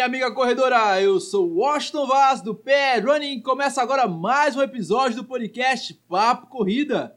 minha 0.00 0.06
amiga 0.06 0.30
corredora. 0.32 0.98
Eu 1.02 1.20
sou 1.20 1.56
Washington 1.56 2.06
Vaz 2.06 2.40
do 2.40 2.54
Pé 2.54 2.98
Running. 3.00 3.42
Começa 3.42 3.82
agora 3.82 4.08
mais 4.08 4.56
um 4.56 4.62
episódio 4.62 5.16
do 5.16 5.24
podcast 5.24 5.92
Papo 6.08 6.46
Corrida. 6.46 7.14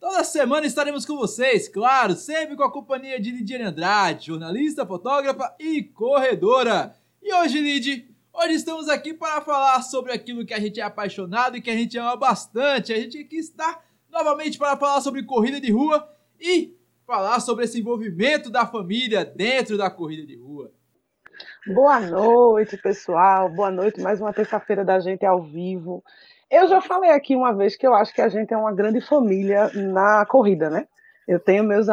Toda 0.00 0.24
semana 0.24 0.66
estaremos 0.66 1.06
com 1.06 1.16
vocês, 1.16 1.68
claro, 1.68 2.16
sempre 2.16 2.56
com 2.56 2.64
a 2.64 2.72
companhia 2.72 3.20
de 3.20 3.30
Lidiane 3.30 3.62
Andrade, 3.62 4.26
jornalista, 4.26 4.84
fotógrafa 4.84 5.54
e 5.60 5.84
corredora. 5.84 6.96
E 7.22 7.32
hoje, 7.32 7.60
Lid, 7.60 8.08
hoje 8.32 8.54
estamos 8.54 8.88
aqui 8.88 9.14
para 9.14 9.40
falar 9.40 9.80
sobre 9.82 10.10
aquilo 10.10 10.44
que 10.44 10.54
a 10.54 10.58
gente 10.58 10.80
é 10.80 10.82
apaixonado 10.82 11.56
e 11.56 11.62
que 11.62 11.70
a 11.70 11.76
gente 11.76 11.96
ama 11.96 12.16
bastante. 12.16 12.92
A 12.92 12.96
gente 12.96 13.18
aqui 13.18 13.36
está 13.36 13.80
novamente 14.10 14.58
para 14.58 14.76
falar 14.76 15.00
sobre 15.00 15.22
corrida 15.22 15.60
de 15.60 15.70
rua 15.70 16.08
e 16.40 16.74
falar 17.06 17.38
sobre 17.38 17.66
esse 17.66 17.78
envolvimento 17.78 18.50
da 18.50 18.66
família 18.66 19.24
dentro 19.24 19.78
da 19.78 19.88
corrida 19.88 20.26
de 20.26 20.34
rua. 20.34 20.72
Boa 21.66 21.98
noite, 21.98 22.76
pessoal. 22.76 23.48
Boa 23.48 23.72
noite. 23.72 24.00
Mais 24.00 24.20
uma 24.20 24.32
terça-feira 24.32 24.84
da 24.84 25.00
gente 25.00 25.26
ao 25.26 25.42
vivo. 25.42 26.02
Eu 26.48 26.68
já 26.68 26.80
falei 26.80 27.10
aqui 27.10 27.34
uma 27.34 27.52
vez 27.52 27.74
que 27.74 27.84
eu 27.84 27.92
acho 27.92 28.14
que 28.14 28.22
a 28.22 28.28
gente 28.28 28.54
é 28.54 28.56
uma 28.56 28.72
grande 28.72 29.00
família 29.00 29.68
na 29.74 30.24
corrida, 30.26 30.70
né? 30.70 30.86
Eu 31.26 31.40
tenho 31.40 31.64
meus 31.64 31.86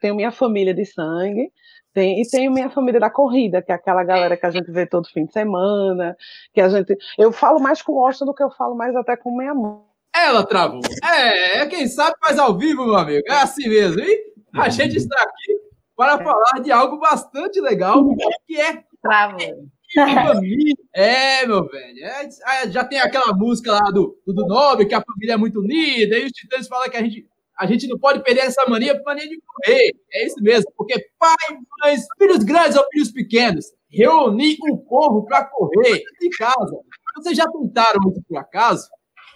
tenho 0.00 0.16
minha 0.16 0.32
família 0.32 0.74
de 0.74 0.84
sangue, 0.84 1.52
tem, 1.94 2.20
e 2.20 2.28
tenho 2.28 2.50
minha 2.50 2.68
família 2.70 2.98
da 2.98 3.08
corrida, 3.08 3.62
que 3.62 3.70
é 3.70 3.74
aquela 3.76 4.02
galera 4.02 4.36
que 4.36 4.46
a 4.46 4.50
gente 4.50 4.68
vê 4.72 4.84
todo 4.84 5.08
fim 5.08 5.24
de 5.24 5.32
semana, 5.32 6.16
que 6.52 6.60
a 6.60 6.68
gente. 6.68 6.96
Eu 7.16 7.30
falo 7.30 7.60
mais 7.60 7.80
com 7.80 8.04
Austin 8.04 8.24
do 8.24 8.34
que 8.34 8.42
eu 8.42 8.50
falo 8.50 8.74
mais 8.74 8.96
até 8.96 9.16
com 9.16 9.36
minha 9.36 9.54
mãe. 9.54 9.78
Ela 10.12 10.44
travou. 10.44 10.80
É, 11.04 11.58
é 11.58 11.66
quem 11.66 11.86
sabe 11.86 12.16
faz 12.20 12.36
ao 12.36 12.58
vivo, 12.58 12.84
meu 12.84 12.96
amigo. 12.96 13.22
É 13.28 13.34
assim 13.34 13.68
mesmo, 13.68 14.00
hein? 14.00 14.18
a 14.54 14.68
gente 14.68 14.96
está 14.96 15.22
aqui 15.22 15.56
para 15.96 16.18
falar 16.18 16.60
de 16.62 16.72
algo 16.72 16.98
bastante 16.98 17.60
legal, 17.60 18.02
que 18.44 18.60
é. 18.60 18.89
Família. 19.02 19.56
É, 20.94 21.46
meu 21.46 21.66
velho. 21.66 22.04
É, 22.04 22.70
já 22.70 22.84
tem 22.84 23.00
aquela 23.00 23.32
música 23.34 23.72
lá 23.72 23.90
do, 23.90 24.16
do 24.24 24.46
Nobre, 24.46 24.86
que 24.86 24.94
a 24.94 25.02
família 25.02 25.34
é 25.34 25.36
muito 25.36 25.60
unida, 25.60 26.16
e 26.16 26.26
os 26.26 26.32
titãs 26.32 26.68
falam 26.68 26.88
que 26.88 26.96
a 26.96 27.02
gente, 27.02 27.26
a 27.58 27.66
gente 27.66 27.88
não 27.88 27.98
pode 27.98 28.22
perder 28.22 28.42
essa 28.42 28.64
mania, 28.68 29.00
mania 29.04 29.28
de 29.28 29.40
correr. 29.40 29.90
É 30.12 30.26
isso 30.26 30.40
mesmo, 30.40 30.70
porque 30.76 30.94
pai, 31.18 31.58
mães, 31.82 32.06
filhos 32.18 32.44
grandes 32.44 32.76
ou 32.76 32.84
filhos 32.92 33.10
pequenos, 33.10 33.66
reunir 33.90 34.56
o 34.70 34.78
povo 34.78 35.24
para 35.24 35.44
correr 35.44 36.02
de 36.20 36.28
casa. 36.38 36.76
Vocês 37.16 37.36
já 37.36 37.46
tentaram 37.46 38.00
isso 38.10 38.22
por 38.28 38.38
acaso? 38.38 38.88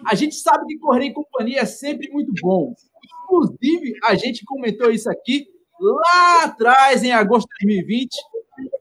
A 0.07 0.15
gente 0.15 0.35
sabe 0.37 0.67
que 0.67 0.79
correr 0.79 1.07
em 1.07 1.13
companhia 1.13 1.61
é 1.61 1.67
sempre 1.67 2.11
muito 2.11 2.33
bom. 2.41 2.75
Inclusive, 3.25 3.93
a 4.05 4.15
gente 4.15 4.45
comentou 4.45 4.91
isso 4.91 5.11
aqui 5.11 5.47
lá 5.81 6.45
atrás, 6.45 7.03
em 7.03 7.13
agosto 7.13 7.49
de 7.61 7.67
2020, 7.67 8.17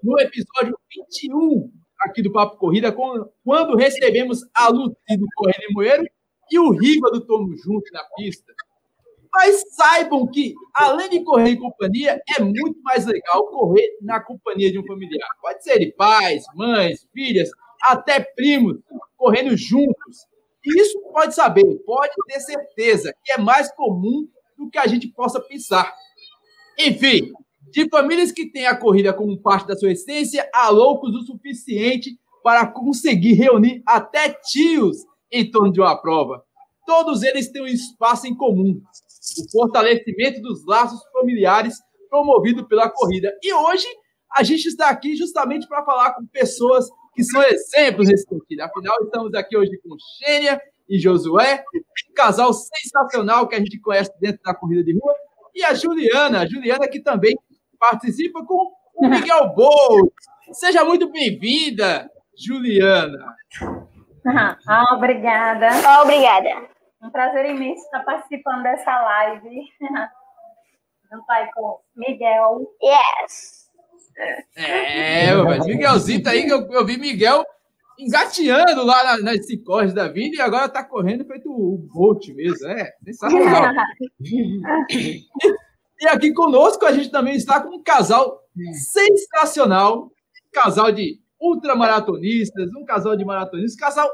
no 0.03 0.19
episódio 0.19 0.77
21 0.95 1.71
aqui 2.01 2.21
do 2.21 2.31
Papo 2.31 2.57
Corrida, 2.57 2.91
quando 2.91 3.75
recebemos 3.77 4.41
a 4.53 4.67
Luci 4.67 5.17
do 5.17 5.25
Correio 5.35 5.71
Moeiro 5.71 6.03
e 6.51 6.59
o 6.59 6.71
Riva 6.71 7.09
do 7.11 7.25
Tomo 7.25 7.55
Junto 7.55 7.91
na 7.91 8.03
pista. 8.15 8.53
Mas 9.33 9.63
saibam 9.73 10.27
que, 10.27 10.53
além 10.75 11.09
de 11.09 11.23
correr 11.23 11.51
em 11.51 11.59
companhia, 11.59 12.21
é 12.37 12.41
muito 12.41 12.79
mais 12.83 13.05
legal 13.05 13.47
correr 13.47 13.97
na 14.01 14.19
companhia 14.19 14.71
de 14.71 14.77
um 14.77 14.85
familiar. 14.85 15.27
Pode 15.41 15.63
ser 15.63 15.79
de 15.79 15.91
pais, 15.93 16.43
mães, 16.53 17.07
filhas, 17.11 17.49
até 17.83 18.19
primos, 18.19 18.77
correndo 19.17 19.57
juntos. 19.57 20.27
E 20.63 20.79
isso 20.79 21.01
pode 21.11 21.33
saber, 21.33 21.63
pode 21.85 22.13
ter 22.27 22.39
certeza 22.41 23.13
que 23.23 23.31
é 23.33 23.37
mais 23.37 23.73
comum 23.73 24.27
do 24.57 24.69
que 24.69 24.77
a 24.77 24.85
gente 24.85 25.07
possa 25.07 25.41
pensar. 25.41 25.91
Enfim, 26.77 27.31
de 27.73 27.89
famílias 27.89 28.31
que 28.31 28.51
têm 28.51 28.67
a 28.67 28.77
corrida 28.77 29.11
como 29.11 29.41
parte 29.41 29.67
da 29.67 29.75
sua 29.75 29.91
essência, 29.91 30.47
há 30.53 30.69
loucos 30.69 31.15
o 31.15 31.23
suficiente 31.23 32.15
para 32.43 32.67
conseguir 32.67 33.33
reunir 33.33 33.81
até 33.83 34.29
tios 34.29 34.97
em 35.31 35.49
torno 35.49 35.71
de 35.71 35.81
uma 35.81 35.99
prova. 35.99 36.43
Todos 36.85 37.23
eles 37.23 37.51
têm 37.51 37.63
um 37.63 37.67
espaço 37.67 38.27
em 38.27 38.35
comum: 38.35 38.79
o 38.79 39.51
fortalecimento 39.51 40.39
dos 40.39 40.63
laços 40.67 41.01
familiares 41.11 41.75
promovido 42.11 42.67
pela 42.67 42.91
corrida. 42.91 43.33
E 43.41 43.51
hoje 43.51 43.87
a 44.35 44.43
gente 44.43 44.67
está 44.67 44.89
aqui 44.89 45.15
justamente 45.15 45.67
para 45.67 45.83
falar 45.83 46.13
com 46.13 46.27
pessoas 46.27 46.87
que 47.15 47.23
são 47.23 47.41
exemplos 47.41 48.07
nesse 48.07 48.27
sentido. 48.27 48.61
Afinal, 48.61 48.95
estamos 49.03 49.33
aqui 49.33 49.57
hoje 49.57 49.71
com 49.81 49.95
Xênia 50.19 50.61
e 50.87 50.99
Josué, 50.99 51.63
um 51.75 52.13
casal 52.13 52.53
sensacional 52.53 53.47
que 53.47 53.55
a 53.55 53.59
gente 53.59 53.79
conhece 53.79 54.11
dentro 54.19 54.43
da 54.43 54.53
corrida 54.53 54.83
de 54.83 54.93
rua, 54.93 55.15
e 55.55 55.63
a 55.63 55.73
Juliana, 55.73 56.41
a 56.41 56.47
Juliana 56.47 56.87
que 56.87 56.99
também 56.99 57.35
participa 57.89 58.45
com 58.45 58.71
o 58.95 59.09
Miguel 59.09 59.53
Bolt. 59.53 60.13
Seja 60.53 60.85
muito 60.85 61.11
bem-vinda, 61.11 62.09
Juliana. 62.37 63.35
Ah, 64.25 64.95
obrigada. 64.95 65.67
Oh, 65.85 66.03
obrigada. 66.03 66.69
Um 67.01 67.09
prazer 67.09 67.45
imenso 67.47 67.83
estar 67.83 67.99
participando 68.05 68.63
dessa 68.63 69.01
live. 69.01 69.49
Junto 71.11 71.29
aí 71.29 71.51
com 71.53 71.79
Miguel. 71.95 72.61
Yes. 72.81 73.69
É, 74.55 75.35
mas 75.35 75.65
Miguelzinho 75.65 76.23
tá 76.23 76.31
aí, 76.31 76.43
que 76.43 76.53
eu, 76.53 76.71
eu 76.71 76.85
vi 76.85 76.97
Miguel 76.97 77.43
engateando 77.99 78.85
lá 78.85 79.03
nas, 79.03 79.23
nas 79.23 79.45
ciclões 79.45 79.93
da 79.93 80.07
vida 80.07 80.37
e 80.37 80.41
agora 80.41 80.69
tá 80.69 80.83
correndo 80.83 81.25
feito 81.25 81.49
o 81.51 81.77
Bolt 81.93 82.29
mesmo. 82.29 82.67
É, 82.69 82.93
sensacional. 83.03 83.73
e 86.03 86.07
aqui 86.07 86.33
conosco 86.33 86.85
a 86.85 86.91
gente 86.91 87.09
também 87.09 87.33
está 87.33 87.61
com 87.61 87.77
um 87.77 87.81
casal 87.81 88.43
sensacional, 88.73 90.07
um 90.07 90.51
casal 90.51 90.91
de 90.91 91.21
ultramaratonistas, 91.39 92.69
um 92.75 92.83
casal 92.83 93.15
de 93.15 93.23
maratonistas, 93.23 93.75
um 93.75 93.79
casal 93.79 94.09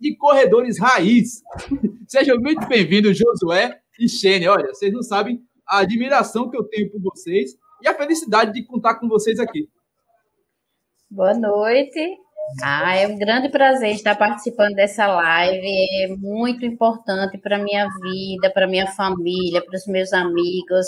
de 0.00 0.16
corredores 0.16 0.80
raiz. 0.80 1.42
Sejam 2.08 2.38
muito 2.38 2.66
bem-vindos, 2.66 3.18
Josué 3.18 3.78
e 4.00 4.08
Xene. 4.08 4.48
Olha, 4.48 4.68
vocês 4.68 4.90
não 4.90 5.02
sabem 5.02 5.42
a 5.66 5.80
admiração 5.80 6.48
que 6.48 6.56
eu 6.56 6.64
tenho 6.64 6.90
por 6.90 7.02
vocês 7.02 7.54
e 7.82 7.88
a 7.88 7.94
felicidade 7.94 8.54
de 8.54 8.64
contar 8.64 8.94
com 8.94 9.06
vocês 9.06 9.38
aqui. 9.38 9.68
Boa 11.10 11.34
noite. 11.34 12.16
Ah, 12.62 12.96
é 12.96 13.06
um 13.06 13.18
grande 13.18 13.50
prazer 13.50 13.90
estar 13.90 14.16
participando 14.16 14.74
dessa 14.74 15.06
live. 15.06 15.66
É 16.04 16.08
muito 16.16 16.64
importante 16.64 17.36
para 17.36 17.56
a 17.56 17.62
minha 17.62 17.86
vida, 18.00 18.50
para 18.50 18.64
a 18.64 18.68
minha 18.68 18.86
família, 18.92 19.62
para 19.62 19.76
os 19.76 19.86
meus 19.86 20.10
amigos. 20.14 20.86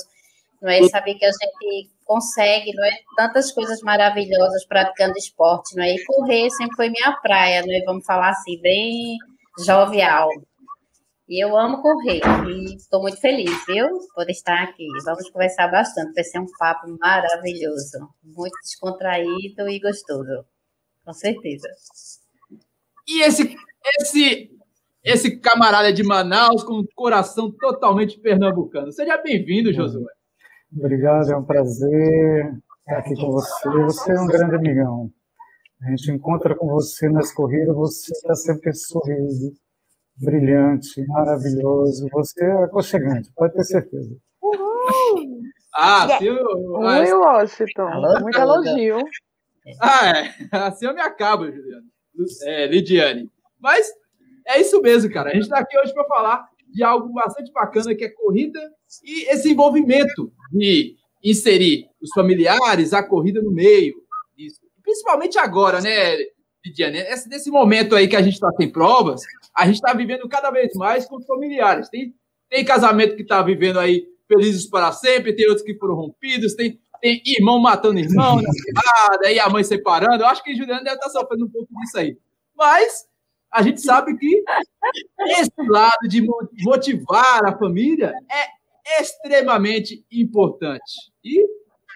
Não 0.60 0.71
é 0.71 0.87
saber 0.88 1.15
que 1.15 1.25
a 1.25 1.31
gente 1.31 1.91
consegue, 2.04 2.72
não 2.75 2.84
é 2.84 2.91
tantas 3.16 3.50
coisas 3.53 3.81
maravilhosas 3.81 4.66
praticando 4.66 5.16
esporte, 5.16 5.75
não 5.75 5.84
é? 5.84 5.94
E 5.94 6.04
correr 6.04 6.50
sempre 6.50 6.76
foi 6.76 6.91
minha 6.91 7.16
praia, 7.22 7.62
não 7.62 7.72
é? 7.72 7.82
Vamos 7.87 8.04
falar 8.04 8.31
assim, 8.31 8.60
bem 8.60 9.16
jovial. 9.65 10.28
E 11.28 11.43
eu 11.43 11.56
amo 11.56 11.81
correr 11.81 12.21
e 12.48 12.75
estou 12.75 13.00
muito 13.00 13.21
feliz, 13.21 13.50
viu? 13.65 13.87
Por 14.15 14.28
estar 14.28 14.65
aqui. 14.65 14.86
Vamos 15.04 15.30
conversar 15.30 15.68
bastante. 15.68 16.12
Vai 16.12 16.24
ser 16.24 16.41
um 16.41 16.47
papo 16.59 16.89
maravilhoso, 16.98 18.10
muito 18.22 18.59
descontraído 18.63 19.68
e 19.68 19.78
gostoso. 19.78 20.45
Com 21.04 21.13
certeza. 21.13 21.68
E 23.09 23.22
esse, 23.22 23.56
esse, 24.01 24.51
esse 25.04 25.36
camarada 25.39 25.92
de 25.92 26.03
Manaus 26.03 26.65
com 26.65 26.80
um 26.80 26.86
coração 26.95 27.51
totalmente 27.51 28.18
pernambucano. 28.18 28.91
Seja 28.91 29.16
bem-vindo, 29.16 29.72
Josué. 29.72 30.20
Obrigado, 30.77 31.33
é 31.33 31.37
um 31.37 31.45
prazer 31.45 32.55
estar 32.81 32.99
aqui 32.99 33.15
com 33.17 33.31
você. 33.33 33.69
Você 33.69 34.13
é 34.13 34.21
um 34.21 34.27
grande 34.27 34.55
amigão. 34.57 35.11
A 35.83 35.91
gente 35.91 36.13
encontra 36.13 36.55
com 36.55 36.69
você 36.69 37.09
nas 37.09 37.33
corridas, 37.33 37.75
você 37.75 38.13
está 38.13 38.34
sempre 38.34 38.72
sorrindo 38.75 39.53
brilhante, 40.17 41.05
maravilhoso. 41.07 42.07
Você 42.13 42.45
é 42.45 42.65
aconchegante, 42.65 43.33
pode 43.34 43.55
ter 43.55 43.65
certeza. 43.65 44.17
Uhul. 44.43 45.41
Ah, 45.75 46.07
yeah. 46.07 46.19
sim. 46.19 46.31
Oi, 46.31 47.13
Washington. 47.13 47.91
Muito 48.21 48.39
elogio. 48.39 48.99
Ah, 49.81 50.19
é. 50.19 50.34
Assim 50.53 50.87
eu 50.87 50.95
me 50.95 51.01
acabo, 51.01 51.47
Juliana. 51.51 51.84
É, 52.45 52.66
Lidiane. 52.66 53.31
Mas 53.59 53.91
é 54.47 54.61
isso 54.61 54.81
mesmo, 54.83 55.11
cara. 55.13 55.31
A 55.31 55.34
gente 55.34 55.45
está 55.45 55.59
aqui 55.59 55.78
hoje 55.78 55.95
para 55.95 56.05
falar 56.05 56.50
de 56.72 56.83
algo 56.83 57.13
bastante 57.13 57.53
bacana 57.53 57.95
que 57.95 58.05
é 58.05 58.09
corrida 58.09 58.61
e 59.05 59.31
esse 59.31 59.51
envolvimento 59.51 60.33
de 60.53 60.97
inserir 61.22 61.87
os 62.01 62.11
familiares, 62.15 62.93
a 62.93 63.03
corrida 63.03 63.43
no 63.43 63.51
meio. 63.51 63.95
Isso. 64.37 64.61
Principalmente 64.83 65.39
agora, 65.39 65.81
né, 65.81 66.17
Lidiane? 66.65 67.03
Nesse 67.28 67.51
momento 67.51 67.95
aí 67.95 68.09
que 68.09 68.17
a 68.17 68.22
gente 68.22 68.34
está 68.34 68.51
sem 68.53 68.71
provas, 68.71 69.22
a 69.57 69.67
gente 69.67 69.77
está 69.77 69.93
vivendo 69.93 70.28
cada 70.28 70.51
vez 70.51 70.72
mais 70.75 71.07
com 71.07 71.17
os 71.17 71.27
familiares. 71.27 71.89
Tem, 71.89 72.15
tem 72.49 72.65
casamento 72.65 73.16
que 73.16 73.23
está 73.23 73.43
vivendo 73.43 73.78
aí 73.78 74.07
felizes 74.27 74.69
para 74.69 74.93
sempre, 74.93 75.34
tem 75.34 75.47
outros 75.47 75.65
que 75.65 75.77
foram 75.77 75.95
rompidos, 75.95 76.55
tem, 76.55 76.81
tem 77.01 77.21
irmão 77.27 77.59
matando 77.59 77.99
irmão 77.99 78.41
na 78.41 78.51
cidade, 78.53 79.34
e 79.34 79.41
a 79.41 79.49
mãe 79.49 79.65
separando. 79.65 80.23
Eu 80.23 80.28
acho 80.28 80.43
que 80.43 80.55
Juliana 80.55 80.83
deve 80.83 80.97
estar 80.97 81.11
tá 81.11 81.13
sofrendo 81.13 81.47
um 81.47 81.51
pouco 81.51 81.69
disso 81.81 81.99
aí. 81.99 82.16
Mas 82.57 83.07
a 83.53 83.63
gente 83.63 83.81
sabe 83.81 84.17
que 84.17 84.45
esse 85.39 85.69
lado 85.69 86.09
de 86.09 86.25
motivar 86.63 87.45
a 87.45 87.57
família 87.59 88.13
é 88.31 89.03
extremamente 89.03 90.05
importante. 90.11 91.13
E 91.25 91.45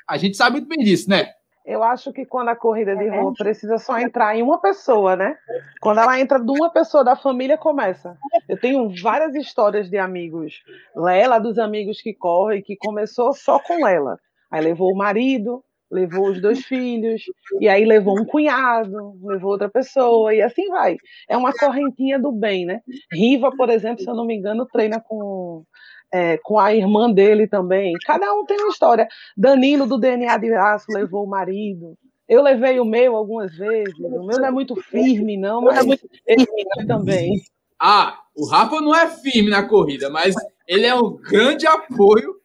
a 0.08 0.16
gente 0.16 0.36
sabe 0.36 0.56
muito 0.56 0.68
bem 0.68 0.84
disso, 0.84 1.08
né? 1.08 1.30
Eu 1.64 1.82
acho 1.82 2.12
que 2.12 2.26
quando 2.26 2.48
a 2.48 2.56
corrida 2.56 2.94
de 2.94 3.08
rua 3.08 3.32
precisa 3.32 3.78
só 3.78 3.98
entrar 3.98 4.36
em 4.36 4.42
uma 4.42 4.60
pessoa, 4.60 5.16
né? 5.16 5.34
Quando 5.80 5.98
ela 5.98 6.20
entra 6.20 6.38
de 6.38 6.50
uma 6.50 6.70
pessoa 6.70 7.02
da 7.02 7.16
família, 7.16 7.56
começa. 7.56 8.18
Eu 8.46 8.60
tenho 8.60 8.92
várias 9.02 9.34
histórias 9.34 9.88
de 9.88 9.96
amigos. 9.96 10.62
Lela, 10.94 11.38
dos 11.38 11.58
amigos 11.58 12.02
que 12.02 12.12
correm, 12.12 12.62
que 12.62 12.76
começou 12.76 13.32
só 13.32 13.58
com 13.58 13.88
ela. 13.88 14.18
Aí 14.50 14.62
levou 14.62 14.92
o 14.92 14.96
marido, 14.96 15.64
levou 15.90 16.28
os 16.28 16.40
dois 16.40 16.64
filhos, 16.64 17.22
e 17.60 17.68
aí 17.68 17.84
levou 17.84 18.18
um 18.20 18.24
cunhado, 18.24 19.14
levou 19.22 19.52
outra 19.52 19.68
pessoa, 19.68 20.34
e 20.34 20.42
assim 20.42 20.68
vai. 20.68 20.96
É 21.28 21.36
uma 21.36 21.52
correntinha 21.52 22.18
do 22.18 22.32
bem, 22.32 22.64
né? 22.64 22.80
Riva, 23.12 23.50
por 23.56 23.70
exemplo, 23.70 24.02
se 24.02 24.10
eu 24.10 24.14
não 24.14 24.26
me 24.26 24.34
engano, 24.34 24.66
treina 24.66 25.00
com 25.00 25.64
é, 26.12 26.38
com 26.38 26.60
a 26.60 26.72
irmã 26.72 27.10
dele 27.10 27.48
também. 27.48 27.92
Cada 28.06 28.32
um 28.32 28.44
tem 28.44 28.56
uma 28.58 28.70
história. 28.70 29.08
Danilo, 29.36 29.84
do 29.84 29.98
DNA 29.98 30.38
de 30.38 30.54
Aço, 30.54 30.86
levou 30.90 31.24
o 31.24 31.28
marido. 31.28 31.98
Eu 32.28 32.40
levei 32.40 32.78
o 32.78 32.84
meu 32.84 33.16
algumas 33.16 33.54
vezes. 33.56 33.98
O 33.98 34.24
meu 34.24 34.38
não 34.38 34.46
é 34.46 34.50
muito 34.50 34.76
firme, 34.76 35.36
não, 35.36 35.60
mas 35.60 35.78
é 35.78 35.82
muito 35.82 36.08
firme 36.24 36.86
também. 36.86 37.32
Ah, 37.80 38.20
o 38.34 38.46
Rafa 38.46 38.80
não 38.80 38.94
é 38.94 39.08
firme 39.08 39.50
na 39.50 39.68
corrida, 39.68 40.08
mas 40.08 40.36
ele 40.68 40.86
é 40.86 40.94
um 40.94 41.16
grande 41.16 41.66
apoio. 41.66 42.36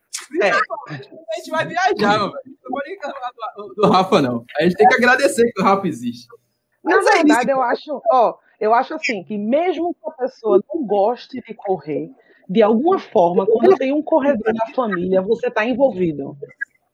É. 0.42 0.52
A 0.52 1.36
gente 1.38 1.50
vai 1.50 1.66
viajar, 1.66 2.20
meu 2.20 2.31
velho. 2.31 2.58
Não 2.64 2.72
pode 2.72 2.90
reclamar 2.90 3.31
do, 3.56 3.74
do 3.76 3.90
Rafa, 3.90 4.22
não. 4.22 4.46
A 4.60 4.64
gente 4.64 4.76
tem 4.76 4.88
que 4.88 4.96
agradecer 4.96 5.52
que 5.52 5.62
o 5.62 5.64
Rafa 5.64 5.88
existe. 5.88 6.28
Na 6.84 6.98
mas 6.98 7.08
é 7.08 7.12
verdade, 7.18 7.50
é 7.50 7.54
eu 7.54 7.62
acho, 7.62 8.02
ó, 8.12 8.36
eu 8.60 8.74
acho 8.74 8.94
assim 8.94 9.24
que 9.24 9.38
mesmo 9.38 9.94
que 9.94 10.08
a 10.08 10.12
pessoa 10.12 10.64
não 10.74 10.86
goste 10.86 11.42
de 11.42 11.54
correr, 11.54 12.10
de 12.48 12.62
alguma 12.62 12.98
forma, 13.00 13.46
quando 13.46 13.78
tem 13.78 13.94
um 13.94 14.02
corredor 14.02 14.54
na 14.54 14.74
família, 14.74 15.22
você 15.22 15.48
está 15.48 15.66
envolvido. 15.66 16.36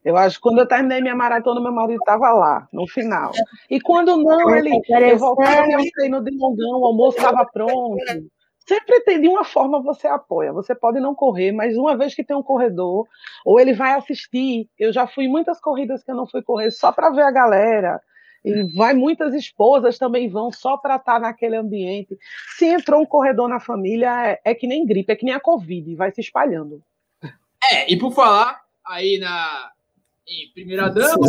Eu 0.04 0.18
acho 0.18 0.36
que 0.36 0.44
quando 0.44 0.60
eu 0.60 0.68
terminei 0.68 1.02
minha 1.02 1.16
maratona, 1.16 1.60
meu 1.60 1.72
marido 1.72 1.98
estava 1.98 2.32
lá, 2.32 2.68
no 2.72 2.88
final. 2.88 3.32
E 3.70 3.82
quando 3.82 4.18
não, 4.18 4.56
ele 4.56 4.80
eu 4.88 5.18
voltava 5.18 5.66
meu 5.66 5.80
treino 5.96 6.24
de 6.24 6.32
longão, 6.38 6.80
o 6.80 6.86
almoço 6.86 7.18
estava 7.18 7.44
pronto. 7.46 7.98
Sempre 8.68 9.00
tem, 9.02 9.22
de 9.22 9.28
uma 9.28 9.44
forma 9.44 9.82
você 9.82 10.08
apoia. 10.08 10.52
Você 10.52 10.74
pode 10.74 11.00
não 11.00 11.14
correr, 11.14 11.52
mas 11.52 11.78
uma 11.78 11.96
vez 11.96 12.16
que 12.16 12.24
tem 12.24 12.36
um 12.36 12.42
corredor, 12.42 13.08
ou 13.46 13.60
ele 13.60 13.74
vai 13.74 13.94
assistir. 13.94 14.68
Eu 14.78 14.92
já 14.92 15.06
fui 15.06 15.26
em 15.26 15.30
muitas 15.30 15.62
corridas 15.62 16.04
que 16.04 16.12
eu 16.12 16.16
não 16.16 16.28
fui 16.28 16.42
correr 16.42 16.72
só 16.72 16.92
para 16.92 17.12
ver 17.12 17.22
a 17.22 17.32
galera. 17.32 18.02
E 18.44 18.64
vai 18.76 18.94
muitas 18.94 19.34
esposas 19.34 19.98
também 19.98 20.30
vão 20.30 20.52
só 20.52 20.78
para 20.78 20.98
estar 20.98 21.14
tá 21.14 21.20
naquele 21.20 21.56
ambiente. 21.56 22.18
Se 22.58 22.66
entrou 22.66 23.02
um 23.02 23.06
corredor 23.06 23.48
na 23.50 23.60
família, 23.60 24.32
é, 24.32 24.40
é, 24.44 24.56
que 24.56 24.68
nem 24.68 24.86
gripe, 24.86 25.12
é 25.12 25.16
que 25.16 25.26
nem 25.26 25.34
a 25.34 25.40
Covid, 25.40 25.96
vai 25.96 26.12
se 26.12 26.22
espalhando. 26.22 26.82
É, 27.72 27.92
e 27.92 27.98
por 27.98 28.12
falar 28.12 28.62
aí 28.86 29.18
na 29.18 29.72
em 30.28 30.52
primeira 30.54 30.90
dama, 30.90 31.28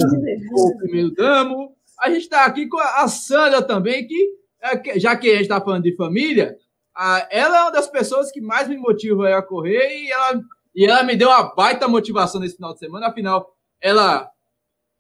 ou 0.53 0.77
primeiro 0.79 1.11
damo, 1.11 1.75
a 2.01 2.11
gente 2.11 2.23
está 2.23 2.45
aqui 2.45 2.67
com 2.67 2.79
a 2.79 3.07
Sandra 3.09 3.63
também, 3.63 4.07
é, 4.61 4.77
que 4.77 4.99
já 4.99 5.17
que 5.17 5.29
a 5.29 5.33
gente 5.33 5.43
está 5.43 5.61
falando 5.61 5.85
de 5.85 5.97
família, 5.97 6.57
ela 7.31 7.57
é 7.57 7.63
uma 7.63 7.71
das 7.71 7.89
pessoas 7.89 8.31
que 8.31 8.41
mais 8.41 8.69
me 8.69 8.77
motiva 8.77 9.37
a 9.37 9.43
correr 9.43 10.05
e 10.05 10.11
ela, 10.11 10.41
e 10.75 10.85
ela 10.85 11.03
me 11.03 11.17
deu 11.17 11.29
uma 11.29 11.55
baita 11.55 11.87
motivação 11.89 12.41
nesse 12.41 12.57
final 12.57 12.73
de 12.73 12.79
semana. 12.79 13.09
Afinal, 13.09 13.47
ela 13.81 14.31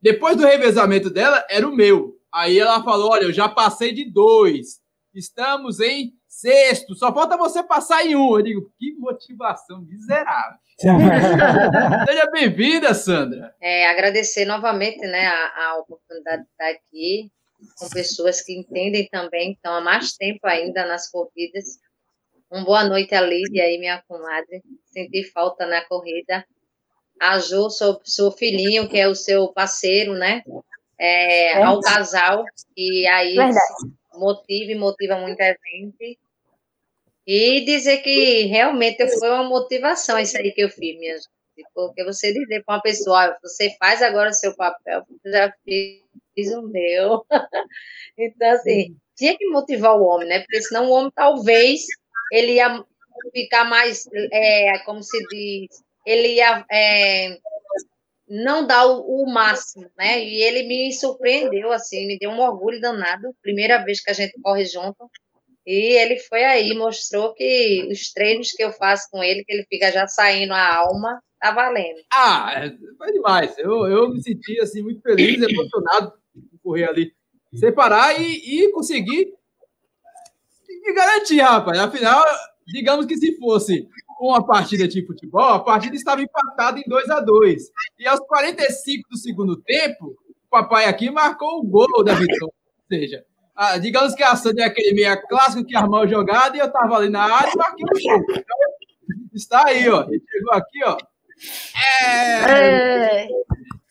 depois 0.00 0.36
do 0.36 0.46
revezamento 0.46 1.10
dela, 1.10 1.44
era 1.50 1.66
o 1.66 1.74
meu. 1.74 2.16
Aí 2.32 2.58
ela 2.58 2.82
falou: 2.82 3.10
Olha, 3.10 3.24
eu 3.24 3.32
já 3.32 3.48
passei 3.48 3.92
de 3.92 4.08
dois. 4.08 4.80
Estamos 5.14 5.80
em 5.80 6.12
sexto. 6.28 6.94
Só 6.94 7.12
falta 7.12 7.36
você 7.36 7.62
passar 7.62 8.04
em 8.04 8.14
um. 8.14 8.36
Eu 8.36 8.42
digo: 8.42 8.72
Que 8.78 8.94
motivação 8.94 9.82
miserável. 9.82 10.58
Seja 12.06 12.30
bem-vinda, 12.30 12.92
Sandra. 12.92 13.54
É, 13.60 13.88
agradecer 13.88 14.44
novamente 14.44 15.00
né, 15.00 15.26
a, 15.26 15.70
a 15.70 15.78
oportunidade 15.78 16.42
de 16.42 16.48
estar 16.50 16.68
aqui 16.68 17.32
com 17.78 17.88
pessoas 17.88 18.42
que 18.42 18.56
entendem 18.56 19.08
também, 19.10 19.52
que 19.52 19.56
estão 19.56 19.74
há 19.74 19.80
mais 19.80 20.12
tempo 20.12 20.46
ainda 20.46 20.86
nas 20.86 21.10
corridas. 21.10 21.78
Uma 22.50 22.64
boa 22.64 22.84
noite 22.84 23.14
a 23.14 23.20
Lídia 23.20 23.64
aí, 23.64 23.76
minha 23.78 24.02
comadre. 24.06 24.62
Senti 24.84 25.24
falta 25.24 25.66
na 25.66 25.84
corrida 25.84 26.46
a 27.20 27.38
Ju, 27.38 27.68
seu, 27.70 28.00
seu 28.04 28.30
filhinho, 28.30 28.88
que 28.88 28.98
é 28.98 29.08
o 29.08 29.14
seu 29.14 29.48
parceiro, 29.48 30.14
né? 30.14 30.42
É, 30.98 31.52
é. 31.52 31.62
Ao 31.62 31.80
casal, 31.80 32.44
e 32.76 33.06
aí 33.06 33.34
Verdade. 33.34 33.58
motiva 34.14 34.72
e 34.72 34.74
motiva 34.74 35.18
muita 35.18 35.44
gente. 35.44 36.18
E 37.26 37.64
dizer 37.64 37.98
que 37.98 38.42
realmente 38.42 39.06
foi 39.18 39.28
uma 39.30 39.44
motivação 39.44 40.18
isso 40.18 40.38
aí 40.38 40.52
que 40.52 40.62
eu 40.62 40.68
fiz, 40.68 40.98
minha 40.98 41.14
gente. 41.16 41.28
Porque 41.74 42.04
você 42.04 42.32
dizer 42.32 42.62
para 42.64 42.76
uma 42.76 42.82
pessoa, 42.82 43.36
você 43.42 43.74
faz 43.78 44.02
agora 44.02 44.30
o 44.30 44.34
seu 44.34 44.54
papel, 44.54 45.02
eu 45.24 45.32
já 45.32 45.52
fiz 45.64 46.52
o 46.54 46.62
meu. 46.62 47.26
então, 48.16 48.50
assim, 48.50 48.96
tinha 49.16 49.36
que 49.36 49.48
motivar 49.48 49.96
o 49.96 50.04
homem, 50.04 50.28
né? 50.28 50.40
Porque 50.40 50.62
senão 50.62 50.86
o 50.86 50.90
homem 50.90 51.10
talvez 51.14 51.86
ele 52.32 52.54
ia 52.54 52.84
ficar 53.32 53.64
mais, 53.64 54.06
é, 54.32 54.78
como 54.84 55.02
se 55.02 55.18
diz, 55.28 55.82
ele 56.04 56.34
ia 56.34 56.64
é, 56.70 57.38
não 58.28 58.66
dar 58.66 58.86
o, 58.86 59.22
o, 59.22 59.32
máximo, 59.32 59.88
né? 59.96 60.22
E 60.24 60.42
ele 60.42 60.64
me 60.64 60.92
surpreendeu, 60.92 61.72
assim, 61.72 62.06
me 62.06 62.18
deu 62.18 62.30
um 62.30 62.40
orgulho 62.40 62.80
danado, 62.80 63.34
primeira 63.42 63.84
vez 63.84 64.00
que 64.00 64.10
a 64.10 64.14
gente 64.14 64.40
corre 64.42 64.64
junto. 64.64 65.10
E 65.66 65.98
ele 65.98 66.18
foi 66.20 66.44
aí, 66.44 66.74
mostrou 66.74 67.34
que 67.34 67.88
os 67.90 68.12
treinos 68.12 68.52
que 68.52 68.62
eu 68.62 68.72
faço 68.72 69.08
com 69.10 69.22
ele, 69.22 69.44
que 69.44 69.52
ele 69.52 69.66
fica 69.68 69.90
já 69.90 70.06
saindo 70.06 70.52
a 70.52 70.76
alma, 70.76 71.20
tá 71.40 71.50
valendo. 71.52 71.98
Ah, 72.12 72.52
é, 72.56 72.72
foi 72.96 73.12
demais. 73.12 73.56
Eu, 73.58 73.86
eu 73.86 74.08
me 74.10 74.22
senti 74.22 74.60
assim 74.60 74.82
muito 74.82 75.00
feliz, 75.02 75.42
emocionado 75.42 76.12
de 76.34 76.58
correr 76.62 76.88
ali, 76.88 77.12
separar 77.54 78.20
e, 78.20 78.64
e 78.64 78.70
conseguir 78.70 79.32
me 80.80 80.92
garantir, 80.92 81.40
rapaz. 81.40 81.78
Afinal, 81.78 82.24
digamos 82.66 83.06
que 83.06 83.16
se 83.16 83.36
fosse 83.38 83.88
uma 84.20 84.44
partida 84.44 84.88
de 84.88 85.06
futebol, 85.06 85.42
a 85.42 85.60
partida 85.62 85.94
estava 85.94 86.22
empatada 86.22 86.78
em 86.78 86.84
2 86.86 87.10
a 87.10 87.20
2 87.20 87.62
E 87.98 88.06
aos 88.06 88.20
45 88.20 89.08
do 89.10 89.16
segundo 89.16 89.56
tempo, 89.56 90.06
o 90.06 90.50
papai 90.50 90.86
aqui 90.86 91.10
marcou 91.10 91.60
o 91.60 91.64
gol 91.64 92.04
da 92.04 92.14
vitória. 92.14 92.44
Ou 92.44 92.52
seja, 92.88 93.24
digamos 93.80 94.14
que 94.14 94.22
a 94.22 94.36
Sandra 94.36 94.64
é 94.64 94.66
aquele 94.66 94.94
meia 94.94 95.16
clássico 95.16 95.64
que 95.64 95.76
armou 95.76 96.00
a 96.00 96.06
jogada 96.06 96.56
e 96.56 96.60
eu 96.60 96.66
estava 96.66 96.96
ali 96.96 97.10
na 97.10 97.22
área 97.22 97.50
e 97.52 97.56
marquei 97.56 97.84
o 97.84 97.88
gol. 97.88 98.24
Então, 98.30 98.56
está 99.34 99.66
aí, 99.66 99.88
ó. 99.88 100.04
Ele 100.04 100.22
chegou 100.30 100.52
aqui, 100.54 100.84
ó. 100.84 100.96
É... 101.76 103.24
é. 103.24 103.28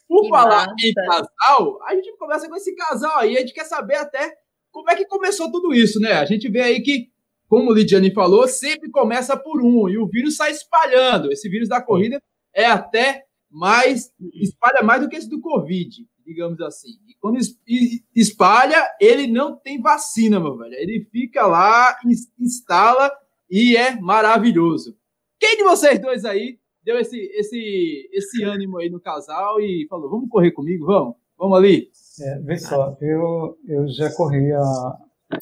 Por 0.08 0.30
falar 0.30 0.68
em 0.82 0.94
casal, 0.94 1.80
a 1.84 1.94
gente 1.94 2.16
começa 2.18 2.48
com 2.48 2.56
esse 2.56 2.74
casal 2.76 3.20
aí. 3.20 3.38
A 3.38 3.42
gente 3.42 3.54
quer 3.54 3.66
saber 3.66 3.96
até 3.96 4.34
como 4.76 4.92
é 4.92 4.96
que 4.98 5.06
começou 5.06 5.50
tudo 5.50 5.74
isso, 5.74 6.02
né? 6.02 6.12
A 6.12 6.26
gente 6.26 6.50
vê 6.50 6.60
aí 6.60 6.82
que 6.82 7.10
como 7.48 7.72
o 7.72 7.74
Lidiane 7.74 8.12
falou, 8.12 8.46
sempre 8.46 8.92
começa 8.92 9.38
por 9.38 9.64
um 9.64 9.88
e 9.88 9.98
o 9.98 10.06
vírus 10.06 10.36
sai 10.36 10.52
espalhando. 10.52 11.32
Esse 11.32 11.48
vírus 11.48 11.70
da 11.70 11.82
corrida 11.82 12.22
é 12.54 12.66
até 12.66 13.24
mais, 13.50 14.12
espalha 14.34 14.84
mais 14.84 15.02
do 15.02 15.08
que 15.08 15.16
esse 15.16 15.30
do 15.30 15.40
Covid, 15.40 16.06
digamos 16.26 16.60
assim. 16.60 16.90
E 17.08 17.14
quando 17.22 17.38
espalha, 18.14 18.84
ele 19.00 19.28
não 19.28 19.56
tem 19.56 19.80
vacina, 19.80 20.42
meu 20.42 20.58
velho. 20.58 20.74
Ele 20.74 21.08
fica 21.10 21.48
lá, 21.48 21.98
instala 22.38 23.10
e 23.50 23.78
é 23.78 23.96
maravilhoso. 24.02 24.98
Quem 25.40 25.56
de 25.56 25.64
vocês 25.64 26.02
dois 26.02 26.26
aí 26.26 26.60
deu 26.84 27.00
esse, 27.00 27.18
esse, 27.18 28.10
esse 28.12 28.44
ânimo 28.44 28.80
aí 28.80 28.90
no 28.90 29.00
casal 29.00 29.62
e 29.62 29.88
falou: 29.88 30.10
vamos 30.10 30.30
correr 30.30 30.52
comigo, 30.52 30.86
vamos? 30.86 31.16
Vamos 31.38 31.58
ali? 31.58 31.90
É, 32.22 32.40
vê 32.40 32.58
só, 32.58 32.98
eu, 33.02 33.58
eu 33.68 33.88
já 33.90 34.12
corri 34.16 34.52
há 34.54 34.98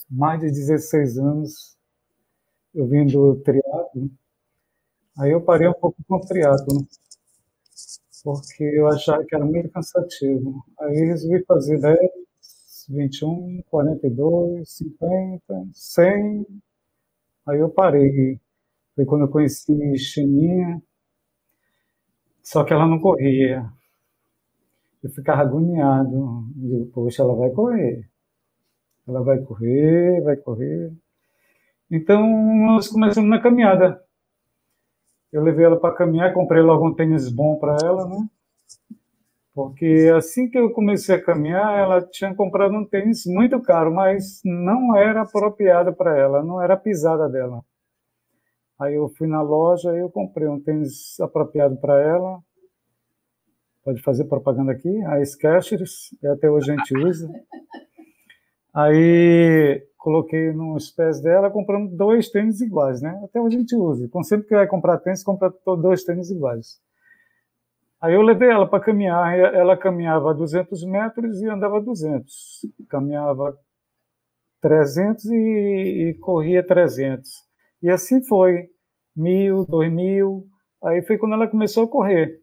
mais 0.09 0.39
de 0.39 0.47
16 0.47 1.17
anos 1.17 1.77
eu 2.73 2.87
vim 2.87 3.05
do 3.07 3.35
triatlo, 3.41 4.09
aí 5.17 5.31
eu 5.31 5.41
parei 5.41 5.67
um 5.67 5.73
pouco 5.73 5.97
com 6.07 6.17
o 6.17 6.19
triatlo, 6.21 6.85
porque 8.23 8.63
eu 8.63 8.87
achava 8.87 9.23
que 9.25 9.35
era 9.35 9.45
muito 9.45 9.69
cansativo. 9.69 10.63
Aí 10.79 11.05
resolvi 11.05 11.43
fazer 11.45 11.79
10, 11.79 11.99
21, 12.89 13.61
42, 13.69 14.69
50, 14.69 15.41
100, 15.73 16.45
aí 17.47 17.59
eu 17.59 17.69
parei. 17.69 18.39
Foi 18.95 19.05
quando 19.05 19.23
eu 19.23 19.29
conheci 19.29 19.97
Chininha, 19.97 20.81
só 22.43 22.63
que 22.63 22.71
ela 22.73 22.85
não 22.87 22.99
corria. 22.99 23.71
Eu 25.03 25.09
ficava 25.11 25.41
agoniado. 25.41 26.15
Eu 26.15 26.69
digo, 26.69 26.91
poxa, 26.93 27.21
ela 27.21 27.35
vai 27.35 27.49
correr. 27.51 28.09
Ela 29.07 29.21
vai 29.21 29.39
correr, 29.39 30.21
vai 30.21 30.37
correr. 30.37 30.93
Então, 31.91 32.25
nós 32.65 32.87
começamos 32.87 33.29
na 33.29 33.41
caminhada. 33.41 34.01
Eu 35.31 35.43
levei 35.43 35.65
ela 35.65 35.79
para 35.79 35.95
caminhar, 35.95 36.33
comprei 36.33 36.61
logo 36.61 36.87
um 36.87 36.93
tênis 36.93 37.29
bom 37.29 37.57
para 37.57 37.75
ela, 37.83 38.07
né? 38.07 38.27
Porque 39.53 40.11
assim 40.15 40.49
que 40.49 40.57
eu 40.57 40.71
comecei 40.71 41.15
a 41.15 41.23
caminhar, 41.23 41.77
ela 41.77 42.01
tinha 42.01 42.33
comprado 42.33 42.73
um 42.73 42.85
tênis 42.85 43.23
muito 43.25 43.61
caro, 43.61 43.93
mas 43.93 44.41
não 44.43 44.95
era 44.95 45.21
apropriado 45.21 45.93
para 45.93 46.17
ela, 46.17 46.43
não 46.43 46.61
era 46.61 46.73
a 46.73 46.77
pisada 46.77 47.29
dela. 47.29 47.63
Aí 48.79 48.95
eu 48.95 49.09
fui 49.09 49.27
na 49.27 49.41
loja 49.41 49.91
eu 49.95 50.09
comprei 50.09 50.47
um 50.47 50.59
tênis 50.59 51.19
apropriado 51.19 51.77
para 51.77 52.01
ela. 52.01 52.39
Pode 53.83 54.01
fazer 54.01 54.25
propaganda 54.25 54.71
aqui, 54.71 55.01
a 55.05 55.23
Skechers, 55.23 56.15
até 56.25 56.49
hoje 56.49 56.71
a 56.71 56.75
gente 56.75 56.97
usa. 56.97 57.29
Aí 58.73 59.85
coloquei 59.97 60.51
nos 60.51 60.89
pés 60.91 61.21
dela, 61.21 61.51
compramos 61.51 61.95
dois 61.95 62.29
tênis 62.29 62.59
iguais, 62.61 63.01
né? 63.01 63.21
Até 63.23 63.39
hoje 63.39 63.57
a 63.57 63.59
gente 63.59 63.75
usa. 63.75 64.05
Então 64.05 64.23
sempre 64.23 64.47
que 64.47 64.55
vai 64.55 64.67
comprar 64.67 64.97
tênis, 64.99 65.23
compra 65.23 65.53
dois 65.81 66.03
tênis 66.03 66.31
iguais. 66.31 66.81
Aí 68.01 68.15
eu 68.15 68.21
levei 68.21 68.49
ela 68.49 68.67
para 68.67 68.83
caminhar, 68.83 69.37
ela 69.37 69.77
caminhava 69.77 70.33
200 70.33 70.83
metros 70.85 71.41
e 71.41 71.47
andava 71.47 71.79
200. 71.79 72.33
Caminhava 72.89 73.57
300 74.61 75.23
e, 75.25 76.09
e 76.09 76.13
corria 76.19 76.65
300. 76.65 77.29
E 77.81 77.89
assim 77.89 78.21
foi, 78.25 78.67
mil, 79.15 79.65
dois 79.65 79.91
mil. 79.91 80.45
Aí 80.83 81.01
foi 81.01 81.17
quando 81.17 81.33
ela 81.33 81.47
começou 81.47 81.85
a 81.85 81.87
correr. 81.87 82.42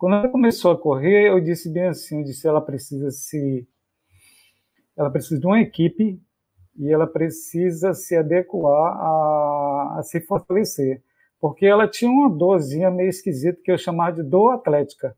Quando 0.00 0.14
ela 0.16 0.28
começou 0.30 0.70
a 0.70 0.78
correr, 0.78 1.28
eu 1.28 1.38
disse 1.42 1.70
bem 1.70 1.88
assim, 1.88 2.20
eu 2.20 2.24
disse, 2.24 2.48
ela 2.48 2.62
precisa 2.62 3.10
se 3.10 3.68
ela 4.96 5.10
precisa 5.10 5.38
de 5.38 5.46
uma 5.46 5.60
equipe 5.60 6.18
e 6.78 6.90
ela 6.90 7.06
precisa 7.06 7.92
se 7.92 8.16
adequar 8.16 8.96
a, 8.96 9.96
a 9.98 10.02
se 10.02 10.18
fortalecer, 10.22 11.02
porque 11.38 11.66
ela 11.66 11.86
tinha 11.86 12.10
uma 12.10 12.30
dorzinha 12.30 12.90
meio 12.90 13.10
esquisita 13.10 13.60
que 13.62 13.70
eu 13.70 13.76
chamava 13.76 14.12
de 14.12 14.22
dor 14.22 14.54
atlética. 14.54 15.14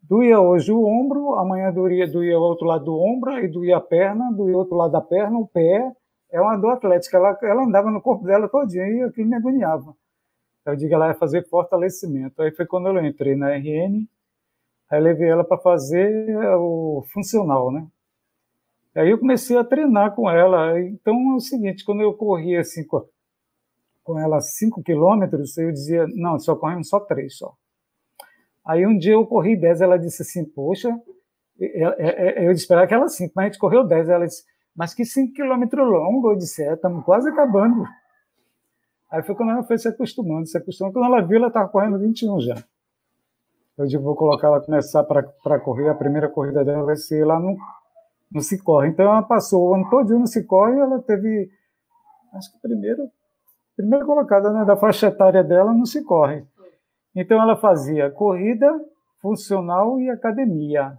Doía 0.00 0.38
hoje 0.38 0.70
o 0.70 0.84
ombro, 0.84 1.34
amanhã 1.34 1.72
doía, 1.72 2.06
doía 2.06 2.38
o 2.38 2.42
outro 2.42 2.68
lado 2.68 2.84
do 2.84 2.96
ombro, 2.96 3.32
aí 3.32 3.48
doía 3.48 3.78
a 3.78 3.80
perna, 3.80 4.30
doía 4.30 4.54
o 4.54 4.58
outro 4.58 4.76
lado 4.76 4.92
da 4.92 5.00
perna, 5.00 5.36
o 5.40 5.48
pé. 5.48 5.92
É 6.30 6.40
uma 6.40 6.56
dor 6.56 6.74
atlética. 6.74 7.16
Ela, 7.16 7.36
ela 7.42 7.64
andava 7.64 7.90
no 7.90 8.00
corpo 8.00 8.24
dela 8.24 8.48
todinha 8.48 8.86
e 8.86 9.02
aquilo 9.02 9.28
me 9.28 9.34
agoniava. 9.34 9.92
Eu 10.64 10.76
digo, 10.76 10.94
ela 10.94 11.08
ia 11.08 11.14
fazer 11.14 11.46
fortalecimento. 11.48 12.40
Aí 12.40 12.50
foi 12.52 12.66
quando 12.66 12.88
eu 12.88 13.04
entrei 13.04 13.36
na 13.36 13.50
RN, 13.50 14.06
aí 14.90 15.00
levei 15.00 15.28
ela 15.28 15.44
para 15.44 15.58
fazer 15.58 16.36
o 16.56 17.04
funcional, 17.12 17.70
né? 17.70 17.86
Aí 18.94 19.10
eu 19.10 19.18
comecei 19.18 19.56
a 19.58 19.64
treinar 19.64 20.14
com 20.14 20.30
ela. 20.30 20.80
Então 20.80 21.14
é 21.32 21.34
o 21.34 21.40
seguinte, 21.40 21.84
quando 21.84 22.02
eu 22.02 22.14
corria 22.14 22.60
assim 22.60 22.86
com, 22.86 23.04
com 24.02 24.18
ela 24.18 24.40
5 24.40 24.82
quilômetros, 24.82 25.58
eu 25.58 25.72
dizia, 25.72 26.06
não, 26.14 26.38
só 26.38 26.54
corremos 26.54 26.88
só 26.88 27.00
três 27.00 27.36
só. 27.36 27.54
Aí 28.64 28.86
um 28.86 28.96
dia 28.96 29.14
eu 29.14 29.26
corri 29.26 29.56
10, 29.56 29.80
ela 29.82 29.98
disse 29.98 30.22
assim, 30.22 30.44
poxa, 30.44 30.88
eu 31.58 32.50
esperava 32.52 32.86
que 32.86 32.94
ela 32.94 33.08
5, 33.08 33.32
mas 33.36 33.44
a 33.44 33.46
gente 33.48 33.58
correu 33.58 33.86
10. 33.86 34.08
Ela 34.08 34.26
disse, 34.26 34.44
mas 34.74 34.94
que 34.94 35.04
5 35.04 35.34
quilômetros 35.34 35.86
longo? 35.86 36.30
Eu 36.30 36.36
disse, 36.36 36.62
é, 36.62 36.72
estamos 36.72 37.04
quase 37.04 37.28
acabando. 37.28 37.84
Aí 39.14 39.22
foi 39.22 39.36
quando 39.36 39.50
ela 39.52 39.62
foi 39.62 39.78
se 39.78 39.86
acostumando, 39.86 40.44
se 40.44 40.58
acostumando. 40.58 40.92
Quando 40.92 41.06
ela 41.06 41.24
viu, 41.24 41.36
ela 41.36 41.46
estava 41.46 41.68
correndo 41.68 42.00
21 42.00 42.40
já. 42.40 42.56
Eu 43.78 43.86
digo, 43.86 44.02
vou 44.02 44.16
colocar 44.16 44.48
ela 44.48 44.60
começar 44.60 45.04
para 45.04 45.60
correr. 45.60 45.88
A 45.88 45.94
primeira 45.94 46.28
corrida 46.28 46.64
dela 46.64 46.82
vai 46.82 46.96
ser 46.96 47.24
lá 47.24 47.38
no, 47.38 47.56
no 48.32 48.40
Cicorre. 48.40 48.88
Então 48.88 49.04
ela 49.04 49.22
passou 49.22 49.70
o 49.70 49.74
ano 49.74 49.88
todo 49.88 50.18
no 50.18 50.26
Cicorre 50.26 50.74
e 50.74 50.80
ela 50.80 51.00
teve, 51.00 51.48
acho 52.32 52.50
que 52.50 52.56
a 52.56 52.60
primeira, 52.60 54.04
colocada 54.04 54.52
né, 54.52 54.64
da 54.64 54.76
faixa 54.76 55.06
etária 55.06 55.44
dela 55.44 55.72
no 55.72 55.86
Cicorre. 55.86 56.44
Então 57.14 57.40
ela 57.40 57.54
fazia 57.54 58.10
corrida, 58.10 58.68
funcional 59.22 60.00
e 60.00 60.10
academia. 60.10 60.98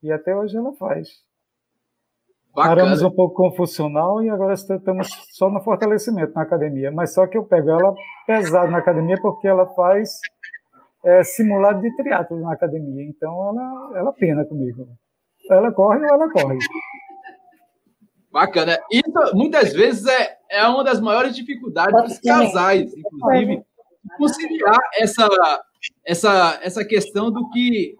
E 0.00 0.12
até 0.12 0.36
hoje 0.36 0.56
ela 0.56 0.72
faz. 0.74 1.08
Bacana. 2.54 2.76
Paramos 2.76 3.02
um 3.02 3.10
pouco 3.10 3.34
com 3.34 3.48
o 3.48 3.52
funcional 3.52 4.22
e 4.22 4.30
agora 4.30 4.54
estamos 4.54 5.08
só 5.32 5.50
no 5.50 5.60
fortalecimento 5.60 6.32
na 6.34 6.42
academia. 6.42 6.92
Mas 6.92 7.12
só 7.12 7.26
que 7.26 7.36
eu 7.36 7.44
pego 7.44 7.70
ela 7.70 7.94
pesado 8.26 8.70
na 8.70 8.78
academia 8.78 9.16
porque 9.20 9.48
ela 9.48 9.66
faz 9.74 10.20
é, 11.04 11.24
simulado 11.24 11.80
de 11.80 11.94
triatlo 11.96 12.40
na 12.40 12.52
academia. 12.52 13.04
Então 13.04 13.32
ela, 13.48 13.98
ela 13.98 14.12
pena 14.12 14.44
comigo. 14.44 14.86
Ela 15.50 15.72
corre 15.72 15.98
ou 15.98 16.06
ela 16.06 16.30
corre. 16.30 16.58
Bacana. 18.30 18.78
Isso 18.90 19.36
muitas 19.36 19.72
vezes 19.72 20.06
é, 20.06 20.36
é 20.50 20.66
uma 20.68 20.84
das 20.84 21.00
maiores 21.00 21.34
dificuldades 21.34 22.02
dos 22.04 22.20
casais, 22.20 22.92
inclusive, 22.96 23.64
conciliar 24.16 24.78
essa, 24.96 25.28
essa, 26.06 26.60
essa 26.62 26.84
questão 26.84 27.32
do 27.32 27.48
que 27.50 27.96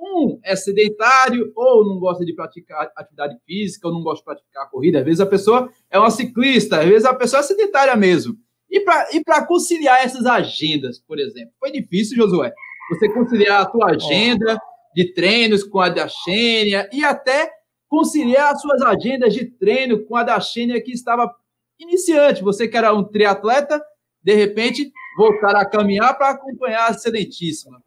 um 0.00 0.38
é 0.44 0.54
sedentário 0.54 1.52
ou 1.54 1.86
não 1.86 1.98
gosta 1.98 2.24
de 2.24 2.34
praticar 2.34 2.90
atividade 2.96 3.36
física 3.46 3.88
ou 3.88 3.94
não 3.94 4.02
gosta 4.02 4.20
de 4.20 4.24
praticar 4.24 4.70
corrida. 4.70 4.98
Às 5.00 5.04
vezes 5.04 5.20
a 5.20 5.26
pessoa 5.26 5.70
é 5.90 5.98
uma 5.98 6.10
ciclista, 6.10 6.80
às 6.80 6.88
vezes 6.88 7.04
a 7.04 7.14
pessoa 7.14 7.40
é 7.40 7.42
sedentária 7.42 7.94
mesmo. 7.96 8.34
E 8.70 8.80
para 8.80 9.08
e 9.12 9.46
conciliar 9.46 10.04
essas 10.04 10.26
agendas, 10.26 11.00
por 11.00 11.18
exemplo, 11.18 11.52
foi 11.58 11.72
difícil, 11.72 12.16
Josué? 12.16 12.52
Você 12.90 13.12
conciliar 13.12 13.62
a 13.62 13.66
tua 13.66 13.90
agenda 13.90 14.58
de 14.94 15.12
treinos 15.12 15.64
com 15.64 15.80
a 15.80 15.88
da 15.88 16.08
Xênia 16.08 16.88
e 16.92 17.04
até 17.04 17.50
conciliar 17.88 18.52
as 18.52 18.60
suas 18.60 18.82
agendas 18.82 19.32
de 19.32 19.46
treino 19.46 20.04
com 20.04 20.16
a 20.16 20.22
da 20.22 20.38
Xênia 20.40 20.82
que 20.82 20.92
estava 20.92 21.34
iniciante. 21.78 22.42
Você 22.42 22.68
que 22.68 22.76
era 22.76 22.92
um 22.92 23.04
triatleta, 23.04 23.82
de 24.22 24.34
repente 24.34 24.90
voltar 25.16 25.56
a 25.56 25.68
caminhar 25.68 26.16
para 26.16 26.30
acompanhar 26.30 26.88
a 26.88 26.90
Excelentíssima. 26.90 27.80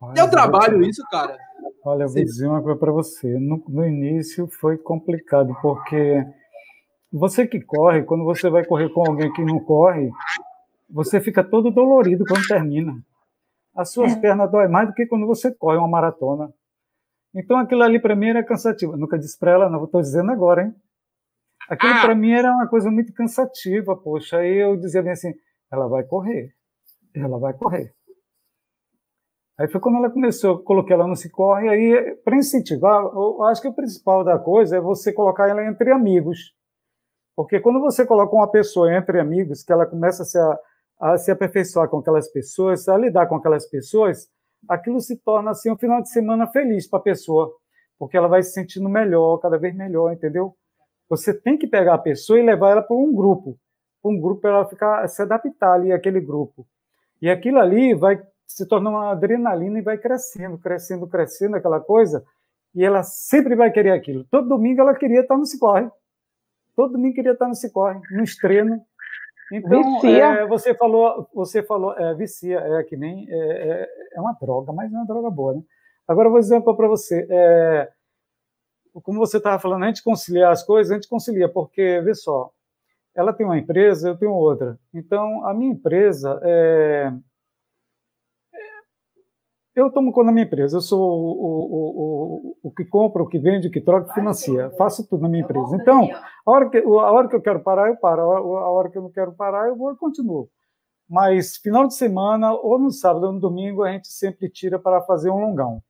Rapaz, 0.00 0.14
Deu 0.14 0.30
trabalho 0.30 0.82
isso, 0.82 1.02
cara? 1.10 1.36
Olha, 1.84 2.04
eu 2.04 2.08
vou 2.08 2.22
dizer 2.22 2.46
uma 2.48 2.62
coisa 2.62 2.78
para 2.78 2.92
você. 2.92 3.38
No, 3.38 3.62
no, 3.68 3.86
início 3.86 4.46
foi 4.48 4.76
complicado, 4.76 5.56
porque 5.62 6.24
você 7.12 7.46
que 7.46 7.60
corre, 7.60 8.02
quando 8.02 8.24
você 8.24 8.50
vai 8.50 8.64
correr 8.64 8.90
com 8.90 9.06
alguém 9.06 9.32
que 9.32 9.44
não 9.44 9.58
corre, 9.60 10.10
você 10.90 11.20
fica 11.20 11.42
todo 11.42 11.70
dolorido 11.70 12.24
quando 12.26 12.46
termina. 12.46 12.92
As 13.74 13.92
suas 13.92 14.12
é. 14.12 14.20
pernas 14.20 14.50
doem 14.50 14.68
mais 14.68 14.88
do 14.88 14.94
que 14.94 15.06
quando 15.06 15.26
você 15.26 15.54
corre 15.54 15.78
uma 15.78 15.88
maratona. 15.88 16.52
Então 17.34 17.58
aquilo 17.58 17.82
ali 17.82 18.00
para 18.00 18.16
mim 18.16 18.28
era 18.28 18.44
cansativo. 18.44 18.92
Eu 18.92 18.98
nunca 18.98 19.18
disse 19.18 19.38
para 19.38 19.52
ela, 19.52 19.70
não, 19.70 19.84
estou 19.84 20.00
dizendo 20.00 20.30
agora, 20.30 20.64
hein? 20.64 20.74
Aquilo 21.68 21.92
ah. 21.94 22.00
para 22.00 22.14
mim 22.14 22.32
era 22.32 22.52
uma 22.52 22.68
coisa 22.68 22.90
muito 22.90 23.12
cansativa, 23.12 23.96
poxa. 23.96 24.38
Aí 24.38 24.56
eu 24.56 24.76
dizia 24.76 25.02
bem 25.02 25.12
assim, 25.12 25.32
ela 25.70 25.88
vai 25.88 26.04
correr, 26.04 26.54
ela 27.14 27.38
vai 27.38 27.54
correr. 27.54 27.95
Aí 29.58 29.68
foi 29.68 29.80
quando 29.80 29.96
ela 29.96 30.10
começou, 30.10 30.50
eu 30.50 30.58
coloquei 30.62 30.94
ela 30.94 31.06
no 31.06 31.16
Cicorre, 31.16 31.68
aí 31.68 32.14
para 32.22 32.36
incentivar, 32.36 33.02
eu 33.02 33.42
acho 33.44 33.62
que 33.62 33.68
o 33.68 33.74
principal 33.74 34.22
da 34.22 34.38
coisa 34.38 34.76
é 34.76 34.80
você 34.80 35.12
colocar 35.12 35.48
ela 35.48 35.64
entre 35.64 35.90
amigos. 35.90 36.54
Porque 37.34 37.58
quando 37.60 37.80
você 37.80 38.04
coloca 38.04 38.34
uma 38.34 38.50
pessoa 38.50 38.94
entre 38.94 39.18
amigos, 39.18 39.62
que 39.62 39.72
ela 39.72 39.86
começa 39.86 40.22
a 40.22 40.26
se, 40.26 40.38
a, 40.38 40.58
a 41.00 41.18
se 41.18 41.30
aperfeiçoar 41.30 41.88
com 41.88 41.98
aquelas 41.98 42.30
pessoas, 42.30 42.86
a 42.86 42.98
lidar 42.98 43.26
com 43.26 43.36
aquelas 43.36 43.66
pessoas, 43.66 44.28
aquilo 44.68 45.00
se 45.00 45.16
torna 45.18 45.50
assim 45.50 45.70
um 45.70 45.76
final 45.76 46.02
de 46.02 46.10
semana 46.10 46.46
feliz 46.46 46.88
para 46.88 46.98
a 46.98 47.02
pessoa, 47.02 47.50
porque 47.98 48.16
ela 48.16 48.28
vai 48.28 48.42
se 48.42 48.52
sentindo 48.52 48.88
melhor, 48.90 49.38
cada 49.38 49.58
vez 49.58 49.74
melhor, 49.74 50.12
entendeu? 50.12 50.54
Você 51.08 51.32
tem 51.32 51.56
que 51.56 51.66
pegar 51.66 51.94
a 51.94 51.98
pessoa 51.98 52.38
e 52.38 52.42
levar 52.44 52.72
ela 52.72 52.82
para 52.82 52.96
um 52.96 53.14
grupo, 53.14 53.58
um 54.04 54.20
grupo 54.20 54.42
para 54.42 54.50
ela 54.50 54.68
ficar 54.68 55.06
se 55.08 55.22
adaptar 55.22 55.74
ali 55.74 55.92
àquele 55.92 56.20
grupo. 56.20 56.66
E 57.22 57.30
aquilo 57.30 57.58
ali 57.58 57.94
vai 57.94 58.20
se 58.46 58.66
torna 58.66 58.90
uma 58.90 59.10
adrenalina 59.10 59.78
e 59.78 59.82
vai 59.82 59.98
crescendo, 59.98 60.58
crescendo, 60.58 61.06
crescendo 61.06 61.56
aquela 61.56 61.80
coisa, 61.80 62.24
e 62.74 62.84
ela 62.84 63.02
sempre 63.02 63.56
vai 63.56 63.70
querer 63.70 63.90
aquilo. 63.90 64.24
Todo 64.30 64.48
domingo 64.48 64.80
ela 64.80 64.94
queria 64.94 65.20
estar 65.20 65.36
no 65.36 65.46
Cicorre. 65.46 65.90
Todo 66.74 66.92
domingo 66.92 67.14
queria 67.14 67.32
estar 67.32 67.48
no 67.48 67.54
Cicorre, 67.54 68.00
no 68.10 68.22
estreno. 68.22 68.80
Então, 69.52 70.04
é, 70.04 70.46
você 70.46 70.74
falou, 70.74 71.28
você 71.32 71.62
falou, 71.62 71.96
é, 71.96 72.14
vicia, 72.14 72.58
é 72.58 72.82
que 72.82 72.96
nem, 72.96 73.26
é, 73.30 73.36
é, 73.36 73.88
é 74.14 74.20
uma 74.20 74.32
droga, 74.32 74.72
mas 74.72 74.92
é 74.92 74.96
uma 74.96 75.06
droga 75.06 75.30
boa, 75.30 75.54
né? 75.54 75.62
Agora 76.06 76.28
eu 76.28 76.32
vou 76.32 76.40
dizer 76.40 76.54
uma 76.54 76.62
coisa 76.62 76.76
para 76.76 76.88
você, 76.88 77.26
é, 77.30 77.88
como 79.02 79.18
você 79.18 79.38
estava 79.38 79.58
falando, 79.58 79.84
a 79.84 79.86
gente 79.86 80.02
conciliar 80.02 80.52
as 80.52 80.62
coisas, 80.62 80.90
a 80.90 80.94
gente 80.96 81.08
concilia, 81.08 81.48
porque, 81.48 82.00
vê 82.00 82.14
só, 82.14 82.50
ela 83.14 83.32
tem 83.32 83.46
uma 83.46 83.58
empresa, 83.58 84.10
eu 84.10 84.18
tenho 84.18 84.32
outra. 84.32 84.78
Então, 84.92 85.46
a 85.46 85.54
minha 85.54 85.72
empresa, 85.72 86.38
é, 86.42 87.12
eu 89.76 89.90
tomo 89.90 90.10
conta 90.10 90.28
da 90.28 90.32
minha 90.32 90.46
empresa, 90.46 90.78
eu 90.78 90.80
sou 90.80 90.98
o, 90.98 91.36
o, 91.36 92.56
o, 92.62 92.68
o 92.68 92.70
que 92.70 92.82
compra, 92.82 93.22
o 93.22 93.28
que 93.28 93.38
vende, 93.38 93.68
o 93.68 93.70
que 93.70 93.80
troca, 93.80 94.06
o 94.06 94.08
que 94.08 94.14
financia, 94.14 94.70
faço 94.70 95.06
tudo 95.06 95.20
na 95.20 95.28
minha 95.28 95.44
empresa. 95.44 95.76
Então, 95.76 96.08
a 96.46 96.50
hora 96.50 96.70
que, 96.70 96.78
a 96.78 97.12
hora 97.12 97.28
que 97.28 97.36
eu 97.36 97.42
quero 97.42 97.60
parar, 97.60 97.88
eu 97.88 97.96
paro, 97.98 98.22
a 98.22 98.70
hora 98.70 98.90
que 98.90 98.96
eu 98.96 99.02
não 99.02 99.10
quero 99.10 99.34
parar, 99.34 99.68
eu 99.68 99.76
vou 99.76 99.92
e 99.92 99.96
continuo. 99.96 100.48
Mas 101.06 101.58
final 101.58 101.86
de 101.86 101.94
semana, 101.94 102.54
ou 102.54 102.78
no 102.78 102.90
sábado 102.90 103.26
ou 103.26 103.32
no 103.34 103.38
domingo, 103.38 103.82
a 103.82 103.92
gente 103.92 104.08
sempre 104.08 104.48
tira 104.48 104.78
para 104.78 105.02
fazer 105.02 105.30
um 105.30 105.38
longão. 105.38 105.82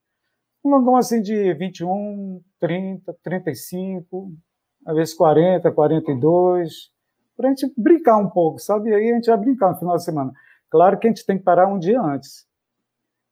Um 0.64 0.70
longão 0.70 0.96
assim 0.96 1.22
de 1.22 1.54
21, 1.54 2.42
30, 2.58 3.16
35, 3.22 4.32
às 4.84 4.96
vezes 4.96 5.14
40, 5.14 5.70
42, 5.70 6.90
para 7.36 7.46
a 7.46 7.50
gente 7.50 7.72
brincar 7.76 8.16
um 8.16 8.28
pouco, 8.28 8.58
sabe? 8.58 8.90
E 8.90 8.94
aí 8.94 9.12
a 9.12 9.14
gente 9.14 9.30
vai 9.30 9.38
brincar 9.38 9.70
no 9.70 9.78
final 9.78 9.96
de 9.96 10.04
semana. 10.04 10.32
Claro 10.68 10.98
que 10.98 11.06
a 11.06 11.10
gente 11.10 11.24
tem 11.24 11.38
que 11.38 11.44
parar 11.44 11.68
um 11.68 11.78
dia 11.78 12.00
antes 12.00 12.45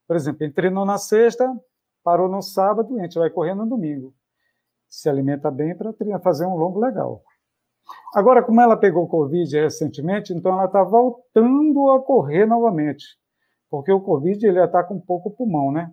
por 0.06 0.16
exemplo, 0.16 0.52
treinou 0.52 0.84
na 0.84 0.98
sexta, 0.98 1.50
parou 2.02 2.28
no 2.28 2.42
sábado, 2.42 2.98
a 2.98 3.02
gente 3.02 3.18
vai 3.18 3.30
correr 3.30 3.54
no 3.54 3.66
domingo. 3.66 4.14
Se 4.88 5.08
alimenta 5.08 5.50
bem 5.50 5.76
para 5.76 5.92
fazer 6.20 6.46
um 6.46 6.56
longo 6.56 6.78
legal. 6.78 7.22
Agora, 8.14 8.42
como 8.42 8.60
ela 8.60 8.76
pegou 8.76 9.08
Covid 9.08 9.58
recentemente, 9.58 10.32
então 10.32 10.52
ela 10.52 10.66
está 10.66 10.82
voltando 10.82 11.90
a 11.90 12.00
correr 12.00 12.46
novamente. 12.46 13.04
Porque 13.70 13.92
o 13.92 14.00
Covid 14.00 14.46
ele 14.46 14.60
ataca 14.60 14.92
um 14.94 15.00
pouco 15.00 15.30
o 15.30 15.32
pulmão, 15.32 15.72
né? 15.72 15.90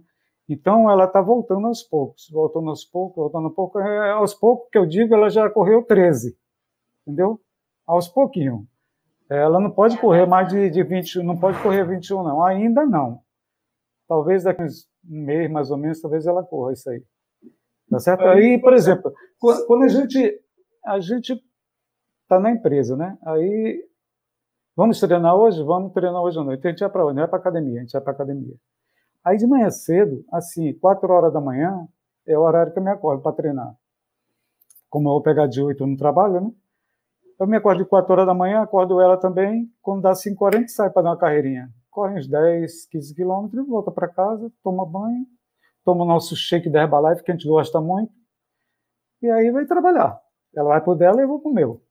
Então, 0.47 0.89
ela 0.89 1.05
está 1.05 1.21
voltando 1.21 1.67
aos 1.67 1.81
poucos, 1.81 2.29
voltando 2.29 2.69
aos 2.69 2.83
poucos, 2.83 3.15
voltando 3.15 3.45
aos 3.45 3.55
poucos. 3.55 3.81
É, 3.81 4.11
aos 4.11 4.33
poucos 4.33 4.69
que 4.69 4.77
eu 4.77 4.85
digo, 4.85 5.15
ela 5.15 5.29
já 5.29 5.49
correu 5.49 5.83
13, 5.83 6.37
entendeu? 7.01 7.39
Aos 7.87 8.07
pouquinho. 8.07 8.67
Ela 9.29 9.59
não 9.59 9.71
pode 9.71 9.97
correr 9.97 10.25
mais 10.25 10.49
de, 10.49 10.69
de 10.69 10.83
20, 10.83 11.23
não 11.23 11.37
pode 11.37 11.61
correr 11.63 11.85
21, 11.85 12.21
não. 12.21 12.43
Ainda 12.43 12.85
não. 12.85 13.21
Talvez 14.11 14.43
daqui 14.43 14.61
a 14.61 14.65
um 14.65 15.23
mês, 15.23 15.49
mais 15.49 15.71
ou 15.71 15.77
menos, 15.77 16.01
talvez 16.01 16.27
ela 16.27 16.43
corra 16.43 16.73
isso 16.73 16.89
aí. 16.89 17.01
Tá 17.89 17.97
certo? 17.97 18.25
Aí, 18.25 18.59
por 18.59 18.73
exemplo, 18.73 19.13
quando 19.39 19.83
a 19.83 19.87
gente 19.87 20.37
a 20.85 20.99
gente 20.99 21.41
está 22.23 22.37
na 22.37 22.51
empresa, 22.51 22.97
né? 22.97 23.17
Aí 23.25 23.81
vamos 24.75 24.99
treinar 24.99 25.33
hoje, 25.33 25.63
vamos 25.63 25.93
treinar 25.93 26.21
hoje 26.21 26.37
à 26.37 26.43
noite. 26.43 26.67
A 26.67 26.71
gente 26.71 26.81
vai 26.81 26.89
para 26.89 27.05
onde? 27.05 27.21
É 27.21 27.25
para 27.25 27.39
academia, 27.39 27.79
a 27.79 27.83
gente 27.83 27.93
vai 27.93 28.01
para 28.01 28.11
academia. 28.11 28.53
Aí 29.23 29.37
de 29.37 29.47
manhã 29.47 29.69
cedo, 29.69 30.25
assim, 30.29 30.73
quatro 30.73 31.09
horas 31.09 31.31
da 31.31 31.39
manhã, 31.39 31.87
é 32.27 32.37
o 32.37 32.41
horário 32.41 32.73
que 32.73 32.79
eu 32.79 32.83
me 32.83 32.91
acordo 32.91 33.23
para 33.23 33.31
treinar. 33.31 33.73
Como 34.89 35.07
eu 35.07 35.13
vou 35.13 35.23
pegar 35.23 35.47
de 35.47 35.61
oito 35.61 35.87
no 35.87 35.95
trabalho, 35.95 36.41
né? 36.41 36.51
Eu 37.39 37.47
me 37.47 37.55
acordo 37.55 37.81
de 37.81 37.89
quatro 37.89 38.11
horas 38.11 38.25
da 38.25 38.33
manhã, 38.33 38.61
acordo 38.61 38.99
ela 38.99 39.15
também. 39.15 39.71
Quando 39.81 40.01
dá 40.01 40.13
cinco 40.13 40.43
horas, 40.43 40.57
a 40.57 40.59
gente 40.59 40.71
sai 40.73 40.89
para 40.89 41.03
dar 41.03 41.09
uma 41.11 41.17
carreirinha. 41.17 41.69
Corre 41.91 42.17
uns 42.17 42.27
10, 42.27 42.87
15 42.87 43.13
quilômetros, 43.13 43.67
volta 43.67 43.91
para 43.91 44.07
casa, 44.07 44.51
toma 44.63 44.85
banho, 44.85 45.25
toma 45.83 46.03
o 46.03 46.07
nosso 46.07 46.35
shake 46.35 46.69
da 46.69 46.81
Herbalife, 46.81 47.23
que 47.23 47.31
a 47.31 47.35
gente 47.35 47.47
gosta 47.47 47.79
muito, 47.79 48.13
e 49.21 49.29
aí 49.29 49.51
vai 49.51 49.65
trabalhar. 49.65 50.19
Ela 50.55 50.69
vai 50.69 50.81
pro 50.81 50.95
dela 50.95 51.19
e 51.19 51.23
eu 51.23 51.27
vou 51.27 51.39
pro 51.39 51.53
meu. 51.53 51.81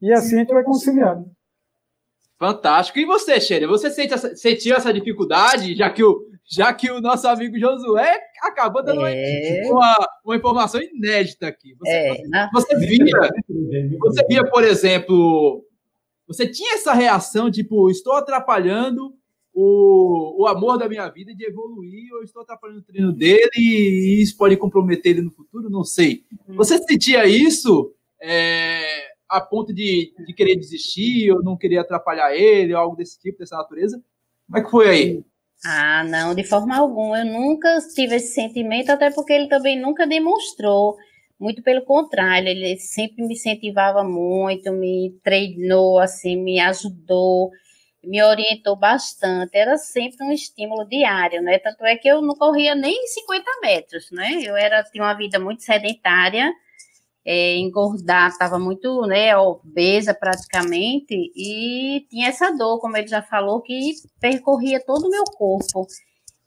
E 0.00 0.12
assim 0.12 0.36
a 0.36 0.38
gente 0.38 0.52
vai 0.52 0.64
conciliando. 0.64 1.30
Fantástico. 2.38 2.98
E 2.98 3.06
você, 3.06 3.40
Sheila? 3.40 3.66
Você 3.68 3.90
sente 3.90 4.12
essa, 4.12 4.34
sentiu 4.36 4.76
essa 4.76 4.92
dificuldade, 4.92 5.74
já 5.74 5.88
que 5.88 6.04
o, 6.04 6.26
já 6.44 6.72
que 6.72 6.90
o 6.90 7.00
nosso 7.00 7.26
amigo 7.26 7.58
Josué 7.58 8.20
acabou 8.42 8.84
dando 8.84 9.06
é... 9.06 9.62
uma, 9.66 9.94
uma 10.24 10.36
informação 10.36 10.80
inédita 10.80 11.46
aqui. 11.46 11.74
Você, 11.78 11.90
é, 11.90 12.48
você, 12.52 12.74
você, 12.74 12.86
via, 12.86 13.30
você 13.98 14.26
via, 14.26 14.50
por 14.50 14.62
exemplo, 14.62 15.64
você 16.26 16.46
tinha 16.46 16.74
essa 16.74 16.92
reação, 16.92 17.50
tipo, 17.50 17.90
estou 17.90 18.12
atrapalhando 18.14 19.14
o, 19.58 20.42
o 20.42 20.46
amor 20.46 20.76
da 20.76 20.86
minha 20.86 21.08
vida 21.08 21.34
de 21.34 21.46
evoluir, 21.46 22.12
ou 22.12 22.22
estou 22.22 22.42
atrapalhando 22.42 22.80
o 22.80 22.84
treino 22.84 23.10
dele 23.10 23.48
e 23.56 24.20
isso 24.20 24.36
pode 24.36 24.54
comprometer 24.54 25.12
ele 25.12 25.22
no 25.22 25.30
futuro, 25.30 25.70
não 25.70 25.82
sei. 25.82 26.24
Uhum. 26.46 26.56
Você 26.56 26.76
sentia 26.76 27.24
isso 27.24 27.90
é, 28.20 28.84
a 29.26 29.40
ponto 29.40 29.72
de, 29.72 30.12
de 30.26 30.34
querer 30.34 30.56
desistir 30.56 31.32
ou 31.32 31.42
não 31.42 31.56
querer 31.56 31.78
atrapalhar 31.78 32.36
ele, 32.36 32.74
ou 32.74 32.78
algo 32.78 32.96
desse 32.96 33.18
tipo, 33.18 33.38
dessa 33.38 33.56
natureza? 33.56 33.98
Como 34.46 34.58
é 34.58 34.62
que 34.62 34.70
foi 34.70 34.88
aí? 34.90 35.24
Ah, 35.64 36.04
não, 36.04 36.34
de 36.34 36.44
forma 36.44 36.76
alguma. 36.76 37.20
Eu 37.20 37.24
nunca 37.24 37.78
tive 37.94 38.16
esse 38.16 38.34
sentimento, 38.34 38.90
até 38.90 39.10
porque 39.10 39.32
ele 39.32 39.48
também 39.48 39.80
nunca 39.80 40.06
demonstrou. 40.06 40.96
Muito 41.40 41.62
pelo 41.62 41.82
contrário, 41.82 42.48
ele 42.48 42.78
sempre 42.78 43.24
me 43.24 43.32
incentivava 43.32 44.04
muito, 44.04 44.70
me 44.70 45.18
treinou, 45.22 45.98
assim, 45.98 46.36
me 46.36 46.60
ajudou 46.60 47.50
me 48.06 48.22
orientou 48.22 48.76
bastante, 48.76 49.56
era 49.56 49.76
sempre 49.76 50.24
um 50.24 50.32
estímulo 50.32 50.86
diário, 50.86 51.42
né? 51.42 51.58
Tanto 51.58 51.84
é 51.84 51.96
que 51.96 52.08
eu 52.08 52.22
não 52.22 52.34
corria 52.34 52.74
nem 52.74 53.06
50 53.06 53.44
metros, 53.62 54.10
né? 54.12 54.40
Eu 54.42 54.56
era, 54.56 54.82
tinha 54.84 55.02
uma 55.02 55.14
vida 55.14 55.38
muito 55.40 55.62
sedentária, 55.62 56.52
é, 57.24 57.56
engordar, 57.56 58.28
estava 58.28 58.58
muito, 58.58 59.02
né, 59.02 59.36
obesa 59.36 60.14
praticamente, 60.14 61.14
e 61.34 62.06
tinha 62.08 62.28
essa 62.28 62.52
dor, 62.52 62.78
como 62.78 62.96
ele 62.96 63.08
já 63.08 63.20
falou, 63.20 63.60
que 63.60 63.94
percorria 64.20 64.80
todo 64.84 65.06
o 65.06 65.10
meu 65.10 65.24
corpo. 65.24 65.86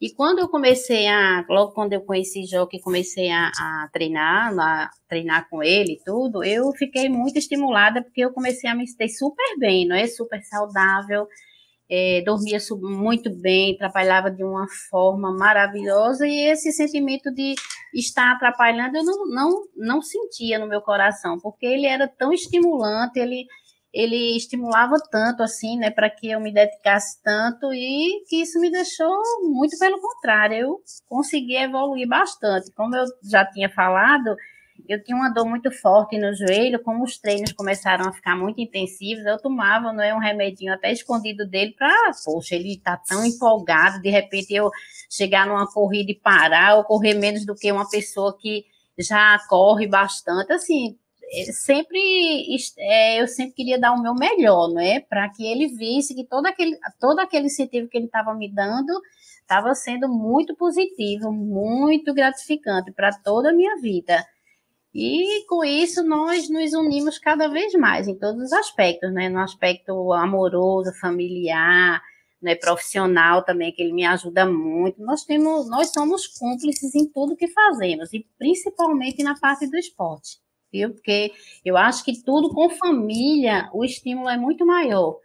E 0.01 0.09
quando 0.11 0.39
eu 0.39 0.47
comecei 0.47 1.07
a, 1.07 1.45
logo 1.49 1.73
quando 1.73 1.91
eu 1.91 1.99
conheci 2.01 2.45
Jó, 2.45 2.65
que 2.65 2.79
comecei 2.79 3.29
a, 3.29 3.47
a 3.49 3.89
treinar, 3.91 4.57
a 4.57 4.89
treinar 5.09 5.49
com 5.49 5.61
ele 5.61 5.93
e 5.93 6.03
tudo, 6.05 6.41
eu 6.41 6.71
fiquei 6.71 7.09
muito 7.09 7.37
estimulada 7.37 8.01
porque 8.01 8.21
eu 8.21 8.31
comecei 8.31 8.69
a 8.69 8.75
me 8.75 8.87
sentir 8.87 9.09
super 9.09 9.59
bem, 9.59 9.85
não 9.85 9.97
é? 9.97 10.07
Super 10.07 10.41
saudável, 10.43 11.27
é, 11.89 12.21
dormia 12.23 12.59
muito 12.81 13.29
bem, 13.41 13.75
trabalhava 13.75 14.29
de 14.29 14.43
uma 14.43 14.67
forma 14.89 15.35
maravilhosa 15.35 16.27
e 16.27 16.51
esse 16.51 16.71
sentimento 16.71 17.33
de 17.33 17.55
estar 17.93 18.31
atrapalhando 18.31 18.97
eu 18.97 19.03
não, 19.03 19.25
não, 19.27 19.63
não 19.75 20.01
sentia 20.01 20.59
no 20.59 20.67
meu 20.67 20.81
coração, 20.81 21.39
porque 21.41 21.65
ele 21.65 21.87
era 21.87 22.07
tão 22.07 22.31
estimulante, 22.31 23.19
ele, 23.19 23.45
ele 23.91 24.37
estimulava 24.37 24.97
tanto 25.09 25.41
assim, 25.41 25.79
né, 25.79 25.89
para 25.89 26.11
que 26.11 26.29
eu 26.29 26.39
me 26.39 26.53
dedicasse 26.53 27.19
tanto 27.23 27.73
e 27.73 28.23
que 28.29 28.41
isso 28.43 28.59
me 28.59 28.69
deixou 28.69 29.19
muito 29.41 29.75
pelo 29.79 29.99
contrário, 29.99 30.57
eu 30.57 30.79
consegui 31.07 31.55
evoluir 31.55 32.07
bastante. 32.07 32.71
Como 32.75 32.95
eu 32.95 33.05
já 33.23 33.43
tinha 33.45 33.69
falado, 33.69 34.35
eu 34.93 35.03
tinha 35.03 35.15
uma 35.15 35.29
dor 35.29 35.45
muito 35.45 35.71
forte 35.71 36.17
no 36.17 36.33
joelho, 36.33 36.81
como 36.81 37.03
os 37.03 37.17
treinos 37.17 37.53
começaram 37.53 38.07
a 38.07 38.13
ficar 38.13 38.35
muito 38.35 38.59
intensivos, 38.59 39.25
eu 39.25 39.37
tomava, 39.37 39.93
não 39.93 40.03
é 40.03 40.13
um 40.13 40.19
remedinho 40.19 40.73
até 40.73 40.91
escondido 40.91 41.47
dele 41.47 41.75
para, 41.77 42.11
poxa, 42.25 42.55
ele 42.55 42.73
está 42.73 42.97
tão 42.97 43.23
empolgado, 43.25 44.01
de 44.01 44.09
repente 44.09 44.53
eu 44.53 44.69
chegar 45.09 45.47
numa 45.47 45.71
corrida 45.71 46.11
e 46.11 46.15
parar, 46.15 46.75
ou 46.75 46.83
correr 46.83 47.13
menos 47.13 47.45
do 47.45 47.55
que 47.55 47.71
uma 47.71 47.89
pessoa 47.89 48.35
que 48.37 48.65
já 48.97 49.37
corre 49.47 49.87
bastante, 49.87 50.51
assim, 50.51 50.97
é, 51.31 51.51
sempre 51.51 51.99
é, 52.79 53.21
eu 53.21 53.27
sempre 53.27 53.53
queria 53.53 53.79
dar 53.79 53.93
o 53.93 54.01
meu 54.01 54.15
melhor, 54.15 54.69
não 54.69 54.81
é? 54.81 54.99
Para 54.99 55.29
que 55.29 55.45
ele 55.45 55.67
visse 55.67 56.15
que 56.15 56.23
todo 56.23 56.47
aquele, 56.47 56.77
todo 56.99 57.19
aquele 57.19 57.45
incentivo 57.45 57.87
que 57.87 57.97
ele 57.97 58.07
estava 58.07 58.33
me 58.33 58.51
dando 58.51 58.91
estava 59.41 59.73
sendo 59.75 60.07
muito 60.09 60.55
positivo, 60.55 61.31
muito 61.31 62.13
gratificante 62.13 62.91
para 62.91 63.11
toda 63.11 63.49
a 63.49 63.53
minha 63.53 63.77
vida. 63.77 64.25
E 65.01 65.45
com 65.47 65.63
isso 65.63 66.03
nós 66.03 66.49
nos 66.49 66.73
unimos 66.73 67.17
cada 67.17 67.47
vez 67.47 67.71
mais 67.73 68.05
em 68.05 68.15
todos 68.19 68.43
os 68.43 68.51
aspectos, 68.51 69.13
né? 69.13 69.29
No 69.29 69.39
aspecto 69.39 70.11
amoroso, 70.11 70.91
familiar, 70.99 72.01
né, 72.41 72.53
profissional 72.55 73.43
também, 73.45 73.71
que 73.71 73.81
ele 73.81 73.93
me 73.93 74.05
ajuda 74.05 74.45
muito. 74.45 75.01
Nós 75.01 75.23
temos, 75.23 75.69
nós 75.69 75.93
somos 75.93 76.27
cúmplices 76.27 76.93
em 76.95 77.07
tudo 77.07 77.37
que 77.37 77.47
fazemos, 77.47 78.11
e 78.13 78.25
principalmente 78.37 79.23
na 79.23 79.39
parte 79.39 79.67
do 79.67 79.77
esporte, 79.77 80.37
viu? 80.71 80.91
Porque 80.91 81.31
eu 81.63 81.77
acho 81.77 82.03
que 82.03 82.21
tudo 82.21 82.49
com 82.49 82.69
família, 82.69 83.69
o 83.73 83.85
estímulo 83.85 84.27
é 84.27 84.37
muito 84.37 84.65
maior. 84.65 85.17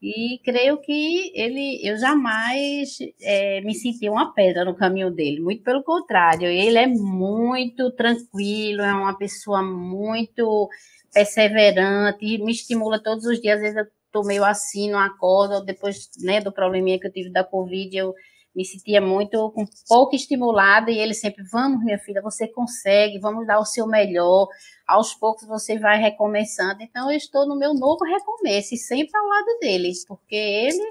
E 0.00 0.38
creio 0.44 0.80
que 0.80 1.32
ele, 1.34 1.80
eu 1.82 1.96
jamais 1.96 2.98
é, 3.20 3.60
me 3.62 3.74
senti 3.74 4.08
uma 4.08 4.32
pedra 4.32 4.64
no 4.64 4.76
caminho 4.76 5.10
dele, 5.10 5.40
muito 5.40 5.64
pelo 5.64 5.82
contrário, 5.82 6.46
ele 6.46 6.78
é 6.78 6.86
muito 6.86 7.90
tranquilo, 7.90 8.82
é 8.82 8.92
uma 8.94 9.18
pessoa 9.18 9.60
muito 9.60 10.68
perseverante, 11.12 12.38
me 12.38 12.52
estimula 12.52 13.02
todos 13.02 13.24
os 13.24 13.40
dias, 13.40 13.56
às 13.56 13.62
vezes 13.62 13.76
eu 13.76 13.86
tô 14.12 14.22
meio 14.22 14.44
assim, 14.44 14.88
não 14.90 15.00
acordo, 15.00 15.64
depois 15.64 16.08
né, 16.22 16.40
do 16.40 16.52
probleminha 16.52 16.98
que 17.00 17.08
eu 17.08 17.12
tive 17.12 17.30
da 17.30 17.42
Covid, 17.42 17.96
eu 17.96 18.14
me 18.58 18.64
sentia 18.64 19.00
muito 19.00 19.52
com 19.52 19.64
pouco 19.86 20.16
estimulada 20.16 20.90
e 20.90 20.98
ele 20.98 21.14
sempre, 21.14 21.44
vamos, 21.44 21.84
minha 21.84 21.96
filha, 21.96 22.20
você 22.20 22.48
consegue, 22.48 23.20
vamos 23.20 23.46
dar 23.46 23.60
o 23.60 23.64
seu 23.64 23.86
melhor. 23.86 24.48
Aos 24.84 25.14
poucos 25.14 25.46
você 25.46 25.78
vai 25.78 25.96
recomeçando. 26.00 26.82
Então 26.82 27.08
eu 27.08 27.16
estou 27.16 27.46
no 27.46 27.56
meu 27.56 27.72
novo 27.72 28.04
recomeço 28.04 28.74
e 28.74 28.76
sempre 28.76 29.16
ao 29.16 29.28
lado 29.28 29.58
dele, 29.60 29.92
porque 30.08 30.34
ele, 30.34 30.82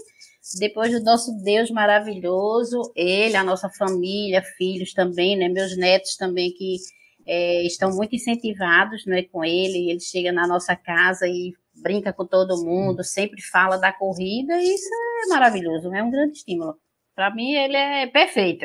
depois 0.57 0.93
do 0.93 1.03
nosso 1.03 1.29
Deus 1.43 1.69
maravilhoso, 1.69 2.79
ele, 2.95 3.35
a 3.35 3.43
nossa 3.43 3.69
família, 3.69 4.41
filhos 4.57 4.93
também, 4.93 5.35
né, 5.35 5.49
meus 5.49 5.75
netos 5.75 6.15
também 6.15 6.53
que 6.53 6.77
é, 7.25 7.63
estão 7.63 7.91
muito 7.91 8.15
incentivados, 8.15 9.05
né, 9.05 9.23
com 9.23 9.43
ele. 9.43 9.91
Ele 9.91 9.99
chega 9.99 10.31
na 10.31 10.47
nossa 10.47 10.73
casa 10.73 11.27
e 11.27 11.53
brinca 11.75 12.13
com 12.13 12.25
todo 12.25 12.63
mundo, 12.63 13.03
sempre 13.03 13.41
fala 13.41 13.75
da 13.75 13.91
corrida 13.91 14.55
e 14.55 14.73
isso 14.73 14.89
é 15.25 15.27
maravilhoso, 15.27 15.93
é 15.93 16.01
um 16.01 16.09
grande 16.09 16.37
estímulo. 16.37 16.77
Para 17.17 17.33
mim, 17.33 17.51
ele 17.51 17.75
é 17.75 18.05
perfeito. 18.05 18.63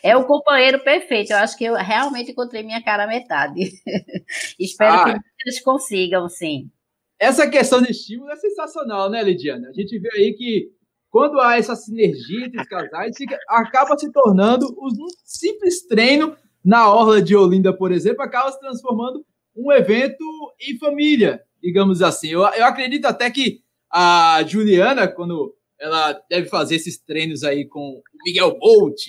É 0.00 0.16
o 0.16 0.24
companheiro 0.26 0.78
perfeito. 0.84 1.32
Eu 1.32 1.38
acho 1.38 1.58
que 1.58 1.64
eu 1.64 1.74
realmente 1.74 2.30
encontrei 2.30 2.62
minha 2.62 2.80
cara 2.80 3.04
metade. 3.04 3.68
Espero 4.60 4.94
ah, 4.94 5.12
que 5.12 5.20
eles 5.44 5.60
consigam, 5.60 6.28
sim. 6.28 6.70
Essa 7.18 7.50
questão 7.50 7.82
de 7.82 7.90
estímulo 7.90 8.30
é 8.30 8.36
sensacional, 8.36 9.10
né, 9.10 9.24
Lidiana? 9.24 9.70
A 9.70 9.72
gente 9.72 9.98
vê 9.98 10.08
aí 10.14 10.34
que 10.34 10.70
quando 11.10 11.40
há 11.40 11.58
essa 11.58 11.74
sinergia 11.74 12.46
entre 12.46 12.60
os 12.60 12.68
casais, 12.68 13.16
acaba 13.48 13.98
se 13.98 14.12
tornando 14.12 14.64
um 14.78 15.08
simples 15.24 15.84
treino 15.84 16.36
na 16.64 16.88
Orla 16.88 17.20
de 17.20 17.34
Olinda, 17.34 17.76
por 17.76 17.90
exemplo, 17.90 18.22
acaba 18.22 18.52
se 18.52 18.60
transformando 18.60 19.26
um 19.56 19.72
evento 19.72 20.24
em 20.60 20.78
família, 20.78 21.42
digamos 21.60 22.02
assim. 22.02 22.28
Eu, 22.28 22.42
eu 22.42 22.66
acredito 22.66 23.06
até 23.06 23.28
que 23.32 23.62
a 23.90 24.44
Juliana, 24.46 25.08
quando 25.08 25.56
ela 25.80 26.12
deve 26.30 26.48
fazer 26.48 26.76
esses 26.76 26.98
treinos 26.98 27.44
aí 27.44 27.66
com 27.66 27.80
o 27.80 28.02
Miguel 28.24 28.58
Bolt. 28.58 29.00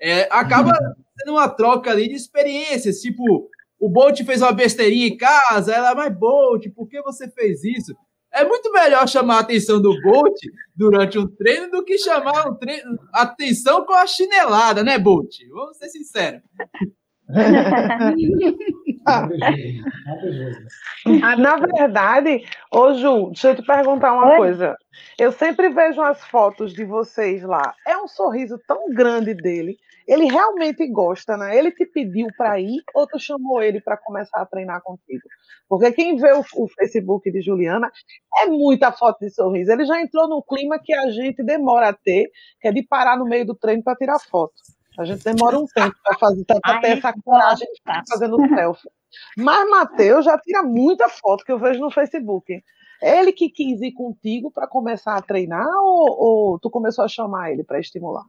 É, 0.00 0.28
acaba 0.30 0.72
sendo 1.18 1.32
uma 1.32 1.48
troca 1.48 1.90
ali 1.90 2.08
de 2.08 2.14
experiências, 2.14 3.00
tipo, 3.00 3.48
o 3.78 3.88
Bolt 3.88 4.22
fez 4.24 4.42
uma 4.42 4.52
besteirinha 4.52 5.06
em 5.06 5.16
casa, 5.16 5.74
ela, 5.74 5.94
mas 5.94 6.16
Bolt, 6.16 6.66
por 6.74 6.88
que 6.88 7.00
você 7.02 7.30
fez 7.30 7.64
isso? 7.64 7.94
É 8.32 8.44
muito 8.44 8.70
melhor 8.72 9.08
chamar 9.08 9.38
a 9.38 9.40
atenção 9.40 9.80
do 9.80 10.00
Bolt 10.02 10.38
durante 10.76 11.18
um 11.18 11.26
treino 11.26 11.70
do 11.70 11.84
que 11.84 11.98
chamar 11.98 12.48
um 12.48 12.54
treino, 12.54 12.96
atenção 13.12 13.84
com 13.84 13.92
a 13.92 14.06
chinelada, 14.06 14.84
né, 14.84 14.98
Bolt? 14.98 15.34
Vamos 15.50 15.76
ser 15.78 15.88
sinceros. 15.88 16.42
Na 21.38 21.56
verdade, 21.56 22.44
ô 22.72 22.94
Ju, 22.94 23.26
deixa 23.28 23.50
eu 23.50 23.56
te 23.56 23.62
perguntar 23.62 24.12
uma 24.12 24.32
Oi? 24.32 24.36
coisa. 24.36 24.76
Eu 25.18 25.32
sempre 25.32 25.70
vejo 25.70 26.00
as 26.02 26.22
fotos 26.24 26.72
de 26.72 26.84
vocês 26.84 27.42
lá. 27.42 27.74
É 27.86 27.96
um 27.96 28.06
sorriso 28.08 28.58
tão 28.66 28.92
grande 28.92 29.34
dele. 29.34 29.76
Ele 30.06 30.24
realmente 30.24 30.86
gosta, 30.88 31.36
né? 31.36 31.56
Ele 31.56 31.70
te 31.70 31.86
pediu 31.86 32.26
para 32.36 32.58
ir 32.60 32.82
ou 32.94 33.06
tu 33.06 33.18
chamou 33.18 33.62
ele 33.62 33.80
para 33.80 33.96
começar 33.96 34.40
a 34.40 34.46
treinar 34.46 34.82
contigo? 34.82 35.22
Porque 35.68 35.92
quem 35.92 36.16
vê 36.16 36.32
o, 36.32 36.40
o, 36.40 36.68
Facebook 36.68 37.30
de 37.30 37.40
Juliana 37.40 37.92
é 38.42 38.46
muita 38.46 38.90
foto 38.90 39.20
de 39.20 39.30
sorriso. 39.30 39.70
Ele 39.70 39.84
já 39.84 40.00
entrou 40.00 40.28
no 40.28 40.42
clima 40.42 40.80
que 40.82 40.92
a 40.92 41.10
gente 41.10 41.44
demora 41.44 41.90
a 41.90 41.92
ter, 41.92 42.28
que 42.60 42.66
é 42.66 42.72
de 42.72 42.82
parar 42.82 43.16
no 43.16 43.24
meio 43.24 43.46
do 43.46 43.54
treino 43.54 43.84
para 43.84 43.96
tirar 43.96 44.18
foto. 44.18 44.54
A 45.00 45.04
gente 45.04 45.24
demora 45.24 45.58
um 45.58 45.64
tempo 45.64 45.96
para 46.04 46.18
fazer, 46.18 46.44
para 46.44 46.80
ter 46.80 46.98
essa 46.98 47.12
coragem 47.24 47.66
de 47.68 47.76
ficar 47.76 48.02
fazendo 48.06 48.36
selfie. 48.48 48.90
Mas 49.36 49.70
Matheus 49.70 50.26
já 50.26 50.38
tira 50.38 50.62
muita 50.62 51.08
foto 51.08 51.42
que 51.42 51.50
eu 51.50 51.58
vejo 51.58 51.80
no 51.80 51.90
Facebook. 51.90 52.62
Ele 53.02 53.32
que 53.32 53.48
quis 53.48 53.80
ir 53.80 53.92
contigo 53.92 54.50
para 54.50 54.68
começar 54.68 55.16
a 55.16 55.22
treinar 55.22 55.66
ou, 55.82 56.52
ou 56.52 56.58
tu 56.58 56.68
começou 56.68 57.02
a 57.02 57.08
chamar 57.08 57.50
ele 57.50 57.64
para 57.64 57.80
estimular? 57.80 58.24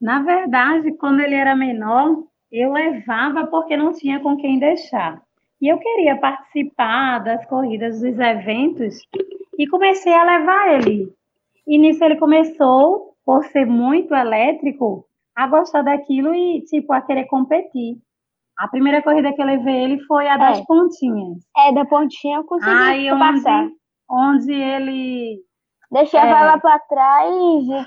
Na 0.00 0.22
verdade, 0.22 0.92
quando 0.98 1.20
ele 1.20 1.34
era 1.34 1.56
menor, 1.56 2.24
eu 2.52 2.72
levava 2.72 3.46
porque 3.46 3.74
não 3.74 3.92
tinha 3.92 4.20
com 4.20 4.36
quem 4.36 4.58
deixar. 4.58 5.22
E 5.62 5.68
eu 5.68 5.78
queria 5.78 6.18
participar 6.18 7.20
das 7.20 7.46
corridas, 7.46 8.02
dos 8.02 8.18
eventos, 8.18 8.98
e 9.58 9.66
comecei 9.66 10.12
a 10.12 10.24
levar 10.24 10.74
ele. 10.74 11.10
E 11.66 11.78
nisso 11.78 12.04
ele 12.04 12.16
começou, 12.16 13.16
por 13.24 13.44
ser 13.46 13.64
muito 13.64 14.14
elétrico, 14.14 15.06
a 15.36 15.46
gostar 15.48 15.82
daquilo 15.82 16.34
e, 16.34 16.62
tipo, 16.64 16.92
a 16.92 17.02
querer 17.02 17.26
competir. 17.26 17.96
A 18.58 18.68
primeira 18.68 19.02
corrida 19.02 19.32
que 19.32 19.42
eu 19.42 19.46
levei 19.46 19.84
ele 19.84 20.00
foi 20.04 20.28
a 20.28 20.36
das 20.36 20.60
é. 20.60 20.64
pontinhas. 20.64 21.38
É, 21.56 21.72
da 21.72 21.84
pontinha 21.84 22.38
eu 22.38 22.44
consegui 22.44 22.70
Aí, 22.70 23.10
passar. 23.10 23.68
Onde, 24.08 24.52
ele... 24.52 25.40
Deixava 25.90 26.26
é... 26.26 26.40
ela 26.40 26.58
para 26.58 26.78
trás 26.80 27.34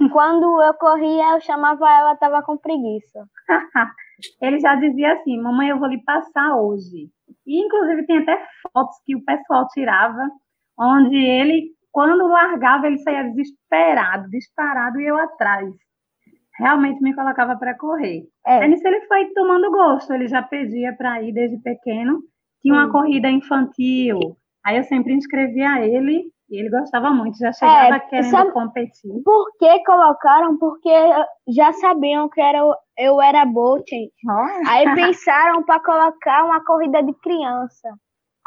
e 0.01 0.09
quando 0.11 0.61
eu 0.61 0.73
corria, 0.73 1.35
eu 1.35 1.41
chamava 1.41 1.89
ela, 1.89 2.17
tava 2.17 2.41
com 2.43 2.57
preguiça. 2.57 3.25
ele 4.41 4.59
já 4.59 4.75
dizia 4.75 5.13
assim, 5.13 5.41
mamãe, 5.41 5.69
eu 5.69 5.79
vou 5.79 5.87
lhe 5.87 6.03
passar 6.03 6.55
hoje. 6.57 7.09
E, 7.45 7.65
inclusive, 7.65 8.05
tem 8.05 8.17
até 8.19 8.45
fotos 8.73 8.97
que 9.05 9.15
o 9.15 9.23
pessoal 9.23 9.67
tirava, 9.69 10.29
onde 10.77 11.15
ele, 11.15 11.71
quando 11.91 12.27
largava, 12.27 12.87
ele 12.87 12.97
saía 12.97 13.23
desesperado, 13.23 14.29
disparado, 14.29 14.99
e 14.99 15.07
eu 15.07 15.17
atrás 15.17 15.73
realmente 16.57 17.01
me 17.01 17.13
colocava 17.13 17.55
para 17.55 17.77
correr. 17.77 18.23
É. 18.45 18.59
Aí 18.59 18.67
nisso 18.69 18.87
ele 18.87 19.01
foi 19.07 19.25
tomando 19.33 19.71
gosto, 19.71 20.13
ele 20.13 20.27
já 20.27 20.41
pedia 20.41 20.93
para 20.95 21.21
ir 21.21 21.33
desde 21.33 21.57
pequeno. 21.57 22.19
Tinha 22.61 22.73
uma 22.73 22.91
corrida 22.91 23.29
infantil, 23.29 24.19
aí 24.65 24.77
eu 24.77 24.83
sempre 24.83 25.13
inscrevia 25.13 25.79
ele 25.85 26.31
e 26.49 26.59
ele 26.59 26.69
gostava 26.69 27.11
muito, 27.11 27.37
já 27.37 27.51
chegava 27.51 27.95
é, 27.95 27.99
querendo 27.99 28.31
sabe, 28.31 28.51
competir. 28.51 29.21
Por 29.23 29.51
que 29.59 29.83
colocaram? 29.83 30.57
Porque 30.57 30.89
já 31.47 31.73
sabiam 31.73 32.29
que 32.29 32.41
era, 32.41 32.59
eu 32.97 33.21
era 33.21 33.45
boa, 33.45 33.79
oh. 33.79 34.69
Aí 34.69 34.95
pensaram 34.95 35.63
para 35.63 35.81
colocar 35.81 36.45
uma 36.45 36.63
corrida 36.63 37.03
de 37.03 37.13
criança. 37.19 37.89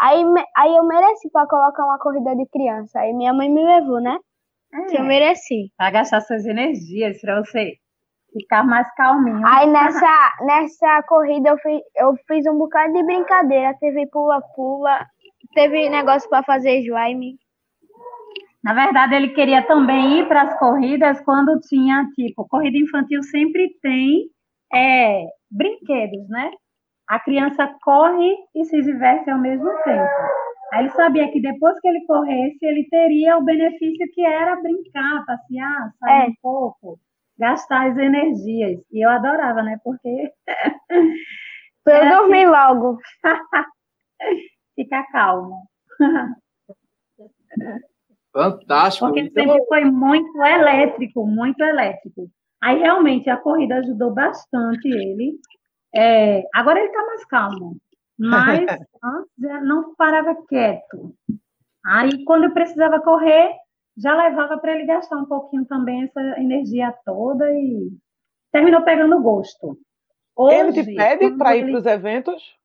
Aí, 0.00 0.24
aí 0.56 0.76
eu 0.76 0.84
mereci 0.84 1.30
para 1.30 1.46
colocar 1.46 1.84
uma 1.84 1.98
corrida 1.98 2.34
de 2.34 2.46
criança. 2.48 3.00
Aí 3.00 3.12
minha 3.12 3.34
mãe 3.34 3.50
me 3.50 3.62
levou, 3.62 4.00
né? 4.00 4.16
É. 4.72 4.86
Que 4.86 4.96
eu 4.96 5.04
mereci. 5.04 5.70
Para 5.76 5.90
gastar 5.90 6.22
suas 6.22 6.46
energias, 6.46 7.20
para 7.20 7.44
você 7.44 7.74
ficar 8.32 8.64
mais 8.64 8.92
calminho. 8.94 9.46
Aí 9.46 9.66
nessa, 9.66 10.36
nessa 10.42 11.02
corrida 11.04 11.50
eu 11.50 11.58
fiz, 11.58 11.80
eu 11.96 12.14
fiz 12.26 12.46
um 12.46 12.58
bocado 12.58 12.92
de 12.92 13.02
brincadeira. 13.02 13.76
Teve 13.80 14.06
pula-pula, 14.06 15.06
teve 15.54 15.88
negócio 15.88 16.28
para 16.28 16.42
fazer 16.42 16.78
slime. 16.80 17.36
Na 18.62 18.74
verdade, 18.74 19.14
ele 19.14 19.30
queria 19.30 19.66
também 19.66 20.18
ir 20.18 20.28
para 20.28 20.42
as 20.42 20.58
corridas 20.58 21.20
quando 21.22 21.58
tinha, 21.60 22.06
tipo, 22.14 22.46
corrida 22.46 22.76
infantil 22.76 23.22
sempre 23.22 23.70
tem 23.80 24.26
é, 24.72 25.24
brinquedos, 25.50 26.28
né? 26.28 26.50
A 27.08 27.18
criança 27.18 27.66
corre 27.82 28.36
e 28.54 28.64
se 28.66 28.82
diverte 28.82 29.30
ao 29.30 29.40
mesmo 29.40 29.70
tempo. 29.82 30.10
Aí 30.72 30.80
ele 30.84 30.90
sabia 30.90 31.28
que 31.32 31.40
depois 31.40 31.80
que 31.80 31.88
ele 31.88 32.04
corresse, 32.06 32.58
ele 32.62 32.86
teria 32.88 33.38
o 33.38 33.42
benefício 33.44 34.06
que 34.14 34.24
era 34.24 34.60
brincar, 34.60 35.24
passear, 35.26 35.90
sair 35.98 36.26
é. 36.26 36.28
um 36.28 36.34
pouco 36.40 36.98
gastar 37.40 37.90
as 37.90 37.98
energias. 37.98 38.78
E 38.92 39.04
eu 39.04 39.10
adorava, 39.10 39.62
né? 39.62 39.80
Porque. 39.82 40.30
eu 41.86 42.10
dormi 42.10 42.44
assim... 42.44 42.46
logo. 42.46 42.98
Fica 44.76 45.02
calmo. 45.10 45.66
Fantástico. 48.32 49.06
Porque 49.06 49.20
então... 49.20 49.44
sempre 49.44 49.66
foi 49.66 49.84
muito 49.84 50.40
elétrico, 50.42 51.26
muito 51.26 51.60
elétrico. 51.62 52.30
Aí 52.62 52.78
realmente 52.78 53.28
a 53.30 53.38
corrida 53.38 53.76
ajudou 53.76 54.12
bastante 54.12 54.86
ele. 54.86 55.38
É, 55.94 56.42
agora 56.54 56.78
ele 56.78 56.88
está 56.88 57.04
mais 57.04 57.24
calmo, 57.24 57.76
mas 58.18 58.60
antes 59.02 59.66
não 59.66 59.94
parava 59.96 60.36
quieto. 60.46 61.14
Aí 61.84 62.22
quando 62.24 62.44
eu 62.44 62.52
precisava 62.52 63.00
correr, 63.00 63.50
já 64.00 64.16
levava 64.16 64.58
para 64.58 64.72
ele 64.74 64.86
gastar 64.86 65.16
um 65.16 65.26
pouquinho 65.26 65.64
também 65.66 66.04
essa 66.04 66.20
energia 66.40 66.92
toda 67.04 67.52
e 67.52 67.90
terminou 68.50 68.82
pegando 68.82 69.20
gosto. 69.22 69.76
Hoje, 70.34 70.56
ele 70.56 70.72
te 70.72 70.94
pede 70.94 71.30
para 71.36 71.56
ir 71.56 71.70
para 71.70 71.78
os 71.78 71.86
eventos? 71.86 72.56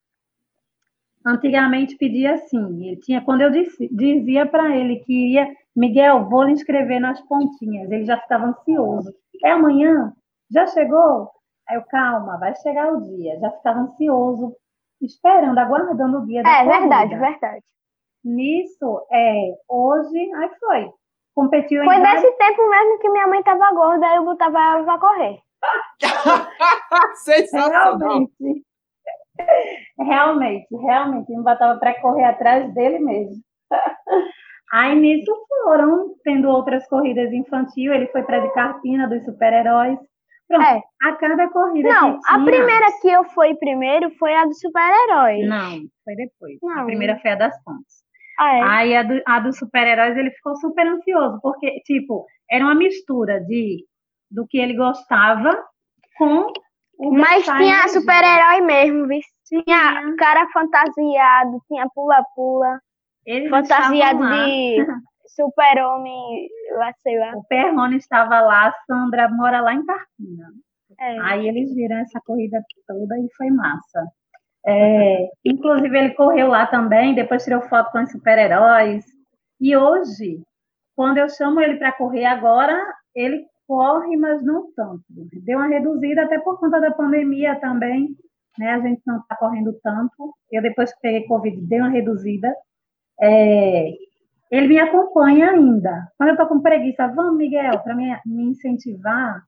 Antigamente 1.26 1.98
pedia 1.98 2.36
assim. 2.36 2.88
Ele 2.88 2.98
tinha, 2.98 3.22
quando 3.22 3.42
eu 3.42 3.52
disse, 3.52 3.90
dizia 3.92 4.46
para 4.46 4.76
ele 4.78 5.00
que 5.00 5.12
iria, 5.14 5.48
Miguel, 5.76 6.30
vou 6.30 6.44
lhe 6.44 6.54
inscrever 6.54 7.00
nas 7.02 7.20
pontinhas. 7.22 7.92
Ele 7.92 8.06
já 8.06 8.18
ficava 8.20 8.46
ansioso. 8.46 9.14
É 9.44 9.52
amanhã? 9.52 10.14
Já 10.50 10.68
chegou? 10.68 11.30
Aí 11.68 11.76
eu, 11.78 11.84
calma, 11.84 12.38
vai 12.38 12.56
chegar 12.58 12.94
o 12.94 13.02
dia. 13.02 13.40
Já 13.40 13.50
ficava 13.52 13.80
ansioso, 13.80 14.56
esperando, 15.02 15.58
aguardando 15.58 16.20
o 16.20 16.26
dia 16.26 16.44
da 16.44 16.50
É 16.50 16.64
corrida. 16.64 16.80
verdade, 16.80 17.16
verdade. 17.16 17.64
Nisso, 18.24 19.06
é, 19.12 19.56
hoje, 19.68 20.18
aí 20.36 20.50
foi 20.60 20.92
competiu 21.36 21.84
Foi 21.84 21.98
nesse 21.98 22.32
tempo 22.32 22.70
mesmo 22.70 23.00
que 23.00 23.10
minha 23.10 23.28
mãe 23.28 23.44
tava 23.44 23.72
gorda, 23.74 24.08
aí 24.08 24.16
eu 24.16 24.26
botava 24.26 24.58
ela 24.58 24.84
pra 24.84 24.98
correr. 24.98 25.38
Sensacional. 27.24 27.98
Realmente. 27.98 28.66
Realmente, 30.00 30.76
realmente, 30.78 31.36
me 31.36 31.44
botava 31.44 31.78
para 31.78 32.00
correr 32.00 32.24
atrás 32.24 32.74
dele 32.74 33.00
mesmo. 33.00 33.42
Aí 34.74 34.96
nisso 34.96 35.32
foram 35.64 36.16
tendo 36.24 36.50
outras 36.50 36.88
corridas 36.88 37.32
infantil, 37.32 37.94
ele 37.94 38.08
foi 38.08 38.24
para 38.24 38.40
de 38.40 38.52
Carpina 38.54 39.08
dos 39.08 39.24
super-heróis. 39.24 40.00
Pronto, 40.48 40.64
é. 40.64 40.82
a 41.04 41.16
cada 41.16 41.50
corrida. 41.50 41.90
Não, 41.90 42.20
a 42.28 42.44
primeira 42.44 42.86
que 43.02 43.08
eu 43.08 43.24
fui 43.26 43.56
primeiro 43.56 44.10
foi 44.18 44.34
a 44.36 44.46
dos 44.46 44.60
super-heróis. 44.60 45.48
Não, 45.48 45.82
foi 46.04 46.16
depois. 46.16 46.58
Não. 46.62 46.82
A 46.82 46.86
primeira 46.86 47.20
foi 47.20 47.32
a 47.32 47.36
das 47.36 47.64
pontes. 47.64 48.05
Ah, 48.40 48.58
é? 48.58 48.62
Aí 48.64 48.96
a, 48.96 49.04
do, 49.04 49.22
a 49.26 49.40
dos 49.40 49.58
super-heróis 49.58 50.18
ele 50.18 50.32
ficou 50.32 50.56
super 50.58 50.86
ansioso, 50.88 51.40
porque, 51.42 51.80
tipo, 51.82 52.26
era 52.50 52.64
uma 52.64 52.76
mistura 52.76 53.40
de 53.42 53.86
do 54.30 54.46
que 54.48 54.58
ele 54.58 54.76
gostava 54.76 55.52
com 56.18 56.52
o 56.98 57.12
Mas 57.12 57.46
tinha 57.46 57.88
super-herói 57.88 58.62
mesmo, 58.62 59.08
viu? 59.08 59.20
Tinha 59.46 60.16
cara 60.18 60.48
fantasiado, 60.52 61.62
tinha 61.68 61.88
pula-pula, 61.94 62.80
fantasiado 63.50 64.20
de 64.20 64.78
super-homem, 65.36 66.50
lá 66.72 66.92
sei 67.04 67.20
lá. 67.20 67.36
O 67.36 67.44
Perrone 67.44 67.98
estava 67.98 68.42
lá, 68.42 68.68
a 68.68 68.74
Sandra 68.86 69.30
mora 69.30 69.62
lá 69.62 69.74
em 69.74 69.86
Carpina. 69.86 70.48
É. 71.00 71.20
Aí 71.22 71.48
eles 71.48 71.74
viram 71.76 71.98
essa 71.98 72.20
corrida 72.26 72.62
toda 72.88 73.20
e 73.20 73.28
foi 73.36 73.50
massa. 73.52 74.06
É, 74.68 75.30
inclusive, 75.46 75.98
ele 75.98 76.14
correu 76.16 76.48
lá 76.48 76.66
também, 76.66 77.14
depois 77.14 77.44
tirou 77.44 77.62
foto 77.62 77.92
com 77.92 78.02
os 78.02 78.12
super-heróis. 78.12 79.06
E 79.60 79.76
hoje, 79.78 80.42
quando 80.96 81.18
eu 81.18 81.30
chamo 81.30 81.62
ele 81.62 81.78
para 81.78 81.92
correr 81.92 82.26
agora, 82.26 82.76
ele 83.14 83.46
corre, 83.68 84.18
mas 84.18 84.44
não 84.44 84.72
tanto. 84.76 85.04
Deu 85.44 85.60
uma 85.60 85.68
reduzida 85.68 86.24
até 86.24 86.40
por 86.40 86.60
conta 86.60 86.80
da 86.80 86.92
pandemia 86.92 87.60
também, 87.60 88.16
né? 88.58 88.72
A 88.74 88.80
gente 88.80 89.02
não 89.06 89.20
está 89.20 89.36
correndo 89.36 89.74
tanto. 89.84 90.34
Eu, 90.52 90.62
depois 90.62 90.94
que 90.94 91.00
peguei 91.02 91.28
Covid, 91.28 91.62
dei 91.68 91.80
uma 91.80 91.90
reduzida. 91.90 92.54
É, 93.22 93.92
ele 94.52 94.68
me 94.68 94.80
acompanha 94.80 95.52
ainda. 95.52 96.08
Quando 96.18 96.30
eu 96.30 96.34
estou 96.34 96.48
com 96.48 96.62
preguiça, 96.62 97.08
vamos, 97.08 97.38
Miguel, 97.38 97.80
para 97.80 97.96
me, 97.96 98.16
me 98.26 98.44
incentivar, 98.50 99.44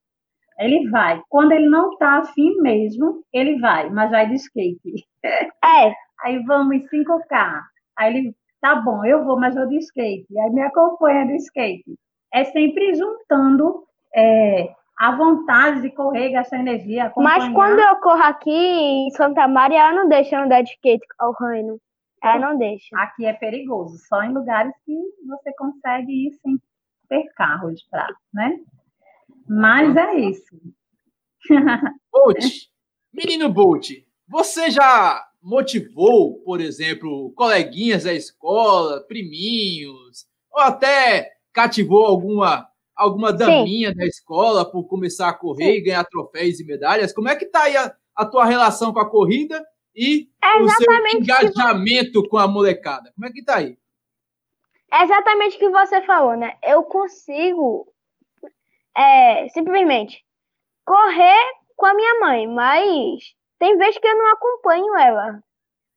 ele 0.59 0.89
vai. 0.89 1.21
Quando 1.29 1.51
ele 1.51 1.69
não 1.69 1.97
tá 1.97 2.17
afim 2.17 2.55
mesmo, 2.61 3.23
ele 3.31 3.59
vai, 3.59 3.89
mas 3.89 4.11
vai 4.11 4.27
de 4.27 4.35
skate. 4.35 5.07
É. 5.23 5.49
Aí 6.23 6.43
vamos 6.45 6.77
5K. 6.89 7.61
Aí 7.95 8.15
ele 8.15 8.35
tá 8.59 8.75
bom, 8.75 9.05
eu 9.05 9.23
vou, 9.23 9.39
mas 9.39 9.55
vou 9.55 9.67
de 9.67 9.77
skate. 9.77 10.25
Aí 10.39 10.49
me 10.49 10.61
acompanha 10.61 11.25
do 11.25 11.33
skate. 11.33 11.95
É 12.33 12.43
sempre 12.43 12.95
juntando 12.95 13.83
é, 14.15 14.73
a 14.97 15.15
vontade 15.15 15.81
de 15.81 15.91
correr, 15.91 16.31
gastar 16.31 16.59
energia. 16.59 17.05
Acompanhar. 17.05 17.39
Mas 17.39 17.53
quando 17.53 17.79
eu 17.79 17.95
corro 17.97 18.23
aqui 18.23 18.49
em 18.49 19.11
Santa 19.11 19.47
Maria, 19.47 19.79
ela 19.79 19.93
não 19.93 20.09
deixa 20.09 20.41
andar 20.41 20.63
de 20.63 20.71
skate 20.71 21.05
ao 21.19 21.33
reino. 21.33 21.79
Ela 22.23 22.39
não 22.39 22.57
deixa. 22.57 22.97
Aqui 22.97 23.25
é 23.25 23.33
perigoso, 23.33 23.95
só 24.07 24.23
em 24.23 24.33
lugares 24.33 24.73
que 24.85 24.95
você 25.27 25.53
consegue 25.55 26.27
ir 26.27 26.31
sem 26.41 26.57
ter 27.07 27.31
carros 27.35 27.83
para, 27.91 28.07
né? 28.33 28.59
Mas 29.47 29.95
é 29.95 30.15
isso. 30.15 30.55
Bolt, 32.11 32.43
menino 33.13 33.49
Bolt, 33.49 33.91
você 34.27 34.69
já 34.69 35.23
motivou, 35.41 36.41
por 36.43 36.59
exemplo, 36.59 37.31
coleguinhas 37.35 38.03
da 38.03 38.13
escola, 38.13 39.01
priminhos, 39.07 40.27
ou 40.51 40.61
até 40.61 41.31
cativou 41.53 42.05
alguma 42.05 42.67
alguma 42.95 43.31
daminha 43.31 43.89
Sim. 43.89 43.95
da 43.95 44.05
escola 44.05 44.69
por 44.69 44.85
começar 44.85 45.29
a 45.29 45.33
correr 45.33 45.73
Sim. 45.73 45.77
e 45.77 45.81
ganhar 45.81 46.03
troféus 46.03 46.59
e 46.59 46.65
medalhas? 46.65 47.13
Como 47.13 47.29
é 47.29 47.35
que 47.35 47.45
tá 47.45 47.63
aí 47.63 47.77
a, 47.77 47.95
a 48.15 48.25
tua 48.25 48.43
relação 48.43 48.91
com 48.91 48.99
a 48.99 49.09
corrida 49.09 49.63
e 49.95 50.27
é 50.43 50.55
o 50.61 50.67
seu 50.67 50.91
engajamento 51.13 52.23
que... 52.23 52.29
com 52.29 52.37
a 52.37 52.47
molecada? 52.47 53.11
Como 53.13 53.27
é 53.27 53.31
que 53.31 53.43
tá 53.43 53.57
aí? 53.57 53.77
É 54.91 55.03
exatamente 55.03 55.57
o 55.57 55.59
que 55.59 55.69
você 55.69 56.01
falou, 56.01 56.35
né? 56.35 56.57
Eu 56.63 56.83
consigo 56.83 57.87
é, 58.97 59.47
simplesmente 59.49 60.23
correr 60.85 61.43
com 61.75 61.85
a 61.85 61.93
minha 61.93 62.19
mãe, 62.19 62.47
mas 62.47 63.19
tem 63.59 63.77
vezes 63.77 63.99
que 63.99 64.07
eu 64.07 64.17
não 64.17 64.31
acompanho 64.31 64.97
ela. 64.97 65.39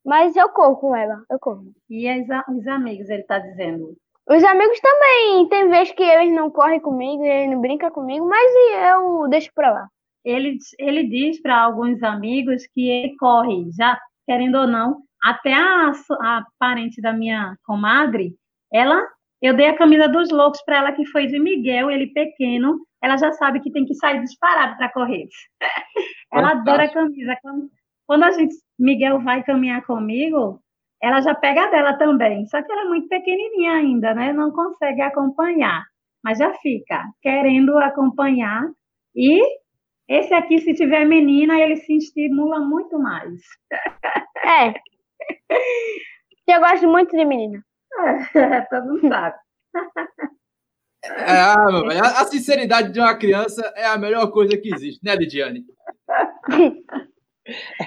Mas 0.04 0.34
eu 0.34 0.48
corro 0.50 0.76
com 0.76 0.96
ela, 0.96 1.22
eu 1.30 1.38
corro. 1.38 1.72
E 1.88 2.06
os 2.48 2.66
amigos, 2.66 3.08
ele 3.10 3.22
tá 3.24 3.38
dizendo? 3.38 3.96
Os 4.28 4.44
amigos 4.44 4.80
também, 4.80 5.48
tem 5.48 5.68
vezes 5.68 5.92
que 5.92 6.02
eles 6.02 6.32
não 6.32 6.50
correm 6.50 6.80
comigo, 6.80 7.22
eles 7.24 7.50
não 7.50 7.60
brincam 7.60 7.90
comigo, 7.90 8.26
mas 8.26 8.50
eu 8.94 9.28
deixo 9.28 9.50
pra 9.54 9.72
lá. 9.72 9.88
Ele, 10.24 10.56
ele 10.78 11.08
diz 11.08 11.40
para 11.40 11.60
alguns 11.60 12.02
amigos 12.02 12.66
que 12.74 12.88
ele 12.88 13.16
corre, 13.16 13.70
já 13.72 13.98
querendo 14.26 14.58
ou 14.58 14.66
não, 14.66 15.02
até 15.22 15.52
a, 15.52 15.92
a 16.20 16.44
parente 16.58 17.00
da 17.00 17.12
minha 17.12 17.56
comadre, 17.64 18.34
ela, 18.72 19.02
eu 19.42 19.54
dei 19.56 19.66
a 19.66 19.76
camisa 19.76 20.08
dos 20.08 20.30
loucos 20.30 20.62
para 20.62 20.78
ela 20.78 20.92
que 20.92 21.04
foi 21.06 21.26
de 21.26 21.38
Miguel, 21.38 21.90
ele 21.90 22.06
pequeno, 22.12 22.78
ela 23.02 23.16
já 23.16 23.32
sabe 23.32 23.60
que 23.60 23.72
tem 23.72 23.84
que 23.84 23.94
sair 23.94 24.20
disparado 24.20 24.76
para 24.76 24.92
correr. 24.92 25.26
ela 26.32 26.52
adora 26.52 26.84
a 26.84 26.92
camisa. 26.92 27.36
Quando, 27.42 27.70
quando 28.06 28.24
a 28.24 28.30
gente, 28.32 28.54
Miguel 28.78 29.20
vai 29.20 29.42
caminhar 29.42 29.84
comigo, 29.84 30.60
ela 31.02 31.20
já 31.20 31.34
pega 31.34 31.64
a 31.64 31.70
dela 31.70 31.96
também. 31.96 32.46
Só 32.46 32.62
que 32.62 32.70
ela 32.70 32.82
é 32.82 32.88
muito 32.88 33.08
pequenininha 33.08 33.72
ainda, 33.72 34.14
né? 34.14 34.32
Não 34.32 34.50
consegue 34.52 35.00
acompanhar. 35.00 35.84
Mas 36.22 36.38
já 36.38 36.52
fica 36.54 37.04
querendo 37.22 37.76
acompanhar. 37.78 38.68
E 39.14 39.40
esse 40.08 40.34
aqui, 40.34 40.58
se 40.58 40.74
tiver 40.74 41.06
menina, 41.06 41.58
ele 41.58 41.76
se 41.76 41.96
estimula 41.96 42.60
muito 42.60 42.98
mais. 42.98 43.40
É. 44.44 44.74
Eu 46.46 46.60
gosto 46.60 46.88
muito 46.88 47.16
de 47.16 47.24
menina. 47.24 47.62
É, 48.34 48.60
todo 48.62 48.86
mundo 48.86 49.08
sabe. 49.08 49.36
É, 51.02 51.32
a, 51.32 52.20
a 52.20 52.24
sinceridade 52.26 52.92
de 52.92 53.00
uma 53.00 53.14
criança 53.14 53.72
é 53.74 53.86
a 53.86 53.96
melhor 53.96 54.30
coisa 54.30 54.56
que 54.56 54.72
existe, 54.74 55.00
né, 55.02 55.14
Lidiane? 55.14 55.64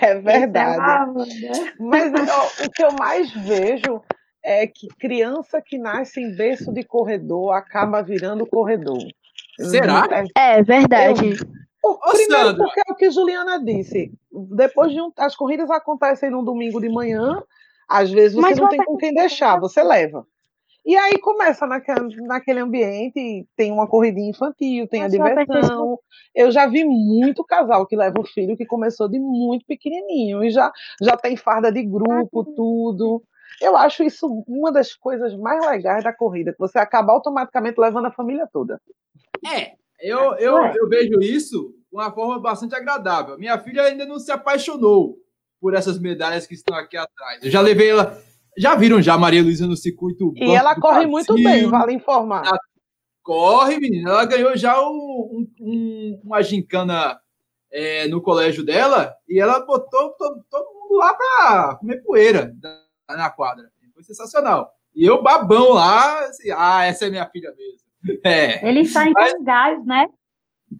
É 0.01 0.19
verdade. 0.19 1.05
Mas 1.79 2.11
ó, 2.11 2.65
o 2.65 2.69
que 2.69 2.83
eu 2.83 2.91
mais 2.99 3.31
vejo 3.31 4.01
é 4.43 4.67
que 4.67 4.87
criança 4.99 5.61
que 5.61 5.77
nasce 5.77 6.19
em 6.19 6.35
berço 6.35 6.73
de 6.73 6.83
corredor 6.83 7.53
acaba 7.53 8.01
virando 8.01 8.45
corredor. 8.45 8.99
Será? 9.59 10.07
É, 10.35 10.59
é 10.59 10.63
verdade. 10.63 11.37
Eu, 11.83 11.97
primeiro 11.97 12.47
Sandra. 12.47 12.65
porque 12.65 12.79
é 12.79 12.91
o 12.91 12.95
que 12.95 13.11
Juliana 13.11 13.63
disse. 13.63 14.11
Depois 14.31 14.91
de 14.91 15.01
um, 15.01 15.11
as 15.17 15.35
corridas 15.35 15.69
acontecem 15.69 16.29
no 16.29 16.43
domingo 16.43 16.81
de 16.81 16.89
manhã, 16.89 17.41
às 17.87 18.11
vezes 18.11 18.33
você 18.33 18.41
Mas 18.41 18.57
não 18.57 18.69
tem 18.69 18.83
com 18.83 18.97
quem 18.97 19.13
deixar, 19.13 19.59
você 19.59 19.83
leva. 19.83 20.25
E 20.85 20.97
aí 20.97 21.17
começa 21.19 21.65
naquele, 21.65 22.15
naquele 22.23 22.59
ambiente, 22.59 23.47
tem 23.55 23.71
uma 23.71 23.87
corridinha 23.87 24.29
infantil, 24.29 24.87
tem 24.87 25.01
Mas 25.01 25.13
a 25.13 25.17
diversão. 25.17 25.97
Eu 26.35 26.51
já 26.51 26.67
vi 26.67 26.83
muito 26.83 27.43
casal 27.43 27.87
que 27.87 27.95
leva 27.95 28.19
o 28.19 28.25
filho 28.25 28.57
que 28.57 28.65
começou 28.65 29.07
de 29.07 29.17
muito 29.17 29.65
pequenininho 29.65 30.43
e 30.43 30.49
já, 30.49 30.71
já 31.01 31.15
tem 31.15 31.37
farda 31.37 31.71
de 31.71 31.83
grupo, 31.83 32.43
tudo. 32.53 33.23
Eu 33.61 33.77
acho 33.77 34.03
isso 34.03 34.43
uma 34.45 34.73
das 34.73 34.93
coisas 34.93 35.33
mais 35.37 35.65
legais 35.65 36.03
da 36.03 36.11
corrida, 36.11 36.51
que 36.51 36.59
você 36.59 36.77
acaba 36.77 37.13
automaticamente 37.13 37.79
levando 37.79 38.07
a 38.07 38.11
família 38.11 38.47
toda. 38.51 38.81
É, 39.45 39.73
eu, 40.01 40.33
eu, 40.35 40.57
eu 40.57 40.89
vejo 40.89 41.21
isso 41.21 41.73
de 41.89 41.95
uma 41.97 42.11
forma 42.11 42.41
bastante 42.41 42.75
agradável. 42.75 43.37
Minha 43.37 43.57
filha 43.57 43.83
ainda 43.83 44.05
não 44.05 44.19
se 44.19 44.31
apaixonou 44.33 45.15
por 45.61 45.73
essas 45.73 45.97
medalhas 45.97 46.45
que 46.45 46.55
estão 46.55 46.75
aqui 46.75 46.97
atrás. 46.97 47.41
Eu 47.41 47.49
já 47.49 47.61
levei 47.61 47.91
ela 47.91 48.21
já 48.57 48.75
viram 48.75 49.01
já 49.01 49.13
a 49.13 49.17
Maria 49.17 49.41
Luísa 49.41 49.67
no 49.67 49.75
circuito 49.75 50.33
E 50.35 50.51
ela 50.51 50.75
corre 50.75 51.05
muito 51.05 51.33
bem, 51.35 51.67
vale 51.67 51.93
informar. 51.93 52.45
Ela 52.45 52.59
corre, 53.21 53.79
menina. 53.79 54.11
Ela 54.11 54.25
ganhou 54.25 54.55
já 54.55 54.79
um, 54.81 55.47
um, 55.59 56.21
uma 56.23 56.41
gincana 56.41 57.19
é, 57.71 58.07
no 58.07 58.21
colégio 58.21 58.63
dela 58.63 59.15
e 59.27 59.39
ela 59.39 59.59
botou 59.65 60.11
todo, 60.11 60.43
todo 60.49 60.73
mundo 60.73 60.97
lá 60.97 61.13
para 61.13 61.75
comer 61.77 62.03
poeira 62.03 62.55
na 63.09 63.29
quadra. 63.29 63.65
Foi 63.93 64.03
sensacional. 64.03 64.71
E 64.95 65.05
eu 65.05 65.23
babão 65.23 65.73
lá, 65.73 66.19
assim, 66.25 66.51
ah, 66.51 66.85
essa 66.85 67.07
é 67.07 67.09
minha 67.09 67.27
filha 67.29 67.53
mesmo. 67.57 67.83
É. 68.25 68.67
Ele 68.67 68.85
sai 68.85 69.13
com 69.13 69.43
gás, 69.45 69.85
né? 69.85 70.09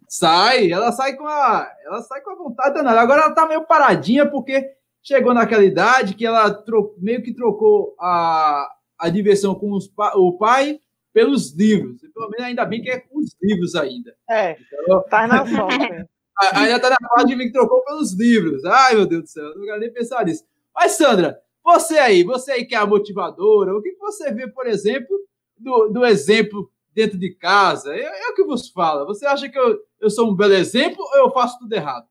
Sai, 0.06 0.70
ela 0.70 0.92
sai 0.92 1.16
com 1.16 1.26
a, 1.26 1.66
ela 1.86 2.02
sai 2.02 2.20
com 2.20 2.32
a 2.32 2.36
vontade 2.36 2.74
danada. 2.74 3.00
Agora 3.00 3.22
ela 3.22 3.34
tá 3.34 3.46
meio 3.46 3.64
paradinha 3.64 4.30
porque 4.30 4.62
chegou 5.04 5.34
naquela 5.34 5.62
idade 5.62 6.14
que 6.14 6.24
ela 6.24 6.64
meio 6.98 7.22
que 7.22 7.34
trocou 7.34 7.94
a, 8.00 8.66
a 8.98 9.10
diversão 9.10 9.54
com 9.54 9.70
os, 9.72 9.92
o 10.14 10.32
pai 10.38 10.80
pelos 11.12 11.52
livros. 11.52 12.00
Pelo 12.00 12.30
menos 12.30 12.46
ainda 12.46 12.64
bem 12.64 12.82
que 12.82 12.90
é 12.90 12.98
com 12.98 13.18
os 13.18 13.36
livros 13.40 13.74
ainda. 13.74 14.16
É, 14.28 14.56
então, 14.82 15.04
tá 15.04 15.26
na 15.26 15.44
sorte. 15.46 16.06
ainda 16.52 16.80
tá 16.80 16.90
na 16.90 17.08
fase 17.08 17.26
de 17.26 17.36
mim 17.36 17.44
que 17.44 17.52
trocou 17.52 17.84
pelos 17.84 18.14
livros. 18.14 18.64
Ai, 18.64 18.94
meu 18.94 19.06
Deus 19.06 19.24
do 19.24 19.28
céu, 19.28 19.54
não 19.54 19.64
quero 19.64 19.78
nem 19.78 19.92
pensar 19.92 20.24
nisso. 20.24 20.44
Mas, 20.74 20.92
Sandra, 20.92 21.38
você 21.62 21.98
aí, 21.98 22.24
você 22.24 22.52
aí 22.52 22.64
que 22.64 22.74
é 22.74 22.78
a 22.78 22.86
motivadora, 22.86 23.76
o 23.76 23.82
que 23.82 23.94
você 23.96 24.32
vê, 24.32 24.48
por 24.48 24.66
exemplo, 24.66 25.16
do, 25.58 25.88
do 25.88 26.04
exemplo 26.04 26.70
dentro 26.94 27.18
de 27.18 27.30
casa? 27.34 27.94
É, 27.94 28.00
é 28.00 28.30
o 28.30 28.34
que 28.34 28.42
vos 28.42 28.70
fala. 28.70 29.04
Você 29.04 29.26
acha 29.26 29.48
que 29.48 29.58
eu, 29.58 29.78
eu 30.00 30.08
sou 30.08 30.30
um 30.30 30.34
belo 30.34 30.54
exemplo 30.54 31.04
ou 31.04 31.18
eu 31.18 31.30
faço 31.30 31.58
tudo 31.58 31.72
errado? 31.72 32.06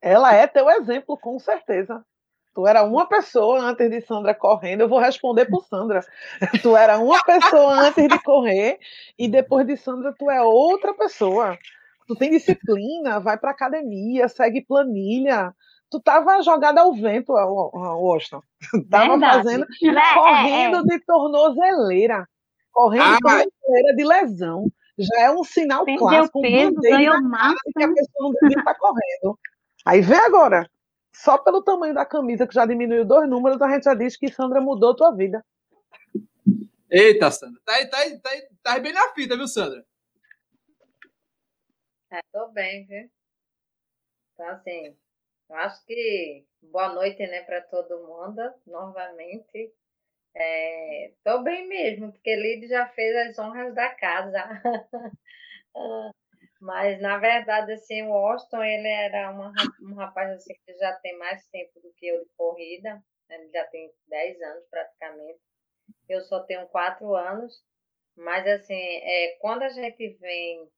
Ela 0.00 0.34
é 0.34 0.46
teu 0.46 0.70
exemplo, 0.70 1.18
com 1.18 1.38
certeza. 1.38 2.04
Tu 2.54 2.66
era 2.66 2.82
uma 2.82 3.06
pessoa 3.06 3.60
antes 3.60 3.88
de 3.88 4.00
Sandra 4.00 4.34
correndo. 4.34 4.80
Eu 4.80 4.88
vou 4.88 4.98
responder 4.98 5.46
por 5.46 5.64
Sandra. 5.64 6.00
Tu 6.62 6.76
era 6.76 6.98
uma 6.98 7.22
pessoa 7.22 7.72
antes 7.80 8.08
de 8.08 8.20
correr 8.22 8.78
e 9.16 9.28
depois 9.28 9.64
de 9.66 9.76
Sandra 9.76 10.12
tu 10.18 10.28
é 10.28 10.42
outra 10.42 10.92
pessoa. 10.94 11.56
Tu 12.08 12.16
tem 12.16 12.30
disciplina, 12.30 13.20
vai 13.20 13.38
para 13.38 13.50
academia, 13.50 14.28
segue 14.28 14.64
planilha. 14.64 15.54
Tu 15.90 16.00
tava 16.00 16.42
jogada 16.42 16.80
ao 16.80 16.92
vento, 16.92 17.32
Washington. 17.32 18.42
Tava 18.90 19.10
Verdade. 19.10 19.36
fazendo, 19.36 19.64
é, 19.64 20.14
correndo 20.14 20.76
é, 20.76 20.80
é. 20.80 20.82
de 20.82 21.04
tornozeleira, 21.04 22.28
correndo 22.72 23.04
ah, 23.04 23.12
de 23.12 23.18
tornozeleira 23.20 23.96
de 23.96 24.04
lesão. 24.04 24.66
Já 24.98 25.20
é 25.22 25.30
um 25.30 25.44
sinal 25.44 25.84
Perdeu 25.84 26.08
clássico, 26.08 26.42
peso, 26.42 26.76
um 26.76 26.80
ganhou 26.80 27.22
massa. 27.22 27.56
que 27.74 27.84
a 27.84 27.88
pessoa 27.88 28.20
não 28.20 28.32
devia 28.32 28.58
estar 28.58 28.74
tá 28.74 28.78
correndo. 28.80 29.38
Aí 29.88 30.02
vem 30.02 30.18
agora. 30.18 30.70
Só 31.14 31.38
pelo 31.38 31.64
tamanho 31.64 31.94
da 31.94 32.04
camisa, 32.04 32.46
que 32.46 32.52
já 32.52 32.66
diminuiu 32.66 33.06
dois 33.06 33.26
números, 33.26 33.60
a 33.62 33.70
gente 33.70 33.84
já 33.84 33.94
diz 33.94 34.18
que 34.18 34.30
Sandra 34.30 34.60
mudou 34.60 34.92
a 34.92 34.94
tua 34.96 35.16
vida. 35.16 35.42
Eita, 36.90 37.30
Sandra. 37.30 37.58
Tá, 37.64 37.72
tá, 37.88 37.98
tá, 38.22 38.30
tá 38.62 38.78
bem 38.78 38.92
na 38.92 39.14
fita, 39.14 39.34
viu, 39.34 39.48
Sandra? 39.48 39.82
É, 42.12 42.20
tô 42.30 42.48
bem, 42.48 42.86
viu? 42.86 43.10
Então, 44.34 44.48
assim, 44.48 44.94
eu 45.48 45.56
acho 45.56 45.82
que 45.86 46.46
boa 46.64 46.92
noite, 46.92 47.26
né, 47.26 47.42
para 47.44 47.62
todo 47.62 48.06
mundo, 48.06 48.42
novamente. 48.66 49.72
É, 50.36 51.12
tô 51.24 51.42
bem 51.42 51.66
mesmo, 51.66 52.12
porque 52.12 52.36
Lid 52.36 52.68
já 52.68 52.86
fez 52.88 53.30
as 53.30 53.38
honras 53.38 53.74
da 53.74 53.88
casa. 53.94 54.62
Mas, 56.60 57.00
na 57.00 57.18
verdade, 57.18 57.72
assim, 57.72 58.02
o 58.02 58.12
Austin, 58.12 58.56
ele 58.56 58.88
era 58.88 59.30
uma, 59.30 59.52
um 59.80 59.94
rapaz 59.94 60.30
assim, 60.32 60.54
que 60.66 60.74
já 60.76 60.92
tem 60.94 61.16
mais 61.18 61.46
tempo 61.48 61.80
do 61.80 61.92
que 61.94 62.06
eu 62.06 62.24
de 62.24 62.30
corrida. 62.36 62.94
Né, 63.28 63.36
ele 63.36 63.50
já 63.50 63.64
tem 63.66 63.92
10 64.08 64.40
anos, 64.42 64.64
praticamente. 64.68 65.40
Eu 66.08 66.20
só 66.22 66.40
tenho 66.44 66.66
4 66.68 67.14
anos. 67.14 67.62
Mas, 68.16 68.46
assim, 68.46 68.74
é, 68.74 69.36
quando 69.40 69.62
a 69.62 69.68
gente 69.68 70.08
vem 70.20 70.68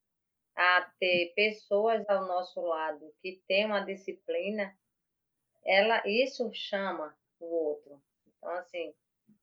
a 0.54 0.82
ter 0.98 1.32
pessoas 1.34 2.06
ao 2.08 2.26
nosso 2.26 2.60
lado 2.60 3.14
que 3.22 3.42
têm 3.48 3.64
uma 3.64 3.80
disciplina, 3.80 4.76
ela, 5.64 6.02
isso 6.06 6.50
chama 6.52 7.16
o 7.38 7.46
outro. 7.46 8.02
Então, 8.26 8.50
assim, 8.50 8.94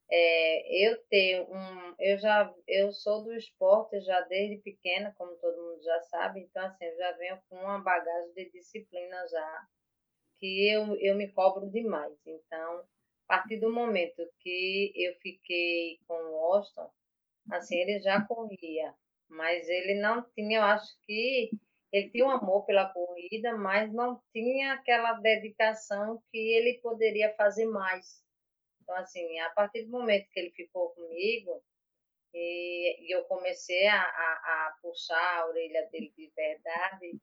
é, 0.09 0.87
eu 0.87 0.97
tenho 1.09 1.43
um, 1.51 1.95
eu 1.99 2.17
já, 2.17 2.53
eu 2.67 2.91
sou 2.93 3.23
do 3.23 3.33
esporte 3.33 3.99
já 4.01 4.21
desde 4.21 4.57
pequena, 4.57 5.13
como 5.17 5.35
todo 5.37 5.61
mundo 5.61 5.83
já 5.83 5.99
sabe, 6.03 6.41
então 6.41 6.65
assim, 6.65 6.85
eu 6.85 6.97
já 6.97 7.11
venho 7.13 7.39
com 7.49 7.57
uma 7.57 7.79
bagagem 7.79 8.33
de 8.33 8.51
disciplina 8.51 9.27
já, 9.27 9.67
que 10.39 10.69
eu, 10.69 10.95
eu 10.97 11.15
me 11.15 11.31
cobro 11.31 11.69
demais. 11.69 12.13
Então, 12.25 12.79
a 13.27 13.27
partir 13.27 13.59
do 13.59 13.73
momento 13.73 14.23
que 14.39 14.93
eu 14.95 15.15
fiquei 15.15 15.99
com 16.07 16.13
o 16.13 16.53
Austin, 16.53 16.87
assim, 17.51 17.75
ele 17.77 17.99
já 17.99 18.21
corria, 18.25 18.93
mas 19.27 19.67
ele 19.67 19.99
não 19.99 20.23
tinha, 20.33 20.59
eu 20.59 20.63
acho 20.63 20.97
que 21.05 21.51
ele 21.91 22.09
tinha 22.09 22.25
um 22.25 22.31
amor 22.31 22.65
pela 22.65 22.89
corrida, 22.89 23.57
mas 23.57 23.91
não 23.93 24.21
tinha 24.33 24.73
aquela 24.73 25.13
dedicação 25.13 26.21
que 26.31 26.37
ele 26.37 26.79
poderia 26.79 27.33
fazer 27.35 27.65
mais. 27.65 28.25
Então, 28.87 28.95
assim, 28.95 29.37
a 29.39 29.49
partir 29.49 29.83
do 29.83 29.91
momento 29.91 30.29
que 30.29 30.39
ele 30.39 30.51
ficou 30.51 30.91
comigo, 30.91 31.61
e, 32.33 33.05
e 33.05 33.11
eu 33.13 33.25
comecei 33.25 33.85
a, 33.85 34.01
a, 34.01 34.01
a, 34.01 34.77
puxar 34.81 35.39
a 35.39 35.47
orelha 35.47 35.89
dele 35.91 36.13
de 36.15 36.31
verdade, 36.33 37.19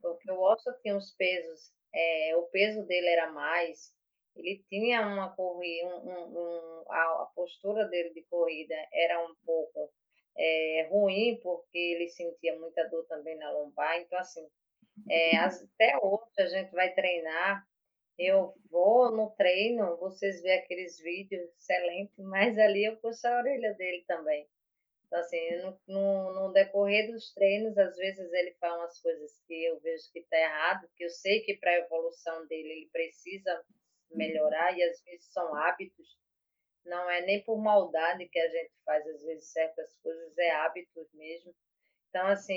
porque 0.00 0.32
o 0.32 0.42
Austin 0.46 0.70
tinha 0.80 0.96
os 0.96 1.12
pesos, 1.12 1.70
é, 1.94 2.34
o 2.36 2.44
peso 2.44 2.82
dele 2.86 3.08
era 3.08 3.30
mais, 3.30 3.94
ele 4.34 4.64
tinha 4.70 5.06
uma 5.06 5.36
corrida, 5.36 5.86
um, 5.86 6.08
um, 6.08 6.38
um, 6.38 6.84
a, 6.88 7.24
a, 7.24 7.30
postura 7.34 7.84
dele 7.88 8.14
de 8.14 8.22
corrida 8.22 8.74
era 8.90 9.22
um 9.22 9.34
pouco 9.44 9.92
é, 10.38 10.88
ruim, 10.90 11.38
porque 11.42 11.76
ele 11.76 12.08
sentia 12.08 12.58
muita 12.58 12.88
dor 12.88 13.04
também 13.06 13.36
na 13.36 13.52
lombar. 13.52 14.00
Então, 14.00 14.18
assim, 14.18 14.48
é, 15.10 15.36
até 15.36 15.98
hoje 16.02 16.38
a 16.38 16.46
gente 16.46 16.72
vai 16.72 16.94
treinar 16.94 17.66
eu 18.24 18.54
vou 18.70 19.10
no 19.10 19.30
treino, 19.30 19.96
vocês 19.96 20.42
vê 20.42 20.52
aqueles 20.54 20.98
vídeos 21.00 21.50
excelentes, 21.58 22.18
mas 22.18 22.58
ali 22.58 22.84
eu 22.84 22.96
puxo 22.96 23.26
a 23.26 23.38
orelha 23.38 23.74
dele 23.74 24.04
também. 24.06 24.48
Então, 25.06 25.20
assim, 25.20 25.56
no, 25.56 25.78
no, 25.86 26.34
no, 26.34 26.52
decorrer 26.52 27.10
dos 27.12 27.34
treinos, 27.34 27.76
às 27.76 27.96
vezes 27.96 28.32
ele 28.32 28.54
fala 28.54 28.78
umas 28.78 28.98
coisas 29.00 29.38
que 29.46 29.64
eu 29.64 29.78
vejo 29.80 30.10
que 30.10 30.20
está 30.20 30.38
errado, 30.38 30.88
que 30.96 31.04
eu 31.04 31.10
sei 31.10 31.40
que 31.40 31.56
para 31.58 31.70
a 31.70 31.78
evolução 31.80 32.46
dele 32.46 32.72
ele 32.72 32.88
precisa 32.90 33.62
melhorar, 34.10 34.76
e 34.76 34.82
às 34.82 35.02
vezes 35.02 35.26
são 35.32 35.54
hábitos, 35.54 36.18
não 36.86 37.10
é 37.10 37.20
nem 37.22 37.44
por 37.44 37.58
maldade 37.58 38.28
que 38.28 38.38
a 38.38 38.48
gente 38.48 38.72
faz, 38.84 39.06
às 39.06 39.22
vezes, 39.22 39.52
certas 39.52 39.94
coisas, 40.02 40.38
é 40.38 40.50
hábitos 40.50 41.12
mesmo. 41.12 41.54
Então, 42.08 42.26
assim, 42.28 42.54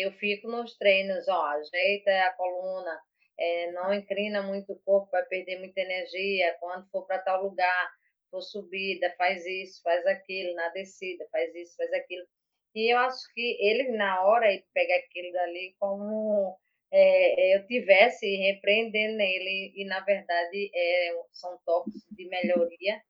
eu 0.00 0.12
fico 0.12 0.48
nos 0.48 0.76
treinos, 0.76 1.28
ó, 1.28 1.44
ajeita 1.46 2.10
a 2.26 2.32
coluna, 2.32 3.00
é, 3.38 3.72
não 3.72 3.92
inclina 3.92 4.42
muito 4.42 4.72
o 4.72 4.78
corpo, 4.80 5.10
vai 5.10 5.24
perder 5.24 5.58
muita 5.58 5.80
energia. 5.80 6.56
Quando 6.60 6.88
for 6.90 7.06
para 7.06 7.18
tal 7.18 7.42
lugar, 7.42 7.90
for 8.30 8.42
subida, 8.42 9.14
faz 9.16 9.44
isso, 9.46 9.82
faz 9.82 10.04
aquilo, 10.06 10.54
na 10.54 10.68
descida, 10.70 11.26
faz 11.30 11.54
isso, 11.54 11.76
faz 11.76 11.92
aquilo. 11.92 12.26
E 12.74 12.92
eu 12.92 12.98
acho 12.98 13.22
que 13.34 13.56
ele, 13.60 13.92
na 13.92 14.24
hora, 14.24 14.52
ele 14.52 14.64
pega 14.74 14.96
aquilo 14.96 15.32
dali 15.32 15.74
como 15.78 16.58
é, 16.92 17.56
eu 17.56 17.66
tivesse 17.66 18.26
repreendendo 18.36 19.20
ele, 19.20 19.72
e 19.74 19.84
na 19.84 20.00
verdade 20.00 20.70
é, 20.72 21.22
são 21.32 21.58
toques 21.66 22.04
de 22.12 22.28
melhoria, 22.28 23.02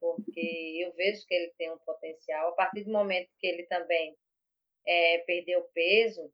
porque 0.00 0.78
eu 0.80 0.92
vejo 0.94 1.26
que 1.26 1.34
ele 1.34 1.52
tem 1.58 1.70
um 1.72 1.78
potencial. 1.78 2.50
A 2.50 2.52
partir 2.52 2.84
do 2.84 2.92
momento 2.92 3.28
que 3.40 3.46
ele 3.46 3.64
também 3.64 4.16
é, 4.86 5.18
perdeu 5.26 5.62
peso, 5.74 6.30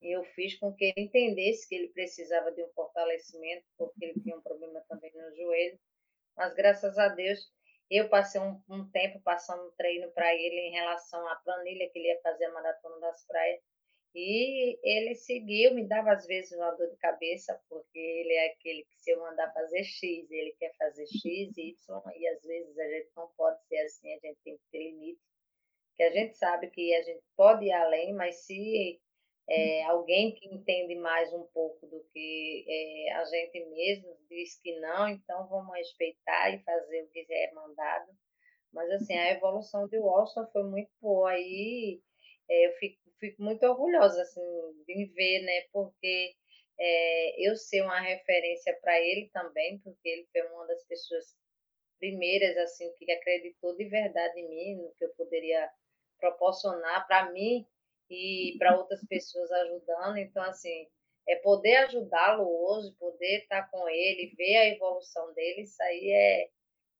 eu 0.00 0.24
fiz 0.24 0.58
com 0.58 0.72
que 0.74 0.84
ele 0.84 1.06
entendesse 1.06 1.68
que 1.68 1.74
ele 1.74 1.88
precisava 1.88 2.52
de 2.52 2.62
um 2.62 2.68
fortalecimento, 2.70 3.64
porque 3.76 4.04
ele 4.04 4.20
tinha 4.20 4.36
um 4.36 4.42
problema 4.42 4.80
também 4.88 5.12
no 5.14 5.34
joelho. 5.34 5.78
Mas 6.36 6.54
graças 6.54 6.98
a 6.98 7.08
Deus, 7.08 7.50
eu 7.90 8.08
passei 8.08 8.40
um, 8.40 8.60
um 8.68 8.88
tempo 8.90 9.20
passando 9.22 9.72
treino 9.72 10.10
para 10.12 10.34
ele 10.34 10.68
em 10.68 10.72
relação 10.72 11.26
à 11.28 11.36
planilha 11.36 11.88
que 11.90 11.98
ele 11.98 12.08
ia 12.08 12.20
fazer 12.20 12.46
a 12.46 12.52
maratona 12.52 13.00
das 13.00 13.26
praias. 13.26 13.60
E 14.14 14.78
ele 14.82 15.14
seguiu, 15.14 15.74
me 15.74 15.86
dava 15.86 16.12
às 16.12 16.26
vezes 16.26 16.52
uma 16.52 16.70
dor 16.70 16.88
de 16.88 16.96
cabeça, 16.96 17.60
porque 17.68 17.98
ele 17.98 18.32
é 18.32 18.46
aquele 18.46 18.84
que 18.84 18.96
se 18.96 19.10
eu 19.10 19.20
mandar 19.20 19.52
fazer 19.52 19.84
X, 19.84 20.30
ele 20.30 20.54
quer 20.58 20.74
fazer 20.78 21.06
X, 21.06 21.56
Y, 21.56 22.02
e 22.16 22.28
às 22.28 22.42
vezes 22.42 22.78
a 22.78 22.88
gente 22.88 23.10
não 23.14 23.28
pode 23.36 23.62
ser 23.66 23.78
assim, 23.80 24.14
a 24.14 24.18
gente 24.26 24.38
tem 24.42 24.56
que 24.56 24.62
ter 24.72 24.78
limite. 24.78 25.20
Que 25.96 26.02
a 26.02 26.10
gente 26.10 26.34
sabe 26.36 26.70
que 26.70 26.94
a 26.94 27.02
gente 27.02 27.22
pode 27.36 27.66
ir 27.66 27.72
além, 27.72 28.14
mas 28.14 28.46
se 28.46 29.00
é, 29.48 29.84
alguém 29.84 30.34
que 30.34 30.46
entende 30.46 30.96
mais 30.96 31.32
um 31.32 31.44
pouco 31.54 31.86
do 31.86 32.02
que 32.12 32.64
é, 32.68 33.12
a 33.12 33.24
gente 33.24 33.64
mesmo 33.66 34.16
diz 34.28 34.60
que 34.60 34.78
não, 34.80 35.08
então 35.08 35.46
vamos 35.48 35.76
respeitar 35.76 36.50
e 36.50 36.62
fazer 36.64 37.02
o 37.02 37.08
que 37.10 37.26
é 37.30 37.52
mandado. 37.52 38.10
Mas, 38.72 38.90
assim, 38.90 39.14
a 39.14 39.32
evolução 39.32 39.86
de 39.88 39.98
Washington 39.98 40.50
foi 40.52 40.64
muito 40.64 40.90
boa 41.00 41.38
e 41.38 42.00
é, 42.50 42.66
eu 42.66 42.72
fico, 42.74 42.98
fico, 43.20 43.42
muito 43.42 43.64
orgulhosa, 43.64 44.20
assim, 44.20 44.42
de 44.86 45.06
ver, 45.14 45.42
né, 45.42 45.62
porque 45.72 46.34
eu 47.38 47.56
ser 47.56 47.80
uma 47.82 48.00
referência 48.00 48.76
para 48.82 49.00
ele 49.00 49.30
também, 49.32 49.78
porque 49.78 50.06
ele 50.06 50.26
foi 50.30 50.42
uma 50.42 50.66
das 50.66 50.84
pessoas 50.84 51.24
primeiras, 51.98 52.54
assim, 52.58 52.92
que 52.98 53.10
acreditou 53.10 53.74
de 53.76 53.84
verdade 53.88 54.40
em 54.40 54.48
mim, 54.48 54.82
no 54.82 54.92
que 54.94 55.04
eu 55.04 55.14
poderia 55.14 55.70
proporcionar 56.18 57.06
para 57.06 57.32
mim 57.32 57.66
e 58.10 58.56
para 58.58 58.76
outras 58.76 59.04
pessoas 59.06 59.50
ajudando. 59.50 60.18
Então, 60.18 60.42
assim, 60.44 60.86
é 61.28 61.36
poder 61.36 61.76
ajudá-lo 61.76 62.44
hoje, 62.44 62.94
poder 62.98 63.38
estar 63.38 63.68
com 63.70 63.88
ele, 63.88 64.34
ver 64.36 64.56
a 64.56 64.68
evolução 64.68 65.32
dele, 65.34 65.62
isso 65.62 65.82
aí 65.82 66.10
é, 66.10 66.48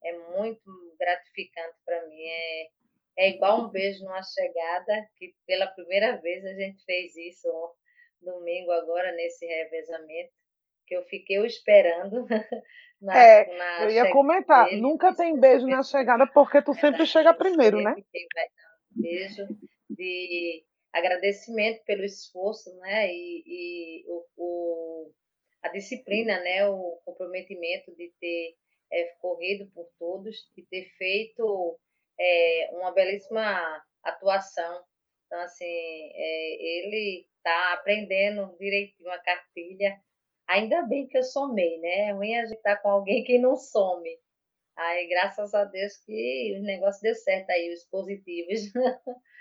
é 0.05 0.19
muito 0.37 0.97
gratificante 0.99 1.77
para 1.85 2.07
mim. 2.09 2.23
É, 2.23 2.69
é 3.19 3.31
igual 3.31 3.63
um 3.63 3.69
beijo 3.69 4.05
numa 4.05 4.23
chegada, 4.23 5.09
que 5.17 5.35
pela 5.47 5.67
primeira 5.69 6.17
vez 6.17 6.45
a 6.45 6.55
gente 6.55 6.85
fez 6.85 7.17
isso 7.17 7.49
domingo 8.21 8.73
agora, 8.73 9.13
nesse 9.13 9.47
revezamento, 9.47 10.33
que 10.87 10.97
eu 10.97 11.05
fiquei 11.05 11.39
esperando. 11.47 12.27
Na, 12.99 13.15
é, 13.15 13.59
na 13.59 13.83
eu 13.83 13.91
ia 13.91 14.11
comentar, 14.11 14.65
dele, 14.65 14.81
nunca 14.81 15.15
tem 15.15 15.39
beijo 15.39 15.67
na 15.67 15.83
chegada, 15.83 16.27
porque 16.27 16.63
tu 16.63 16.73
sempre 16.73 17.05
chega 17.05 17.35
primeiro, 17.35 17.77
né? 17.85 17.95
Beijo 18.91 19.47
de 19.91 20.65
agradecimento 20.97 21.85
pelo 21.85 22.05
esforço, 22.05 22.75
né, 22.79 23.13
e, 23.13 23.43
e 23.47 24.05
o, 24.07 24.27
o, 24.37 25.13
a 25.63 25.69
disciplina, 25.69 26.41
né, 26.41 26.67
o 26.69 27.01
comprometimento 27.05 27.95
de 27.97 28.13
ter 28.21 28.57
é, 28.91 29.05
corrido 29.21 29.71
por 29.73 29.89
todos, 29.99 30.37
de 30.57 30.63
ter 30.67 30.89
feito 30.97 31.79
é, 32.19 32.71
uma 32.73 32.93
belíssima 32.93 33.85
atuação. 34.03 34.85
Então, 35.27 35.41
assim, 35.41 35.65
é, 35.65 36.79
ele 36.79 37.27
está 37.37 37.75
aprendendo 37.75 38.57
direitinho 38.59 39.11
a 39.11 39.19
cartilha. 39.19 40.01
Ainda 40.49 40.83
bem 40.83 41.09
que 41.09 41.19
eu 41.19 41.25
somei, 41.25 41.79
né? 41.81 42.09
É 42.09 42.13
ruim 42.13 42.37
a 42.37 42.47
gente 42.47 42.57
estar 42.57 42.77
tá 42.77 42.83
com 42.83 42.89
alguém 42.89 43.25
que 43.25 43.39
não 43.39 43.57
some. 43.57 44.19
Aí, 44.77 45.09
graças 45.09 45.53
a 45.55 45.65
Deus 45.65 45.97
que 46.05 46.57
o 46.61 46.63
negócio 46.63 47.03
deu 47.03 47.15
certo 47.15 47.51
aí, 47.51 47.73
os 47.73 47.85
positivos. 47.85 48.61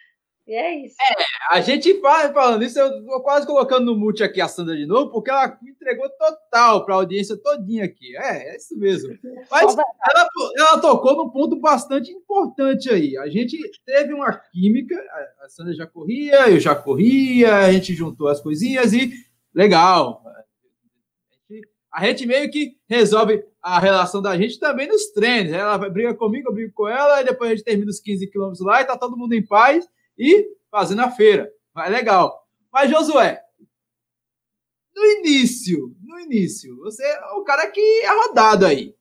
E 0.48 0.54
é 0.54 0.86
isso. 0.86 0.96
É, 1.02 1.58
a 1.58 1.60
gente 1.60 1.91
vai 2.00 2.32
falando 2.32 2.64
isso, 2.64 2.78
eu 2.78 3.04
tô 3.04 3.20
quase 3.22 3.48
colocando 3.48 3.86
no 3.86 3.96
mute 3.98 4.24
aqui 4.24 4.39
a 4.39 4.48
Sandra 4.48 4.78
de 4.78 4.86
novo, 4.86 5.10
porque 5.10 5.32
ela 5.32 5.58
entregou 5.64 6.08
total 6.10 6.86
para 6.86 6.93
a 6.93 6.98
audiência 6.98 7.36
todinha 7.36 7.86
aqui. 7.86 8.16
É, 8.16 8.54
é 8.54 8.56
isso 8.56 8.78
mesmo. 8.78 9.18
Mas 9.50 9.76
ela, 9.76 10.30
ela 10.56 10.80
tocou 10.80 11.16
num 11.16 11.32
ponto 11.32 11.56
bastante 11.56 12.12
importante 12.12 12.91
aí. 12.91 13.18
A 13.18 13.28
gente 13.28 13.58
teve 13.84 14.14
uma 14.14 14.32
química, 14.52 14.96
a 15.41 15.50
Sandra 15.50 15.74
já 15.74 15.88
corria, 15.88 16.48
eu 16.48 16.60
já 16.60 16.76
corria, 16.76 17.56
a 17.56 17.74
gente 17.74 17.96
juntou 17.96 18.28
as 18.28 18.39
coisinhas 18.39 18.93
e 18.93 19.12
legal. 19.52 20.24
A 21.91 22.06
gente 22.06 22.28
meio 22.28 22.52
que 22.52 22.78
resolve 22.88 23.43
a 23.64 23.80
relação 23.80 24.22
da 24.22 24.38
gente 24.38 24.60
também 24.60 24.88
nos 24.88 25.08
treinos. 25.08 25.54
Ela 25.54 25.78
briga 25.89 26.14
comigo, 26.14 26.50
eu 26.50 26.54
brigo 26.54 26.74
com 26.74 26.88
ela, 26.88 27.22
e 27.22 27.24
depois 27.24 27.50
a 27.50 27.56
gente 27.56 27.66
termina 27.66 27.89
os 27.89 28.00
15 28.00 28.28
quilômetros 28.28 28.64
lá 28.64 28.82
e 28.82 28.86
tá 28.86 28.96
todo 28.96 29.18
mundo 29.18 29.34
em 29.34 29.43
paz 29.43 29.88
e 30.18 30.47
fazendo 30.70 31.01
a 31.01 31.11
feira. 31.11 31.51
Vai 31.74 31.89
legal. 31.89 32.45
Mas, 32.72 32.89
Josué, 32.89 33.41
no 34.95 35.05
início, 35.05 35.95
no 36.01 36.20
início, 36.20 36.78
você 36.78 37.03
é 37.03 37.26
o 37.34 37.43
cara 37.43 37.70
que 37.70 37.82
é 37.82 38.28
rodado 38.28 38.66
aí. 38.66 38.95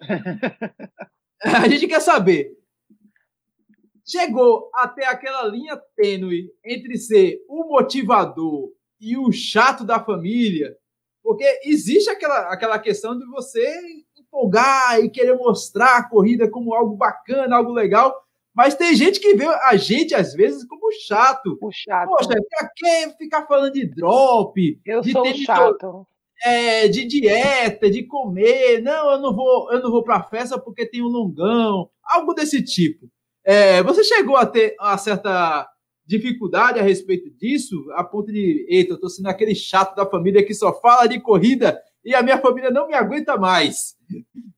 a 1.42 1.68
gente 1.68 1.86
quer 1.86 2.00
saber. 2.00 2.56
Chegou 4.06 4.70
até 4.74 5.06
aquela 5.06 5.46
linha 5.46 5.76
tênue 5.96 6.50
entre 6.64 6.98
ser 6.98 7.42
o 7.48 7.64
motivador 7.64 8.72
e 9.00 9.16
o 9.16 9.32
chato 9.32 9.84
da 9.84 10.02
família, 10.02 10.76
porque 11.22 11.60
existe 11.64 12.10
aquela, 12.10 12.52
aquela 12.52 12.78
questão 12.78 13.18
de 13.18 13.24
você 13.26 13.66
empolgar 14.16 15.00
e 15.00 15.10
querer 15.10 15.36
mostrar 15.36 15.96
a 15.96 16.08
corrida 16.08 16.50
como 16.50 16.74
algo 16.74 16.96
bacana, 16.96 17.56
algo 17.56 17.72
legal, 17.72 18.14
mas 18.54 18.74
tem 18.74 18.94
gente 18.94 19.18
que 19.18 19.34
vê 19.34 19.46
a 19.46 19.76
gente, 19.76 20.14
às 20.14 20.32
vezes, 20.32 20.64
como 20.64 20.92
chato. 21.06 21.58
O 21.60 21.70
chato. 21.72 22.08
Poxa, 22.08 22.28
pra 22.28 22.70
que 22.74 23.16
ficar 23.18 23.46
falando 23.46 23.72
de 23.72 23.86
drop? 23.86 24.80
Eu 24.86 25.00
de 25.00 25.12
sou 25.12 25.26
chato. 25.34 26.06
É, 26.44 26.86
de 26.88 27.04
dieta, 27.04 27.90
de 27.90 28.04
comer. 28.04 28.80
Não, 28.80 29.12
eu 29.12 29.18
não 29.18 29.34
vou, 29.34 29.72
eu 29.72 29.82
não 29.82 29.90
vou 29.90 30.04
pra 30.04 30.22
festa 30.22 30.58
porque 30.58 30.86
tem 30.86 31.02
um 31.02 31.08
longão. 31.08 31.90
algo 32.04 32.32
desse 32.32 32.62
tipo. 32.62 33.08
É, 33.44 33.82
você 33.82 34.04
chegou 34.04 34.36
a 34.36 34.46
ter 34.46 34.76
uma 34.80 34.96
certa 34.98 35.68
dificuldade 36.06 36.78
a 36.78 36.82
respeito 36.82 37.30
disso, 37.30 37.84
a 37.92 38.04
ponto 38.04 38.30
de, 38.30 38.66
eita, 38.68 38.92
eu 38.92 39.00
tô 39.00 39.08
sendo 39.08 39.26
aquele 39.26 39.54
chato 39.54 39.96
da 39.96 40.06
família 40.06 40.44
que 40.44 40.54
só 40.54 40.72
fala 40.80 41.06
de 41.06 41.18
corrida 41.18 41.80
e 42.04 42.14
a 42.14 42.22
minha 42.22 42.38
família 42.38 42.70
não 42.70 42.86
me 42.86 42.94
aguenta 42.94 43.36
mais. 43.36 43.96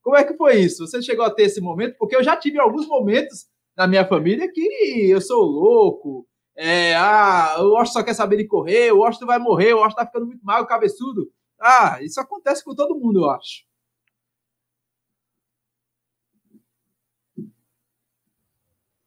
Como 0.03 0.16
é 0.16 0.24
que 0.24 0.34
foi 0.34 0.57
isso? 0.57 0.86
Você 0.86 1.01
chegou 1.01 1.24
a 1.24 1.30
ter 1.30 1.44
esse 1.44 1.61
momento? 1.61 1.97
Porque 1.99 2.16
eu 2.16 2.22
já 2.22 2.36
tive 2.36 2.59
alguns 2.59 2.86
momentos 2.86 3.47
na 3.77 3.87
minha 3.87 4.07
família 4.07 4.51
que 4.51 5.11
eu 5.11 5.20
sou 5.20 5.43
louco, 5.45 6.27
é, 6.57 6.95
ah, 6.97 7.57
o 7.61 7.74
Washington 7.74 8.01
só 8.01 8.05
quer 8.05 8.14
saber 8.14 8.39
de 8.39 8.47
correr, 8.47 8.93
o 8.93 8.99
Washington 8.99 9.27
vai 9.27 9.39
morrer, 9.39 9.74
o 9.74 9.79
Washington 9.79 10.01
tá 10.01 10.07
ficando 10.07 10.27
muito 10.27 10.43
mal, 10.43 10.66
cabeçudo. 10.66 11.31
Ah, 11.61 11.99
isso 12.03 12.20
acontece 12.20 12.64
com 12.64 12.74
todo 12.74 12.99
mundo, 12.99 13.20
eu 13.20 13.31
acho. 13.31 13.64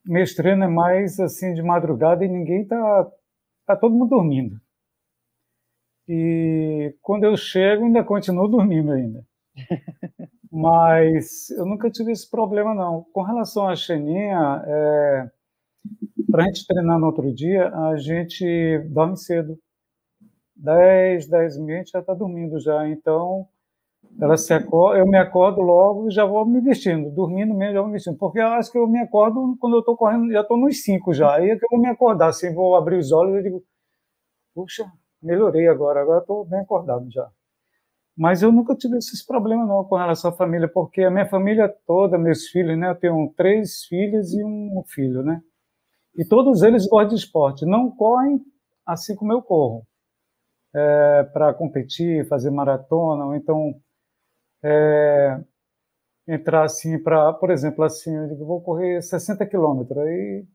Meu 0.05 0.25
treino 0.35 0.63
é 0.63 0.67
mais 0.67 1.19
assim 1.19 1.53
de 1.53 1.61
madrugada 1.61 2.25
e 2.25 2.27
ninguém 2.27 2.65
tá, 2.65 3.11
tá 3.65 3.75
todo 3.75 3.95
mundo 3.95 4.09
dormindo. 4.09 4.59
E 6.07 6.95
quando 7.01 7.25
eu 7.25 7.37
chego, 7.37 7.85
ainda 7.85 8.03
continuo 8.03 8.47
dormindo 8.47 8.91
ainda. 8.91 9.23
Mas 10.51 11.49
eu 11.51 11.65
nunca 11.65 11.89
tive 11.89 12.11
esse 12.11 12.29
problema, 12.29 12.73
não. 12.73 13.05
Com 13.13 13.21
relação 13.21 13.67
à 13.67 13.75
Xeninha, 13.75 14.63
é, 14.65 15.29
para 16.31 16.43
a 16.43 16.47
gente 16.47 16.65
treinar 16.67 16.99
no 16.99 17.07
outro 17.07 17.33
dia, 17.33 17.69
a 17.69 17.97
gente 17.97 18.79
dorme 18.89 19.17
cedo. 19.17 19.57
10, 20.55 21.27
10 21.27 21.55
e 21.57 21.61
meia, 21.61 21.83
já 21.85 21.99
está 21.99 22.13
dormindo 22.13 22.59
já. 22.59 22.87
Então, 22.89 23.47
ela 24.21 24.37
se 24.37 24.53
acorda, 24.53 24.99
eu 24.99 25.07
me 25.07 25.17
acordo 25.17 25.61
logo 25.61 26.07
e 26.09 26.11
já 26.11 26.25
vou 26.25 26.45
me 26.45 26.61
vestindo. 26.61 27.11
Dormindo 27.11 27.53
mesmo, 27.55 27.73
já 27.75 27.81
vou 27.81 27.89
me 27.89 27.93
vestindo. 27.95 28.17
Porque 28.17 28.39
eu 28.39 28.47
acho 28.49 28.71
que 28.71 28.77
eu 28.77 28.87
me 28.87 28.99
acordo 28.99 29.57
quando 29.59 29.75
eu 29.75 29.79
estou 29.81 29.97
correndo, 29.97 30.31
já 30.31 30.41
estou 30.41 30.57
nos 30.57 30.83
5 30.83 31.13
já. 31.13 31.35
Aí 31.35 31.51
é 31.51 31.57
que 31.57 31.65
eu 31.65 31.69
vou 31.71 31.79
me 31.81 31.89
acordar, 31.89 32.29
assim, 32.29 32.53
vou 32.53 32.75
abrir 32.75 32.97
os 32.97 33.11
olhos 33.11 33.39
e 33.39 33.43
digo, 33.43 33.63
puxa, 34.55 34.85
melhorei 35.21 35.67
agora, 35.67 36.01
agora 36.01 36.21
estou 36.21 36.45
bem 36.45 36.61
acordado 36.61 37.09
já. 37.11 37.29
Mas 38.19 38.41
eu 38.41 38.51
nunca 38.51 38.75
tive 38.75 38.97
esses 38.97 39.25
problemas 39.25 39.65
não 39.65 39.81
com 39.85 39.95
relação 39.95 40.29
à 40.31 40.33
família, 40.33 40.67
porque 40.67 41.03
a 41.03 41.09
minha 41.09 41.25
família 41.25 41.73
toda, 41.87 42.17
meus 42.17 42.47
filhos, 42.49 42.77
né, 42.77 42.89
eu 42.89 42.95
tenho 42.95 43.33
três 43.37 43.85
filhas 43.85 44.33
e 44.33 44.43
um 44.43 44.83
filho, 44.85 45.23
né? 45.23 45.41
E 46.17 46.25
todos 46.25 46.61
eles 46.63 46.85
gostam 46.87 47.09
de 47.09 47.15
esporte, 47.15 47.65
não 47.65 47.89
correm 47.91 48.41
assim 48.85 49.15
como 49.15 49.31
eu 49.33 49.41
corro, 49.41 49.87
é, 50.75 51.23
para 51.33 51.53
competir, 51.53 52.27
fazer 52.27 52.51
maratona, 52.51 53.25
ou 53.25 53.35
então 53.35 53.75
é, 54.63 55.39
entrar 56.27 56.65
assim 56.65 57.01
para, 57.01 57.33
por 57.33 57.51
exemplo, 57.51 57.83
assim, 57.85 58.15
eu 58.15 58.27
digo, 58.27 58.45
vou 58.45 58.61
correr 58.61 59.01
60 59.01 59.45
quilômetros, 59.47 59.97
aí 59.99 60.45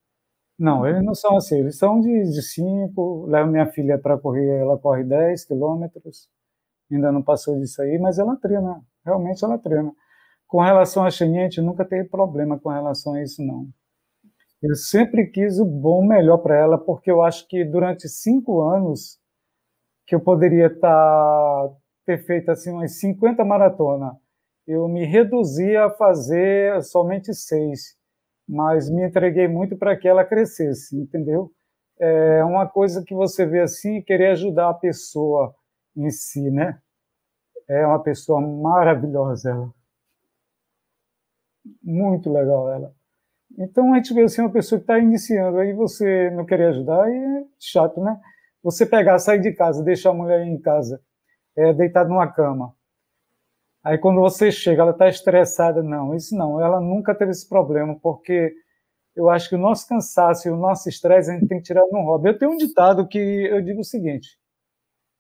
não, 0.59 0.87
eles 0.87 1.05
não 1.05 1.15
são 1.15 1.37
assim, 1.37 1.61
eles 1.61 1.79
são 1.79 2.01
de 2.01 2.43
5, 2.43 3.27
levo 3.29 3.51
minha 3.51 3.67
filha 3.73 3.99
para 3.99 4.19
correr, 4.19 4.61
ela 4.61 4.79
corre 4.79 5.05
10 5.05 5.47
quilômetros, 5.47 6.29
ainda 6.91 7.11
não 7.13 7.23
passou 7.23 7.59
disso 7.59 7.81
aí, 7.83 7.99
mas 7.99 8.19
ela 8.19 8.37
treina, 8.37 8.81
realmente 9.05 9.45
ela 9.45 9.59
treina. 9.59 9.93
Com 10.47 10.61
relação 10.61 11.05
a 11.05 11.11
Xeniente, 11.11 11.61
nunca 11.61 11.85
teve 11.85 12.09
problema 12.09 12.59
com 12.59 12.69
relação 12.69 13.15
a 13.15 13.23
isso, 13.23 13.45
não. 13.45 13.67
Eu 14.63 14.75
sempre 14.77 15.27
quis 15.27 15.59
o 15.59 15.65
bom, 15.65 16.07
melhor 16.07 16.39
para 16.39 16.57
ela, 16.57 16.79
porque 16.79 17.11
eu 17.11 17.23
acho 17.23 17.47
que 17.49 17.65
durante 17.65 18.09
cinco 18.09 18.63
anos 18.63 19.19
que 20.07 20.15
eu 20.15 20.21
poderia 20.21 20.71
tá, 20.79 21.71
ter 22.07 22.25
feito 22.25 22.51
assim 22.51 22.71
umas 22.71 22.99
50 22.99 23.45
maratonas, 23.45 24.15
eu 24.67 24.89
me 24.89 25.05
reduzi 25.05 25.77
a 25.77 25.91
fazer 25.91 26.83
somente 26.83 27.35
seis, 27.35 27.97
mas 28.49 28.91
me 28.91 29.07
entreguei 29.07 29.47
muito 29.49 29.77
para 29.77 29.97
que 29.97 30.09
ela 30.09 30.25
crescesse, 30.25 30.97
entendeu? 30.97 31.51
É 31.99 32.43
uma 32.45 32.67
coisa 32.67 33.03
que 33.05 33.15
você 33.15 33.47
vê 33.47 33.61
assim, 33.61 34.03
querer 34.03 34.29
ajudar 34.33 34.71
a 34.71 34.75
pessoa 34.75 35.55
em 35.97 36.11
si, 36.11 36.51
né? 36.51 36.81
É 37.69 37.87
uma 37.87 38.03
pessoa 38.03 38.41
maravilhosa 38.41 39.51
ela. 39.51 39.75
Muito 41.83 42.33
legal 42.33 42.71
ela. 42.73 42.95
Então 43.59 43.93
a 43.93 43.97
gente 43.97 44.13
vê 44.15 44.23
assim 44.23 44.43
uma 44.43 44.53
pessoa 44.53 44.79
que 44.79 44.85
está 44.85 44.99
iniciando, 44.99 45.59
aí 45.59 45.73
você 45.73 46.31
não 46.31 46.45
querer 46.45 46.67
ajudar, 46.67 47.05
aí 47.05 47.17
é 47.17 47.45
chato, 47.59 48.01
né? 48.03 48.21
Você 48.63 48.85
pegar, 48.87 49.19
sair 49.19 49.41
de 49.41 49.53
casa, 49.53 49.85
deixar 49.85 50.11
a 50.11 50.15
mulher 50.15 50.45
em 50.47 50.61
casa, 50.61 51.01
é, 51.57 51.73
deitada 51.73 52.09
numa 52.09 52.31
cama. 52.31 52.75
Aí 53.85 53.99
quando 53.99 54.21
você 54.21 54.51
chega, 54.51 54.83
ela 54.83 54.93
está 54.93 55.09
estressada. 55.09 55.83
Não, 55.83 56.15
isso 56.15 56.35
não. 56.37 56.61
Ela 56.61 56.81
nunca 56.81 57.15
teve 57.15 57.33
esse 57.33 57.47
problema, 57.49 57.99
porque 58.01 58.55
eu 59.15 59.31
acho 59.31 59.49
que 59.49 59.55
o 59.55 59.59
nosso 59.59 59.87
cansaço 59.89 60.49
e 60.49 60.51
o 60.51 60.57
nosso 60.57 60.89
estresse 60.89 61.31
a 61.31 61.35
gente 61.35 61.47
tem 61.47 61.59
que 61.59 61.65
tirar 61.65 61.85
no 61.93 62.01
hobby. 62.03 62.31
Eu 62.31 62.39
tenho 62.39 62.53
um 62.53 62.57
ditado 62.57 63.07
que 63.07 63.19
eu 63.19 63.63
digo 63.63 63.81
o 63.81 63.85
seguinte: 63.85 64.39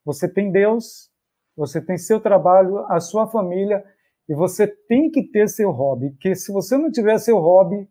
você 0.04 0.28
tem 0.28 0.50
Deus, 0.52 1.10
você 1.56 1.80
tem 1.80 1.96
seu 1.96 2.20
trabalho, 2.20 2.78
a 2.90 3.00
sua 3.00 3.26
família, 3.26 3.84
e 4.28 4.34
você 4.34 4.66
tem 4.66 5.10
que 5.10 5.22
ter 5.30 5.48
seu 5.48 5.70
hobby. 5.70 6.10
Porque 6.10 6.34
se 6.34 6.52
você 6.52 6.76
não 6.76 6.90
tiver 6.90 7.18
seu 7.18 7.38
hobby, 7.38 7.88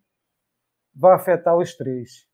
vai 0.95 1.13
afetar 1.15 1.57
os 1.57 1.75
três. 1.75 2.27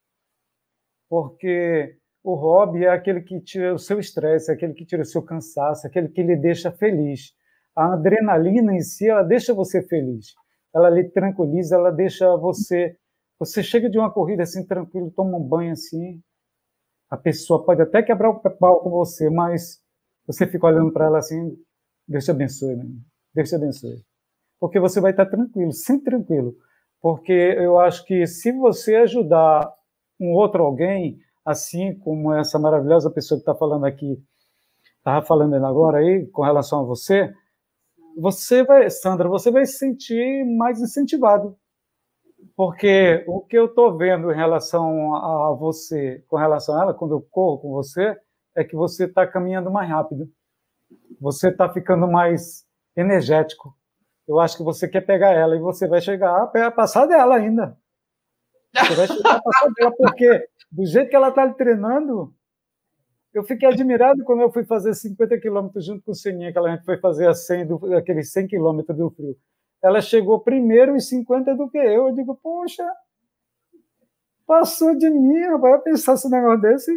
Porque 1.09 1.97
o 2.23 2.35
hobby 2.35 2.85
é 2.85 2.89
aquele 2.89 3.21
que 3.21 3.39
tira 3.41 3.73
o 3.73 3.79
seu 3.79 3.99
estresse, 3.99 4.51
é 4.51 4.53
aquele 4.53 4.73
que 4.73 4.85
tira 4.85 5.01
o 5.01 5.05
seu 5.05 5.21
cansaço, 5.23 5.85
é 5.85 5.89
aquele 5.89 6.09
que 6.09 6.21
lhe 6.21 6.35
deixa 6.35 6.71
feliz. 6.71 7.33
A 7.75 7.93
adrenalina 7.93 8.73
em 8.73 8.81
si, 8.81 9.07
ela 9.09 9.23
deixa 9.23 9.53
você 9.53 9.81
feliz. 9.81 10.33
Ela 10.75 10.89
lhe 10.89 11.09
tranquiliza, 11.09 11.75
ela 11.75 11.91
deixa 11.91 12.35
você. 12.37 12.95
Você 13.39 13.63
chega 13.63 13.89
de 13.89 13.97
uma 13.97 14.11
corrida 14.11 14.43
assim, 14.43 14.65
tranquilo, 14.65 15.11
toma 15.11 15.37
um 15.37 15.43
banho 15.43 15.71
assim. 15.71 16.21
A 17.09 17.17
pessoa 17.17 17.65
pode 17.65 17.81
até 17.81 18.03
quebrar 18.03 18.29
o 18.29 18.39
pau 18.39 18.81
com 18.81 18.89
você, 18.89 19.29
mas 19.29 19.79
você 20.27 20.45
fica 20.47 20.67
olhando 20.67 20.91
para 20.91 21.05
ela 21.05 21.19
assim, 21.19 21.57
Deus 22.07 22.25
te 22.25 22.31
abençoe, 22.31 22.75
né? 22.75 22.85
Deus 23.33 23.49
te 23.49 23.55
abençoe. 23.55 24.03
Porque 24.59 24.79
você 24.79 24.99
vai 24.99 25.11
estar 25.11 25.25
tranquilo, 25.25 25.71
sempre 25.71 26.05
tranquilo 26.05 26.55
porque 27.01 27.31
eu 27.31 27.79
acho 27.79 28.05
que 28.05 28.25
se 28.27 28.51
você 28.51 28.95
ajudar 28.95 29.73
um 30.19 30.33
outro 30.33 30.63
alguém, 30.63 31.19
assim 31.45 31.97
como 31.99 32.33
essa 32.33 32.59
maravilhosa 32.59 33.09
pessoa 33.09 33.37
que 33.37 33.43
está 33.43 33.55
falando 33.55 33.85
aqui, 33.85 34.21
estava 34.97 35.25
falando 35.25 35.55
agora 35.65 35.99
aí, 35.99 36.27
com 36.27 36.41
relação 36.41 36.81
a 36.81 36.83
você, 36.83 37.33
você 38.17 38.63
vai, 38.63 38.89
Sandra, 38.89 39.29
você 39.29 39.49
vai 39.49 39.65
se 39.65 39.77
sentir 39.77 40.43
mais 40.57 40.81
incentivado. 40.81 41.57
Porque 42.59 43.23
o 43.25 43.39
que 43.39 43.57
eu 43.57 43.67
estou 43.67 43.97
vendo 43.97 44.31
em 44.31 44.35
relação 44.35 45.15
a 45.15 45.53
você, 45.53 46.21
com 46.27 46.35
relação 46.35 46.77
a 46.77 46.81
ela, 46.83 46.93
quando 46.93 47.15
eu 47.15 47.21
corro 47.31 47.59
com 47.59 47.71
você, 47.71 48.17
é 48.53 48.65
que 48.65 48.75
você 48.75 49.05
está 49.05 49.25
caminhando 49.25 49.71
mais 49.71 49.89
rápido. 49.89 50.29
Você 51.21 51.49
está 51.49 51.71
ficando 51.71 52.05
mais 52.07 52.65
energético 52.97 53.73
eu 54.29 54.39
acho 54.39 54.55
que 54.57 54.63
você 54.63 54.87
quer 54.87 55.01
pegar 55.01 55.31
ela 55.31 55.55
e 55.55 55.59
você 55.59 55.87
vai 55.87 55.99
chegar 55.99 56.43
a 56.43 56.69
passar 56.69 57.07
dela 57.07 57.35
ainda. 57.35 57.75
Você 58.75 58.93
vai 58.93 59.07
chegar 59.07 59.35
a 59.37 59.41
passar 59.41 59.73
dela, 59.73 59.91
porque 59.97 60.47
do 60.71 60.85
jeito 60.85 61.09
que 61.09 61.15
ela 61.15 61.29
está 61.29 61.51
treinando, 61.51 62.31
eu 63.33 63.43
fiquei 63.43 63.67
admirado 63.67 64.23
quando 64.23 64.41
eu 64.41 64.51
fui 64.51 64.63
fazer 64.65 64.93
50 64.93 65.39
quilômetros 65.39 65.83
junto 65.83 66.03
com 66.03 66.11
o 66.11 66.15
Seninha, 66.15 66.53
que 66.53 66.59
a 66.59 66.69
gente 66.69 66.85
foi 66.85 66.99
fazer 66.99 67.27
a 67.27 67.33
100 67.33 67.65
do, 67.65 67.95
aqueles 67.95 68.31
100 68.31 68.47
quilômetros 68.49 68.95
do 68.95 69.09
frio. 69.09 69.35
Ela 69.81 70.01
chegou 70.01 70.39
primeiro 70.39 70.95
em 70.95 70.99
50 70.99 71.55
do 71.55 71.69
que 71.69 71.77
eu. 71.77 72.07
Eu 72.07 72.13
digo, 72.13 72.35
poxa, 72.35 72.85
passou 74.45 74.95
de 74.97 75.09
mim, 75.09 75.57
vai 75.59 75.79
pensar 75.79 76.13
esse 76.15 76.29
negócio 76.29 76.61
desse. 76.61 76.91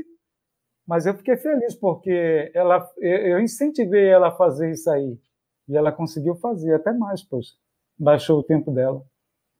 Mas 0.86 1.06
eu 1.06 1.14
fiquei 1.14 1.36
feliz, 1.36 1.74
porque 1.74 2.50
ela, 2.54 2.88
eu 2.98 3.40
incentivei 3.40 4.08
ela 4.08 4.28
a 4.28 4.36
fazer 4.36 4.70
isso 4.72 4.90
aí. 4.90 5.18
E 5.68 5.76
ela 5.76 5.92
conseguiu 5.92 6.34
fazer 6.34 6.74
até 6.74 6.92
mais, 6.92 7.22
poxa. 7.22 7.54
Baixou 7.98 8.40
o 8.40 8.42
tempo 8.42 8.72
dela. 8.72 9.02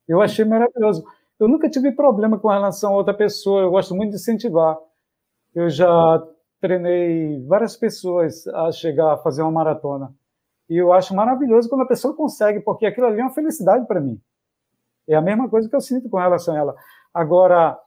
Eu 0.09 0.21
achei 0.21 0.45
maravilhoso. 0.45 1.05
Eu 1.39 1.49
nunca 1.49 1.69
tive 1.71 1.93
problema 1.93 2.39
com 2.39 2.49
relação 2.49 2.93
a 2.93 2.97
outra 2.97 3.15
pessoa, 3.15 3.63
eu 3.63 3.71
gosto 3.71 3.95
muito 3.95 4.11
de 4.11 4.17
incentivar. 4.17 4.77
Eu 5.55 5.69
já 5.71 6.23
treinei 6.61 7.45
várias 7.47 7.77
pessoas 7.77 8.47
a 8.49 8.71
chegar 8.73 9.13
a 9.13 9.17
fazer 9.19 9.43
uma 9.43 9.51
maratona. 9.51 10.15
E 10.73 10.77
eu 10.79 10.91
acho 10.91 11.15
maravilhoso 11.15 11.69
quando 11.69 11.83
a 11.83 11.87
pessoa 11.87 12.17
consegue, 12.17 12.59
porque 12.59 12.87
aquilo 12.87 13.07
ali 13.07 13.21
é 13.21 13.23
uma 13.23 13.35
felicidade 13.35 13.87
para 13.87 14.01
mim. 14.01 14.19
É 15.07 15.15
a 15.15 15.21
mesma 15.21 15.47
coisa 15.47 15.69
que 15.69 15.77
eu 15.77 15.83
sinto 15.83 16.09
com 16.09 16.17
relação 16.17 16.55
a 16.55 16.59
ela. 16.59 16.75
Agora, 17.13 17.79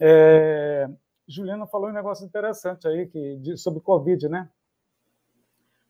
é, 0.00 0.88
Juliana 1.28 1.64
falou 1.68 1.90
um 1.90 1.92
negócio 1.92 2.26
interessante 2.26 2.88
aí 2.88 3.06
que, 3.06 3.36
de, 3.36 3.56
sobre 3.56 3.80
Covid, 3.80 4.28
né? 4.28 4.50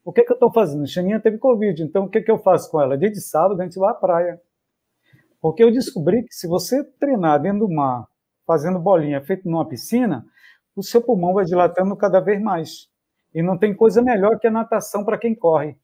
O 0.05 0.13
que, 0.13 0.23
que 0.23 0.33
eu 0.33 0.35
estou 0.35 0.53
fazendo? 0.53 0.87
Xaninha 0.87 1.19
teve 1.19 1.39
Covid, 1.39 1.83
então 1.83 2.05
o 2.05 2.11
que, 2.11 2.21
que 2.21 2.31
eu 2.31 2.37
faço 2.37 2.71
com 2.71 2.79
ela? 2.79 2.99
Dia 2.99 3.11
de 3.11 3.23
sábado 3.23 3.59
a 3.59 3.65
gente 3.65 3.79
vai 3.79 3.93
à 3.93 3.95
praia. 3.95 4.39
Porque 5.41 5.65
eu 5.65 5.73
descobri 5.73 6.25
que 6.25 6.35
se 6.35 6.47
você 6.47 6.85
treinar 7.01 7.41
dentro 7.41 7.61
do 7.61 7.75
mar, 7.75 8.07
fazendo 8.47 8.79
bolinha 8.79 9.23
feito 9.23 9.49
numa 9.49 9.67
piscina, 9.67 10.27
o 10.77 10.83
seu 10.83 11.01
pulmão 11.01 11.33
vai 11.33 11.47
dilatando 11.47 11.97
cada 11.97 12.21
vez 12.21 12.39
mais. 12.39 12.91
E 13.35 13.41
não 13.41 13.57
tem 13.57 13.75
coisa 13.75 14.03
melhor 14.03 14.39
que 14.39 14.47
a 14.47 14.51
natação 14.51 15.07
para 15.07 15.17
quem 15.17 15.35
corre. 15.35 15.83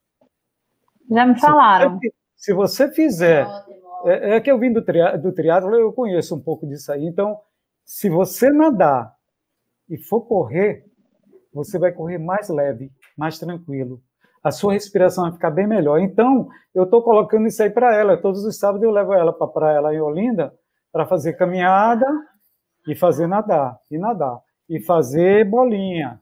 Já 1.11 1.27
me 1.27 1.39
falaram. 1.39 1.99
Se 1.99 1.99
você, 1.99 2.13
se 2.37 2.55
você 2.55 2.93
fizer 2.93 3.47
É, 4.05 4.37
é, 4.37 4.41
que 4.41 4.51
eu 4.51 4.59
vim 4.59 4.73
do, 4.73 4.83
tri, 4.83 4.99
do 5.19 5.31
triatlo, 5.33 5.75
eu 5.75 5.93
conheço 5.93 6.35
um 6.35 6.41
pouco 6.41 6.67
disso 6.67 6.91
aí. 6.91 7.05
Então, 7.05 7.39
se 7.85 8.09
você 8.09 8.51
nadar 8.51 9.13
e 9.91 9.99
for 9.99 10.23
correr, 10.23 10.87
você 11.53 11.79
vai 11.79 11.93
correr 11.93 12.17
mais 12.17 12.49
leve, 12.49 12.91
mais 13.17 13.39
tranquilo. 13.39 14.01
A 14.43 14.51
sua 14.51 14.73
respiração 14.73 15.25
vai 15.25 15.33
ficar 15.35 15.51
bem 15.51 15.67
melhor. 15.67 15.99
Então, 15.99 16.49
eu 16.75 16.85
estou 16.85 17.03
colocando 17.03 17.47
isso 17.47 17.63
aí 17.63 17.69
para 17.69 17.95
ela. 17.95 18.17
Todos 18.17 18.43
os 18.43 18.59
sábados 18.59 18.85
eu 18.85 18.91
levo 18.91 19.13
ela 19.13 19.35
para 19.35 19.47
a 19.47 19.51
praia 19.51 19.81
lá 19.81 19.95
em 19.95 20.01
Olinda 20.01 20.51
para 20.91 21.05
fazer 21.05 21.35
caminhada 21.35 22.07
e 22.89 22.95
fazer 22.95 23.27
nadar, 23.27 23.79
e 23.91 23.99
nadar, 23.99 24.41
e 24.67 24.81
fazer 24.81 25.45
bolinha. 25.45 26.19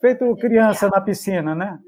Feito 0.00 0.34
criança 0.36 0.88
na 0.88 1.00
piscina, 1.00 1.54
né? 1.54 1.78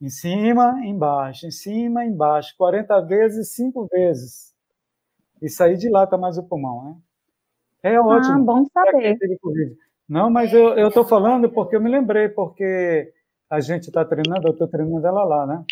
Em 0.00 0.08
cima, 0.08 0.80
embaixo, 0.84 1.46
em 1.46 1.50
cima, 1.50 2.04
embaixo, 2.04 2.54
40 2.56 3.00
vezes, 3.00 3.54
5 3.54 3.88
vezes. 3.90 4.54
E 5.42 5.48
sair 5.48 5.76
de 5.76 5.88
lá 5.88 6.06
tá 6.06 6.16
mais 6.16 6.38
o 6.38 6.42
pulmão, 6.42 6.84
né? 6.84 6.96
É 7.82 7.96
ah, 7.96 8.02
ótimo. 8.02 8.34
Ah, 8.34 8.38
bom 8.38 8.64
saber. 8.72 9.18
Não, 10.08 10.30
mas 10.30 10.52
eu 10.52 10.88
estou 10.88 11.04
falando 11.04 11.50
porque 11.50 11.76
eu 11.76 11.80
me 11.80 11.90
lembrei, 11.90 12.28
porque 12.28 13.12
a 13.50 13.60
gente 13.60 13.88
está 13.88 14.04
treinando, 14.04 14.48
eu 14.48 14.52
estou 14.52 14.68
treinando 14.68 15.06
ela 15.06 15.24
lá, 15.24 15.46
né? 15.46 15.64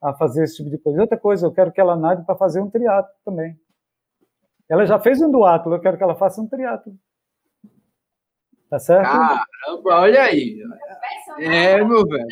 A 0.00 0.12
fazer 0.14 0.44
esse 0.44 0.56
tipo 0.56 0.70
de 0.70 0.78
coisa. 0.78 1.00
Outra 1.00 1.18
coisa, 1.18 1.46
eu 1.46 1.52
quero 1.52 1.72
que 1.72 1.80
ela 1.80 1.96
nade 1.96 2.24
para 2.24 2.36
fazer 2.36 2.60
um 2.60 2.70
triatlo 2.70 3.12
também. 3.24 3.56
Ela 4.68 4.86
já 4.86 4.98
fez 4.98 5.20
um 5.20 5.30
duatlo, 5.30 5.74
eu 5.74 5.80
quero 5.80 5.96
que 5.96 6.02
ela 6.02 6.14
faça 6.14 6.40
um 6.40 6.48
triatlo. 6.48 6.94
Tá 8.70 8.78
certo? 8.78 9.04
Caramba, 9.04 10.00
olha 10.00 10.22
aí. 10.22 10.58
É, 11.38 11.84
meu 11.84 12.06
velho. 12.06 12.26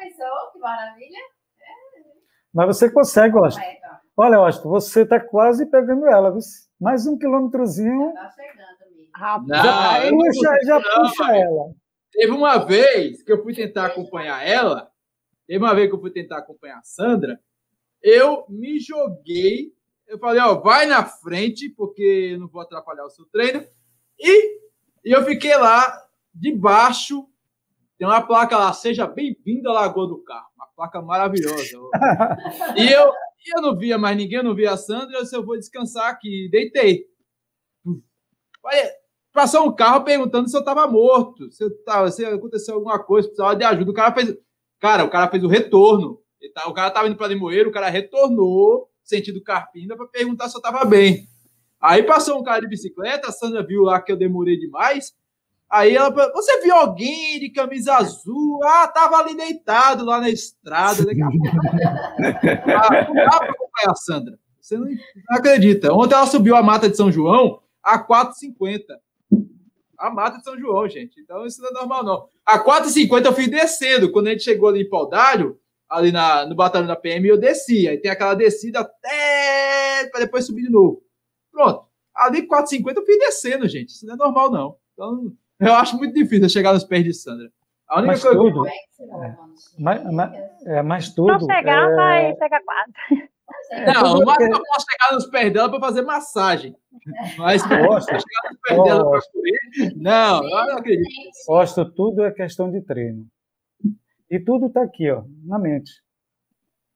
Já 0.00 0.08
pensou? 0.08 0.52
Que 0.52 0.58
maravilha. 0.58 1.18
Mas 2.52 2.66
você 2.66 2.90
consegue, 2.90 3.36
Austin. 3.36 3.60
Olha, 4.16 4.38
Austin, 4.38 4.68
você 4.68 5.02
está 5.02 5.20
quase 5.20 5.66
pegando 5.66 6.06
ela, 6.06 6.30
viu? 6.30 6.40
Mais 6.80 7.06
um 7.06 7.18
quilômetrozinho. 7.18 8.12
Tá 8.14 8.30
chegando, 8.30 8.92
amigo. 8.92 9.10
Rapaz, 9.14 10.10
não, 10.10 10.18
puxa, 10.18 10.58
já 10.64 10.80
não, 10.80 11.02
puxa 11.02 11.36
ela. 11.36 11.74
Teve 12.12 12.32
uma 12.32 12.58
vez 12.58 13.22
que 13.22 13.32
eu 13.32 13.42
fui 13.42 13.54
tentar 13.54 13.86
acompanhar 13.86 14.44
ela, 14.44 14.90
teve 15.46 15.62
uma 15.62 15.74
vez 15.74 15.88
que 15.88 15.94
eu 15.94 16.00
fui 16.00 16.10
tentar 16.10 16.38
acompanhar 16.38 16.78
a 16.78 16.82
Sandra, 16.82 17.38
eu 18.02 18.46
me 18.48 18.80
joguei, 18.80 19.72
eu 20.08 20.18
falei, 20.18 20.40
ó, 20.40 20.54
vai 20.60 20.86
na 20.86 21.04
frente, 21.04 21.68
porque 21.68 22.30
eu 22.32 22.40
não 22.40 22.48
vou 22.48 22.62
atrapalhar 22.62 23.04
o 23.04 23.10
seu 23.10 23.26
treino, 23.26 23.64
e, 24.18 24.60
e 25.04 25.12
eu 25.12 25.22
fiquei 25.24 25.56
lá, 25.56 26.02
debaixo, 26.34 27.29
tem 28.00 28.08
uma 28.08 28.22
placa 28.22 28.56
lá, 28.56 28.72
seja 28.72 29.06
bem-vindo 29.06 29.68
à 29.68 29.74
Lagoa 29.74 30.08
do 30.08 30.24
Carro, 30.24 30.48
uma 30.56 30.66
placa 30.74 31.02
maravilhosa. 31.02 31.76
e 32.74 32.90
eu, 32.90 33.12
eu 33.54 33.60
não 33.60 33.76
via 33.76 33.98
mais 33.98 34.16
ninguém, 34.16 34.38
eu 34.38 34.44
não 34.44 34.54
via 34.54 34.72
a 34.72 34.76
Sandra, 34.78 35.18
eu 35.18 35.22
disse, 35.22 35.36
eu 35.36 35.44
vou 35.44 35.58
descansar 35.58 36.08
aqui, 36.08 36.48
deitei. 36.50 37.04
Olha, 38.64 38.90
Passou 39.32 39.68
um 39.68 39.74
carro 39.74 40.02
perguntando 40.02 40.48
se 40.48 40.56
eu 40.56 40.60
estava 40.60 40.86
morto, 40.88 41.52
se, 41.52 41.68
tava, 41.84 42.10
se 42.10 42.24
aconteceu 42.24 42.74
alguma 42.74 42.98
coisa, 42.98 43.28
precisava 43.28 43.54
de 43.54 43.64
ajuda. 43.64 43.90
O 43.90 43.94
cara 43.94 44.12
fez. 44.12 44.36
Cara, 44.80 45.04
o 45.04 45.10
cara 45.10 45.30
fez 45.30 45.44
o 45.44 45.48
retorno. 45.48 46.20
Tá, 46.54 46.68
o 46.68 46.72
cara 46.72 46.88
estava 46.88 47.06
indo 47.06 47.16
para 47.16 47.28
Limoeiro, 47.28 47.68
o 47.68 47.72
cara 47.72 47.90
retornou, 47.90 48.88
sentido 49.04 49.42
Carpina, 49.42 49.94
para 49.94 50.06
perguntar 50.06 50.48
se 50.48 50.56
eu 50.56 50.58
estava 50.58 50.84
bem. 50.86 51.28
Aí 51.78 52.02
passou 52.02 52.40
um 52.40 52.42
cara 52.42 52.60
de 52.60 52.68
bicicleta, 52.68 53.28
a 53.28 53.32
Sandra 53.32 53.62
viu 53.62 53.82
lá 53.82 54.00
que 54.00 54.10
eu 54.10 54.16
demorei 54.16 54.58
demais. 54.58 55.12
Aí 55.70 55.94
ela 55.94 56.12
falou: 56.12 56.32
Você 56.32 56.60
viu 56.60 56.74
alguém 56.74 57.38
de 57.38 57.50
camisa 57.50 57.94
azul? 57.94 58.60
Ah, 58.64 58.88
tava 58.88 59.16
ali 59.18 59.36
deitado 59.36 60.04
lá 60.04 60.20
na 60.20 60.28
estrada. 60.28 61.04
Daqui 61.04 61.22
a 61.22 61.28
pouco. 61.28 61.46
ah, 62.76 63.06
não 63.06 63.14
dá 63.14 63.38
para 63.38 63.50
acompanhar 63.50 63.90
a 63.90 63.94
Sandra. 63.94 64.38
Você 64.60 64.76
não, 64.76 64.88
acredita. 65.30 65.92
Ontem 65.92 66.14
ela 66.14 66.26
subiu 66.26 66.56
a 66.56 66.62
mata 66.62 66.88
de 66.88 66.96
São 66.96 67.10
João 67.10 67.60
a 67.82 68.04
4,50 68.04 68.80
a 70.00 70.10
mata 70.10 70.38
de 70.38 70.44
São 70.44 70.58
João, 70.58 70.88
gente. 70.88 71.20
Então 71.20 71.44
isso 71.46 71.60
não 71.60 71.68
é 71.68 71.72
normal, 71.72 72.02
não. 72.02 72.28
A 72.44 72.58
4h50 72.58 73.26
eu 73.26 73.34
fui 73.34 73.46
descendo. 73.46 74.10
Quando 74.10 74.28
a 74.28 74.30
gente 74.30 74.42
chegou 74.42 74.70
ali 74.70 74.82
em 74.82 74.88
Paudalho, 74.88 75.60
ali 75.88 76.10
na, 76.10 76.46
no 76.46 76.54
batalhão 76.54 76.88
da 76.88 76.96
PM, 76.96 77.28
eu 77.28 77.38
desci. 77.38 77.86
Aí 77.86 77.98
tem 77.98 78.10
aquela 78.10 78.34
descida 78.34 78.80
até 78.80 80.08
para 80.10 80.20
depois 80.20 80.46
subir 80.46 80.62
de 80.62 80.70
novo. 80.70 81.02
Pronto. 81.52 81.84
Ali 82.14 82.48
4h50 82.48 82.96
eu 82.96 83.04
fui 83.04 83.18
descendo, 83.18 83.68
gente. 83.68 83.90
Isso 83.90 84.06
não 84.06 84.14
é 84.14 84.16
normal, 84.16 84.50
não. 84.50 84.76
Então 84.94 85.32
eu 85.60 85.74
acho 85.74 85.96
muito 85.96 86.14
difícil 86.14 86.48
chegar 86.48 86.72
nos 86.72 86.84
pés 86.84 87.04
de 87.04 87.14
Sandra. 87.14 87.50
A 87.88 87.98
única 87.98 88.12
mas 88.12 88.22
coisa 88.22 88.38
tudo, 88.38 88.62
que... 88.62 88.70
é, 88.70 89.36
mas, 89.78 90.12
mas, 90.12 90.32
é, 90.66 90.82
mas 90.82 91.14
tudo. 91.14 91.32
Não 91.32 91.40
chegar, 91.40 91.90
é... 91.90 91.94
vai 91.94 92.36
chegar 92.36 92.62
quase. 92.62 93.30
Não, 93.70 94.20
o 94.20 94.24
máximo 94.24 94.54
eu 94.54 94.62
posso 94.64 94.86
chegar 94.90 95.14
nos 95.14 95.26
pés 95.26 95.52
dela 95.52 95.68
para 95.68 95.80
fazer 95.80 96.02
massagem. 96.02 96.76
Mas 97.36 97.62
posso 97.62 98.06
chegar 98.06 98.50
nos 98.50 98.60
pés 98.66 98.84
dela 98.84 99.10
para 99.10 99.20
correr. 99.20 99.94
Não, 99.96 100.44
eu 100.44 100.66
não 100.66 100.78
acredito. 100.78 101.08
Gosto, 101.46 101.84
tudo 101.92 102.24
é 102.24 102.30
questão 102.30 102.70
de 102.70 102.80
treino. 102.80 103.26
E 104.30 104.38
tudo 104.38 104.66
está 104.66 104.82
aqui, 104.82 105.10
ó, 105.10 105.24
na 105.44 105.58
mente. 105.58 105.90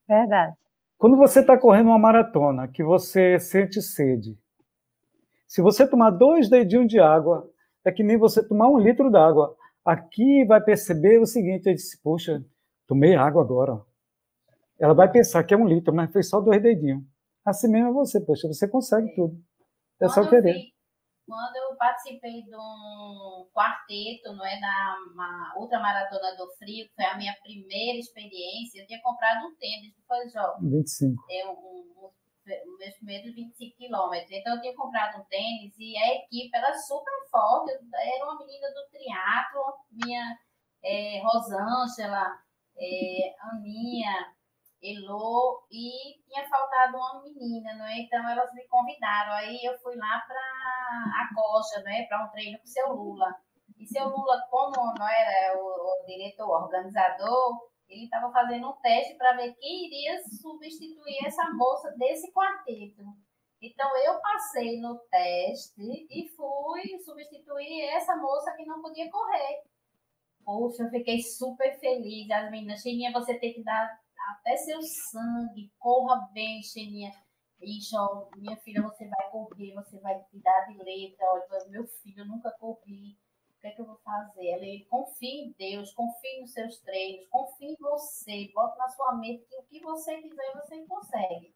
Verdade. 0.08 0.54
Quando 0.96 1.16
você 1.16 1.40
está 1.40 1.58
correndo 1.58 1.88
uma 1.88 1.98
maratona, 1.98 2.68
que 2.68 2.84
você 2.84 3.38
sente 3.40 3.82
sede, 3.82 4.38
se 5.46 5.60
você 5.60 5.88
tomar 5.88 6.10
dois 6.10 6.48
dedinhos 6.48 6.88
de 6.88 7.00
água, 7.00 7.48
é 7.84 7.92
que 7.92 8.02
nem 8.02 8.16
você 8.16 8.46
tomar 8.46 8.68
um 8.68 8.78
litro 8.78 9.10
d'água. 9.10 9.56
Aqui 9.84 10.44
vai 10.46 10.62
perceber 10.62 11.20
o 11.20 11.26
seguinte: 11.26 11.68
eu 11.68 11.74
disse, 11.74 12.00
poxa, 12.02 12.44
tomei 12.86 13.14
água 13.14 13.42
agora. 13.42 13.80
Ela 14.78 14.94
vai 14.94 15.10
pensar 15.10 15.44
que 15.44 15.54
é 15.54 15.56
um 15.56 15.66
litro, 15.66 15.94
mas 15.94 16.12
foi 16.12 16.22
só 16.22 16.40
dois 16.40 16.62
dedinhos. 16.62 17.02
Assim 17.44 17.68
mesmo 17.68 17.90
é 17.90 17.92
você, 17.92 18.20
poxa, 18.20 18.48
você 18.48 18.66
consegue 18.66 19.14
tudo. 19.14 19.36
É 20.00 20.08
só 20.08 20.28
querer. 20.28 20.54
Vi, 20.54 20.74
quando 21.26 21.56
eu 21.56 21.76
participei 21.76 22.42
de 22.42 22.54
um 22.54 23.46
quarteto, 23.54 24.32
não 24.34 24.44
é, 24.44 24.58
na 24.60 25.54
outra 25.56 25.78
maratona 25.78 26.34
do 26.36 26.50
frio, 26.56 26.86
que 26.86 26.94
foi 26.94 27.04
a 27.04 27.16
minha 27.16 27.34
primeira 27.42 27.98
experiência, 27.98 28.80
eu 28.80 28.86
tinha 28.86 29.00
comprado 29.02 29.46
um 29.46 29.54
tênis, 29.56 29.94
foi 30.06 30.28
jovem. 30.28 30.70
25. 30.70 31.24
É 31.30 31.46
um, 31.46 31.52
um, 31.52 32.10
meus 32.46 32.94
primeiros 32.96 33.34
25 33.34 33.76
quilômetros. 33.76 34.30
Então 34.30 34.54
eu 34.54 34.60
tinha 34.60 34.76
comprado 34.76 35.20
um 35.20 35.24
tênis 35.24 35.74
e 35.78 35.96
a 35.96 36.14
equipe 36.14 36.50
era 36.54 36.72
super 36.74 37.28
forte. 37.30 37.72
Era 37.72 38.24
uma 38.24 38.38
menina 38.38 38.68
do 38.68 38.88
triatlo, 38.90 39.74
minha 39.90 40.36
é, 40.82 41.20
Rosângela, 41.22 42.38
é, 42.76 43.34
Aninha, 43.40 44.34
Elô 44.82 45.64
e 45.70 46.20
tinha 46.28 46.46
faltado 46.46 46.98
uma 46.98 47.22
menina, 47.22 47.74
não 47.74 47.86
é? 47.86 48.00
Então 48.00 48.28
elas 48.28 48.52
me 48.52 48.66
convidaram. 48.68 49.32
Aí 49.32 49.58
eu 49.64 49.78
fui 49.78 49.96
lá 49.96 50.22
para 50.26 50.38
a 50.38 51.28
Costa, 51.34 51.82
não 51.82 51.90
é? 51.90 52.04
Para 52.06 52.24
um 52.24 52.30
treino 52.30 52.58
com 52.58 52.64
o 52.64 52.68
seu 52.68 52.88
Lula. 52.92 53.34
E 53.78 53.86
seu 53.86 54.06
Lula, 54.08 54.46
como 54.50 54.94
não 54.98 55.08
era 55.08 55.56
o, 55.58 56.02
o 56.02 56.04
diretor, 56.06 56.64
organizador, 56.64 57.73
ele 57.94 58.04
estava 58.04 58.32
fazendo 58.32 58.68
um 58.68 58.80
teste 58.80 59.14
para 59.14 59.36
ver 59.36 59.54
quem 59.54 59.86
iria 59.86 60.22
substituir 60.24 61.26
essa 61.26 61.48
moça 61.54 61.90
desse 61.92 62.32
quarteto. 62.32 63.02
Então 63.62 63.96
eu 64.04 64.20
passei 64.20 64.80
no 64.80 64.98
teste 65.10 66.06
e 66.10 66.28
fui 66.36 66.98
substituir 67.02 67.82
essa 67.90 68.16
moça 68.16 68.54
que 68.56 68.66
não 68.66 68.82
podia 68.82 69.10
correr. 69.10 69.62
Poxa, 70.44 70.82
eu 70.82 70.90
fiquei 70.90 71.22
super 71.22 71.78
feliz. 71.80 72.30
As 72.30 72.50
meninas, 72.50 72.82
Chininha, 72.82 73.12
você 73.12 73.38
tem 73.38 73.54
que 73.54 73.62
dar 73.62 73.98
até 74.30 74.56
seu 74.56 74.82
sangue, 74.82 75.72
corra 75.78 76.28
bem, 76.32 76.62
Xeninha. 76.62 77.12
Ixi, 77.62 77.96
minha 78.36 78.56
filha, 78.58 78.82
você 78.82 79.08
vai 79.08 79.30
correr, 79.30 79.72
você 79.72 79.98
vai 80.00 80.22
cuidar 80.30 80.66
de 80.66 80.76
letra. 80.82 81.24
Olha, 81.30 81.70
meu 81.70 81.86
filho, 81.86 82.20
eu 82.20 82.26
nunca 82.26 82.50
corri. 82.50 83.16
Que 83.64 83.68
é 83.68 83.70
que 83.70 83.80
eu 83.80 83.86
vou 83.86 83.96
fazer? 84.04 84.44
Ele, 84.44 84.84
confie 84.90 85.46
em 85.46 85.52
Deus, 85.52 85.90
confie 85.94 86.38
nos 86.42 86.52
seus 86.52 86.78
treinos, 86.80 87.26
confie 87.30 87.68
em 87.68 87.76
você, 87.76 88.50
bota 88.54 88.76
na 88.76 88.90
sua 88.90 89.14
mente 89.14 89.46
que 89.46 89.56
o 89.56 89.62
que 89.62 89.80
você 89.80 90.20
quiser, 90.20 90.52
você 90.52 90.84
consegue. 90.84 91.54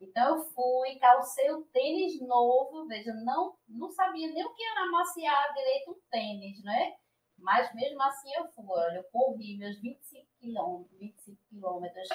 Então 0.00 0.38
eu 0.38 0.44
fui, 0.54 0.98
calcei 0.98 1.50
o 1.50 1.62
tênis 1.64 2.18
novo, 2.22 2.86
veja, 2.86 3.12
não, 3.12 3.58
não 3.68 3.90
sabia 3.90 4.32
nem 4.32 4.42
o 4.42 4.54
que 4.54 4.64
era 4.64 4.84
amaciar 4.84 5.52
direito 5.52 5.90
um 5.90 6.00
tênis, 6.10 6.64
né? 6.64 6.96
Mas 7.36 7.74
mesmo 7.74 8.02
assim 8.04 8.32
eu 8.36 8.48
fui, 8.52 8.64
olha, 8.66 8.96
eu 8.96 9.04
corri 9.12 9.58
meus 9.58 9.78
25 9.82 10.26
quilômetros, 10.38 10.98
25 10.98 11.42
quilômetros, 11.50 12.08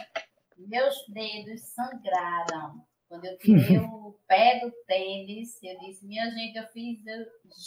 meus 0.58 0.96
dedos 1.10 1.62
sangraram. 1.68 2.84
Quando 3.08 3.26
eu 3.26 3.38
tirei 3.38 3.78
o 3.78 4.18
pé 4.28 4.60
do 4.60 4.72
tênis, 4.86 5.62
eu 5.64 5.78
disse, 5.80 6.06
minha 6.08 6.30
gente, 6.32 6.58
eu 6.58 6.68
fiz 6.68 7.00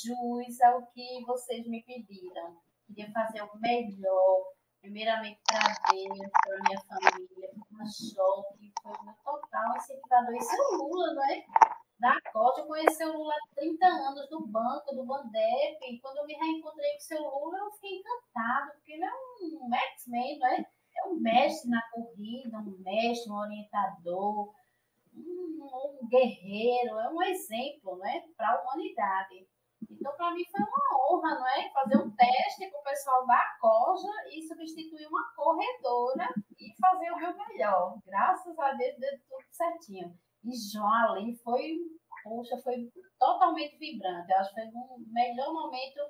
jus 0.05 0.61
ao 0.63 0.87
que 0.87 1.25
vocês 1.25 1.67
me 1.67 1.83
pediram. 1.83 2.57
Queria 2.87 3.11
fazer 3.13 3.43
o 3.43 3.59
melhor, 3.59 4.53
primeiramente 4.81 5.41
para 5.47 5.93
Deus, 5.93 6.31
para 6.43 6.59
minha 6.63 6.81
família, 6.81 7.51
para 7.71 7.85
o 7.85 7.89
choque, 7.89 8.73
foi 8.83 8.93
o 8.93 9.05
meu 9.05 9.15
total 9.25 9.77
incentivador. 9.77 10.35
Isso 10.35 10.53
é 10.53 10.61
o 10.61 10.77
Lula, 10.77 11.15
não 11.15 11.25
é? 11.25 11.45
da 12.01 12.17
Costa. 12.33 12.61
Eu 12.61 12.67
conheci 12.67 13.05
o 13.05 13.13
Lula 13.13 13.35
há 13.35 13.55
30 13.55 13.87
anos 13.87 14.29
do 14.29 14.47
banco, 14.47 14.95
do 14.95 15.05
Bandep. 15.05 15.79
E 15.83 16.01
quando 16.01 16.19
eu 16.19 16.27
me 16.27 16.35
reencontrei 16.35 16.91
com 16.93 16.99
o 16.99 17.01
seu 17.01 17.21
Lula, 17.21 17.59
eu 17.59 17.71
fiquei 17.73 17.99
encantado, 17.99 18.73
porque 18.73 18.93
ele 18.93 19.05
é 19.05 19.11
um 19.11 19.75
X-Men, 19.75 20.39
não 20.39 20.47
é? 20.47 20.65
É 20.97 21.09
um 21.09 21.15
mestre 21.21 21.71
na 21.71 21.83
corrida, 21.91 22.59
um 22.59 22.83
mestre, 22.83 23.31
um 23.31 23.37
orientador, 23.37 24.53
um, 25.19 26.03
um 26.03 26.09
guerreiro, 26.09 26.99
é 26.99 27.11
um 27.11 27.23
exemplo 27.23 27.97
né, 27.99 28.25
para 28.37 28.51
a 28.51 28.63
humanidade. 28.63 29.47
Então, 29.91 30.13
para 30.17 30.33
mim 30.33 30.45
foi 30.51 30.61
uma 30.61 31.11
honra, 31.11 31.39
não 31.39 31.47
é? 31.47 31.71
Fazer 31.71 31.99
um 31.99 32.11
teste 32.11 32.71
com 32.71 32.79
o 32.79 32.83
pessoal 32.83 33.27
da 33.27 33.57
Coja 33.61 34.09
e 34.31 34.43
substituir 34.43 35.07
uma 35.07 35.33
corredora 35.35 36.29
e 36.59 36.75
fazer 36.81 37.11
o 37.11 37.17
meu 37.17 37.37
melhor. 37.37 37.99
Graças 38.05 38.59
a 38.59 38.73
Deus 38.73 38.99
deu 38.99 39.11
tudo 39.29 39.45
certinho. 39.51 40.19
E 40.45 40.51
João 40.55 41.13
ali 41.13 41.35
foi, 41.37 41.77
poxa, 42.25 42.57
foi 42.59 42.91
totalmente 43.19 43.79
vibrante. 43.79 44.31
Eu 44.31 44.39
acho 44.39 44.55
que 44.55 44.61
foi 44.61 44.71
o 44.71 44.99
melhor 45.13 45.53
momento 45.53 46.01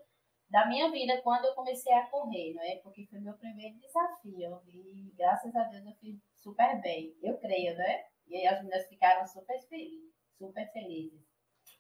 da 0.51 0.67
minha 0.67 0.91
vida 0.91 1.21
quando 1.23 1.45
eu 1.45 1.55
comecei 1.55 1.93
a 1.93 2.07
correr, 2.07 2.55
não 2.55 2.63
é? 2.63 2.77
Porque 2.83 3.07
foi 3.07 3.21
meu 3.21 3.35
primeiro 3.35 3.79
desafio. 3.79 4.61
E 4.67 5.13
graças 5.17 5.55
a 5.55 5.65
Deus 5.65 5.87
eu 5.87 5.95
fiz 5.97 6.17
super 6.37 6.81
bem. 6.81 7.15
Eu 7.23 7.39
creio, 7.39 7.77
né? 7.77 8.05
E 8.29 8.37
aí 8.37 8.47
as 8.47 8.59
meninas 8.59 8.87
ficaram 8.89 9.27
super 9.27 9.61
felizes. 9.69 10.13
Super 10.39 10.71
felizes. 10.73 11.21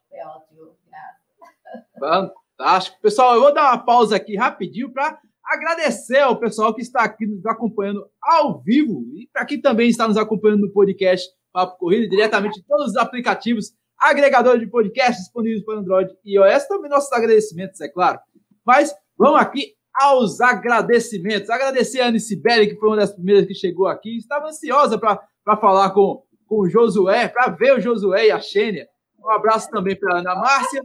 Foi 0.08 0.18
ótimo, 0.20 0.76
graças. 0.86 2.38
Fantástico. 2.56 3.00
Pessoal, 3.00 3.34
eu 3.34 3.40
vou 3.42 3.54
dar 3.54 3.72
uma 3.72 3.84
pausa 3.84 4.16
aqui 4.16 4.36
rapidinho 4.36 4.92
para 4.92 5.20
agradecer 5.44 6.18
ao 6.18 6.38
pessoal 6.38 6.74
que 6.74 6.82
está 6.82 7.02
aqui 7.02 7.26
nos 7.26 7.44
acompanhando 7.46 8.10
ao 8.22 8.60
vivo 8.60 9.04
e 9.14 9.28
para 9.32 9.46
quem 9.46 9.60
também 9.60 9.88
está 9.88 10.06
nos 10.06 10.16
acompanhando 10.16 10.62
no 10.62 10.72
podcast 10.72 11.28
Papo 11.52 11.78
Corrida, 11.78 12.08
diretamente 12.08 12.60
em 12.60 12.62
todos 12.64 12.88
os 12.88 12.96
aplicativos 12.96 13.72
agregadores 13.98 14.60
de 14.60 14.66
podcast 14.68 15.20
disponíveis 15.20 15.64
para 15.64 15.78
Android 15.78 16.12
e 16.24 16.36
iOS. 16.36 16.66
Também 16.68 16.90
nossos 16.90 17.12
agradecimentos, 17.12 17.80
é 17.80 17.88
claro. 17.88 18.20
Mas 18.64 18.94
vamos 19.16 19.40
aqui 19.40 19.74
aos 19.94 20.40
agradecimentos. 20.40 21.50
Agradecer 21.50 22.00
a 22.00 22.08
Anne 22.08 22.20
Sibeli, 22.20 22.68
que 22.68 22.76
foi 22.76 22.90
uma 22.90 22.96
das 22.96 23.12
primeiras 23.12 23.46
que 23.46 23.54
chegou 23.54 23.86
aqui. 23.88 24.16
Estava 24.16 24.48
ansiosa 24.48 24.98
para 24.98 25.56
falar 25.60 25.90
com, 25.90 26.22
com 26.48 26.60
o 26.60 26.68
Josué, 26.68 27.28
para 27.28 27.50
ver 27.50 27.74
o 27.74 27.80
Josué 27.80 28.26
e 28.26 28.30
a 28.32 28.40
Xênia. 28.40 28.88
Um 29.18 29.30
abraço 29.30 29.70
também 29.70 29.98
para 29.98 30.16
a 30.16 30.18
Ana 30.20 30.34
Márcia. 30.36 30.82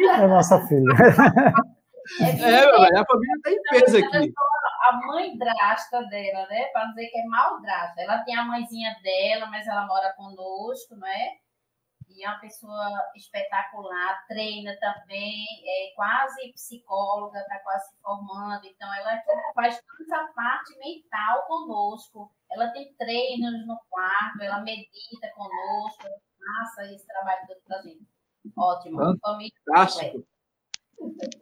É 0.00 0.26
nossa 0.26 0.60
filha. 0.66 0.84
É, 2.20 2.24
é 2.24 2.60
meu 2.66 2.80
velho, 2.80 2.98
a 2.98 3.04
família 3.06 3.34
está 3.36 3.50
em 3.50 3.62
peso 3.70 3.96
aqui. 3.96 4.32
A 4.90 5.06
mãe 5.06 5.38
drasta 5.38 6.02
dela, 6.02 6.46
né? 6.48 6.66
Para 6.66 6.84
dizer 6.88 7.06
que 7.06 7.18
é 7.18 7.24
maldrasta. 7.24 8.02
Ela 8.02 8.18
tem 8.18 8.36
a 8.36 8.44
mãezinha 8.44 8.94
dela, 9.02 9.46
mas 9.46 9.66
ela 9.66 9.86
mora 9.86 10.12
conosco, 10.14 10.96
não 10.96 11.08
é? 11.08 11.30
E 12.14 12.24
é 12.24 12.28
uma 12.28 12.38
pessoa 12.38 12.88
espetacular, 13.16 14.24
treina 14.28 14.76
também, 14.78 15.44
é 15.66 15.92
quase 15.96 16.52
psicóloga, 16.52 17.40
está 17.40 17.58
quase 17.58 17.90
se 17.90 18.00
formando. 18.00 18.64
Então, 18.64 18.88
ela 18.94 19.20
faz 19.52 19.80
toda 19.80 20.02
essa 20.04 20.32
parte 20.32 20.78
mental 20.78 21.44
conosco. 21.48 22.30
Ela 22.52 22.68
tem 22.68 22.94
treinos 22.94 23.66
no 23.66 23.76
quarto, 23.90 24.42
ela 24.42 24.60
medita 24.60 25.28
conosco, 25.34 26.04
massa 26.38 26.84
esse 26.92 27.04
trabalho 27.04 27.46
todo 27.48 27.60
pra 27.66 27.82
gente. 27.82 28.06
Ótimo. 28.56 29.18
Fantástico. 29.66 30.24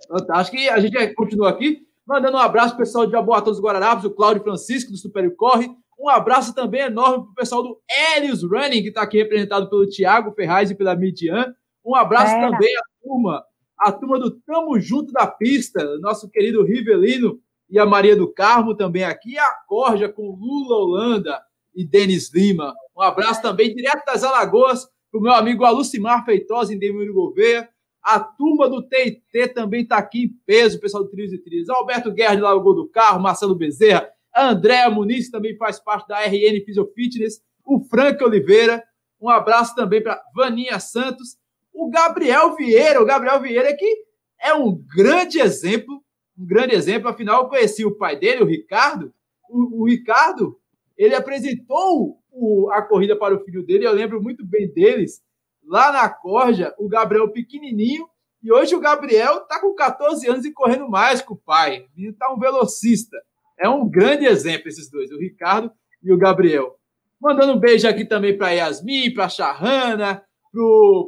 Fantástico. 0.08 0.56
E 0.56 0.70
a 0.70 0.80
gente 0.80 1.14
continua 1.14 1.50
aqui, 1.50 1.86
mandando 2.06 2.38
um 2.38 2.40
abraço 2.40 2.78
pessoal 2.78 3.04
de 3.04 3.12
Jaboatão 3.12 3.52
dos 3.52 3.60
Guararapes, 3.60 4.06
o 4.06 4.14
Cláudio 4.14 4.42
Francisco, 4.42 4.90
do 4.90 4.96
Super 4.96 5.36
Corre. 5.36 5.68
Um 6.02 6.08
abraço 6.08 6.52
também 6.52 6.80
enorme 6.80 7.26
pro 7.26 7.34
pessoal 7.34 7.62
do 7.62 7.80
Helios 7.88 8.42
Running, 8.42 8.82
que 8.82 8.88
está 8.88 9.02
aqui 9.02 9.18
representado 9.18 9.70
pelo 9.70 9.86
Thiago 9.86 10.32
Ferraz 10.32 10.68
e 10.68 10.74
pela 10.74 10.96
Midian. 10.96 11.54
Um 11.84 11.94
abraço 11.94 12.32
também 12.32 12.76
à 12.76 12.82
turma, 13.00 13.44
a 13.78 13.92
turma 13.92 14.18
do 14.18 14.32
Tamo 14.40 14.80
Junto 14.80 15.12
da 15.12 15.28
Pista, 15.28 15.96
nosso 16.00 16.28
querido 16.28 16.64
Rivelino 16.64 17.38
e 17.70 17.78
a 17.78 17.86
Maria 17.86 18.16
do 18.16 18.26
Carmo 18.32 18.76
também 18.76 19.04
aqui, 19.04 19.38
a 19.38 19.46
Corja 19.68 20.08
com 20.08 20.36
Lula 20.36 20.76
Holanda 20.76 21.40
e 21.72 21.86
Denis 21.86 22.34
Lima. 22.34 22.74
Um 22.96 23.02
abraço 23.02 23.40
também 23.40 23.72
direto 23.72 24.04
das 24.04 24.24
Alagoas 24.24 24.84
para 25.08 25.20
o 25.20 25.22
meu 25.22 25.32
amigo 25.32 25.64
Alucimar 25.64 26.24
Feitosa 26.24 26.74
em 26.74 26.78
Demiro 26.80 27.14
Gouveia. 27.14 27.68
A 28.02 28.18
turma 28.18 28.68
do 28.68 28.82
TT 28.82 29.54
também 29.54 29.82
está 29.82 29.98
aqui 29.98 30.24
em 30.24 30.28
peso, 30.44 30.78
o 30.78 30.80
pessoal 30.80 31.04
do 31.04 31.10
Trilhos 31.10 31.32
e 31.32 31.38
Trilhos. 31.38 31.68
Alberto 31.68 32.10
Guerra 32.10 32.34
de 32.34 32.40
Lagoa 32.40 32.74
do 32.74 32.88
Carro, 32.88 33.22
Marcelo 33.22 33.54
Bezerra, 33.54 34.10
Andréa 34.34 34.90
Muniz 34.90 35.30
também 35.30 35.56
faz 35.56 35.78
parte 35.78 36.08
da 36.08 36.20
RN 36.20 36.64
Physio 36.64 36.90
Fitness, 36.94 37.42
o 37.64 37.80
Frank 37.84 38.22
Oliveira. 38.22 38.82
Um 39.20 39.28
abraço 39.28 39.74
também 39.74 40.02
para 40.02 40.22
Vaninha 40.34 40.80
Santos, 40.80 41.36
o 41.72 41.88
Gabriel 41.90 42.56
Vieira. 42.56 43.00
O 43.00 43.06
Gabriel 43.06 43.40
Vieira 43.40 43.74
que 43.76 44.04
é 44.40 44.52
um 44.52 44.74
grande 44.74 45.38
exemplo, 45.38 46.02
um 46.36 46.44
grande 46.44 46.74
exemplo. 46.74 47.08
Afinal, 47.08 47.42
eu 47.42 47.48
conheci 47.48 47.84
o 47.84 47.96
pai 47.96 48.16
dele, 48.18 48.42
o 48.42 48.46
Ricardo. 48.46 49.12
O, 49.48 49.82
o 49.82 49.88
Ricardo, 49.88 50.58
ele 50.96 51.14
apresentou 51.14 52.18
o, 52.30 52.70
a 52.72 52.82
corrida 52.82 53.16
para 53.16 53.34
o 53.34 53.44
filho 53.44 53.64
dele. 53.64 53.86
Eu 53.86 53.92
lembro 53.92 54.20
muito 54.20 54.44
bem 54.44 54.72
deles 54.72 55.22
lá 55.64 55.92
na 55.92 56.08
Corja, 56.08 56.74
o 56.78 56.88
Gabriel 56.88 57.30
pequenininho. 57.30 58.08
E 58.42 58.52
hoje 58.52 58.74
o 58.74 58.80
Gabriel 58.80 59.42
está 59.42 59.60
com 59.60 59.72
14 59.72 60.28
anos 60.28 60.44
e 60.44 60.52
correndo 60.52 60.88
mais 60.88 61.22
que 61.22 61.32
o 61.32 61.36
pai. 61.36 61.86
Ele 61.96 62.08
está 62.08 62.32
um 62.32 62.38
velocista. 62.38 63.16
É 63.62 63.68
um 63.68 63.88
grande 63.88 64.26
exemplo 64.26 64.68
esses 64.68 64.90
dois, 64.90 65.10
o 65.10 65.18
Ricardo 65.18 65.70
e 66.02 66.12
o 66.12 66.18
Gabriel. 66.18 66.76
Mandando 67.20 67.52
um 67.52 67.60
beijo 67.60 67.86
aqui 67.86 68.04
também 68.04 68.36
para 68.36 68.50
Yasmin, 68.50 69.14
para 69.14 69.28
Charrana, 69.28 70.22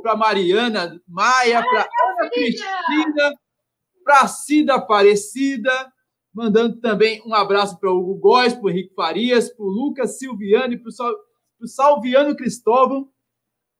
para 0.03 0.17
Mariana 0.17 1.01
Maia, 1.09 1.63
para 1.63 1.81
Ana 1.81 2.31
Cristina, 2.31 3.35
para 4.05 4.29
Cida 4.29 4.75
Aparecida, 4.75 5.93
Mandando 6.35 6.81
também 6.81 7.23
um 7.25 7.33
abraço 7.33 7.79
para 7.79 7.93
o 7.93 7.97
Hugo 7.97 8.17
Góes, 8.17 8.55
para 8.55 8.65
o 8.65 8.71
Henrique 8.71 8.93
Farias, 8.93 9.49
para 9.51 9.65
o 9.65 9.69
Lucas 9.69 10.19
Silviani, 10.19 10.77
para 10.77 10.91
o 11.61 11.67
Salviano 11.69 12.35
Cristóvão, 12.35 13.09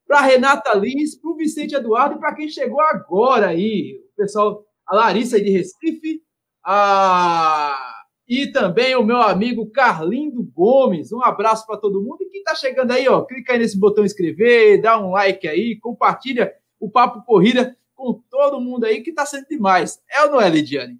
para 0.07 0.21
a 0.21 0.23
Renata 0.23 0.73
Lins, 0.79 1.17
para 1.17 1.33
o 1.33 1.37
Vicente 1.37 1.75
Eduardo 1.75 2.15
e 2.15 2.19
para 2.21 2.33
quem 2.33 2.49
chegou 2.49 2.81
agora 2.81 3.49
aí, 3.49 4.01
o 4.13 4.17
pessoal, 4.17 4.65
a 4.87 4.95
Larissa 4.95 5.41
de 5.41 5.51
Recife, 5.51 6.23
a... 6.65 8.04
e 8.27 8.47
também 8.47 8.95
o 8.95 9.03
meu 9.03 9.19
amigo 9.19 9.71
Carlindo 9.71 10.43
Gomes. 10.43 11.13
Um 11.13 11.23
abraço 11.23 11.67
para 11.67 11.77
todo 11.77 12.03
mundo. 12.03 12.19
E 12.23 12.31
quem 12.31 12.41
está 12.41 12.55
chegando 12.55 12.93
aí, 12.93 13.09
ó, 13.09 13.23
clica 13.23 13.53
aí 13.53 13.59
nesse 13.59 13.79
botão 13.79 14.05
inscrever, 14.05 14.81
dá 14.81 14.99
um 14.99 15.11
like 15.11 15.47
aí, 15.47 15.79
compartilha 15.79 16.55
o 16.81 16.91
Papo 16.91 17.23
Corrida 17.25 17.77
com 17.95 18.15
todo 18.31 18.61
mundo 18.61 18.85
aí, 18.85 19.03
que 19.03 19.11
está 19.11 19.25
sendo 19.27 19.47
demais. 19.47 20.03
É 20.11 20.23
ou 20.25 20.31
não 20.33 20.41
é, 20.41 20.49
Lidiane? 20.49 20.99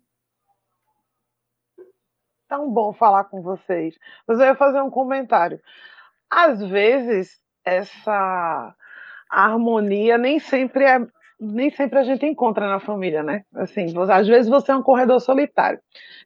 tão 2.55 2.71
bom 2.71 2.93
falar 2.93 3.25
com 3.25 3.43
vocês. 3.43 3.99
Mas 4.27 4.39
eu 4.39 4.47
ia 4.47 4.55
fazer 4.55 4.81
um 4.81 4.91
comentário. 4.91 5.61
Às 6.31 6.63
vezes, 6.63 7.41
essa 7.65 8.75
harmonia 9.29 10.17
nem 10.17 10.39
sempre 10.39 10.85
é 10.85 11.05
nem 11.41 11.71
sempre 11.71 11.99
a 11.99 12.05
gente 12.05 12.25
encontra 12.27 12.69
na 12.69 12.81
família, 12.81 13.23
né? 13.23 13.43
Assim, 13.55 13.87
às 14.11 14.27
vezes 14.27 14.49
você 14.49 14.73
é 14.73 14.77
um 14.77 14.83
corredor 14.83 15.21
solitário, 15.21 15.81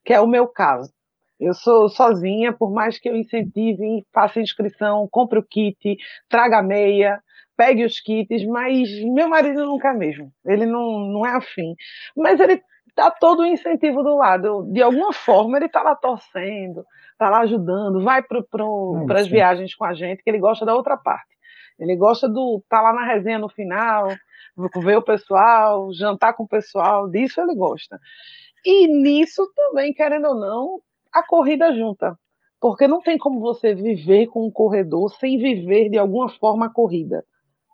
que 0.04 0.12
é 0.12 0.20
o 0.20 0.26
meu 0.26 0.46
caso. 0.46 0.92
Eu 1.40 1.54
sou 1.54 1.88
sozinha, 1.88 2.52
por 2.52 2.72
mais 2.72 2.98
que 2.98 3.08
eu 3.08 3.16
incentive, 3.16 4.04
faça 4.12 4.40
inscrição, 4.40 5.08
compre 5.10 5.38
o 5.38 5.44
kit, 5.44 5.96
traga 6.28 6.60
meia, 6.60 7.22
pegue 7.56 7.84
os 7.84 8.00
kits, 8.00 8.44
mas 8.46 8.88
meu 9.04 9.28
marido 9.28 9.64
nunca 9.64 9.90
é 9.90 9.94
mesmo. 9.94 10.32
Ele 10.44 10.66
não, 10.66 10.98
não 10.98 11.26
é 11.26 11.36
afim. 11.36 11.74
Mas 12.16 12.40
ele 12.40 12.60
dá 12.96 13.10
todo 13.10 13.40
o 13.40 13.46
incentivo 13.46 14.02
do 14.02 14.16
lado. 14.16 14.68
De 14.72 14.82
alguma 14.82 15.12
forma, 15.12 15.56
ele 15.56 15.66
está 15.66 15.80
lá 15.82 15.94
torcendo, 15.94 16.84
está 17.12 17.30
lá 17.30 17.40
ajudando, 17.40 18.02
vai 18.02 18.20
para 18.20 18.38
é 18.38 19.20
as 19.20 19.28
viagens 19.28 19.74
com 19.76 19.84
a 19.84 19.94
gente, 19.94 20.22
que 20.22 20.28
ele 20.28 20.40
gosta 20.40 20.66
da 20.66 20.74
outra 20.74 20.96
parte. 20.96 21.38
Ele 21.78 21.94
gosta 21.94 22.28
do 22.28 22.58
estar 22.58 22.78
tá 22.78 22.82
lá 22.82 22.92
na 22.92 23.04
resenha 23.04 23.38
no 23.38 23.48
final, 23.48 24.08
ver 24.82 24.96
o 24.96 25.02
pessoal, 25.02 25.92
jantar 25.92 26.34
com 26.34 26.44
o 26.44 26.48
pessoal, 26.48 27.08
disso 27.08 27.40
ele 27.40 27.54
gosta. 27.54 27.98
E 28.64 28.86
nisso 28.86 29.50
também, 29.54 29.92
querendo 29.94 30.28
ou 30.28 30.34
não, 30.34 30.80
a 31.12 31.22
corrida 31.22 31.72
junta. 31.74 32.18
Porque 32.60 32.88
não 32.88 33.00
tem 33.00 33.16
como 33.16 33.40
você 33.40 33.74
viver 33.74 34.26
com 34.26 34.46
um 34.46 34.50
corredor 34.50 35.10
sem 35.14 35.38
viver 35.38 35.88
de 35.88 35.98
alguma 35.98 36.28
forma 36.28 36.66
a 36.66 36.72
corrida. 36.72 37.24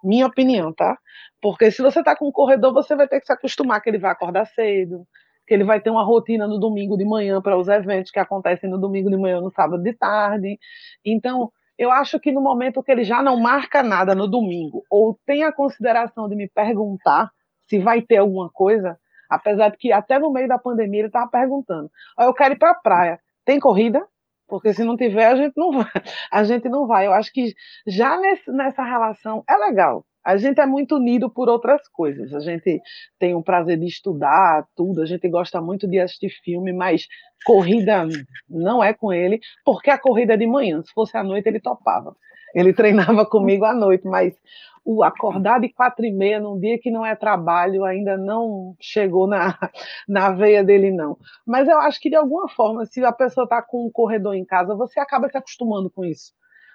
Minha 0.02 0.26
opinião, 0.26 0.72
tá? 0.72 0.98
Porque 1.40 1.70
se 1.70 1.80
você 1.80 2.02
tá 2.02 2.14
com 2.14 2.28
um 2.28 2.32
corredor, 2.32 2.74
você 2.74 2.94
vai 2.94 3.08
ter 3.08 3.20
que 3.20 3.26
se 3.26 3.32
acostumar 3.32 3.80
que 3.80 3.88
ele 3.88 3.98
vai 3.98 4.12
acordar 4.12 4.44
cedo, 4.46 5.06
que 5.46 5.54
ele 5.54 5.64
vai 5.64 5.80
ter 5.80 5.88
uma 5.88 6.04
rotina 6.04 6.46
no 6.46 6.58
domingo 6.58 6.96
de 6.96 7.04
manhã 7.04 7.40
para 7.40 7.56
os 7.56 7.68
eventos 7.68 8.10
que 8.10 8.18
acontecem 8.18 8.68
no 8.68 8.78
domingo 8.78 9.08
de 9.08 9.16
manhã, 9.16 9.40
no 9.40 9.50
sábado 9.50 9.82
de 9.82 9.94
tarde. 9.94 10.58
Então, 11.02 11.50
eu 11.78 11.90
acho 11.90 12.20
que 12.20 12.32
no 12.32 12.40
momento 12.40 12.82
que 12.82 12.92
ele 12.92 13.04
já 13.04 13.22
não 13.22 13.38
marca 13.38 13.82
nada 13.82 14.14
no 14.14 14.28
domingo, 14.28 14.84
ou 14.90 15.18
tem 15.26 15.44
a 15.44 15.52
consideração 15.52 16.28
de 16.28 16.36
me 16.36 16.48
perguntar 16.48 17.30
se 17.68 17.78
vai 17.78 18.02
ter 18.02 18.18
alguma 18.18 18.50
coisa, 18.50 18.98
apesar 19.28 19.70
de 19.70 19.78
que 19.78 19.92
até 19.92 20.18
no 20.18 20.32
meio 20.32 20.48
da 20.48 20.58
pandemia 20.58 21.00
ele 21.00 21.08
estava 21.08 21.30
perguntando: 21.30 21.90
eu 22.18 22.34
quero 22.34 22.54
ir 22.54 22.58
para 22.58 22.70
a 22.70 22.74
praia, 22.74 23.20
tem 23.44 23.58
corrida? 23.58 24.06
porque 24.46 24.72
se 24.72 24.84
não 24.84 24.96
tiver, 24.96 25.26
a 25.26 25.36
gente 25.36 25.54
não 25.56 25.72
vai. 25.72 25.90
A 26.30 26.44
gente 26.44 26.68
não 26.68 26.86
vai. 26.86 27.06
Eu 27.06 27.12
acho 27.12 27.32
que 27.32 27.54
já 27.86 28.18
nesse, 28.18 28.50
nessa 28.50 28.82
relação 28.82 29.42
é 29.48 29.56
legal. 29.56 30.04
A 30.24 30.36
gente 30.38 30.60
é 30.60 30.66
muito 30.66 30.96
unido 30.96 31.28
por 31.28 31.48
outras 31.48 31.86
coisas. 31.88 32.32
A 32.32 32.40
gente 32.40 32.80
tem 33.18 33.34
o 33.34 33.42
prazer 33.42 33.78
de 33.78 33.86
estudar 33.86 34.66
tudo, 34.74 35.02
a 35.02 35.06
gente 35.06 35.28
gosta 35.28 35.60
muito 35.60 35.86
de 35.86 36.00
assistir 36.00 36.30
filme, 36.42 36.72
mas 36.72 37.06
corrida 37.44 38.06
não 38.48 38.82
é 38.82 38.94
com 38.94 39.12
ele, 39.12 39.38
porque 39.64 39.90
a 39.90 39.98
corrida 39.98 40.32
é 40.32 40.36
de 40.36 40.46
manhã. 40.46 40.82
Se 40.82 40.92
fosse 40.92 41.16
à 41.16 41.22
noite, 41.22 41.46
ele 41.46 41.60
topava. 41.60 42.16
Ele 42.54 42.72
treinava 42.72 43.26
comigo 43.26 43.66
à 43.66 43.74
noite, 43.74 44.06
mas 44.06 44.34
o 44.82 45.02
acordar 45.02 45.60
de 45.60 45.68
quatro 45.68 46.04
e 46.06 46.12
meia 46.12 46.40
num 46.40 46.58
dia 46.58 46.78
que 46.78 46.90
não 46.90 47.04
é 47.04 47.14
trabalho 47.14 47.84
ainda 47.84 48.16
não 48.16 48.74
chegou 48.80 49.26
na, 49.26 49.58
na 50.08 50.30
veia 50.30 50.64
dele, 50.64 50.90
não. 50.90 51.18
Mas 51.46 51.68
eu 51.68 51.78
acho 51.80 52.00
que, 52.00 52.08
de 52.08 52.16
alguma 52.16 52.48
forma, 52.48 52.86
se 52.86 53.04
a 53.04 53.12
pessoa 53.12 53.44
está 53.44 53.60
com 53.60 53.86
um 53.86 53.90
corredor 53.90 54.34
em 54.34 54.44
casa, 54.44 54.74
você 54.74 54.98
acaba 55.00 55.28
se 55.28 55.36
acostumando 55.36 55.90
com 55.90 56.04
isso 56.04 56.32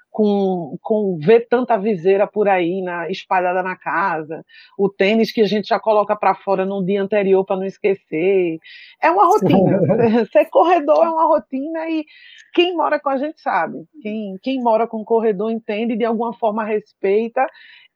com, 0.10 0.78
com 0.82 1.18
ver 1.18 1.48
tanta 1.48 1.78
viseira 1.78 2.28
por 2.28 2.48
aí 2.48 2.82
na, 2.82 3.10
espalhada 3.10 3.62
na 3.62 3.76
casa, 3.76 4.44
o 4.78 4.90
tênis 4.90 5.32
que 5.32 5.42
a 5.42 5.46
gente 5.46 5.68
já 5.68 5.80
coloca 5.80 6.16
para 6.16 6.36
fora 6.36 6.66
no 6.66 6.84
dia 6.84 7.02
anterior 7.02 7.46
para 7.46 7.58
não 7.58 7.66
esquecer. 7.66 8.58
É 9.02 9.12
uma 9.12 9.26
rotina. 9.26 9.80
Ser 10.32 10.46
corredor 10.46 11.06
é 11.06 11.10
uma 11.10 11.28
rotina 11.28 11.90
e 11.90 12.06
quem 12.54 12.76
mora 12.76 13.00
com 13.00 13.10
a 13.10 13.18
gente 13.18 13.40
sabe. 13.42 13.78
Quem, 14.02 14.38
quem 14.42 14.62
mora 14.62 14.88
com 14.88 15.04
corredor 15.04 15.52
entende, 15.52 15.96
de 15.96 16.06
alguma 16.06 16.34
forma 16.34 16.64
respeita 16.64 17.46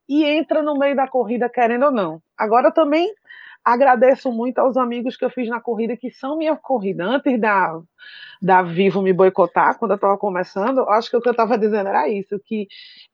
e 0.07 0.23
entra 0.25 0.61
no 0.61 0.77
meio 0.77 0.95
da 0.95 1.07
corrida 1.07 1.49
querendo 1.49 1.85
ou 1.85 1.91
não. 1.91 2.21
Agora 2.37 2.71
também 2.71 3.11
Agradeço 3.65 4.29
muito 4.29 4.59
aos 4.59 4.75
amigos 4.75 5.15
que 5.15 5.23
eu 5.23 5.29
fiz 5.29 5.47
na 5.47 5.61
corrida, 5.61 5.95
que 5.95 6.11
são 6.11 6.37
minha 6.37 6.55
corrida. 6.57 7.05
Antes 7.05 7.39
da, 7.39 7.79
da 8.41 8.61
Vivo 8.61 9.01
me 9.01 9.13
boicotar, 9.13 9.79
quando 9.79 9.91
eu 9.91 9.95
estava 9.95 10.17
começando, 10.17 10.81
acho 10.89 11.09
que 11.09 11.15
o 11.15 11.21
que 11.21 11.29
eu 11.29 11.31
estava 11.31 11.57
dizendo 11.57 11.87
era 11.87 12.09
isso, 12.09 12.37
que 12.43 12.67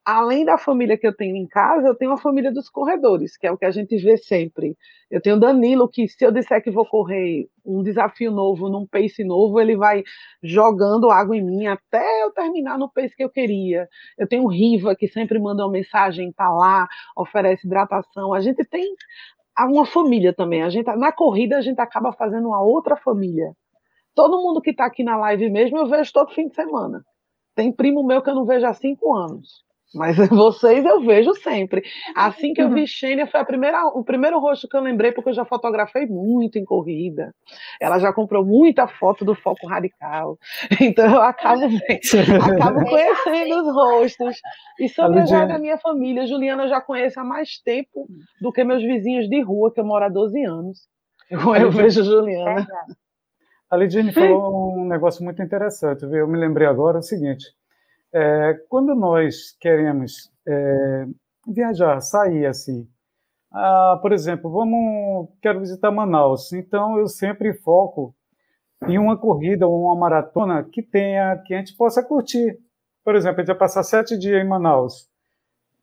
além 0.03 0.43
da 0.43 0.57
família 0.57 0.97
que 0.97 1.05
eu 1.05 1.15
tenho 1.15 1.35
em 1.35 1.47
casa, 1.47 1.87
eu 1.87 1.93
tenho 1.93 2.13
a 2.13 2.17
família 2.17 2.51
dos 2.51 2.67
corredores, 2.67 3.37
que 3.37 3.45
é 3.45 3.51
o 3.51 3.57
que 3.57 3.65
a 3.65 3.69
gente 3.69 3.95
vê 3.97 4.17
sempre. 4.17 4.75
Eu 5.11 5.21
tenho 5.21 5.39
Danilo, 5.39 5.87
que 5.87 6.07
se 6.07 6.25
eu 6.25 6.31
disser 6.31 6.63
que 6.63 6.71
vou 6.71 6.85
correr 6.85 7.47
um 7.63 7.83
desafio 7.83 8.31
novo, 8.31 8.69
num 8.69 8.87
pace 8.87 9.23
novo, 9.23 9.59
ele 9.59 9.77
vai 9.77 10.03
jogando 10.41 11.11
água 11.11 11.37
em 11.37 11.43
mim 11.43 11.67
até 11.67 12.23
eu 12.23 12.31
terminar 12.31 12.79
no 12.79 12.91
pace 12.91 13.15
que 13.15 13.23
eu 13.23 13.29
queria. 13.29 13.87
Eu 14.17 14.27
tenho 14.27 14.47
Riva, 14.47 14.95
que 14.95 15.07
sempre 15.07 15.37
manda 15.37 15.63
uma 15.63 15.71
mensagem, 15.71 16.31
tá 16.31 16.49
lá, 16.49 16.87
oferece 17.15 17.67
hidratação. 17.67 18.33
A 18.33 18.41
gente 18.41 18.63
tem 18.65 18.95
uma 19.65 19.85
família 19.85 20.33
também. 20.33 20.63
A 20.63 20.69
gente, 20.69 20.85
na 20.95 21.11
corrida, 21.11 21.57
a 21.57 21.61
gente 21.61 21.79
acaba 21.79 22.11
fazendo 22.13 22.47
uma 22.47 22.61
outra 22.61 22.95
família. 22.95 23.53
Todo 24.15 24.41
mundo 24.41 24.61
que 24.61 24.71
está 24.71 24.85
aqui 24.85 25.03
na 25.03 25.17
live 25.17 25.49
mesmo, 25.49 25.77
eu 25.77 25.87
vejo 25.87 26.11
todo 26.11 26.33
fim 26.33 26.47
de 26.47 26.55
semana. 26.55 27.03
Tem 27.55 27.71
primo 27.71 28.03
meu 28.03 28.21
que 28.21 28.29
eu 28.29 28.35
não 28.35 28.45
vejo 28.45 28.65
há 28.65 28.73
cinco 28.73 29.15
anos. 29.15 29.63
Mas 29.93 30.15
vocês 30.29 30.85
eu 30.85 31.01
vejo 31.01 31.33
sempre. 31.35 31.81
Assim 32.15 32.53
que 32.53 32.61
eu 32.61 32.69
vi 32.69 32.85
Xênia, 32.87 33.25
foi 33.25 33.39
a 33.39 33.45
primeira, 33.45 33.85
o 33.87 34.03
primeiro 34.03 34.39
rosto 34.39 34.67
que 34.67 34.77
eu 34.77 34.81
lembrei, 34.81 35.11
porque 35.11 35.29
eu 35.29 35.33
já 35.33 35.45
fotografei 35.45 36.05
muito 36.05 36.57
em 36.57 36.65
corrida. 36.65 37.33
Ela 37.81 37.99
já 37.99 38.13
comprou 38.13 38.45
muita 38.45 38.87
foto 38.87 39.25
do 39.25 39.35
foco 39.35 39.67
radical. 39.67 40.37
Então 40.81 41.05
eu 41.05 41.21
acabo, 41.21 41.61
acabo 41.65 42.85
conhecendo 42.85 43.61
os 43.61 43.73
rostos. 43.73 44.41
E 44.79 44.87
sobre 44.87 45.25
já 45.25 45.45
da 45.45 45.59
minha 45.59 45.77
família, 45.77 46.25
Juliana 46.25 46.63
eu 46.63 46.69
já 46.69 46.81
conheço 46.81 47.19
há 47.19 47.23
mais 47.23 47.59
tempo 47.59 48.07
do 48.41 48.51
que 48.51 48.63
meus 48.63 48.81
vizinhos 48.81 49.27
de 49.27 49.41
rua, 49.41 49.71
que 49.73 49.79
eu 49.79 49.85
moro 49.85 50.05
há 50.05 50.09
12 50.09 50.43
anos. 50.43 50.87
Eu, 51.29 51.55
eu 51.55 51.71
vejo 51.71 52.03
Juliana. 52.03 52.65
A 53.69 53.77
Lidiane 53.77 54.11
falou 54.11 54.79
um 54.79 54.85
negócio 54.87 55.23
muito 55.23 55.43
interessante. 55.43 56.03
Eu 56.03 56.27
me 56.27 56.37
lembrei 56.37 56.67
agora 56.67 56.99
o 56.99 57.03
seguinte 57.03 57.45
é, 58.13 58.53
quando 58.69 58.95
nós 58.95 59.55
queremos 59.59 60.31
é, 60.47 61.05
viajar, 61.47 61.99
sair 62.01 62.45
assim, 62.45 62.87
ah, 63.51 63.97
por 64.01 64.11
exemplo, 64.11 64.49
vamos, 64.51 65.29
quero 65.41 65.59
visitar 65.59 65.91
Manaus, 65.91 66.53
então 66.53 66.97
eu 66.97 67.07
sempre 67.07 67.53
foco 67.53 68.13
em 68.87 68.97
uma 68.97 69.17
corrida 69.17 69.67
ou 69.67 69.85
uma 69.85 69.95
maratona 69.95 70.63
que 70.63 70.81
tenha, 70.81 71.37
que 71.45 71.53
a 71.53 71.57
gente 71.57 71.75
possa 71.75 72.03
curtir. 72.03 72.57
Por 73.03 73.15
exemplo, 73.15 73.37
a 73.37 73.41
gente 73.41 73.47
vai 73.47 73.57
passar 73.57 73.83
sete 73.83 74.17
dias 74.17 74.41
em 74.41 74.47
Manaus. 74.47 75.09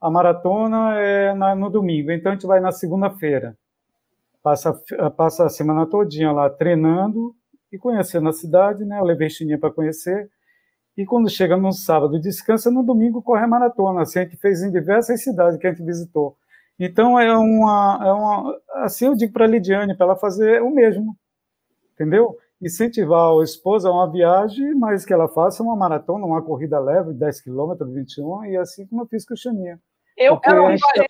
A 0.00 0.10
maratona 0.10 0.98
é 0.98 1.34
na, 1.34 1.54
no 1.54 1.68
domingo, 1.68 2.10
então 2.10 2.30
a 2.30 2.34
gente 2.34 2.46
vai 2.46 2.60
na 2.60 2.70
segunda-feira. 2.70 3.56
Passa, 4.42 4.72
passa 5.16 5.46
a 5.46 5.48
semana 5.48 5.86
todinha 5.86 6.30
lá 6.30 6.48
treinando 6.48 7.34
e 7.72 7.78
conhecendo 7.78 8.28
a 8.28 8.32
cidade, 8.32 8.84
né? 8.84 9.00
Eu 9.00 9.04
levei 9.04 9.28
Chininha 9.28 9.58
para 9.58 9.72
conhecer 9.72 10.30
e 10.96 11.04
quando 11.04 11.28
chega 11.28 11.56
no 11.56 11.72
sábado, 11.72 12.18
descansa, 12.18 12.70
no 12.70 12.82
domingo 12.82 13.20
corre 13.20 13.44
a 13.44 13.48
maratona. 13.48 14.02
Assim, 14.02 14.20
a 14.20 14.22
gente 14.24 14.36
fez 14.36 14.62
em 14.62 14.70
diversas 14.70 15.22
cidades 15.22 15.58
que 15.58 15.66
a 15.66 15.70
gente 15.70 15.84
visitou. 15.84 16.36
Então, 16.78 17.18
é 17.18 17.36
uma. 17.36 18.00
É 18.02 18.12
uma 18.12 18.60
assim, 18.84 19.06
eu 19.06 19.14
digo 19.14 19.32
para 19.32 19.44
a 19.44 19.48
Lidiane, 19.48 19.96
para 19.96 20.06
ela 20.06 20.16
fazer 20.16 20.62
o 20.62 20.70
mesmo. 20.70 21.16
Entendeu? 21.94 22.36
Incentivar 22.60 23.30
a 23.30 23.44
esposa 23.44 23.88
a 23.88 23.92
uma 23.92 24.10
viagem, 24.10 24.74
mas 24.74 25.04
que 25.04 25.12
ela 25.12 25.28
faça 25.28 25.62
uma 25.62 25.76
maratona, 25.76 26.24
uma 26.24 26.42
corrida 26.42 26.78
leve, 26.78 27.12
10 27.12 27.42
km, 27.42 27.74
21, 27.86 28.44
e 28.46 28.56
assim 28.56 28.86
como 28.86 29.02
eu 29.02 29.06
fiz 29.06 29.26
com 29.26 29.34
o 29.34 29.36
Xaninha. 29.36 29.78
Eu, 30.18 30.40
ela, 30.42 30.78
faz, 30.78 31.06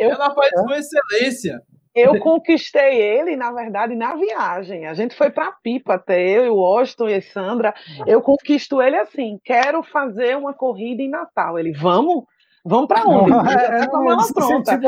ela 0.00 0.34
faz 0.34 0.50
com 0.52 0.72
excelência. 0.72 1.62
Eu 1.94 2.18
conquistei 2.18 3.00
ele, 3.00 3.36
na 3.36 3.52
verdade, 3.52 3.94
na 3.94 4.16
viagem. 4.16 4.86
A 4.86 4.94
gente 4.94 5.14
foi 5.14 5.30
para 5.30 5.52
Pipa 5.62 5.94
até 5.94 6.20
eu, 6.20 6.54
o 6.54 6.58
Washington 6.58 7.08
e 7.08 7.14
a 7.14 7.22
Sandra. 7.22 7.74
Eu 8.06 8.20
conquisto 8.20 8.82
ele 8.82 8.96
assim: 8.96 9.38
quero 9.44 9.82
fazer 9.82 10.36
uma 10.36 10.52
corrida 10.52 11.02
em 11.02 11.08
Natal. 11.08 11.58
Ele, 11.58 11.72
vamos? 11.72 12.24
Vamos 12.66 12.88
para 12.88 13.06
onde? 13.06 13.30
É, 13.30 13.86
com 13.86 14.10
a 14.10 14.16
pronta. 14.32 14.80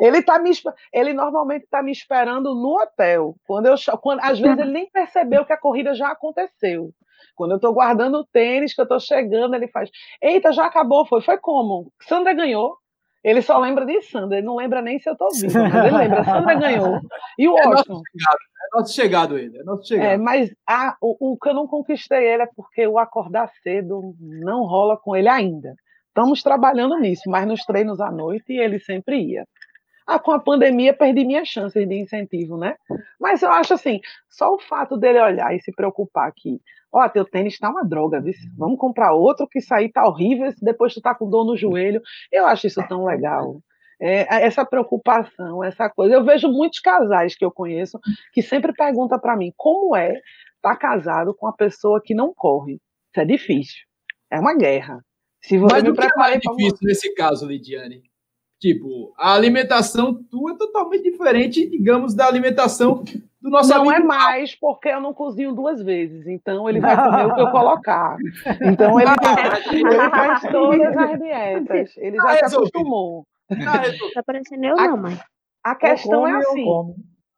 ele, 0.00 0.20
tá 0.22 0.38
me, 0.40 0.50
ele 0.92 1.12
normalmente 1.14 1.62
está 1.62 1.80
me 1.80 1.92
esperando 1.92 2.54
no 2.54 2.76
hotel. 2.82 3.36
Quando 3.46 3.66
eu, 3.66 3.76
quando, 4.02 4.18
às 4.20 4.38
vezes 4.40 4.58
ele 4.58 4.72
nem 4.72 4.90
percebeu 4.90 5.44
que 5.44 5.52
a 5.52 5.56
corrida 5.56 5.94
já 5.94 6.10
aconteceu. 6.10 6.90
Quando 7.36 7.52
eu 7.52 7.56
estou 7.56 7.72
guardando 7.72 8.16
o 8.18 8.24
tênis, 8.24 8.74
que 8.74 8.80
eu 8.80 8.84
estou 8.84 8.98
chegando, 8.98 9.54
ele 9.54 9.68
faz: 9.68 9.88
Eita, 10.20 10.52
já 10.52 10.66
acabou, 10.66 11.06
foi. 11.06 11.22
Foi 11.22 11.38
como? 11.38 11.92
Sandra 12.02 12.34
ganhou. 12.34 12.76
Ele 13.24 13.40
só 13.40 13.58
lembra 13.58 13.86
de 13.86 14.02
Sandra, 14.02 14.36
ele 14.36 14.46
não 14.46 14.56
lembra 14.56 14.82
nem 14.82 14.98
se 14.98 15.08
eu 15.08 15.14
estou 15.14 15.30
vivo, 15.32 15.58
mas 15.58 15.86
ele 15.86 15.96
lembra, 15.96 16.22
Sandra 16.24 16.54
ganhou. 16.54 17.00
E 17.38 17.48
o 17.48 17.58
é 17.58 17.66
Washington. 17.66 18.02
É 18.04 18.78
nosso 18.78 18.92
chegado 18.92 19.38
ele, 19.38 19.58
é 19.58 19.62
nosso 19.62 19.86
chegado. 19.88 20.06
É, 20.06 20.16
mas 20.18 20.54
a, 20.68 20.94
o, 21.00 21.32
o 21.32 21.38
que 21.38 21.48
eu 21.48 21.54
não 21.54 21.66
conquistei 21.66 22.22
ele 22.22 22.42
é 22.42 22.48
porque 22.54 22.86
o 22.86 22.98
acordar 22.98 23.50
cedo 23.62 24.14
não 24.20 24.64
rola 24.64 24.98
com 24.98 25.16
ele 25.16 25.28
ainda. 25.28 25.74
Estamos 26.08 26.42
trabalhando 26.42 26.98
nisso, 26.98 27.22
mas 27.26 27.46
nos 27.46 27.64
treinos 27.64 27.98
à 28.00 28.10
noite 28.10 28.52
ele 28.52 28.78
sempre 28.78 29.20
ia. 29.20 29.46
Ah, 30.06 30.18
com 30.18 30.32
a 30.32 30.38
pandemia 30.38 30.92
perdi 30.92 31.24
minhas 31.24 31.48
chances 31.48 31.88
de 31.88 31.94
incentivo, 31.94 32.58
né? 32.58 32.76
Mas 33.18 33.42
eu 33.42 33.50
acho 33.50 33.72
assim, 33.72 34.00
só 34.28 34.54
o 34.54 34.58
fato 34.58 34.98
dele 34.98 35.18
olhar 35.18 35.54
e 35.54 35.60
se 35.60 35.72
preocupar 35.72 36.30
que, 36.36 36.60
ó, 36.92 37.08
teu 37.08 37.24
tênis 37.24 37.58
tá 37.58 37.70
uma 37.70 37.84
droga, 37.84 38.20
viu? 38.20 38.34
vamos 38.56 38.78
comprar 38.78 39.14
outro 39.14 39.48
que 39.48 39.60
aí 39.72 39.90
tá 39.90 40.06
horrível, 40.06 40.52
depois 40.60 40.92
tu 40.92 41.00
tá 41.00 41.14
com 41.14 41.30
dor 41.30 41.46
no 41.46 41.56
joelho. 41.56 42.02
Eu 42.30 42.46
acho 42.46 42.66
isso 42.66 42.86
tão 42.86 43.04
legal. 43.06 43.60
É, 44.00 44.44
essa 44.44 44.64
preocupação, 44.66 45.64
essa 45.64 45.88
coisa. 45.88 46.14
Eu 46.14 46.24
vejo 46.24 46.48
muitos 46.48 46.80
casais 46.80 47.34
que 47.34 47.44
eu 47.44 47.50
conheço 47.50 47.98
que 48.32 48.42
sempre 48.42 48.72
perguntam 48.74 49.18
para 49.18 49.36
mim 49.36 49.52
como 49.56 49.96
é 49.96 50.12
estar 50.56 50.74
tá 50.74 50.76
casado 50.76 51.34
com 51.34 51.46
uma 51.46 51.56
pessoa 51.56 52.02
que 52.04 52.14
não 52.14 52.34
corre. 52.34 52.74
Isso 52.74 53.20
é 53.20 53.24
difícil. 53.24 53.82
É 54.30 54.38
uma 54.38 54.54
guerra. 54.54 55.00
Se 55.40 55.56
você 55.56 55.74
Mas 55.74 55.82
me 55.82 55.90
é 55.90 56.16
mais 56.16 56.40
difícil 56.40 56.78
nesse 56.82 57.14
caso, 57.14 57.46
Lidiane? 57.46 58.02
Tipo, 58.64 59.12
a 59.18 59.34
alimentação 59.34 60.14
tua 60.30 60.52
é 60.52 60.56
totalmente 60.56 61.02
diferente, 61.02 61.68
digamos, 61.68 62.14
da 62.14 62.26
alimentação 62.26 63.04
do 63.38 63.50
nosso 63.50 63.68
Não 63.68 63.92
é 63.92 64.00
mais, 64.00 64.58
porque 64.58 64.88
eu 64.88 65.02
não 65.02 65.12
cozinho 65.12 65.54
duas 65.54 65.82
vezes. 65.82 66.26
Então, 66.26 66.66
ele 66.66 66.80
vai 66.80 66.96
comer 66.96 67.26
o 67.26 67.34
que 67.34 67.40
eu 67.42 67.50
colocar. 67.50 68.16
Então, 68.62 68.96
ele, 68.98 69.10
ele 69.70 70.10
faz 70.10 70.40
todas 70.50 70.96
as 70.96 71.18
dietas. 71.18 71.94
Ele 71.98 72.16
já 72.16 72.22
tá 72.38 72.48
se 72.48 72.56
acostumou. 72.56 73.26
Tá 74.14 74.22
parecendo 74.24 74.64
eu, 74.64 74.76
não, 74.76 74.96
mãe. 74.96 75.18
A 75.62 75.74
questão 75.74 76.26
é 76.26 76.32
assim. 76.34 76.64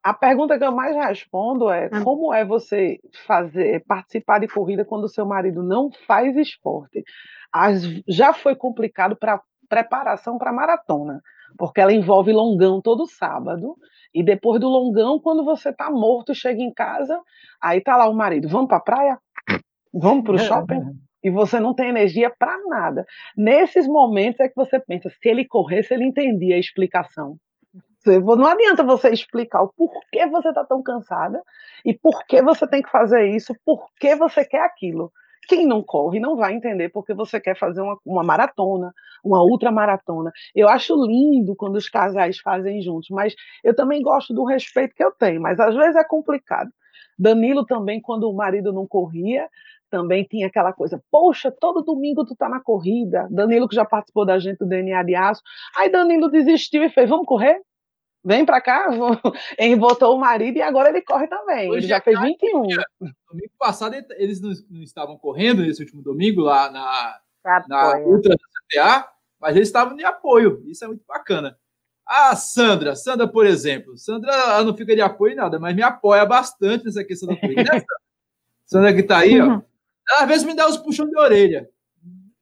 A 0.05 0.15
pergunta 0.15 0.57
que 0.57 0.65
eu 0.65 0.71
mais 0.71 0.95
respondo 0.95 1.69
é 1.69 1.91
ah. 1.91 2.03
como 2.05 2.33
é 2.33 2.45
você 2.45 3.01
fazer 3.27 3.83
participar 3.89 4.39
de 4.39 4.47
corrida 4.47 4.85
quando 4.85 5.03
o 5.03 5.09
seu 5.09 5.27
marido 5.27 5.65
não 5.65 5.91
faz 6.07 6.37
esporte? 6.37 7.03
As, 7.53 7.83
já 8.07 8.33
foi 8.33 8.55
complicado 8.55 9.17
para 9.17 9.41
preparação 9.69 10.39
para 10.39 10.53
maratona, 10.53 11.21
porque 11.59 11.81
ela 11.81 11.93
envolve 11.93 12.33
longão 12.33 12.81
todo 12.81 13.07
sábado, 13.07 13.77
e 14.15 14.23
depois 14.23 14.61
do 14.61 14.69
longão, 14.69 15.21
quando 15.21 15.45
você 15.45 15.71
está 15.71 15.91
morto, 15.91 16.35
chega 16.35 16.63
em 16.63 16.73
casa, 16.73 17.21
aí 17.61 17.81
tá 17.81 17.97
lá 17.97 18.09
o 18.09 18.15
marido, 18.15 18.49
vamos 18.49 18.69
para 18.69 18.79
a 18.79 18.81
praia? 18.81 19.19
Vamos 19.93 20.25
para 20.25 20.35
o 20.35 20.39
shopping? 20.39 20.81
E 21.23 21.31
você 21.31 21.59
não 21.59 21.75
tem 21.75 21.89
energia 21.89 22.33
para 22.39 22.57
nada. 22.67 23.05
Nesses 23.37 23.87
momentos 23.89 24.41
é 24.41 24.49
que 24.49 24.55
você 24.55 24.79
pensa, 24.79 25.11
se 25.11 25.29
ele 25.29 25.45
corresse, 25.45 25.93
ele 25.93 26.05
entendia 26.05 26.57
a 26.57 26.59
explicação. 26.59 27.37
Não 28.07 28.47
adianta 28.47 28.85
você 28.85 29.11
explicar 29.11 29.63
o 29.63 29.73
porquê 29.77 30.27
você 30.27 30.49
está 30.49 30.65
tão 30.65 30.83
cansada 30.83 31.43
e 31.85 31.93
por 31.93 32.25
que 32.25 32.41
você 32.41 32.67
tem 32.67 32.81
que 32.81 32.91
fazer 32.91 33.27
isso, 33.27 33.55
por 33.65 33.89
que 33.99 34.15
você 34.15 34.45
quer 34.45 34.61
aquilo. 34.61 35.11
Quem 35.49 35.67
não 35.67 35.83
corre 35.83 36.21
não 36.21 36.37
vai 36.37 36.55
entender 36.55 36.89
porque 36.91 37.15
você 37.15 37.41
quer 37.41 37.57
fazer 37.57 37.81
uma, 37.81 37.99
uma 38.05 38.23
maratona, 38.23 38.93
uma 39.27 39.43
ultramaratona. 39.43 40.31
Eu 40.55 40.69
acho 40.69 40.95
lindo 40.95 41.55
quando 41.57 41.77
os 41.77 41.89
casais 41.89 42.39
fazem 42.39 42.81
juntos, 42.81 43.09
mas 43.11 43.35
eu 43.65 43.75
também 43.75 44.03
gosto 44.03 44.33
do 44.33 44.45
respeito 44.45 44.95
que 44.95 45.05
eu 45.05 45.13
tenho, 45.13 45.41
mas 45.41 45.59
às 45.59 45.75
vezes 45.75 45.97
é 45.97 46.05
complicado. 46.05 46.71
Danilo 47.19 47.65
também, 47.65 48.01
quando 48.01 48.29
o 48.31 48.35
marido 48.35 48.73
não 48.73 48.87
corria, 48.87 49.49
também 49.91 50.25
tinha 50.25 50.47
aquela 50.47 50.73
coisa, 50.73 51.03
poxa, 51.11 51.51
todo 51.51 51.83
domingo 51.83 52.25
tu 52.25 52.35
tá 52.37 52.49
na 52.49 52.61
corrida. 52.61 53.27
Danilo 53.31 53.69
que 53.69 53.75
já 53.75 53.85
participou 53.85 54.27
da 54.27 54.39
gente 54.39 54.59
do 54.59 54.67
DNA 54.67 55.03
de 55.03 55.15
Aço. 55.15 55.43
Aí 55.77 55.91
Danilo 55.91 56.29
desistiu 56.29 56.83
e 56.83 56.91
fez, 56.91 57.09
vamos 57.09 57.27
correr? 57.27 57.61
Vem 58.25 58.45
pra 58.45 58.61
cá, 58.61 58.89
ele 59.57 59.77
botou 59.77 60.17
o 60.17 60.19
marido 60.19 60.57
e 60.57 60.63
agora 60.63 60.89
ele 60.89 61.01
corre 61.01 61.29
também. 61.29 61.71
Hoje 61.71 61.79
ele 61.79 61.87
já 61.87 62.01
fez 62.01 62.21
21. 62.21 62.63
Domingo 63.31 63.53
passado 63.57 63.95
eles 64.17 64.41
não, 64.41 64.51
não, 64.69 64.83
estavam 64.83 65.17
correndo 65.17 65.63
nesse 65.63 65.81
último 65.81 66.03
domingo 66.03 66.41
lá 66.41 66.69
na, 66.69 67.21
na 67.69 67.99
Ultra 68.01 68.35
da 68.35 68.99
CTA, 68.99 69.09
mas 69.41 69.57
eles 69.57 69.69
estavam 69.69 69.97
de 69.97 70.05
apoio. 70.05 70.63
Isso 70.67 70.85
é 70.85 70.89
muito 70.89 71.05
bacana. 71.07 71.59
A 72.07 72.37
Sandra, 72.37 72.95
Sandra, 72.95 73.27
por 73.27 73.45
exemplo, 73.45 73.97
Sandra 73.97 74.33
ela 74.33 74.63
não 74.63 74.77
fica 74.77 74.95
de 74.95 75.01
apoio 75.01 75.33
em 75.33 75.37
nada, 75.37 75.59
mas 75.59 75.75
me 75.75 75.83
apoia 75.83 76.25
bastante 76.25 76.85
nessa 76.85 77.03
questão 77.05 77.29
da. 77.29 77.35
Né, 77.35 77.85
Sandra 78.65 78.95
que 78.95 79.03
tá 79.03 79.19
aí, 79.19 79.41
ó. 79.41 79.47
Uhum. 79.47 79.63
Ela 80.09 80.23
às 80.23 80.29
vezes 80.29 80.45
me 80.45 80.55
dá 80.55 80.69
uns 80.69 80.77
puxões 80.77 81.11
de 81.11 81.19
orelha. 81.19 81.69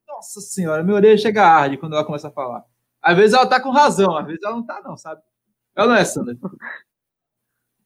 Nossa 0.06 0.40
senhora, 0.40 0.82
minha 0.82 0.96
orelha 0.96 1.16
chega 1.16 1.42
a 1.42 1.48
arde 1.48 1.78
quando 1.78 1.94
ela 1.94 2.04
começa 2.04 2.28
a 2.28 2.32
falar. 2.32 2.62
Às 3.00 3.16
vezes 3.16 3.34
ela 3.34 3.46
tá 3.46 3.60
com 3.60 3.70
razão, 3.70 4.16
às 4.16 4.26
vezes 4.26 4.42
ela 4.42 4.54
não 4.54 4.64
tá, 4.64 4.80
não, 4.82 4.96
sabe? 4.96 5.22
Ela 5.74 5.88
não 5.88 5.94
é, 5.94 6.04
Sandra? 6.04 6.36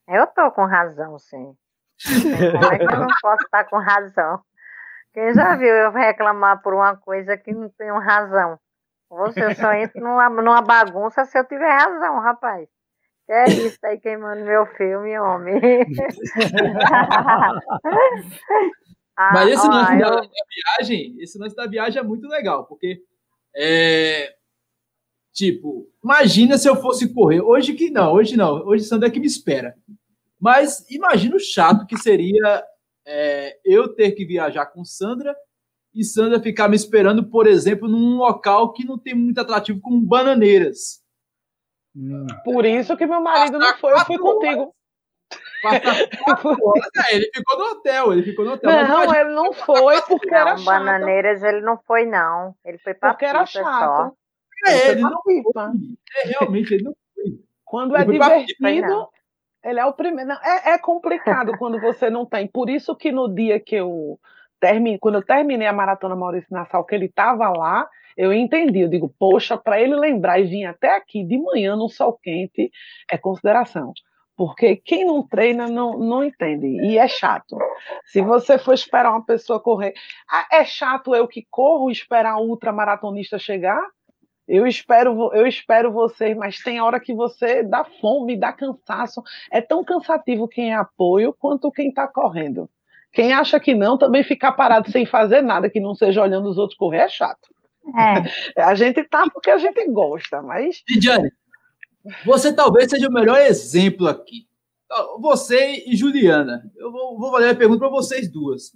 Eu 0.09 0.27
tô 0.29 0.51
com 0.53 0.65
razão, 0.65 1.19
sim. 1.19 1.57
Como 2.53 2.73
é 2.73 2.79
que 2.79 2.85
eu 2.85 2.99
não 2.99 3.09
posso 3.21 3.45
estar 3.45 3.65
com 3.65 3.79
razão? 3.79 4.41
Quem 5.13 5.35
já 5.35 5.57
viu 5.57 5.69
eu 5.69 5.93
reclamar 5.93 6.63
por 6.63 6.75
uma 6.75 6.97
coisa 6.97 7.37
que 7.37 7.53
não 7.53 7.69
tenho 7.71 7.99
razão? 7.99 8.59
Você 9.11 9.55
só 9.55 9.73
entra 9.73 10.01
numa, 10.01 10.29
numa 10.29 10.61
bagunça 10.63 11.25
se 11.25 11.39
eu 11.39 11.45
tiver 11.47 11.71
razão, 11.71 12.21
rapaz. 12.21 12.69
É 13.31 13.45
isso 13.51 13.79
aí 13.85 13.99
queimando 14.01 14.45
meu 14.45 14.65
filme, 14.67 15.19
homem. 15.19 15.61
ah, 19.15 19.33
Mas 19.35 19.51
esse 19.51 19.69
lance 19.69 19.93
eu... 19.93 19.99
da, 20.01 20.23
viagem, 20.81 21.17
esse 21.21 21.39
lance 21.39 21.55
da 21.55 21.67
viagem 21.67 22.01
é 22.01 22.03
muito 22.03 22.27
legal, 22.27 22.65
porque 22.65 23.03
é, 23.55 24.35
tipo, 25.33 25.91
imagina 26.03 26.57
se 26.57 26.69
eu 26.69 26.77
fosse 26.77 27.13
correr. 27.13 27.43
Hoje 27.43 27.75
que 27.75 27.91
não, 27.91 28.15
hoje 28.15 28.35
não, 28.35 28.67
hoje 28.67 28.85
Sandra 28.85 29.09
é 29.09 29.11
que 29.11 29.21
me 29.21 29.27
espera. 29.27 29.75
Mas 30.41 30.89
imagina 30.91 31.37
o 31.37 31.41
chato 31.41 31.87
que 31.87 31.99
seria 31.99 32.65
é, 33.07 33.59
eu 33.65 33.95
ter 33.95 34.13
que 34.13 34.25
viajar 34.25 34.67
com 34.67 34.85
Sandra 34.85 35.37
e 35.99 36.05
Sandra 36.05 36.41
ficar 36.41 36.69
me 36.69 36.77
esperando, 36.77 37.29
por 37.29 37.47
exemplo, 37.49 37.89
num 37.89 38.17
local 38.17 38.73
que 38.73 38.87
não 38.87 38.97
tem 38.97 39.15
muito 39.15 39.41
atrativo, 39.41 39.81
como 39.81 40.01
Bananeiras. 40.01 41.03
Hum. 41.97 42.27
Por 42.45 42.65
isso 42.65 42.97
que 42.97 43.05
meu 43.05 43.21
marido 43.21 43.59
não 43.59 43.77
foi, 43.79 43.93
eu 43.93 44.05
fui 44.07 44.19
contigo. 44.19 44.73
É, 45.61 47.17
ele 47.17 47.29
ficou 47.35 47.59
no 47.59 47.65
hotel, 47.73 48.13
ele 48.13 48.23
ficou 48.23 48.45
no 48.45 48.53
hotel. 48.53 48.71
Não, 48.71 49.13
ele 49.13 49.31
não 49.31 49.53
foi 49.53 50.01
porque 50.03 50.31
não, 50.31 50.37
era 50.37 50.57
chato. 50.57 50.65
Bananeiras 50.65 51.43
ele 51.43 51.61
não 51.63 51.77
foi, 51.85 52.07
não. 52.07 52.55
Ele 52.65 52.79
foi 52.79 52.95
para 52.95 53.11
Porque 53.11 53.25
era 53.25 53.45
chato. 53.45 53.65
Só. 53.65 54.13
É, 54.71 54.91
ele, 54.93 55.01
não 55.01 55.21
foi. 55.21 55.43
É, 56.17 56.29
realmente, 56.29 56.75
ele 56.75 56.85
não 56.85 56.95
foi. 57.13 57.41
Quando 57.65 57.97
ele 57.97 58.03
é 58.03 58.45
divertido, 58.45 59.09
ele 59.65 59.81
é 59.81 59.85
o 59.85 59.93
primeiro. 59.93 60.29
Não, 60.29 60.37
é, 60.37 60.75
é 60.75 60.79
complicado 60.79 61.59
quando 61.59 61.81
você 61.81 62.09
não 62.09 62.25
tem. 62.25 62.47
Por 62.47 62.71
isso 62.71 62.95
que 62.95 63.11
no 63.11 63.29
dia 63.29 63.59
que 63.59 63.75
eu 63.75 64.19
quando 65.01 65.17
eu 65.17 65.25
terminei 65.25 65.67
a 65.67 65.73
maratona 65.73 66.17
Maurício 66.17 66.49
Nassau, 66.51 66.85
que 66.85 66.95
ele 66.95 67.07
estava 67.07 67.49
lá, 67.51 67.89
eu 68.17 68.33
entendi. 68.33 68.81
Eu 68.81 68.89
digo, 68.89 69.15
poxa, 69.19 69.57
para 69.57 69.81
ele 69.81 69.95
lembrar 69.95 70.41
e 70.41 70.45
vir 70.45 70.65
até 70.65 70.97
aqui 70.97 71.25
de 71.25 71.39
manhã 71.39 71.77
no 71.77 71.89
sol 71.89 72.19
quente 72.21 72.71
é 73.11 73.17
consideração. 73.17 73.93
Porque 74.37 74.77
quem 74.77 75.05
não 75.05 75.27
treina 75.27 75.67
não, 75.67 75.99
não 75.99 76.23
entende. 76.23 76.67
E 76.67 76.97
é 76.99 77.09
chato. 77.09 77.57
Se 78.05 78.21
você 78.21 78.57
for 78.59 78.73
esperar 78.73 79.11
uma 79.11 79.25
pessoa 79.25 79.61
correr. 79.61 79.95
Ah, 80.31 80.47
é 80.53 80.65
chato 80.65 81.15
eu 81.15 81.27
que 81.27 81.47
corro 81.51 81.91
esperar 81.91 82.37
o 82.37 82.49
ultramaratonista 82.49 83.39
chegar? 83.39 83.83
Eu 84.47 84.67
espero, 84.67 85.31
eu 85.35 85.47
espero 85.47 85.93
vocês, 85.93 86.37
mas 86.37 86.63
tem 86.63 86.81
hora 86.81 86.99
que 86.99 87.13
você 87.13 87.63
dá 87.63 87.85
fome, 87.85 88.39
dá 88.39 88.53
cansaço. 88.53 89.23
É 89.51 89.61
tão 89.61 89.85
cansativo 89.85 90.49
quem 90.49 90.73
é 90.73 90.75
apoio 90.77 91.35
quanto 91.39 91.71
quem 91.71 91.89
está 91.89 92.09
correndo. 92.09 92.71
Quem 93.13 93.33
acha 93.33 93.59
que 93.59 93.75
não, 93.75 93.99
também 93.99 94.23
ficar 94.23 94.53
parado 94.53 94.91
sem 94.91 95.07
fazer 95.07 95.43
nada, 95.43 95.71
que 95.71 95.81
não 95.81 95.95
seja 95.95 96.23
olhando 96.23 96.49
os 96.49 96.59
outros 96.59 96.79
correr, 96.79 96.99
é 96.99 97.09
chato. 97.09 97.49
É. 98.57 98.61
A 98.63 98.75
gente 98.75 99.03
tá 99.05 99.29
porque 99.33 99.51
a 99.51 99.59
gente 99.59 99.87
gosta, 99.89 100.43
mas. 100.43 100.83
Lidiane, 100.89 101.31
você 102.25 102.53
talvez 102.53 102.91
seja 102.91 103.09
o 103.09 103.13
melhor 103.13 103.39
exemplo 103.41 104.07
aqui. 104.07 104.47
Você 105.21 105.85
e 105.87 105.97
Juliana. 105.97 106.63
Eu 106.77 106.91
vou, 106.91 107.19
vou 107.19 107.31
fazer 107.31 107.51
a 107.51 107.55
pergunta 107.55 107.81
para 107.81 107.89
vocês 107.89 108.31
duas. 108.31 108.73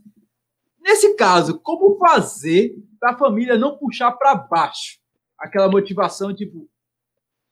Nesse 0.81 1.15
caso, 1.15 1.61
como 1.61 1.97
fazer 1.97 2.75
para 2.99 3.13
a 3.13 3.19
família 3.19 3.57
não 3.57 3.79
puxar 3.79 4.13
para 4.13 4.35
baixo 4.35 4.99
aquela 5.39 5.69
motivação, 5.69 6.35
tipo, 6.35 6.69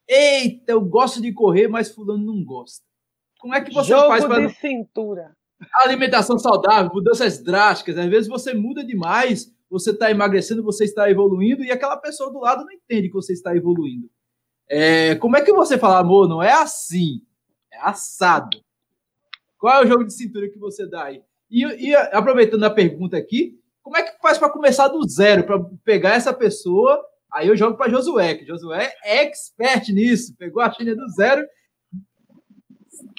eita, 0.06 0.72
eu 0.72 0.80
gosto 0.80 1.20
de 1.20 1.32
correr, 1.32 1.68
mas 1.68 1.90
fulano 1.90 2.24
não 2.24 2.44
gosta. 2.44 2.84
Como 3.38 3.54
é 3.54 3.60
que 3.60 3.72
você 3.72 3.88
Jogo 3.88 4.08
faz 4.08 4.24
para. 4.24 4.48
cintura 4.50 5.34
alimentação 5.82 6.38
saudável, 6.38 6.90
mudanças 6.92 7.42
drásticas. 7.42 7.98
Às 7.98 8.06
vezes 8.06 8.28
você 8.28 8.54
muda 8.54 8.84
demais, 8.84 9.52
você 9.68 9.90
está 9.90 10.10
emagrecendo, 10.10 10.62
você 10.62 10.84
está 10.84 11.10
evoluindo, 11.10 11.64
e 11.64 11.70
aquela 11.70 11.96
pessoa 11.96 12.32
do 12.32 12.40
lado 12.40 12.64
não 12.64 12.72
entende 12.72 13.08
que 13.08 13.14
você 13.14 13.32
está 13.32 13.54
evoluindo. 13.56 14.10
É, 14.68 15.14
como 15.16 15.36
é 15.36 15.42
que 15.42 15.52
você 15.52 15.76
fala, 15.76 15.98
amor, 15.98 16.28
não 16.28 16.42
é 16.42 16.52
assim, 16.52 17.22
é 17.72 17.78
assado. 17.80 18.58
Qual 19.58 19.82
é 19.82 19.84
o 19.84 19.88
jogo 19.88 20.04
de 20.04 20.14
cintura 20.14 20.48
que 20.48 20.58
você 20.58 20.86
dá 20.88 21.04
aí? 21.04 21.22
E, 21.50 21.64
e 21.64 21.94
aproveitando 21.94 22.64
a 22.64 22.70
pergunta 22.70 23.16
aqui, 23.16 23.58
como 23.82 23.96
é 23.96 24.02
que 24.02 24.20
faz 24.20 24.38
para 24.38 24.50
começar 24.50 24.88
do 24.88 25.06
zero, 25.08 25.44
para 25.44 25.58
pegar 25.84 26.14
essa 26.14 26.32
pessoa? 26.32 27.04
Aí 27.32 27.48
eu 27.48 27.56
jogo 27.56 27.76
para 27.76 27.90
Josué, 27.90 28.34
que 28.34 28.46
Josué 28.46 28.92
é 29.04 29.24
expert 29.24 29.88
nisso, 29.92 30.34
pegou 30.36 30.62
a 30.62 30.72
China 30.72 30.94
do 30.94 31.08
zero 31.10 31.46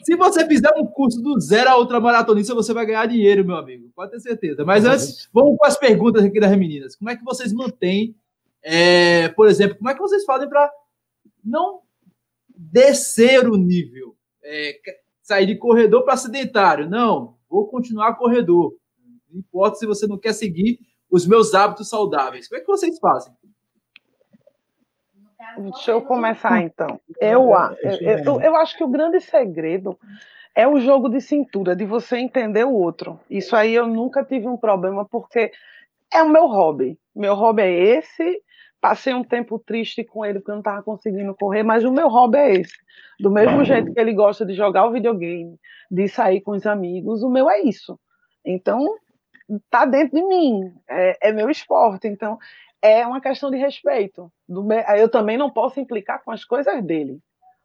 se 0.03 0.15
você 0.15 0.47
fizer 0.47 0.71
um 0.77 0.85
curso 0.85 1.21
do 1.21 1.39
zero 1.39 1.69
a 1.69 1.75
outra 1.75 1.99
maratonista, 1.99 2.55
você 2.55 2.73
vai 2.73 2.85
ganhar 2.85 3.05
dinheiro, 3.05 3.45
meu 3.45 3.55
amigo. 3.55 3.91
Pode 3.95 4.11
ter 4.11 4.19
certeza. 4.19 4.65
Mas 4.65 4.85
antes, 4.85 5.29
vamos 5.33 5.57
com 5.57 5.65
as 5.65 5.77
perguntas 5.77 6.23
aqui 6.23 6.39
das 6.39 6.57
meninas. 6.57 6.95
Como 6.95 7.09
é 7.09 7.15
que 7.15 7.23
vocês 7.23 7.53
mantêm, 7.53 8.15
é, 8.63 9.29
por 9.29 9.47
exemplo, 9.47 9.77
como 9.77 9.89
é 9.89 9.93
que 9.93 9.99
vocês 9.99 10.23
fazem 10.25 10.47
para 10.49 10.71
não 11.43 11.81
descer 12.49 13.47
o 13.47 13.57
nível? 13.57 14.15
É, 14.43 14.75
sair 15.21 15.45
de 15.45 15.57
corredor 15.57 16.03
para 16.03 16.17
sedentário. 16.17 16.89
Não, 16.89 17.37
vou 17.49 17.67
continuar 17.67 18.15
corredor. 18.15 18.75
Não 19.29 19.39
importa 19.39 19.77
se 19.77 19.85
você 19.85 20.07
não 20.07 20.17
quer 20.17 20.33
seguir 20.33 20.79
os 21.09 21.27
meus 21.27 21.53
hábitos 21.53 21.89
saudáveis. 21.89 22.47
Como 22.47 22.59
é 22.59 22.61
que 22.61 22.71
vocês 22.71 22.97
fazem? 22.99 23.33
Deixa 25.57 25.91
eu 25.91 26.01
começar 26.01 26.61
então. 26.61 26.99
Eu, 27.19 27.51
eu, 27.81 28.17
eu, 28.25 28.41
eu 28.41 28.55
acho 28.55 28.77
que 28.77 28.83
o 28.83 28.87
grande 28.87 29.19
segredo 29.19 29.97
é 30.55 30.67
o 30.67 30.79
jogo 30.79 31.09
de 31.09 31.21
cintura, 31.21 31.75
de 31.75 31.85
você 31.85 32.17
entender 32.17 32.65
o 32.65 32.73
outro. 32.73 33.19
Isso 33.29 33.55
aí 33.55 33.73
eu 33.73 33.87
nunca 33.87 34.23
tive 34.23 34.47
um 34.47 34.57
problema, 34.57 35.05
porque 35.05 35.51
é 36.13 36.21
o 36.21 36.29
meu 36.29 36.47
hobby. 36.47 36.99
Meu 37.15 37.35
hobby 37.35 37.61
é 37.61 37.71
esse. 37.71 38.41
Passei 38.79 39.13
um 39.13 39.23
tempo 39.23 39.59
triste 39.59 40.03
com 40.03 40.25
ele 40.25 40.39
porque 40.39 40.51
eu 40.51 40.55
não 40.55 40.61
estava 40.61 40.81
conseguindo 40.81 41.35
correr, 41.35 41.63
mas 41.63 41.83
o 41.83 41.91
meu 41.91 42.07
hobby 42.07 42.37
é 42.37 42.53
esse. 42.53 42.75
Do 43.19 43.29
mesmo 43.29 43.63
jeito 43.63 43.93
que 43.93 43.99
ele 43.99 44.13
gosta 44.13 44.45
de 44.45 44.53
jogar 44.53 44.87
o 44.87 44.91
videogame, 44.91 45.55
de 45.89 46.07
sair 46.07 46.41
com 46.41 46.51
os 46.51 46.65
amigos, 46.65 47.21
o 47.21 47.29
meu 47.29 47.49
é 47.49 47.61
isso. 47.61 47.99
Então, 48.43 48.95
tá 49.69 49.85
dentro 49.85 50.17
de 50.17 50.23
mim, 50.23 50.73
é, 50.89 51.29
é 51.29 51.31
meu 51.31 51.49
esporte. 51.49 52.07
Então, 52.07 52.39
é 52.81 53.05
uma 53.05 53.21
questão 53.21 53.51
de 53.51 53.57
respeito. 53.57 54.31
Eu 54.97 55.09
também 55.09 55.37
não 55.37 55.49
posso 55.49 55.79
implicar 55.79 56.23
com 56.23 56.31
as 56.31 56.43
coisas 56.43 56.83
dele. 56.83 57.19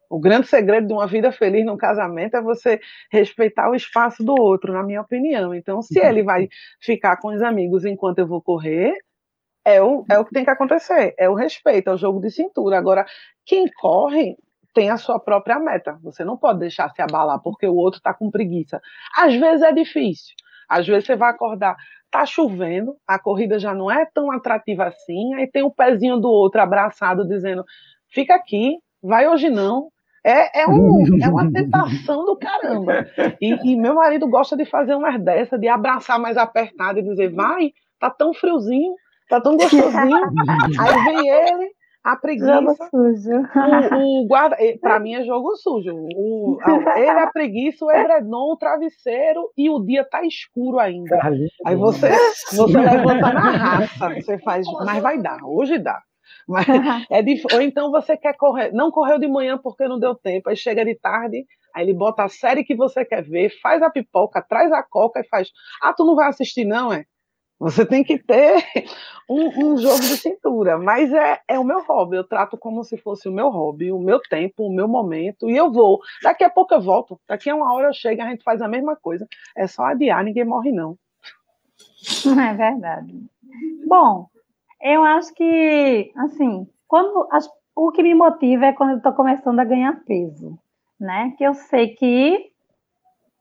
O 0.08 0.20
grande 0.20 0.46
segredo 0.46 0.86
de 0.86 0.92
uma 0.92 1.06
vida 1.06 1.32
feliz 1.32 1.64
num 1.64 1.76
casamento 1.76 2.36
é 2.36 2.40
você 2.40 2.80
respeitar 3.10 3.68
o 3.70 3.74
espaço 3.74 4.22
do 4.22 4.34
outro, 4.40 4.72
na 4.72 4.82
minha 4.82 5.00
opinião. 5.00 5.52
Então, 5.52 5.82
se 5.82 5.98
ele 5.98 6.22
vai 6.22 6.48
ficar 6.80 7.16
com 7.16 7.34
os 7.34 7.42
amigos 7.42 7.84
enquanto 7.84 8.20
eu 8.20 8.26
vou 8.26 8.40
correr, 8.40 8.94
é 9.64 9.82
o, 9.82 10.04
é 10.08 10.16
o 10.18 10.24
que 10.24 10.32
tem 10.32 10.44
que 10.44 10.50
acontecer. 10.50 11.12
É 11.18 11.28
o 11.28 11.34
respeito, 11.34 11.90
é 11.90 11.94
o 11.94 11.96
jogo 11.96 12.20
de 12.20 12.30
cintura. 12.30 12.78
Agora, 12.78 13.04
quem 13.44 13.68
corre 13.72 14.36
tem 14.72 14.90
a 14.90 14.96
sua 14.96 15.18
própria 15.18 15.58
meta. 15.58 15.98
Você 16.02 16.22
não 16.24 16.36
pode 16.36 16.60
deixar 16.60 16.90
se 16.90 17.02
abalar 17.02 17.40
porque 17.42 17.66
o 17.66 17.74
outro 17.74 17.98
está 17.98 18.14
com 18.14 18.30
preguiça. 18.30 18.80
Às 19.16 19.34
vezes 19.34 19.62
é 19.62 19.72
difícil. 19.72 20.34
Às 20.68 20.86
vezes 20.86 21.06
você 21.06 21.16
vai 21.16 21.30
acordar 21.30 21.76
tá 22.10 22.24
chovendo, 22.24 22.96
a 23.06 23.18
corrida 23.18 23.58
já 23.58 23.74
não 23.74 23.90
é 23.90 24.06
tão 24.06 24.30
atrativa 24.30 24.84
assim, 24.84 25.34
aí 25.34 25.46
tem 25.46 25.62
o 25.62 25.66
um 25.66 25.70
pezinho 25.70 26.18
do 26.18 26.28
outro 26.28 26.60
abraçado 26.60 27.26
dizendo: 27.26 27.64
fica 28.08 28.34
aqui, 28.34 28.76
vai 29.02 29.28
hoje 29.28 29.50
não. 29.50 29.90
É, 30.24 30.62
é, 30.62 30.66
um, 30.66 31.04
é 31.22 31.28
uma 31.28 31.52
tentação 31.52 32.24
do 32.24 32.36
caramba. 32.36 33.06
E, 33.40 33.72
e, 33.72 33.76
meu 33.76 33.94
marido 33.94 34.28
gosta 34.28 34.56
de 34.56 34.64
fazer 34.64 34.96
umas 34.96 35.22
dessas, 35.22 35.60
de 35.60 35.68
abraçar 35.68 36.18
mais 36.18 36.36
apertado 36.36 36.98
e 36.98 37.02
dizer: 37.02 37.32
vai, 37.32 37.72
tá 38.00 38.10
tão 38.10 38.34
friozinho, 38.34 38.92
tá 39.28 39.40
tão 39.40 39.56
gostosinho. 39.56 40.24
Aí 40.80 41.04
vem 41.04 41.28
ele, 41.28 41.70
A 42.06 42.14
preguiça. 42.14 42.54
Jogo 42.54 42.76
sujo. 42.88 43.42
O, 43.92 44.22
o 44.22 44.26
guarda, 44.28 44.56
para 44.80 45.00
mim 45.00 45.14
é 45.14 45.24
jogo 45.24 45.56
sujo. 45.56 45.92
O, 45.92 46.56
ele, 46.94 47.10
a 47.10 47.26
preguiça, 47.34 47.84
o 47.84 47.90
edredom, 47.90 48.52
o 48.52 48.56
travesseiro 48.56 49.50
e 49.58 49.68
o 49.68 49.84
dia 49.84 50.04
tá 50.08 50.24
escuro 50.24 50.78
ainda. 50.78 51.18
Aí 51.66 51.74
você, 51.74 52.08
você 52.52 52.78
levanta 52.78 53.32
na 53.32 53.50
raça, 53.50 54.14
você 54.14 54.38
faz, 54.38 54.64
mas 54.84 55.02
vai 55.02 55.20
dar, 55.20 55.38
hoje 55.44 55.80
dá. 55.80 56.00
Mas 56.46 56.64
é 57.10 57.54
ou 57.56 57.60
então 57.60 57.90
você 57.90 58.16
quer 58.16 58.36
correr, 58.36 58.72
não 58.72 58.92
correu 58.92 59.18
de 59.18 59.26
manhã 59.26 59.58
porque 59.60 59.88
não 59.88 59.98
deu 59.98 60.14
tempo, 60.14 60.48
aí 60.48 60.56
chega 60.56 60.84
de 60.84 60.94
tarde, 60.94 61.44
aí 61.74 61.84
ele 61.84 61.92
bota 61.92 62.22
a 62.22 62.28
série 62.28 62.62
que 62.62 62.76
você 62.76 63.04
quer 63.04 63.24
ver, 63.24 63.50
faz 63.60 63.82
a 63.82 63.90
pipoca, 63.90 64.40
traz 64.48 64.70
a 64.70 64.82
coca 64.84 65.18
e 65.18 65.28
faz. 65.28 65.50
Ah, 65.82 65.92
tu 65.92 66.04
não 66.04 66.14
vai 66.14 66.28
assistir, 66.28 66.64
não, 66.64 66.92
é? 66.92 67.04
Você 67.58 67.86
tem 67.86 68.04
que 68.04 68.18
ter 68.18 68.64
um, 69.28 69.72
um, 69.72 69.76
jogo 69.78 70.00
de 70.00 70.16
cintura, 70.18 70.78
mas 70.78 71.12
é, 71.12 71.40
é 71.48 71.58
o 71.58 71.64
meu 71.64 71.82
hobby. 71.84 72.16
Eu 72.16 72.24
trato 72.24 72.56
como 72.58 72.84
se 72.84 72.96
fosse 72.98 73.28
o 73.28 73.32
meu 73.32 73.48
hobby, 73.48 73.90
o 73.90 73.98
meu 73.98 74.20
tempo, 74.20 74.66
o 74.66 74.72
meu 74.72 74.86
momento, 74.86 75.48
e 75.48 75.56
eu 75.56 75.72
vou. 75.72 76.00
Daqui 76.22 76.44
a 76.44 76.50
pouco 76.50 76.74
eu 76.74 76.80
volto, 76.80 77.18
daqui 77.26 77.48
a 77.48 77.54
uma 77.54 77.72
hora 77.72 77.88
eu 77.88 77.94
chego, 77.94 78.20
a 78.22 78.28
gente 78.28 78.44
faz 78.44 78.60
a 78.60 78.68
mesma 78.68 78.94
coisa. 78.94 79.26
É 79.56 79.66
só 79.66 79.84
adiar, 79.84 80.22
ninguém 80.22 80.44
morre, 80.44 80.70
não. 80.70 80.98
É 82.50 82.54
verdade. 82.54 83.24
Bom, 83.86 84.28
eu 84.82 85.02
acho 85.02 85.32
que, 85.34 86.12
assim, 86.16 86.68
quando 86.86 87.26
as, 87.32 87.48
o 87.74 87.90
que 87.90 88.02
me 88.02 88.14
motiva 88.14 88.66
é 88.66 88.72
quando 88.72 88.90
eu 88.90 88.96
estou 88.98 89.12
começando 89.12 89.58
a 89.60 89.64
ganhar 89.64 90.04
peso, 90.04 90.58
né? 91.00 91.34
Que 91.36 91.44
eu 91.44 91.54
sei 91.54 91.88
que 91.94 92.50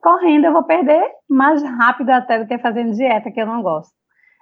correndo 0.01 0.45
eu 0.45 0.53
vou 0.53 0.63
perder 0.63 1.03
mais 1.27 1.63
rápido 1.63 2.11
até 2.11 2.39
do 2.39 2.47
que 2.47 2.57
fazendo 2.59 2.93
dieta, 2.93 3.31
que 3.31 3.41
eu 3.41 3.47
não 3.47 3.61
gosto. 3.61 3.93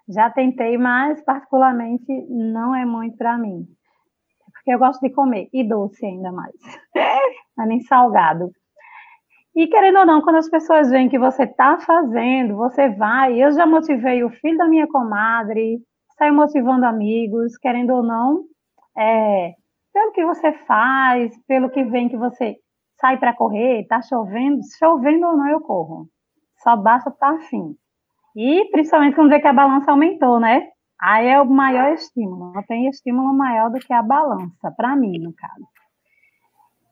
Já 0.07 0.29
tentei, 0.29 0.77
mas 0.77 1.23
particularmente 1.23 2.11
não 2.29 2.75
é 2.75 2.85
muito 2.85 3.17
para 3.17 3.37
mim. 3.37 3.65
Porque 4.53 4.73
eu 4.73 4.79
gosto 4.79 5.01
de 5.01 5.09
comer, 5.11 5.49
e 5.53 5.63
doce 5.67 6.05
ainda 6.05 6.31
mais. 6.31 6.55
é 7.59 7.65
nem 7.65 7.79
salgado. 7.81 8.51
E 9.55 9.67
querendo 9.67 9.99
ou 9.99 10.05
não, 10.05 10.21
quando 10.21 10.37
as 10.37 10.49
pessoas 10.49 10.89
veem 10.89 11.09
que 11.09 11.19
você 11.19 11.43
está 11.43 11.79
fazendo, 11.79 12.55
você 12.55 12.89
vai. 12.89 13.41
Eu 13.41 13.51
já 13.51 13.65
motivei 13.65 14.23
o 14.23 14.29
filho 14.29 14.57
da 14.57 14.67
minha 14.67 14.87
comadre, 14.87 15.79
saio 16.17 16.33
motivando 16.33 16.85
amigos, 16.85 17.57
querendo 17.57 17.93
ou 17.93 18.03
não, 18.03 18.43
é, 18.97 19.53
pelo 19.93 20.11
que 20.11 20.25
você 20.25 20.53
faz, 20.65 21.31
pelo 21.45 21.69
que 21.69 21.83
vem 21.83 22.09
que 22.09 22.17
você 22.17 22.55
sai 22.99 23.17
para 23.19 23.35
correr, 23.35 23.81
está 23.81 24.01
chovendo, 24.01 24.59
chovendo 24.79 25.27
ou 25.27 25.37
não 25.37 25.47
eu 25.47 25.61
corro. 25.61 26.07
Só 26.63 26.75
basta 26.75 27.09
estar 27.09 27.31
tá 27.31 27.35
afim. 27.35 27.75
E 28.35 28.65
principalmente 28.71 29.15
quando 29.15 29.29
vê 29.29 29.39
que 29.39 29.47
a 29.47 29.53
balança 29.53 29.91
aumentou, 29.91 30.39
né? 30.39 30.69
Aí 30.99 31.27
é 31.27 31.41
o 31.41 31.45
maior 31.45 31.93
estímulo. 31.93 32.53
Não 32.53 32.63
tem 32.63 32.87
estímulo 32.87 33.33
maior 33.33 33.69
do 33.69 33.79
que 33.79 33.93
a 33.93 34.01
balança, 34.01 34.71
para 34.75 34.95
mim, 34.95 35.19
no 35.19 35.33
caso. 35.33 35.67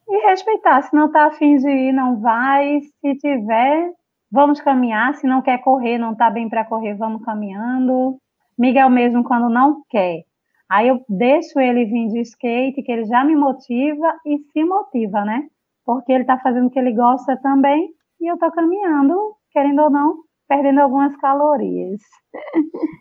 E 0.08 0.28
respeitar, 0.28 0.82
se 0.82 0.94
não 0.94 1.06
está 1.06 1.28
afim 1.28 1.56
de 1.56 1.70
ir, 1.70 1.94
não 1.94 2.20
vai. 2.20 2.82
Se 3.00 3.16
tiver, 3.16 3.92
vamos 4.30 4.60
caminhar. 4.60 5.16
Se 5.16 5.26
não 5.26 5.42
quer 5.42 5.60
correr, 5.60 5.98
não 5.98 6.12
está 6.12 6.30
bem 6.30 6.50
para 6.50 6.66
correr, 6.66 6.96
vamos 6.96 7.24
caminhando. 7.24 8.20
Miguel 8.58 8.90
mesmo, 8.90 9.24
quando 9.24 9.50
não 9.50 9.82
quer, 9.90 10.24
aí 10.70 10.90
eu 10.90 11.04
deixo 11.10 11.60
ele 11.60 11.86
vir 11.86 12.10
de 12.10 12.20
skate, 12.20 12.84
que 12.84 12.92
ele 12.92 13.06
já 13.06 13.24
me 13.24 13.36
motiva 13.36 14.14
e 14.26 14.38
se 14.52 14.64
motiva, 14.64 15.24
né? 15.26 15.48
Porque 15.86 16.12
ele 16.12 16.24
está 16.24 16.38
fazendo 16.38 16.68
o 16.68 16.70
que 16.70 16.78
ele 16.78 16.94
gosta 16.94 17.38
também 17.38 17.90
e 18.20 18.28
eu 18.28 18.36
estou 18.36 18.52
caminhando, 18.52 19.36
querendo 19.52 19.82
ou 19.82 19.90
não, 19.90 20.18
perdendo 20.52 20.82
algumas 20.82 21.16
calorias. 21.16 22.02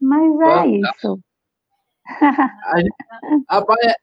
Mas 0.00 0.40
é 0.40 0.66
isso. 0.68 1.20
Rapaz, 3.48 3.78
é, 3.84 3.94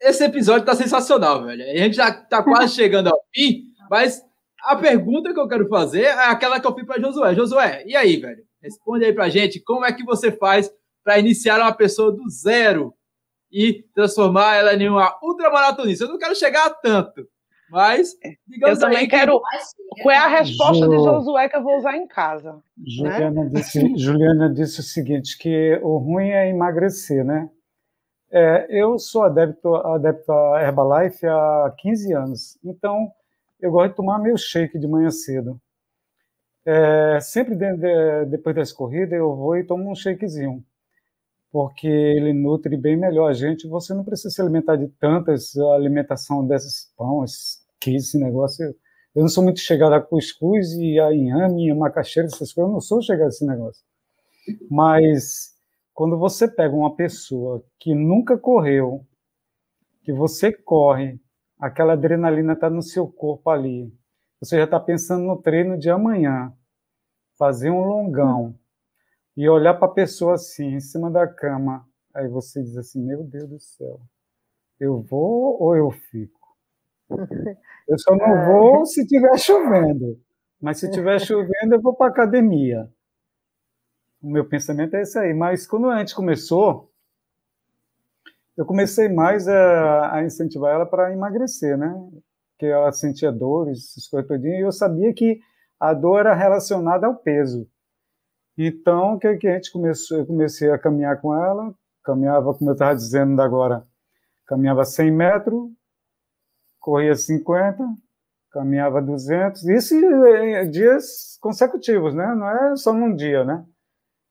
esse 0.00 0.24
episódio 0.24 0.60
está 0.60 0.76
sensacional, 0.76 1.44
velho. 1.44 1.64
A 1.64 1.76
gente 1.76 1.96
já 1.96 2.10
está 2.10 2.44
quase 2.44 2.72
chegando 2.76 3.08
ao 3.08 3.20
fim, 3.34 3.64
mas 3.90 4.24
a 4.62 4.76
pergunta 4.76 5.34
que 5.34 5.38
eu 5.38 5.48
quero 5.48 5.68
fazer 5.68 6.04
é 6.04 6.26
aquela 6.26 6.58
que 6.58 6.66
eu 6.66 6.74
fiz 6.74 6.86
para 6.86 7.00
Josué. 7.00 7.34
Josué, 7.34 7.84
e 7.86 7.94
aí, 7.94 8.16
velho? 8.16 8.44
Responde 8.62 9.04
aí 9.04 9.12
para 9.12 9.28
gente 9.28 9.60
como 9.60 9.84
é 9.84 9.92
que 9.92 10.04
você 10.04 10.32
faz 10.32 10.72
para 11.02 11.18
iniciar 11.18 11.60
uma 11.60 11.74
pessoa 11.74 12.12
do 12.12 12.28
zero 12.30 12.94
e 13.52 13.84
transformar 13.94 14.54
ela 14.54 14.74
em 14.74 14.88
uma 14.88 15.18
ultramaratonista. 15.22 16.04
Eu 16.04 16.08
não 16.08 16.18
quero 16.18 16.34
chegar 16.34 16.66
a 16.66 16.70
tanto, 16.70 17.28
mas 17.70 18.16
é. 18.22 18.34
digamos 18.46 18.78
eu 18.78 18.88
também 18.88 19.08
quero. 19.08 19.40
Qual 20.02 20.14
é 20.14 20.18
a 20.18 20.28
resposta 20.28 20.84
jo... 20.84 20.90
de 20.90 20.96
Josué 20.96 21.48
que 21.48 21.56
eu 21.56 21.62
vou 21.62 21.76
usar 21.76 21.96
em 21.96 22.06
casa? 22.06 22.62
Juliana, 22.86 23.44
né? 23.44 23.50
disse, 23.52 23.96
Juliana 23.96 24.52
disse 24.52 24.80
o 24.80 24.82
seguinte: 24.82 25.38
que 25.38 25.78
o 25.82 25.98
ruim 25.98 26.28
é 26.28 26.48
emagrecer, 26.48 27.24
né? 27.24 27.48
É, 28.30 28.66
eu 28.68 28.98
sou 28.98 29.22
adepto, 29.22 29.74
adepto 29.76 30.32
a 30.32 30.62
Herbalife 30.62 31.26
há 31.26 31.72
15 31.78 32.12
anos, 32.12 32.58
então 32.64 33.08
eu 33.60 33.70
gosto 33.70 33.90
de 33.90 33.96
tomar 33.96 34.18
meu 34.18 34.36
shake 34.36 34.78
de 34.78 34.88
manhã 34.88 35.10
cedo. 35.10 35.60
É, 36.66 37.18
sempre 37.20 37.54
de, 37.54 37.76
de, 37.76 38.24
depois 38.26 38.56
das 38.56 38.72
corridas 38.72 39.12
eu 39.12 39.36
vou 39.36 39.56
e 39.56 39.64
tomo 39.64 39.90
um 39.90 39.94
shakezinho 39.94 40.64
porque 41.54 41.86
ele 41.86 42.32
nutre 42.32 42.76
bem 42.76 42.96
melhor 42.96 43.30
a 43.30 43.32
gente. 43.32 43.68
Você 43.68 43.94
não 43.94 44.02
precisa 44.02 44.28
se 44.28 44.42
alimentar 44.42 44.74
de 44.74 44.88
tantas 44.98 45.56
alimentação 45.56 46.44
desses 46.44 46.92
pães, 46.96 47.64
que 47.80 47.94
esse 47.94 48.18
negócio. 48.18 48.74
Eu 49.14 49.22
não 49.22 49.28
sou 49.28 49.44
muito 49.44 49.60
chegado 49.60 49.92
a 49.92 50.00
cuscuz 50.00 50.72
e 50.72 50.98
a 50.98 51.14
inhame, 51.14 51.70
a 51.70 51.74
macaxeira, 51.76 52.26
essas 52.26 52.52
coisas. 52.52 52.68
Eu 52.68 52.72
não 52.72 52.80
sou 52.80 53.00
chegado 53.00 53.26
a 53.26 53.28
esse 53.28 53.46
negócio. 53.46 53.84
Mas 54.68 55.54
quando 55.92 56.18
você 56.18 56.48
pega 56.48 56.74
uma 56.74 56.96
pessoa 56.96 57.64
que 57.78 57.94
nunca 57.94 58.36
correu, 58.36 59.06
que 60.02 60.12
você 60.12 60.52
corre, 60.52 61.20
aquela 61.56 61.92
adrenalina 61.92 62.54
está 62.54 62.68
no 62.68 62.82
seu 62.82 63.06
corpo 63.06 63.48
ali. 63.48 63.94
Você 64.40 64.56
já 64.56 64.64
está 64.64 64.80
pensando 64.80 65.24
no 65.24 65.40
treino 65.40 65.78
de 65.78 65.88
amanhã, 65.88 66.52
fazer 67.38 67.70
um 67.70 67.84
longão 67.84 68.58
e 69.36 69.48
olhar 69.48 69.74
para 69.74 69.88
a 69.88 69.94
pessoa 69.94 70.34
assim, 70.34 70.74
em 70.74 70.80
cima 70.80 71.10
da 71.10 71.26
cama, 71.26 71.86
aí 72.14 72.28
você 72.28 72.62
diz 72.62 72.76
assim: 72.76 73.02
Meu 73.04 73.22
Deus 73.24 73.48
do 73.48 73.58
céu, 73.58 74.00
eu 74.78 75.00
vou 75.02 75.60
ou 75.60 75.76
eu 75.76 75.90
fico? 75.90 76.40
Eu 77.86 77.98
só 77.98 78.16
não 78.16 78.26
é. 78.26 78.46
vou 78.46 78.86
se 78.86 79.02
estiver 79.02 79.38
chovendo, 79.38 80.18
mas 80.58 80.80
se 80.80 80.86
estiver 80.86 81.20
chovendo, 81.20 81.74
eu 81.74 81.82
vou 81.82 81.94
para 81.94 82.06
a 82.06 82.10
academia. 82.10 82.88
O 84.22 84.30
meu 84.30 84.48
pensamento 84.48 84.96
é 84.96 85.02
esse 85.02 85.18
aí. 85.18 85.34
Mas 85.34 85.66
quando 85.66 85.90
a 85.90 85.98
gente 85.98 86.14
começou, 86.14 86.90
eu 88.56 88.64
comecei 88.64 89.06
mais 89.06 89.46
a, 89.46 90.16
a 90.16 90.24
incentivar 90.24 90.74
ela 90.74 90.86
para 90.86 91.12
emagrecer, 91.12 91.76
né? 91.76 91.94
Porque 92.52 92.64
ela 92.64 92.90
sentia 92.90 93.30
dores, 93.30 93.90
essas 93.90 94.08
coisas 94.08 94.26
todinhas, 94.26 94.60
e 94.60 94.62
eu 94.62 94.72
sabia 94.72 95.12
que 95.12 95.38
a 95.78 95.92
dor 95.92 96.20
era 96.20 96.34
relacionada 96.34 97.06
ao 97.06 97.16
peso. 97.16 97.68
Então, 98.56 99.14
o 99.14 99.18
que, 99.18 99.36
que 99.36 99.48
a 99.48 99.54
gente 99.54 99.72
começou? 99.72 100.18
Eu 100.18 100.26
comecei 100.26 100.70
a 100.70 100.78
caminhar 100.78 101.20
com 101.20 101.34
ela, 101.34 101.74
caminhava, 102.04 102.54
como 102.54 102.70
eu 102.70 102.74
estava 102.74 102.94
dizendo 102.94 103.40
agora, 103.42 103.84
caminhava 104.46 104.84
100 104.84 105.10
metros, 105.10 105.70
corria 106.78 107.16
50, 107.16 107.84
caminhava 108.52 109.02
200, 109.02 109.64
isso 109.64 109.94
em 109.96 110.70
dias 110.70 111.36
consecutivos, 111.40 112.14
né? 112.14 112.34
Não 112.34 112.48
é 112.48 112.76
só 112.76 112.92
num 112.92 113.14
dia, 113.14 113.44
né? 113.44 113.64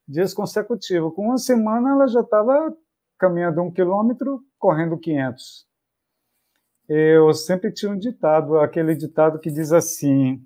Dias 0.08 0.34
consecutivos. 0.34 1.14
Com 1.14 1.28
uma 1.28 1.38
semana, 1.38 1.92
ela 1.92 2.08
já 2.08 2.22
estava 2.22 2.74
caminhando 3.20 3.62
um 3.62 3.72
quilômetro, 3.72 4.42
correndo 4.58 4.98
500. 4.98 5.68
Eu 6.88 7.34
sempre 7.34 7.72
tinha 7.72 7.92
um 7.92 7.98
ditado, 7.98 8.58
aquele 8.60 8.96
ditado 8.96 9.40
que 9.40 9.52
diz 9.52 9.72
assim: 9.72 10.42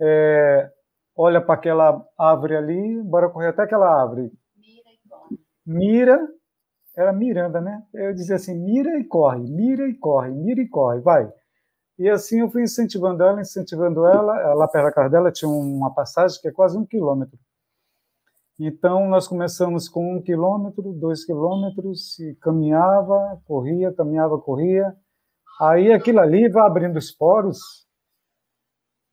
é, 0.00 0.70
olha 1.16 1.40
para 1.40 1.54
aquela 1.54 2.04
árvore 2.18 2.56
ali, 2.56 3.02
bora 3.02 3.30
correr 3.30 3.48
até 3.48 3.62
aquela 3.62 3.88
árvore. 3.88 4.30
Mira 4.56 4.90
e 4.92 5.08
corre. 5.08 5.38
Mira, 5.66 6.28
era 6.96 7.12
Miranda, 7.12 7.60
né? 7.60 7.82
Eu 7.94 8.14
dizia 8.14 8.36
assim, 8.36 8.54
mira 8.54 8.98
e 8.98 9.04
corre, 9.04 9.40
mira 9.40 9.88
e 9.88 9.94
corre, 9.94 10.30
mira 10.30 10.60
e 10.60 10.68
corre, 10.68 11.00
vai. 11.00 11.30
E 11.98 12.08
assim 12.10 12.40
eu 12.40 12.50
fui 12.50 12.62
incentivando 12.62 13.22
ela, 13.22 13.40
incentivando 13.40 14.04
ela. 14.04 14.54
Lá 14.54 14.68
perto 14.68 14.84
da 14.84 14.92
casa 14.92 15.10
dela 15.10 15.32
tinha 15.32 15.48
uma 15.48 15.92
passagem 15.94 16.40
que 16.40 16.48
é 16.48 16.52
quase 16.52 16.76
um 16.76 16.84
quilômetro. 16.84 17.38
Então 18.58 19.08
nós 19.08 19.28
começamos 19.28 19.88
com 19.88 20.16
um 20.16 20.22
quilômetro, 20.22 20.92
dois 20.94 21.24
quilômetros, 21.24 22.18
e 22.18 22.34
caminhava, 22.36 23.40
corria, 23.46 23.92
caminhava, 23.92 24.38
corria. 24.38 24.94
Aí 25.60 25.92
aquilo 25.92 26.20
ali 26.20 26.48
vai 26.48 26.66
abrindo 26.66 26.96
os 26.96 27.10
poros 27.10 27.85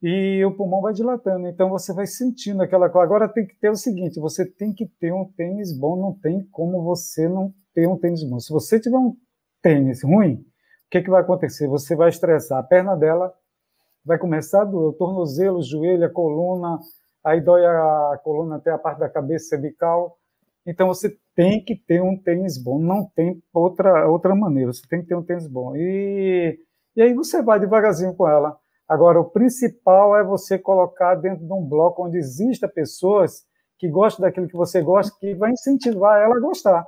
e 0.06 0.44
o 0.44 0.54
pulmão 0.54 0.82
vai 0.82 0.92
dilatando. 0.92 1.48
Então 1.48 1.70
você 1.70 1.90
vai 1.94 2.06
sentindo 2.06 2.62
aquela 2.62 2.90
coisa. 2.90 3.06
Agora 3.06 3.26
tem 3.26 3.46
que 3.46 3.56
ter 3.56 3.70
o 3.70 3.74
seguinte: 3.74 4.20
você 4.20 4.44
tem 4.44 4.70
que 4.70 4.86
ter 4.86 5.14
um 5.14 5.24
tênis 5.32 5.72
bom, 5.72 5.96
não 5.96 6.12
tem 6.12 6.46
como 6.52 6.82
você 6.82 7.26
não 7.26 7.54
ter 7.74 7.88
um 7.88 7.96
tênis 7.96 8.22
bom. 8.22 8.38
Se 8.38 8.52
você 8.52 8.78
tiver 8.78 8.98
um 8.98 9.16
tênis 9.62 10.04
ruim, 10.04 10.34
o 10.34 10.44
que, 10.90 11.00
que 11.00 11.08
vai 11.08 11.22
acontecer? 11.22 11.66
Você 11.68 11.96
vai 11.96 12.10
estressar 12.10 12.58
a 12.58 12.62
perna 12.62 12.94
dela, 12.94 13.32
vai 14.04 14.18
começar 14.18 14.60
a 14.60 14.64
doer 14.66 14.90
o 14.90 14.92
tornozelo, 14.92 15.60
o 15.60 15.62
joelho, 15.62 16.04
a 16.04 16.10
coluna, 16.10 16.78
aí 17.24 17.40
dói 17.40 17.64
a 17.64 18.20
coluna 18.22 18.56
até 18.56 18.70
a 18.72 18.78
parte 18.78 18.98
da 18.98 19.08
cabeça 19.08 19.48
cervical. 19.48 20.18
Então 20.66 20.86
você 20.86 21.16
tem 21.34 21.64
que 21.64 21.74
ter 21.76 22.02
um 22.02 22.14
tênis 22.14 22.62
bom, 22.62 22.78
não 22.78 23.10
tem 23.16 23.42
outra, 23.54 24.06
outra 24.06 24.34
maneira, 24.34 24.70
você 24.70 24.86
tem 24.86 25.00
que 25.00 25.06
ter 25.06 25.14
um 25.14 25.24
tênis 25.24 25.46
bom. 25.46 25.74
E, 25.74 26.58
e 26.94 27.00
aí 27.00 27.14
você 27.14 27.42
vai 27.42 27.58
devagarzinho 27.58 28.14
com 28.14 28.28
ela. 28.28 28.58
Agora, 28.88 29.20
o 29.20 29.30
principal 29.30 30.16
é 30.16 30.22
você 30.22 30.58
colocar 30.58 31.14
dentro 31.14 31.44
de 31.44 31.52
um 31.52 31.64
bloco 31.64 32.06
onde 32.06 32.18
exista 32.18 32.68
pessoas 32.68 33.46
que 33.78 33.88
gostam 33.88 34.24
daquilo 34.24 34.48
que 34.48 34.56
você 34.56 34.82
gosta, 34.82 35.16
que 35.18 35.34
vai 35.34 35.50
incentivar 35.50 36.20
ela 36.20 36.36
a 36.36 36.40
gostar. 36.40 36.86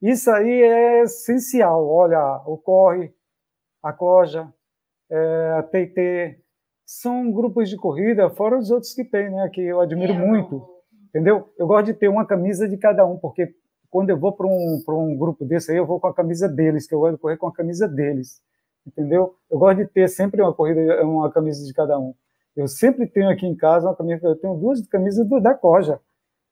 Isso 0.00 0.30
aí 0.30 0.62
é 0.62 1.02
essencial. 1.02 1.86
Olha, 1.88 2.42
o 2.46 2.56
Corre, 2.58 3.12
a 3.82 3.92
Coja, 3.92 4.52
é, 5.10 5.54
a 5.58 5.62
TT, 5.62 6.40
são 6.86 7.32
grupos 7.32 7.68
de 7.68 7.76
corrida, 7.76 8.30
fora 8.30 8.58
os 8.58 8.70
outros 8.70 8.92
que 8.92 9.04
tem, 9.04 9.30
né, 9.30 9.48
que 9.52 9.62
eu 9.62 9.80
admiro 9.80 10.12
é, 10.12 10.18
muito 10.18 10.74
entendeu? 11.14 11.48
Eu 11.56 11.68
gosto 11.68 11.86
de 11.86 11.94
ter 11.94 12.08
uma 12.08 12.26
camisa 12.26 12.68
de 12.68 12.76
cada 12.76 13.06
um, 13.06 13.16
porque 13.16 13.54
quando 13.88 14.10
eu 14.10 14.18
vou 14.18 14.32
para 14.32 14.48
um, 14.48 14.82
um 14.88 15.16
grupo 15.16 15.44
desse 15.44 15.70
aí, 15.70 15.78
eu 15.78 15.86
vou 15.86 16.00
com 16.00 16.08
a 16.08 16.14
camisa 16.14 16.48
deles, 16.48 16.88
que 16.88 16.94
eu 16.94 16.98
gosto 16.98 17.14
de 17.14 17.20
correr 17.20 17.36
com 17.36 17.46
a 17.46 17.52
camisa 17.52 17.86
deles, 17.86 18.42
entendeu? 18.86 19.34
Eu 19.50 19.58
gosto 19.58 19.78
de 19.78 19.86
ter 19.86 20.08
sempre 20.08 20.42
uma 20.42 20.52
corrida, 20.52 21.04
uma 21.04 21.30
camisa 21.30 21.64
de 21.64 21.72
cada 21.72 21.98
um. 21.98 22.14
Eu 22.56 22.68
sempre 22.68 23.06
tenho 23.06 23.28
aqui 23.30 23.46
em 23.46 23.56
casa 23.56 23.88
uma 23.88 23.96
camisa, 23.96 24.26
eu 24.26 24.36
tenho 24.36 24.54
duas 24.54 24.86
camisas 24.86 25.26
da 25.42 25.54
Coja. 25.54 26.00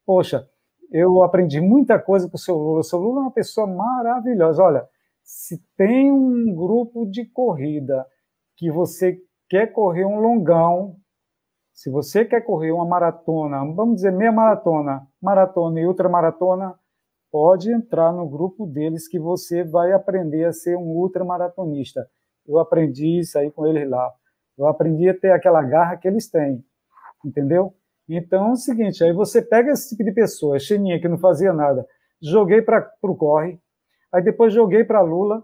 Poxa, 0.05 0.49
eu 0.91 1.23
aprendi 1.23 1.61
muita 1.61 1.99
coisa 1.99 2.29
com 2.29 2.37
o 2.37 2.41
seu 2.41 2.57
Lula. 2.57 2.81
O 2.81 2.85
seu 2.85 2.99
Lula 2.99 3.21
é 3.21 3.23
uma 3.23 3.31
pessoa 3.31 3.67
maravilhosa. 3.67 4.63
Olha, 4.63 4.89
se 5.23 5.63
tem 5.77 6.11
um 6.11 6.55
grupo 6.55 7.07
de 7.07 7.25
corrida 7.25 8.05
que 8.57 8.71
você 8.71 9.19
quer 9.49 9.69
correr 9.69 10.05
um 10.05 10.21
longão, 10.21 10.97
se 11.73 11.91
você 11.91 12.25
quer 12.25 12.43
correr 12.43 12.73
uma 12.73 12.85
maratona, 12.85 13.59
vamos 13.75 13.97
dizer 13.97 14.13
meia 14.13 14.33
maratona, 14.33 15.07
maratona 15.21 15.81
e 15.81 15.87
ultramaratona, 15.87 16.75
pode 17.31 17.73
entrar 17.73 18.13
no 18.13 18.29
grupo 18.29 18.67
deles 18.67 19.09
que 19.09 19.19
você 19.19 19.65
vai 19.65 19.93
aprender 19.93 20.45
a 20.45 20.53
ser 20.53 20.77
um 20.77 20.91
ultramaratonista. 20.97 22.07
Eu 22.47 22.59
aprendi 22.59 23.21
isso 23.21 23.39
aí 23.39 23.51
com 23.51 23.67
eles 23.67 23.89
lá. 23.89 24.13
Eu 24.59 24.67
aprendi 24.67 25.09
a 25.09 25.19
ter 25.19 25.33
aquela 25.33 25.63
garra 25.63 25.97
que 25.97 26.07
eles 26.07 26.31
têm, 26.31 26.65
entendeu? 27.25 27.75
Então 28.09 28.49
é 28.49 28.53
o 28.53 28.57
seguinte, 28.57 29.03
aí 29.03 29.13
você 29.13 29.41
pega 29.41 29.71
esse 29.73 29.91
tipo 29.91 30.05
de 30.05 30.13
pessoa, 30.13 30.59
cheninha 30.59 31.01
que 31.01 31.09
não 31.09 31.19
fazia 31.19 31.53
nada, 31.53 31.87
joguei 32.21 32.61
para 32.61 32.93
o 33.03 33.17
corre, 33.17 33.59
aí 34.13 34.23
depois 34.23 34.53
joguei 34.53 34.85
para 34.85 35.01
Lula, 35.01 35.43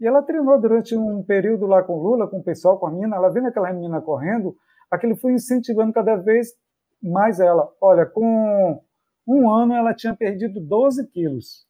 e 0.00 0.06
ela 0.06 0.22
treinou 0.22 0.60
durante 0.60 0.96
um 0.96 1.22
período 1.22 1.66
lá 1.66 1.82
com 1.82 1.96
Lula, 1.98 2.28
com 2.28 2.38
o 2.38 2.42
pessoal, 2.42 2.78
com 2.78 2.86
a 2.86 2.90
menina, 2.90 3.16
ela 3.16 3.30
vendo 3.30 3.48
aquela 3.48 3.72
menina 3.72 4.00
correndo, 4.00 4.54
aquilo 4.90 5.16
foi 5.16 5.32
incentivando 5.32 5.92
cada 5.92 6.16
vez 6.16 6.54
mais 7.02 7.40
ela. 7.40 7.68
Olha, 7.80 8.06
com 8.06 8.80
um 9.26 9.50
ano 9.50 9.74
ela 9.74 9.94
tinha 9.94 10.14
perdido 10.14 10.60
12 10.60 11.06
quilos. 11.08 11.66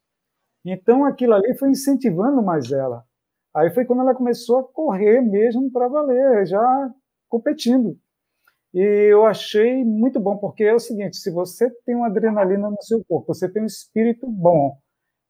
Então 0.63 1.05
aquilo 1.05 1.33
ali 1.33 1.55
foi 1.57 1.69
incentivando 1.69 2.41
mais 2.41 2.71
ela. 2.71 3.03
Aí 3.55 3.69
foi 3.73 3.85
quando 3.85 4.01
ela 4.01 4.13
começou 4.13 4.59
a 4.59 4.63
correr 4.63 5.21
mesmo 5.21 5.71
para 5.71 5.87
valer, 5.87 6.45
já 6.45 6.93
competindo. 7.29 7.97
E 8.73 8.81
eu 8.81 9.25
achei 9.25 9.85
muito 9.85 10.19
bom, 10.19 10.37
porque 10.37 10.65
é 10.65 10.73
o 10.73 10.79
seguinte: 10.79 11.15
se 11.15 11.31
você 11.31 11.69
tem 11.85 11.95
uma 11.95 12.07
adrenalina 12.07 12.69
no 12.69 12.81
seu 12.81 13.03
corpo, 13.05 13.33
você 13.33 13.47
tem 13.47 13.63
um 13.63 13.65
espírito 13.65 14.27
bom, 14.27 14.77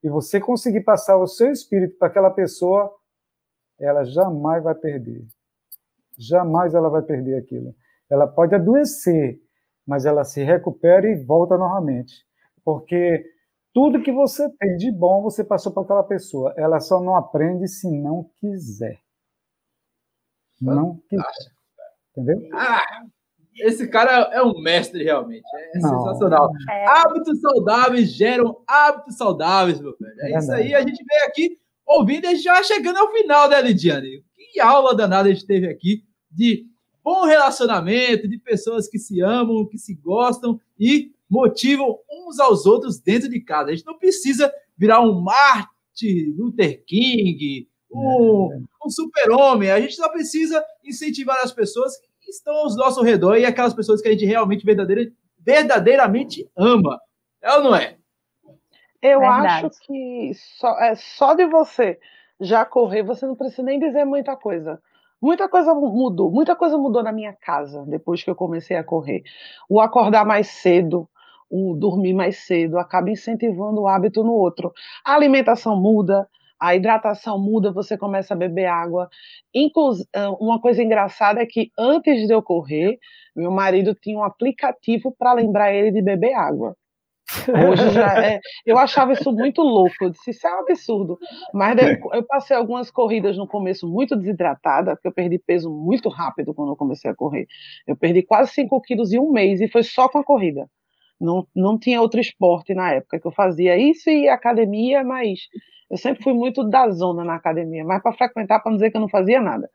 e 0.04 0.10
você 0.10 0.40
conseguir 0.40 0.82
passar 0.82 1.18
o 1.18 1.28
seu 1.28 1.52
espírito 1.52 1.98
para 2.00 2.08
aquela 2.08 2.32
pessoa, 2.32 2.92
ela 3.80 4.04
jamais 4.04 4.64
vai 4.64 4.74
perder. 4.74 5.24
Jamais 6.18 6.74
ela 6.74 6.90
vai 6.90 7.04
perder 7.04 7.38
aquilo. 7.38 7.76
Ela 8.10 8.26
pode 8.26 8.56
adoecer, 8.56 9.40
mas 9.86 10.06
ela 10.06 10.24
se 10.24 10.44
recupera 10.44 11.08
e 11.08 11.24
volta 11.24 11.58
novamente. 11.58 12.26
Porque 12.64 13.24
tudo 13.76 14.02
que 14.02 14.12
você 14.14 14.50
tem 14.58 14.78
de 14.78 14.90
bom 14.90 15.22
você 15.22 15.44
passou 15.44 15.70
para 15.70 15.84
aquela 15.84 16.04
pessoa. 16.04 16.54
Ela 16.56 16.80
só 16.80 17.02
não 17.02 17.14
aprende 17.14 17.68
se 17.68 17.92
não 17.92 18.32
quiser. 18.40 19.02
Não 20.62 21.02
quiser. 21.10 21.26
Entendeu? 22.12 22.50
Ah, 22.54 22.82
esse 23.58 23.90
cara 23.90 24.30
é 24.34 24.42
um 24.42 24.62
mestre, 24.62 25.04
realmente. 25.04 25.44
É 25.74 25.80
não. 25.80 25.90
sensacional. 25.90 26.50
É. 26.70 26.86
Hábitos 26.88 27.42
saudáveis 27.42 28.14
geram 28.14 28.64
hábitos 28.66 29.18
saudáveis, 29.18 29.82
meu 29.82 29.94
velho. 30.00 30.22
É, 30.22 30.32
é 30.32 30.38
isso 30.38 30.52
aí. 30.54 30.74
A 30.74 30.80
gente 30.80 31.04
veio 31.04 31.26
aqui 31.26 31.60
ouvindo 31.86 32.28
e 32.28 32.38
já 32.38 32.64
chegando 32.64 32.96
ao 32.96 33.12
final, 33.12 33.50
né, 33.50 33.62
Lidiane? 33.62 34.24
Que 34.54 34.62
aula 34.62 34.96
danada 34.96 35.28
a 35.28 35.34
gente 35.34 35.46
teve 35.46 35.68
aqui 35.68 36.02
de 36.32 36.66
bom 37.04 37.26
relacionamento, 37.26 38.26
de 38.26 38.40
pessoas 38.40 38.88
que 38.88 38.98
se 38.98 39.20
amam, 39.20 39.68
que 39.68 39.78
se 39.78 39.94
gostam 39.96 40.58
e 40.80 41.14
motivam 41.30 41.98
uns 42.10 42.40
aos 42.40 42.66
outros 42.66 43.00
dentro 43.00 43.30
de 43.30 43.40
casa. 43.42 43.72
A 43.72 43.76
gente 43.76 43.86
não 43.86 43.98
precisa 43.98 44.52
virar 44.78 45.02
um 45.02 45.22
Martin 45.22 46.36
Luther 46.38 46.84
King, 46.86 47.68
um, 47.92 48.52
é. 48.54 48.58
um 48.86 48.90
super-homem. 48.90 49.72
A 49.72 49.80
gente 49.80 49.96
só 49.96 50.10
precisa 50.10 50.64
incentivar 50.84 51.38
as 51.44 51.52
pessoas 51.52 51.94
que 52.22 52.32
estão 52.32 52.54
ao 52.54 52.76
nosso 52.76 53.02
redor 53.02 53.38
e 53.38 53.46
aquelas 53.46 53.74
pessoas 53.74 54.02
que 54.02 54.08
a 54.08 54.12
gente 54.12 54.26
realmente 54.26 54.66
verdadeira, 54.66 55.12
verdadeiramente 55.40 56.50
ama. 56.58 57.00
É 57.42 57.54
ou 57.54 57.64
não 57.64 57.76
é? 57.76 57.98
Eu 59.02 59.20
Verdade. 59.20 59.68
acho 59.68 59.80
que 59.82 60.32
só, 60.34 60.80
é, 60.80 60.96
só 60.96 61.36
de 61.36 61.46
você 61.46 62.00
já 62.40 62.66
correr, 62.66 63.04
você 63.04 63.26
não 63.26 63.36
precisa 63.36 63.64
nem 63.64 63.80
dizer 63.80 64.04
muita 64.04 64.36
coisa. 64.36 64.82
Muita 65.22 65.48
coisa 65.48 65.74
mudou, 65.74 66.30
muita 66.30 66.56
coisa 66.56 66.78
mudou 66.78 67.02
na 67.02 67.12
minha 67.12 67.34
casa 67.34 67.86
depois 67.88 68.24
que 68.24 68.30
eu 68.30 68.36
comecei 68.36 68.76
a 68.76 68.84
correr. 68.84 69.24
O 69.70 69.80
acordar 69.80 70.26
mais 70.26 70.48
cedo, 70.48 71.08
o 71.50 71.76
dormir 71.76 72.14
mais 72.14 72.46
cedo, 72.46 72.78
acaba 72.78 73.10
incentivando 73.10 73.82
o 73.82 73.88
hábito 73.88 74.24
no 74.24 74.34
outro. 74.34 74.72
A 75.06 75.14
alimentação 75.14 75.80
muda, 75.80 76.28
a 76.60 76.76
hidratação 76.76 77.38
muda, 77.38 77.72
você 77.72 77.98
começa 77.98 78.34
a 78.34 78.38
beber 78.38 78.66
água. 78.66 79.10
Inclus 79.54 80.06
uma 80.39 80.60
coisa 80.60 80.82
engraçada 80.82 81.41
é 81.41 81.46
que 81.46 81.70
antes 81.78 82.28
de 82.28 82.34
eu 82.34 82.41
correr, 82.41 82.98
meu 83.36 83.52
marido 83.52 83.93
tinha 83.93 84.18
um 84.18 84.24
aplicativo 84.24 85.14
para 85.18 85.34
lembrar 85.34 85.74
ele 85.74 85.91
de 85.91 86.02
beber 86.02 86.34
água. 86.34 86.76
Hoje 87.70 87.89
já 87.89 88.24
é. 88.24 88.39
Eu 88.66 88.78
achava 88.78 89.12
isso 89.12 89.32
muito 89.32 89.62
louco. 89.62 89.96
Eu 90.00 90.12
disse, 90.12 90.30
isso 90.30 90.47
é 90.47 90.55
um 90.55 90.59
absurdo. 90.59 91.17
Mas 91.54 91.76
eu 92.13 92.24
passei 92.24 92.55
algumas 92.55 92.92
corridas 92.92 93.36
no 93.36 93.47
começo 93.47 93.88
muito 93.88 94.16
desidratada, 94.16 94.96
porque 94.96 95.08
eu 95.08 95.12
perdi 95.12 95.39
peso 95.39 95.70
muito 95.70 96.08
rápido 96.08 96.54
quando 96.54 96.70
eu 96.70 96.76
comecei 96.76 97.09
a 97.09 97.16
correr. 97.16 97.47
Eu 97.88 97.97
perdi 97.97 98.22
quase 98.22 98.51
5 98.51 98.80
quilos 98.82 99.12
em 99.12 99.20
um 99.20 99.32
mês 99.32 99.59
e 99.59 99.67
foi 99.67 99.82
só 99.84 100.08
com 100.08 100.20
a 100.20 100.24
corrida. 100.24 100.70
Não, 101.20 101.47
não 101.55 101.78
tinha 101.79 102.01
outro 102.01 102.20
esporte 102.20 102.74
na 102.74 102.92
época 102.93 103.20
que 103.20 103.28
eu 103.28 103.32
fazia 103.32 103.78
isso 103.78 104.09
e 104.09 104.28
academia, 104.28 105.04
mas 105.04 105.39
eu 105.89 105.97
sempre 105.97 106.24
fui 106.24 106.33
muito 106.33 106.63
da 106.67 106.89
zona 106.89 107.24
na 107.24 107.36
academia, 107.36 107.86
mas 107.86 108.01
para 108.01 108.13
frequentar, 108.13 108.59
para 108.59 108.71
não 108.71 108.78
dizer 108.78 108.92
que 108.92 108.97
eu 108.97 109.01
não 109.01 109.09
fazia 109.09 109.39
nada. 109.39 109.70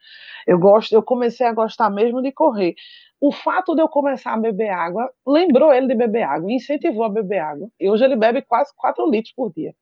Eu 0.46 0.58
gosto, 0.58 0.92
eu 0.92 1.02
comecei 1.02 1.46
a 1.46 1.52
gostar 1.52 1.88
mesmo 1.90 2.20
de 2.22 2.32
correr 2.32 2.74
o 3.20 3.30
fato 3.30 3.74
de 3.74 3.82
eu 3.82 3.88
começar 3.88 4.32
a 4.32 4.38
beber 4.38 4.70
água 4.70 5.12
lembrou 5.26 5.72
ele 5.72 5.86
de 5.86 5.94
beber 5.94 6.22
água, 6.22 6.50
incentivou 6.50 7.04
a 7.04 7.08
beber 7.08 7.38
água. 7.38 7.68
E 7.78 7.88
hoje 7.90 8.04
ele 8.04 8.16
bebe 8.16 8.40
quase 8.42 8.72
4 8.74 9.08
litros 9.10 9.34
por 9.34 9.52
dia. 9.52 9.74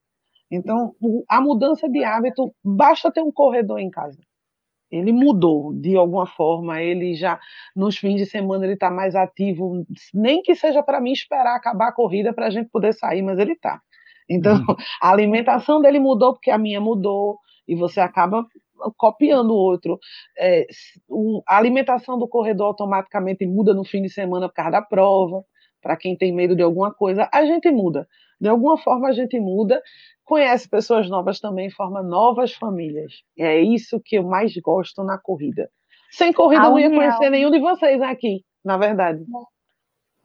Então, 0.51 0.95
a 1.29 1.41
mudança 1.41 1.89
de 1.89 2.05
hábito, 2.05 2.55
basta 2.65 3.13
ter 3.13 3.23
um 3.23 3.33
corredor 3.33 3.79
em 3.81 3.91
casa. 3.91 4.19
Ele 4.91 5.13
mudou 5.13 5.73
de 5.75 5.97
alguma 5.97 6.27
forma, 6.27 6.81
ele 6.83 7.15
já, 7.15 7.39
nos 7.77 7.99
fins 7.99 8.17
de 8.17 8.27
semana, 8.27 8.65
ele 8.65 8.75
está 8.75 8.91
mais 8.91 9.15
ativo, 9.15 9.85
nem 10.15 10.43
que 10.43 10.55
seja 10.55 10.83
para 10.83 11.01
mim 11.01 11.13
esperar 11.13 11.57
acabar 11.57 11.89
a 11.89 11.93
corrida 11.93 12.33
para 12.33 12.47
a 12.47 12.51
gente 12.51 12.71
poder 12.71 12.95
sair, 12.95 13.23
mas 13.23 13.39
ele 13.39 13.53
está. 13.53 13.81
Então, 14.29 14.57
uhum. 14.57 14.77
a 15.01 15.11
alimentação 15.11 15.81
dele 15.81 15.99
mudou 15.99 16.33
porque 16.35 16.51
a 16.51 16.59
minha 16.59 16.81
mudou, 16.81 17.39
e 17.67 17.75
você 17.75 18.01
acaba 18.01 18.47
copiando 18.97 19.51
o 19.51 19.57
outro. 19.57 19.99
É, 20.39 20.67
a 21.47 21.57
alimentação 21.57 22.19
do 22.19 22.29
corredor 22.29 22.69
automaticamente 22.69 23.47
muda 23.47 23.75
no 23.75 23.85
fim 23.85 24.03
de 24.03 24.09
semana 24.09 24.49
por 24.49 24.55
causa 24.55 24.71
da 24.71 24.83
prova. 24.83 25.45
Para 25.81 25.97
quem 25.97 26.17
tem 26.17 26.33
medo 26.33 26.57
de 26.57 26.63
alguma 26.63 26.93
coisa, 26.93 27.29
a 27.33 27.45
gente 27.45 27.71
muda. 27.71 28.09
De 28.41 28.49
alguma 28.49 28.79
forma 28.79 29.09
a 29.09 29.13
gente 29.13 29.39
muda, 29.41 29.83
conhece 30.25 30.69
pessoas 30.69 31.09
novas 31.09 31.41
também, 31.41 31.71
forma 31.71 32.03
novas 32.03 32.53
famílias. 32.55 33.23
É 33.37 33.61
isso 33.61 34.01
que 34.05 34.17
eu 34.17 34.23
mais 34.23 34.55
gosto 34.57 35.03
na 35.03 35.19
corrida. 35.19 35.71
Sem 36.11 36.33
corrida 36.33 36.65
eu 36.65 36.71
não 36.71 36.79
ia 36.79 36.91
conhecer 36.91 37.31
nenhum 37.31 37.51
de 37.51 37.59
vocês 37.59 38.01
aqui, 38.01 38.45
na 38.65 38.77
verdade. 38.77 39.25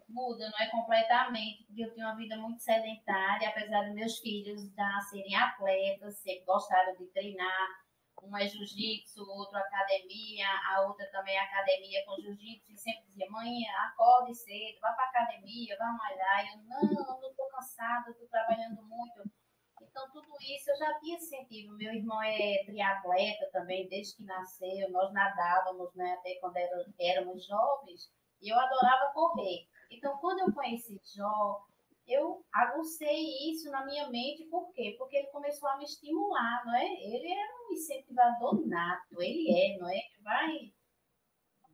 Muda, 0.10 0.48
não 0.48 0.60
é 0.60 0.69
completamente, 0.69 1.65
porque 1.65 1.84
eu 1.84 1.94
tenho 1.94 2.06
uma 2.06 2.15
vida 2.15 2.38
muito 2.38 2.61
sedentária, 2.61 3.49
apesar 3.49 3.81
de 3.85 3.95
meus 3.95 4.19
filhos 4.19 4.61
já 4.76 4.99
serem 5.10 5.35
atletas, 5.35 6.18
sempre 6.18 6.45
gostaram 6.45 6.95
de 6.95 7.06
treinar, 7.07 7.68
um 8.26 8.38
é 8.38 8.48
jiu-jitsu, 8.48 9.22
outro 9.22 9.58
academia, 9.58 10.48
a 10.72 10.82
outra 10.82 11.06
também 11.12 11.36
é 11.36 11.40
academia 11.40 12.04
com 12.06 12.16
jiu-jitsu, 12.22 12.72
e 12.72 12.78
sempre 12.78 13.06
dizia, 13.08 13.30
mãe, 13.30 13.68
acorde 13.88 14.34
cedo, 14.34 14.80
vá 14.82 14.94
para 14.94 15.06
academia, 15.06 15.78
vá 15.78 15.86
malhar. 15.91 16.45
E 16.45 16.50
eu, 16.50 16.58
não, 16.64 17.22
não 17.22 17.30
estou 17.30 17.48
cansada, 17.50 18.10
estou 18.10 18.28
trabalhando 18.28 18.82
muito. 18.84 19.30
Então, 19.82 20.10
tudo 20.12 20.28
isso 20.41 20.72
eu 20.72 20.78
já 20.78 21.00
tinha 21.00 21.20
sentido. 21.20 21.78
Meu 21.78 21.94
irmão 21.94 22.22
é 22.22 22.64
triatleta 22.66 23.50
também, 23.52 23.88
desde 23.88 24.16
que 24.16 24.24
nasceu. 24.24 24.90
Nós 24.90 25.14
nadávamos, 25.14 25.94
né, 25.94 26.14
até 26.14 26.36
quando 26.40 26.58
éramos 27.00 27.45
jovens, 27.45 28.12
e 28.41 28.50
eu 28.50 28.60
adorava 28.60 29.14
correr. 29.14 29.68
Então, 29.91 30.18
quando 30.18 30.40
eu 30.40 30.54
conheci 30.54 31.00
Jó, 31.16 31.64
eu 32.07 32.43
agucei 32.53 33.49
isso 33.49 33.69
na 33.71 33.85
minha 33.85 34.09
mente, 34.09 34.45
por 34.45 34.71
quê? 34.73 34.95
Porque 34.97 35.17
ele 35.17 35.27
começou 35.27 35.69
a 35.69 35.77
me 35.77 35.85
estimular, 35.85 36.63
não 36.65 36.75
é? 36.75 36.85
Ele 36.85 37.31
é 37.31 37.45
um 37.69 37.73
incentivador 37.73 38.67
nato, 38.67 39.21
ele 39.21 39.49
é, 39.51 39.77
não 39.77 39.89
é? 39.89 40.01
Vai 40.21 40.73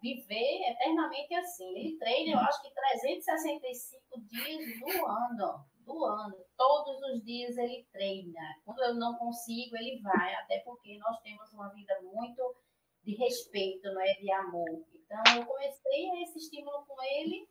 viver 0.01 0.72
eternamente 0.72 1.34
assim. 1.35 1.77
Ele 1.77 1.97
treina, 1.97 2.34
eu 2.34 2.39
acho 2.39 2.61
que 2.61 2.73
365 2.73 4.22
dias 4.22 4.80
do 4.80 5.06
ano, 5.06 5.65
do 5.80 6.06
ano. 6.06 6.45
Todos 6.56 7.01
os 7.01 7.23
dias 7.23 7.57
ele 7.57 7.85
treina. 7.91 8.41
Quando 8.65 8.84
eu 8.84 8.95
não 8.95 9.15
consigo, 9.15 9.76
ele 9.76 9.99
vai, 10.01 10.35
até 10.35 10.60
porque 10.60 10.97
nós 10.99 11.19
temos 11.22 11.51
uma 11.53 11.69
vida 11.73 11.99
muito 12.01 12.56
de 13.03 13.15
respeito, 13.15 13.91
não 13.91 14.01
é? 14.01 14.14
De 14.14 14.31
amor. 14.31 14.85
Então, 14.93 15.23
eu 15.38 15.45
comecei 15.45 16.22
esse 16.22 16.38
estímulo 16.38 16.85
com 16.85 17.01
ele 17.01 17.47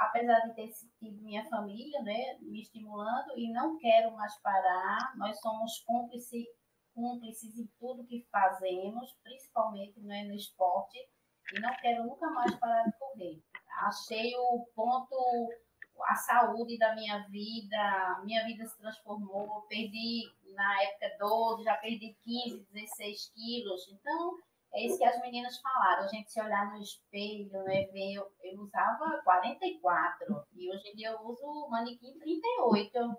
apesar 0.00 0.40
de 0.46 0.54
ter 0.54 0.72
tido 0.98 1.22
minha 1.22 1.44
família, 1.50 2.00
né, 2.02 2.38
me 2.40 2.62
estimulando 2.62 3.36
e 3.36 3.52
não 3.52 3.76
quero 3.76 4.10
mais 4.16 4.34
parar. 4.40 5.12
Nós 5.16 5.38
somos 5.40 5.84
cúmplices, 5.86 6.46
cúmplices 6.94 7.58
em 7.58 7.66
tudo 7.78 8.06
que 8.06 8.26
fazemos, 8.32 9.12
principalmente 9.22 10.00
né, 10.00 10.24
no 10.24 10.34
esporte, 10.34 10.98
e 11.54 11.60
não 11.60 11.76
quero 11.76 12.06
nunca 12.06 12.30
mais 12.30 12.54
parar 12.54 12.84
de 12.84 12.98
correr. 12.98 13.42
Achei 13.82 14.34
o 14.36 14.66
ponto, 14.74 15.14
a 16.08 16.14
saúde 16.14 16.78
da 16.78 16.94
minha 16.94 17.18
vida, 17.28 18.22
minha 18.24 18.42
vida 18.46 18.64
se 18.64 18.78
transformou, 18.78 19.66
perdi 19.68 20.22
na 20.54 20.82
época 20.82 21.16
12, 21.18 21.64
já 21.64 21.76
perdi 21.76 22.16
15, 22.22 22.66
16 22.72 23.32
quilos, 23.34 23.86
então 23.88 24.38
é 24.72 24.86
isso 24.86 24.98
que 24.98 25.04
as 25.04 25.20
meninas 25.20 25.58
falaram, 25.60 26.04
a 26.04 26.08
gente 26.08 26.30
se 26.30 26.40
olhar 26.40 26.70
no 26.70 26.80
espelho, 26.80 27.62
né, 27.64 27.86
ver, 27.92 28.14
eu, 28.14 28.24
eu 28.44 28.60
usava 28.60 29.20
44 29.24 30.44
e 30.54 30.70
hoje 30.70 30.88
em 30.90 30.96
dia 30.96 31.10
eu 31.10 31.20
uso 31.26 31.68
manequim 31.68 32.16
38. 32.18 32.88
Então, 32.88 33.16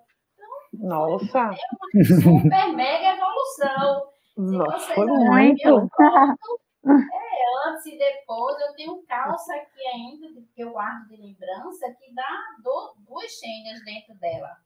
Nossa! 0.74 1.38
É 1.38 1.44
uma 1.44 2.04
super 2.04 2.72
mega 2.74 3.16
evolução. 3.16 4.12
Nossa, 4.36 4.94
foi 4.94 5.06
muito! 5.06 5.88
é, 6.88 7.68
antes 7.68 7.86
e 7.86 7.98
depois, 7.98 8.58
eu 8.60 8.74
tenho 8.74 9.02
calça 9.06 9.54
aqui 9.54 9.86
ainda, 9.94 10.28
que 10.54 10.62
eu 10.62 10.72
guardo 10.72 11.06
de 11.08 11.16
lembrança, 11.16 11.94
que 11.98 12.14
dá 12.14 12.38
do, 12.62 12.94
duas 13.06 13.38
senhas 13.38 13.84
dentro 13.84 14.14
dela. 14.18 14.56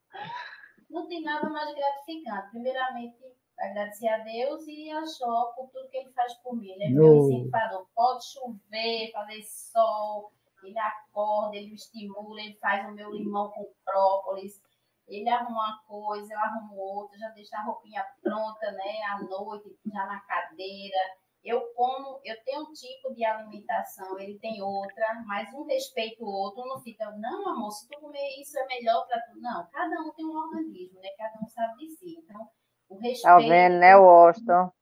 Não 0.88 1.08
tem 1.08 1.22
nada 1.22 1.50
mais 1.50 1.74
gratificante. 1.74 2.50
Primeiramente, 2.50 3.18
agradecer 3.58 4.08
a 4.08 4.18
Deus 4.18 4.66
e 4.66 4.90
a 4.90 5.04
Jó 5.04 5.52
por 5.56 5.68
tudo 5.70 5.88
que 5.88 5.96
ele 5.98 6.12
faz 6.12 6.34
por 6.38 6.56
mim. 6.56 6.70
Ele 6.70 6.84
é 6.84 6.88
meu 6.90 7.16
incentivador. 7.16 7.86
Pode 7.94 8.24
chover, 8.26 9.10
fazer 9.12 9.42
sol, 9.42 10.32
ele 10.62 10.78
acorda, 10.78 11.56
ele 11.56 11.68
me 11.68 11.74
estimula, 11.74 12.40
ele 12.40 12.54
faz 12.54 12.88
o 12.88 12.92
meu 12.92 13.10
limão 13.10 13.50
com 13.50 13.66
própolis. 13.84 14.60
Ele 15.06 15.28
arruma 15.28 15.50
uma 15.50 15.82
coisa, 15.86 16.34
eu 16.34 16.38
arrumo 16.38 16.76
outra, 16.76 17.16
já 17.16 17.28
deixa 17.28 17.56
a 17.56 17.62
roupinha 17.62 18.04
pronta, 18.20 18.72
né? 18.72 19.02
À 19.08 19.22
noite, 19.22 19.78
já 19.86 20.04
na 20.04 20.20
cadeira. 20.20 20.98
Eu 21.44 21.60
como, 21.74 22.20
eu 22.24 22.34
tenho 22.44 22.62
um 22.62 22.72
tipo 22.72 23.14
de 23.14 23.24
alimentação, 23.24 24.18
ele 24.18 24.36
tem 24.40 24.60
outra, 24.60 25.22
mas 25.24 25.48
um 25.54 25.62
respeita 25.62 26.24
o 26.24 26.26
outro, 26.26 26.64
não 26.66 26.80
fica, 26.80 27.08
não, 27.12 27.48
amor, 27.48 27.70
se 27.70 27.88
tu 27.88 28.00
comer 28.00 28.40
isso 28.40 28.58
é 28.58 28.66
melhor 28.66 29.06
para 29.06 29.20
tu. 29.20 29.38
Não, 29.38 29.64
cada 29.70 30.02
um 30.02 30.10
tem 30.10 30.26
um 30.26 30.36
organismo, 30.36 31.00
né? 31.00 31.08
Cada 31.16 31.38
um 31.40 31.46
sabe 31.46 31.86
de 31.86 31.90
si. 31.94 32.16
Então, 32.18 32.50
o 32.88 32.94
respeito. 32.96 33.22
Tá 33.22 33.38
vendo, 33.38 33.78
né, 33.78 33.96
Washington? 33.96 34.72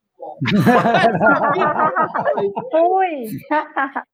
Fui! 2.71 3.25
Cada 3.49 4.07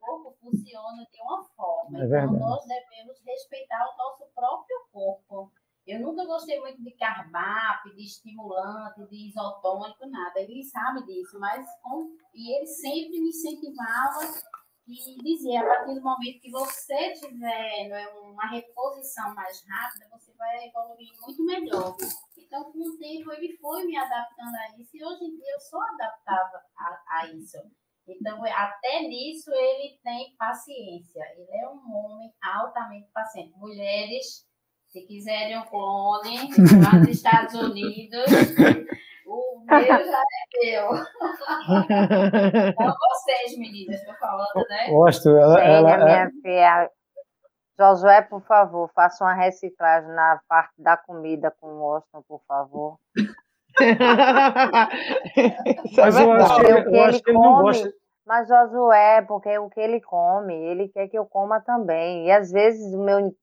corpo 0.00 0.34
funciona 0.40 1.06
de 1.12 1.22
uma 1.22 1.44
forma. 1.44 2.00
É 2.00 2.06
então, 2.06 2.32
nós 2.32 2.66
devemos 2.66 3.20
respeitar 3.24 3.84
o 3.84 3.96
nosso 3.96 4.26
próprio 4.34 4.76
corpo. 4.90 5.52
Eu 5.86 6.00
nunca 6.00 6.24
gostei 6.24 6.58
muito 6.60 6.82
de 6.82 6.90
carbap, 6.92 7.88
de 7.94 8.04
estimulante, 8.04 9.06
de 9.08 9.28
isotônico, 9.28 10.08
nada. 10.08 10.40
Ele 10.40 10.62
sabe 10.62 11.04
disso, 11.04 11.38
mas 11.38 11.66
com... 11.82 12.16
e 12.34 12.56
ele 12.56 12.66
sempre 12.66 13.20
me 13.20 13.28
incentivava 13.28 14.20
e 14.86 15.22
dizia, 15.22 15.60
a 15.60 15.64
partir 15.64 15.94
do 15.94 16.02
momento 16.02 16.40
que 16.40 16.50
você 16.50 17.12
tiver 17.12 17.88
né, 17.88 18.08
uma 18.08 18.48
reposição 18.50 19.34
mais 19.34 19.62
rápida, 19.64 20.08
você 20.10 20.32
vai 20.32 20.66
evoluir 20.66 21.10
muito 21.20 21.44
melhor. 21.44 21.94
Então, 22.50 22.64
com 22.72 22.80
o 22.80 22.98
tempo, 22.98 23.32
ele 23.32 23.56
foi 23.58 23.84
me 23.84 23.96
adaptando 23.96 24.56
a 24.56 24.76
isso 24.76 24.90
e 24.96 25.04
hoje 25.04 25.24
em 25.24 25.36
dia 25.36 25.54
eu 25.54 25.60
sou 25.60 25.80
adaptável 25.80 26.58
a, 26.76 27.20
a 27.20 27.26
isso. 27.28 27.58
Então, 28.08 28.44
é, 28.44 28.50
até 28.50 29.02
nisso 29.02 29.52
ele 29.54 30.00
tem 30.02 30.34
paciência. 30.36 31.22
Ele 31.36 31.62
é 31.62 31.68
um 31.68 31.94
homem 31.94 32.34
altamente 32.42 33.08
paciente. 33.14 33.56
Mulheres, 33.56 34.44
se 34.88 35.02
quiserem 35.02 35.58
um 35.58 35.66
clone, 35.66 36.48
lá 36.82 36.98
nos 36.98 37.08
Estados 37.10 37.54
Unidos, 37.54 38.26
o 39.24 39.64
meu 39.64 39.86
já 39.86 40.20
é 40.20 40.64
meu. 40.64 40.90
Então, 41.70 42.94
vocês, 42.98 43.58
meninas, 43.58 44.00
estou 44.00 44.16
falando, 44.16 44.66
né? 44.68 44.88
Gosto. 44.88 45.28
Ela, 45.28 45.62
ela, 45.62 46.04
minha 46.04 46.30
filha, 46.42 46.90
Josué, 47.80 48.20
por 48.20 48.42
favor, 48.42 48.90
faça 48.94 49.24
uma 49.24 49.32
reciclagem 49.32 50.10
na 50.10 50.38
parte 50.46 50.74
da 50.76 50.98
comida 50.98 51.50
com 51.58 51.66
o 51.66 51.80
Washington, 51.80 52.22
por 52.28 52.42
favor. 52.46 52.98
mas 55.96 56.20
eu 56.20 56.32
acho, 56.32 56.60
que, 56.60 56.66
eu 56.66 57.04
acho 57.04 57.22
que 57.22 57.30
ele 57.30 57.38
não 57.38 57.62
gosta. 57.62 57.90
Mas 58.26 58.46
Josué, 58.46 59.22
porque 59.22 59.56
o 59.58 59.70
que 59.70 59.80
ele 59.80 59.98
come, 60.02 60.54
ele 60.54 60.88
quer 60.88 61.08
que 61.08 61.16
eu 61.16 61.24
coma 61.24 61.58
também. 61.58 62.26
E 62.26 62.30
às 62.30 62.52
vezes 62.52 62.94
meu, 62.94 63.34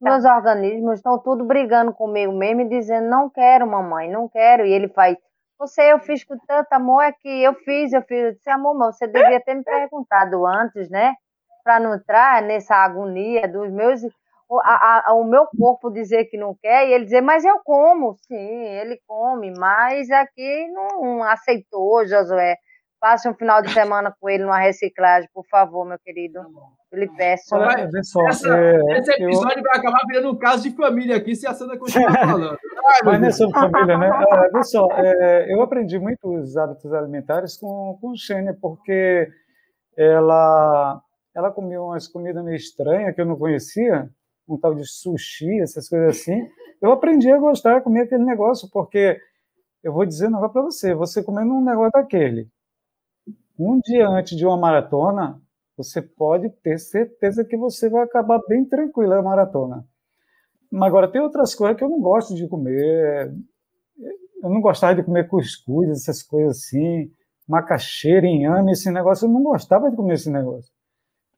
meus 0.00 0.24
organismos 0.24 0.94
estão 0.96 1.16
tudo 1.20 1.44
brigando 1.44 1.92
comigo 1.92 2.32
mesmo 2.32 2.62
e 2.62 2.68
dizendo, 2.68 3.08
não 3.08 3.30
quero, 3.30 3.64
mamãe, 3.64 4.10
não 4.10 4.28
quero. 4.28 4.66
E 4.66 4.72
ele 4.72 4.88
faz, 4.88 5.16
você, 5.56 5.92
eu 5.92 6.00
fiz 6.00 6.24
com 6.24 6.36
tanto 6.48 6.72
amor, 6.72 7.00
é 7.02 7.12
que 7.12 7.28
eu 7.28 7.54
fiz, 7.54 7.92
eu 7.92 8.02
fiz. 8.02 8.24
Eu 8.24 8.32
disse, 8.32 8.50
amor, 8.50 8.74
mas 8.74 8.98
você 8.98 9.06
devia 9.06 9.40
ter 9.40 9.54
me 9.54 9.62
perguntado 9.62 10.44
antes, 10.44 10.90
né? 10.90 11.14
Para 11.64 11.80
não 11.80 11.94
entrar 11.94 12.42
nessa 12.42 12.76
agonia 12.76 13.48
dos 13.48 13.70
meus. 13.72 14.02
O, 14.48 14.60
a, 14.62 15.02
a, 15.06 15.14
o 15.14 15.24
meu 15.24 15.46
corpo 15.58 15.90
dizer 15.90 16.26
que 16.26 16.36
não 16.36 16.54
quer 16.54 16.86
e 16.86 16.92
ele 16.92 17.04
dizer, 17.04 17.22
mas 17.22 17.44
eu 17.44 17.58
como. 17.64 18.14
Sim, 18.28 18.36
ele 18.36 19.00
come, 19.06 19.52
mas 19.58 20.10
aqui 20.10 20.68
não 20.68 21.22
aceitou, 21.22 22.06
Josué. 22.06 22.56
Passe 23.00 23.28
um 23.28 23.34
final 23.34 23.60
de 23.60 23.70
semana 23.70 24.14
com 24.18 24.30
ele 24.30 24.44
numa 24.44 24.58
reciclagem, 24.58 25.28
por 25.32 25.44
favor, 25.50 25.84
meu 25.84 25.98
querido. 25.98 26.40
Eu 26.90 27.00
lhe 27.00 27.08
peço. 27.16 27.54
Olha, 27.54 27.88
só, 28.02 28.26
Essa, 28.28 28.56
é, 28.56 28.98
esse 28.98 29.10
episódio 29.12 29.58
eu... 29.58 29.62
vai 29.62 29.78
acabar 29.78 30.00
virando 30.06 30.30
um 30.30 30.38
caso 30.38 30.62
de 30.62 30.74
família 30.76 31.16
aqui, 31.16 31.34
se 31.34 31.46
a 31.46 31.52
Sandra 31.52 31.76
continuar 31.76 32.12
falando. 32.16 32.58
Ai, 32.86 33.00
mas 33.04 33.20
não 33.20 33.28
é 33.28 33.32
sobre 33.32 33.60
família, 33.60 33.98
né? 33.98 34.08
É, 34.08 34.48
vê 34.50 34.62
só, 34.62 34.88
é, 34.92 35.52
eu 35.52 35.60
aprendi 35.60 35.98
muitos 35.98 36.56
hábitos 36.56 36.92
alimentares 36.94 37.58
com, 37.58 37.98
com 38.00 38.14
Xênia, 38.16 38.56
porque 38.58 39.28
ela 39.96 41.02
ela 41.34 41.50
comia 41.50 41.82
umas 41.82 42.06
comidas 42.06 42.44
meio 42.44 42.56
estranhas 42.56 43.14
que 43.14 43.20
eu 43.20 43.26
não 43.26 43.36
conhecia, 43.36 44.08
um 44.48 44.56
tal 44.58 44.74
de 44.74 44.86
sushi, 44.86 45.60
essas 45.60 45.88
coisas 45.88 46.20
assim. 46.20 46.48
Eu 46.80 46.92
aprendi 46.92 47.30
a 47.30 47.38
gostar 47.38 47.78
de 47.78 47.84
comer 47.84 48.02
aquele 48.02 48.24
negócio, 48.24 48.68
porque 48.70 49.18
eu 49.82 49.92
vou 49.92 50.06
dizer 50.06 50.28
um 50.28 50.32
negócio 50.32 50.52
para 50.52 50.62
você: 50.62 50.94
você 50.94 51.22
comendo 51.22 51.54
um 51.54 51.64
negócio 51.64 51.92
daquele, 51.92 52.48
um 53.58 53.78
dia 53.80 54.08
antes 54.08 54.36
de 54.36 54.46
uma 54.46 54.56
maratona, 54.56 55.40
você 55.76 56.00
pode 56.02 56.50
ter 56.62 56.78
certeza 56.78 57.44
que 57.44 57.56
você 57.56 57.88
vai 57.88 58.02
acabar 58.02 58.40
bem 58.48 58.64
tranquila 58.64 59.18
a 59.18 59.22
maratona. 59.22 59.84
Mas 60.70 60.88
agora, 60.88 61.10
tem 61.10 61.20
outras 61.20 61.54
coisas 61.54 61.76
que 61.76 61.84
eu 61.84 61.88
não 61.88 62.00
gosto 62.00 62.34
de 62.34 62.48
comer. 62.48 63.32
Eu 64.42 64.50
não 64.50 64.60
gostava 64.60 64.94
de 64.94 65.02
comer 65.02 65.28
cuscuz, 65.28 65.88
essas 65.88 66.22
coisas 66.22 66.58
assim, 66.58 67.10
macaxeira, 67.48 68.26
inhame, 68.26 68.72
esse 68.72 68.90
negócio. 68.90 69.26
Eu 69.26 69.30
não 69.30 69.42
gostava 69.42 69.90
de 69.90 69.96
comer 69.96 70.14
esse 70.14 70.30
negócio. 70.30 70.70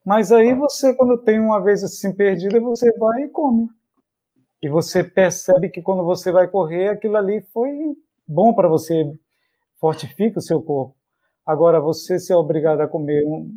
Mas 0.07 0.31
aí 0.31 0.55
você, 0.55 0.95
quando 0.95 1.19
tem 1.19 1.41
uma 1.41 1.61
vez 1.61 1.83
assim 1.83 2.15
perdida, 2.15 2.61
você 2.61 2.93
vai 2.97 3.25
e 3.25 3.29
come. 3.29 3.69
E 4.63 4.69
você 4.69 5.03
percebe 5.03 5.69
que 5.69 5.83
quando 5.83 6.05
você 6.05 6.31
vai 6.31 6.47
correr, 6.47 6.91
aquilo 6.91 7.17
ali 7.17 7.43
foi 7.53 7.73
bom 8.27 8.55
para 8.55 8.69
você, 8.69 9.13
fortifica 9.81 10.39
o 10.39 10.43
seu 10.43 10.63
corpo. 10.63 10.95
Agora, 11.45 11.81
você 11.81 12.21
ser 12.21 12.35
obrigado 12.35 12.83
a 12.83 12.89
comer, 12.89 13.25
um, 13.27 13.51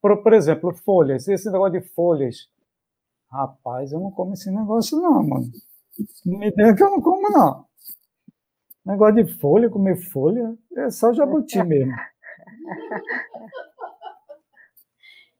por, 0.00 0.20
por 0.24 0.32
exemplo, 0.32 0.74
folhas, 0.74 1.28
esse 1.28 1.48
negócio 1.50 1.80
de 1.80 1.88
folhas. 1.90 2.48
Rapaz, 3.30 3.92
eu 3.92 4.00
não 4.00 4.10
como 4.10 4.34
esse 4.34 4.50
negócio 4.50 4.98
não, 5.00 5.22
mano. 5.22 5.46
Não 6.26 6.38
me 6.40 6.50
dê 6.50 6.74
que 6.74 6.82
eu 6.82 6.90
não 6.90 7.00
como, 7.00 7.30
não. 7.30 7.64
Negócio 8.84 9.24
de 9.24 9.38
folha, 9.38 9.70
comer 9.70 9.96
folha, 10.10 10.56
é 10.76 10.90
só 10.90 11.12
jabuti 11.12 11.62
mesmo. 11.64 11.92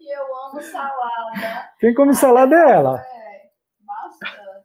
Eu 0.09 0.25
amo 0.47 0.61
salada. 0.61 1.71
Quem 1.79 1.95
come 1.95 2.15
salada 2.15 2.55
é 2.55 2.71
ela. 2.71 3.01
É, 3.01 3.51
bastante. 3.85 4.63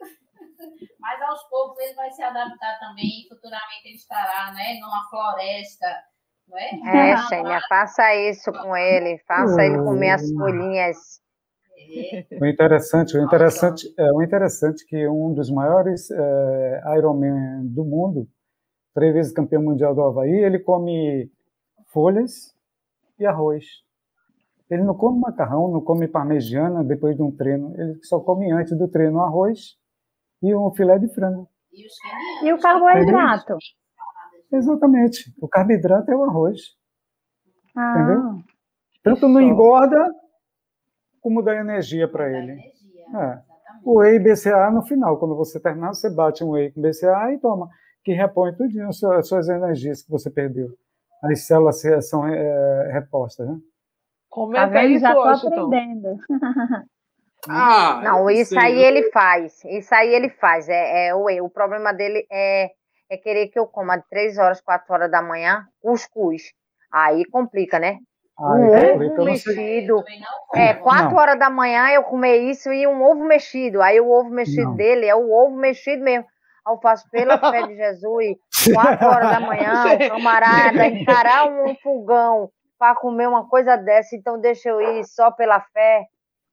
Mas 1.00 1.22
aos 1.22 1.42
poucos 1.48 1.78
ele 1.80 1.94
vai 1.94 2.10
se 2.10 2.22
adaptar 2.22 2.78
também. 2.78 3.26
Futuramente 3.28 3.86
ele 3.86 3.96
estará 3.96 4.52
né, 4.52 4.78
numa 4.80 5.08
floresta. 5.08 5.86
Não 6.48 6.58
é, 6.58 7.10
é 7.10 7.16
Xênia, 7.16 7.60
faça 7.68 8.14
isso 8.14 8.52
com 8.52 8.76
ele. 8.76 9.18
Faça 9.26 9.62
ele 9.62 9.78
comer 9.78 10.10
as 10.10 10.32
folhinhas. 10.32 11.20
O 12.40 12.46
interessante, 12.46 13.16
o 13.16 13.24
interessante, 13.24 13.92
é, 13.98 14.12
o 14.12 14.22
interessante 14.22 14.84
é 14.84 14.86
que 14.88 15.08
um 15.08 15.32
dos 15.32 15.50
maiores 15.50 16.10
é, 16.10 16.82
Ironman 16.96 17.66
do 17.66 17.84
mundo, 17.84 18.28
três 18.94 19.12
vezes 19.14 19.32
campeão 19.32 19.62
mundial 19.62 19.94
do 19.94 20.02
Havaí, 20.02 20.30
ele 20.30 20.58
come 20.58 21.30
folhas 21.92 22.54
e 23.18 23.26
arroz. 23.26 23.64
Ele 24.70 24.84
não 24.84 24.94
come 24.94 25.18
macarrão, 25.18 25.68
não 25.68 25.80
come 25.80 26.06
parmegiana 26.06 26.84
depois 26.84 27.16
de 27.16 27.22
um 27.22 27.30
treino, 27.30 27.74
ele 27.76 27.98
só 28.04 28.20
come 28.20 28.52
antes 28.52 28.76
do 28.78 28.86
treino 28.86 29.20
arroz 29.20 29.76
e 30.40 30.54
um 30.54 30.70
filé 30.70 30.98
de 30.98 31.08
frango. 31.08 31.48
E 32.42 32.52
o 32.52 32.58
carboidrato? 32.58 33.56
Exatamente. 34.52 35.32
O 35.40 35.48
carboidrato 35.48 36.10
é 36.10 36.16
o 36.16 36.24
arroz. 36.24 36.60
Ah, 37.76 37.94
entendeu? 37.96 38.44
Tanto 39.02 39.28
não 39.28 39.40
engorda, 39.40 40.12
como 41.20 41.42
dá 41.42 41.56
energia 41.56 42.06
para 42.08 42.30
ele. 42.30 42.52
É. 43.14 43.42
O 43.84 44.00
whey 44.00 44.18
BCA 44.18 44.70
no 44.70 44.82
final, 44.82 45.18
quando 45.18 45.36
você 45.36 45.58
terminar, 45.58 45.94
você 45.94 46.10
bate 46.10 46.44
um 46.44 46.50
whey 46.50 46.70
com 46.70 46.80
BCA 46.80 47.32
e 47.32 47.38
toma, 47.38 47.68
que 48.04 48.12
repõe 48.12 48.54
tudo 48.54 48.70
as 48.82 49.26
suas 49.26 49.48
energias 49.48 50.02
que 50.02 50.10
você 50.10 50.30
perdeu. 50.30 50.68
As 51.22 51.42
células 51.42 51.82
são 52.08 52.26
é, 52.26 52.92
repostas, 52.92 53.48
né? 53.48 53.58
Comenta 54.30 54.70
tá 54.70 54.84
isso, 54.84 55.00
já 55.00 55.12
tô 55.12 55.22
aprendendo. 55.22 56.16
ah, 57.48 58.00
não, 58.02 58.30
isso 58.30 58.58
aí 58.58 58.80
ele 58.80 59.10
faz. 59.10 59.64
Isso 59.64 59.92
aí 59.92 60.14
ele 60.14 60.30
faz. 60.30 60.68
É, 60.68 61.08
é 61.08 61.14
o. 61.14 61.26
O 61.44 61.50
problema 61.50 61.92
dele 61.92 62.24
é, 62.30 62.70
é 63.10 63.16
querer 63.16 63.48
que 63.48 63.58
eu 63.58 63.66
coma 63.66 63.96
de 63.96 64.08
3 64.08 64.38
horas, 64.38 64.60
4 64.60 64.94
horas 64.94 65.10
da 65.10 65.20
manhã, 65.20 65.66
cuscuz. 65.82 66.52
Aí 66.92 67.24
complica, 67.26 67.78
né? 67.78 67.98
um 68.40 68.68
ovo 68.68 69.24
mexido. 69.24 70.02
É, 70.54 70.74
quatro 70.74 71.16
horas 71.16 71.38
da 71.38 71.50
manhã 71.50 71.90
eu 71.90 72.04
comer 72.04 72.38
isso 72.38 72.72
e 72.72 72.86
um 72.86 73.02
ovo 73.02 73.24
mexido. 73.24 73.82
Aí 73.82 74.00
o 74.00 74.10
ovo 74.10 74.30
mexido 74.30 74.70
não. 74.70 74.76
dele 74.76 75.06
é 75.06 75.14
o 75.14 75.30
ovo 75.30 75.56
mexido 75.56 76.02
mesmo. 76.02 76.26
Faço 76.80 77.10
pela 77.10 77.36
fé 77.36 77.66
de 77.66 77.74
Jesus, 77.74 78.36
quatro 78.72 79.08
horas 79.08 79.30
da 79.30 79.40
manhã, 79.40 79.72
o 80.06 80.08
camarada 80.08 80.86
encarar 80.86 81.48
um 81.48 81.74
fogão 81.82 82.48
para 82.80 82.96
comer 82.96 83.28
uma 83.28 83.46
coisa 83.46 83.76
dessa, 83.76 84.16
então 84.16 84.40
deixa 84.40 84.70
eu 84.70 84.80
ir 84.80 85.04
só 85.04 85.30
pela 85.30 85.60
fé, 85.60 86.06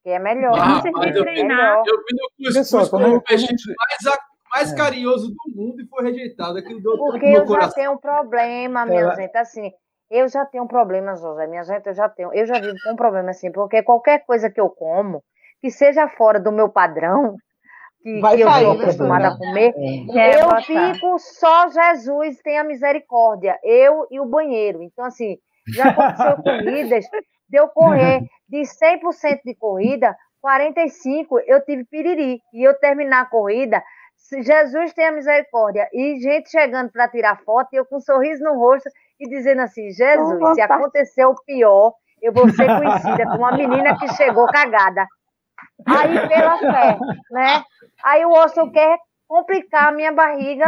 que 0.04 0.10
é 0.10 0.18
melhor. 0.18 0.52
Ah, 0.56 0.68
mas 0.68 0.84
eu, 0.84 0.92
vi, 0.92 1.16
eu 1.16 1.24
vi 1.24 1.42
no 1.42 2.52
cuscuz 2.52 2.88
como 2.90 3.16
o 3.16 3.22
mexido 3.28 3.74
mais, 3.78 4.18
mais 4.52 4.72
é. 4.72 4.76
carinhoso 4.76 5.30
do 5.30 5.56
mundo 5.56 5.80
e 5.80 5.88
foi 5.88 6.04
rejeitado. 6.04 6.58
Aquilo 6.58 6.82
deu 6.82 6.98
Porque 6.98 7.26
eu 7.26 7.46
já 7.46 7.70
tenho 7.70 7.92
um 7.92 7.98
problema, 7.98 8.84
minha 8.84 9.00
Ela... 9.00 9.16
gente, 9.16 9.36
assim 9.36 9.72
eu 10.10 10.28
já 10.28 10.44
tenho 10.46 10.66
problemas, 10.66 11.20
José, 11.20 11.46
minha 11.46 11.62
gente, 11.64 11.86
eu 11.86 11.94
já 11.94 12.08
tenho, 12.08 12.32
eu 12.32 12.46
já 12.46 12.58
vivo 12.58 12.76
com 12.82 12.92
um 12.92 12.96
problema 12.96 13.30
assim, 13.30 13.52
porque 13.52 13.82
qualquer 13.82 14.24
coisa 14.24 14.50
que 14.50 14.60
eu 14.60 14.70
como, 14.70 15.22
que 15.60 15.70
seja 15.70 16.08
fora 16.08 16.40
do 16.40 16.50
meu 16.50 16.68
padrão, 16.68 17.36
que, 18.02 18.20
que 18.20 18.42
eu 18.42 18.48
estou 18.48 18.72
acostumada 18.72 19.28
a 19.28 19.36
comer, 19.36 19.74
é. 19.76 20.42
eu 20.42 20.60
fico 20.62 21.18
só 21.18 21.68
Jesus 21.68 22.38
tenha 22.42 22.64
misericórdia, 22.64 23.58
eu 23.62 24.06
e 24.10 24.18
o 24.18 24.24
banheiro. 24.24 24.82
Então, 24.82 25.04
assim, 25.04 25.36
já 25.72 25.90
aconteceu 25.90 26.36
corridas 26.42 27.04
de 27.48 27.58
eu 27.58 27.68
correr 27.68 28.20
de 28.48 28.60
100% 28.60 29.40
de 29.44 29.54
corrida, 29.54 30.16
45% 30.44 31.26
eu 31.46 31.64
tive 31.64 31.84
piriri, 31.84 32.40
e 32.52 32.62
eu 32.62 32.78
terminar 32.78 33.22
a 33.22 33.26
corrida, 33.26 33.82
Jesus 34.42 34.92
tenha 34.92 35.12
misericórdia, 35.12 35.88
e 35.92 36.20
gente 36.20 36.50
chegando 36.50 36.90
para 36.90 37.08
tirar 37.08 37.40
foto, 37.44 37.68
e 37.72 37.76
eu 37.76 37.86
com 37.86 37.96
um 37.96 38.00
sorriso 38.00 38.42
no 38.42 38.58
rosto, 38.58 38.88
e 39.18 39.28
dizendo 39.28 39.62
assim: 39.62 39.90
Jesus, 39.90 40.54
se 40.54 40.60
acontecer 40.60 41.24
o 41.24 41.34
pior, 41.44 41.94
eu 42.20 42.32
vou 42.32 42.48
ser 42.50 42.66
conhecida 42.66 43.24
como 43.24 43.38
uma 43.38 43.56
menina 43.56 43.96
que 43.98 44.08
chegou 44.14 44.46
cagada. 44.46 45.06
Aí, 45.86 46.28
pela 46.28 46.58
fé, 46.58 46.98
né? 47.30 47.64
Aí 48.04 48.24
o 48.24 48.30
osso 48.30 48.70
quer 48.70 48.98
complicar 49.28 49.88
a 49.88 49.92
minha 49.92 50.10
barriga 50.10 50.66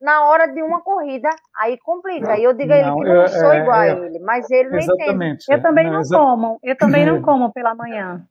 na 0.00 0.26
hora 0.26 0.46
de 0.46 0.62
uma 0.62 0.82
corrida. 0.82 1.30
Aí 1.58 1.78
complica. 1.78 2.32
Aí 2.32 2.44
eu 2.44 2.52
digo 2.52 2.72
a 2.72 2.76
ele 2.76 2.92
que 2.92 3.08
eu 3.08 3.14
não 3.14 3.28
sou 3.28 3.54
igual 3.54 3.80
a 3.80 3.88
ele, 3.88 4.18
mas 4.20 4.50
ele 4.50 4.68
não 4.68 4.78
entende. 4.78 5.44
Eu 5.48 5.62
também 5.62 5.90
não, 5.90 6.02
como, 6.02 6.58
eu 6.62 6.76
também 6.76 7.06
não 7.06 7.22
como 7.22 7.52
pela 7.52 7.74
manhã. 7.74 8.22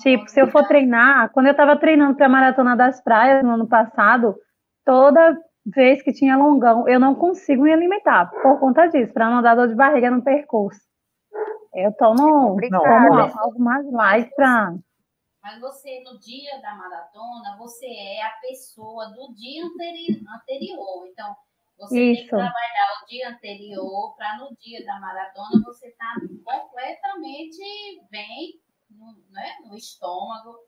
Tipo, 0.00 0.28
se 0.28 0.40
eu 0.40 0.46
for 0.48 0.66
treinar, 0.66 1.30
quando 1.32 1.46
eu 1.46 1.52
estava 1.52 1.76
treinando 1.76 2.16
para 2.16 2.26
a 2.26 2.28
Maratona 2.28 2.76
das 2.76 3.02
Praias 3.02 3.42
no 3.42 3.50
ano 3.50 3.66
passado, 3.66 4.36
toda 4.84 5.36
vez 5.74 6.02
que 6.02 6.12
tinha 6.12 6.36
longão, 6.36 6.86
eu 6.86 7.00
não 7.00 7.14
consigo 7.14 7.62
me 7.62 7.72
alimentar 7.72 8.30
por 8.42 8.60
conta 8.60 8.86
disso, 8.86 9.12
para 9.12 9.28
não 9.28 9.42
dar 9.42 9.54
dor 9.54 9.68
de 9.68 9.74
barriga 9.74 10.10
no 10.10 10.22
percurso. 10.22 10.80
Eu 11.74 11.92
tomo, 11.92 12.58
é 12.62 12.68
tomo 12.68 13.38
algo 13.38 13.58
mais 13.58 13.90
light 13.90 14.30
para. 14.34 14.74
Mas 15.46 15.60
você, 15.60 16.02
no 16.02 16.18
dia 16.18 16.60
da 16.60 16.74
maratona, 16.74 17.56
você 17.56 17.86
é 17.86 18.20
a 18.20 18.30
pessoa 18.40 19.10
do 19.10 19.32
dia 19.32 19.64
anterior. 19.64 21.06
Então, 21.06 21.36
você 21.78 22.10
Isso. 22.10 22.14
tem 22.14 22.24
que 22.24 22.28
trabalhar 22.30 23.00
o 23.00 23.06
dia 23.06 23.28
anterior 23.28 24.16
para 24.16 24.38
no 24.38 24.56
dia 24.56 24.84
da 24.84 24.98
maratona 24.98 25.62
você 25.64 25.86
estar 25.86 26.14
tá 26.14 26.20
completamente 26.44 27.62
bem 28.10 28.60
no, 28.90 29.06
né, 29.30 29.54
no 29.64 29.76
estômago, 29.76 30.58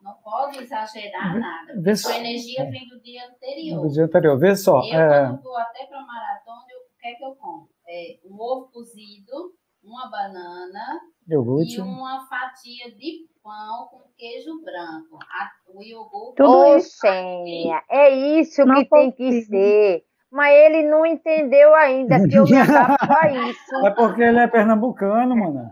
não 0.00 0.14
pode 0.22 0.60
exagerar 0.60 1.38
nada. 1.38 1.74
Vê 1.78 1.94
sua 1.94 2.16
energia 2.16 2.62
é. 2.62 2.70
vem 2.70 2.88
do 2.88 2.98
dia 3.02 3.28
anterior. 3.28 3.82
Do 3.82 3.92
dia 3.92 4.04
anterior. 4.04 4.38
Vê 4.38 4.56
só. 4.56 4.80
Eu, 4.82 4.98
é... 4.98 5.26
quando 5.26 5.42
vou 5.42 5.58
até 5.58 5.84
para 5.84 6.00
maratona, 6.00 6.64
eu, 6.70 6.78
o 6.78 6.98
que 6.98 7.06
é 7.06 7.14
que 7.16 7.22
eu 7.22 7.34
como? 7.34 7.68
É, 7.86 8.18
um 8.24 8.40
ovo 8.40 8.72
cozido, 8.72 9.54
uma 9.82 10.08
banana 10.08 11.00
iogurte. 11.28 11.78
e 11.78 11.80
uma 11.80 12.26
fatia 12.28 12.90
de 12.94 13.26
pão 13.42 13.88
com 13.90 14.00
queijo 14.16 14.62
branco. 14.62 15.18
A, 15.22 15.50
o 15.74 15.82
iogurte... 15.82 16.36
Tudo 16.36 16.76
isso, 16.76 17.06
é 17.06 18.10
isso 18.40 18.64
não 18.64 18.76
que 18.76 18.88
tem 18.88 19.12
que 19.12 19.42
ser. 19.42 20.04
Mas 20.30 20.52
ele 20.54 20.82
não 20.82 21.06
entendeu 21.06 21.74
ainda 21.74 22.16
que 22.28 22.34
eu 22.34 22.44
me 22.44 22.56
adapto 22.56 23.06
a 23.10 23.30
isso. 23.30 23.86
É 23.86 23.90
porque 23.90 24.22
ele 24.22 24.38
é 24.38 24.46
pernambucano, 24.46 25.36
mano. 25.36 25.70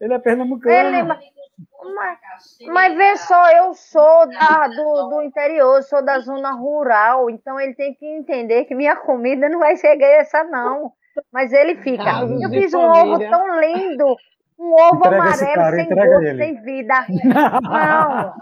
Ele 0.00 0.14
é 0.14 0.18
pernambucano. 0.18 0.74
Ele, 0.74 1.02
mas, 1.02 2.18
mas 2.66 2.96
vê 2.96 3.16
só, 3.16 3.50
eu 3.52 3.74
sou 3.74 4.28
da, 4.28 4.68
do, 4.68 5.08
do 5.08 5.22
interior, 5.22 5.82
sou 5.82 6.04
da 6.04 6.20
zona 6.20 6.52
rural, 6.52 7.28
então 7.28 7.58
ele 7.58 7.74
tem 7.74 7.94
que 7.94 8.06
entender 8.06 8.64
que 8.64 8.74
minha 8.74 8.96
comida 8.96 9.48
não 9.48 9.58
vai 9.58 9.76
ser 9.76 10.00
essa, 10.00 10.44
não. 10.44 10.92
Mas 11.32 11.52
ele 11.52 11.76
fica. 11.76 12.04
Casos 12.04 12.40
eu 12.40 12.50
fiz 12.50 12.72
um 12.72 12.80
ovo 12.80 13.18
tão 13.18 13.60
lindo, 13.60 14.16
um 14.58 14.74
ovo 14.74 14.96
entrega 14.96 15.16
amarelo 15.16 15.54
cara, 15.54 15.76
sem 15.76 15.88
gosto, 15.88 16.22
ele. 16.22 16.44
sem 16.44 16.62
vida. 16.62 17.06
Não. 17.62 18.34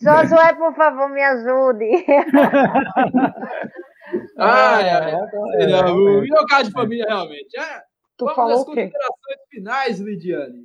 Josué, 0.00 0.54
por 0.54 0.74
favor, 0.74 1.08
me 1.08 1.22
ajude. 1.22 2.04
ai, 4.38 4.90
ai. 4.90 5.14
É, 5.54 5.70
é, 5.70 5.84
o 5.86 6.20
meu 6.20 6.46
caso 6.46 6.64
de 6.64 6.72
família, 6.72 7.06
realmente. 7.06 7.58
É, 7.58 7.80
tu 8.16 8.26
Vamos 8.26 8.36
falou 8.36 8.58
às 8.58 8.64
considerações 8.64 9.40
finais, 9.50 9.98
Lidiane. 9.98 10.58
É, 10.58 10.62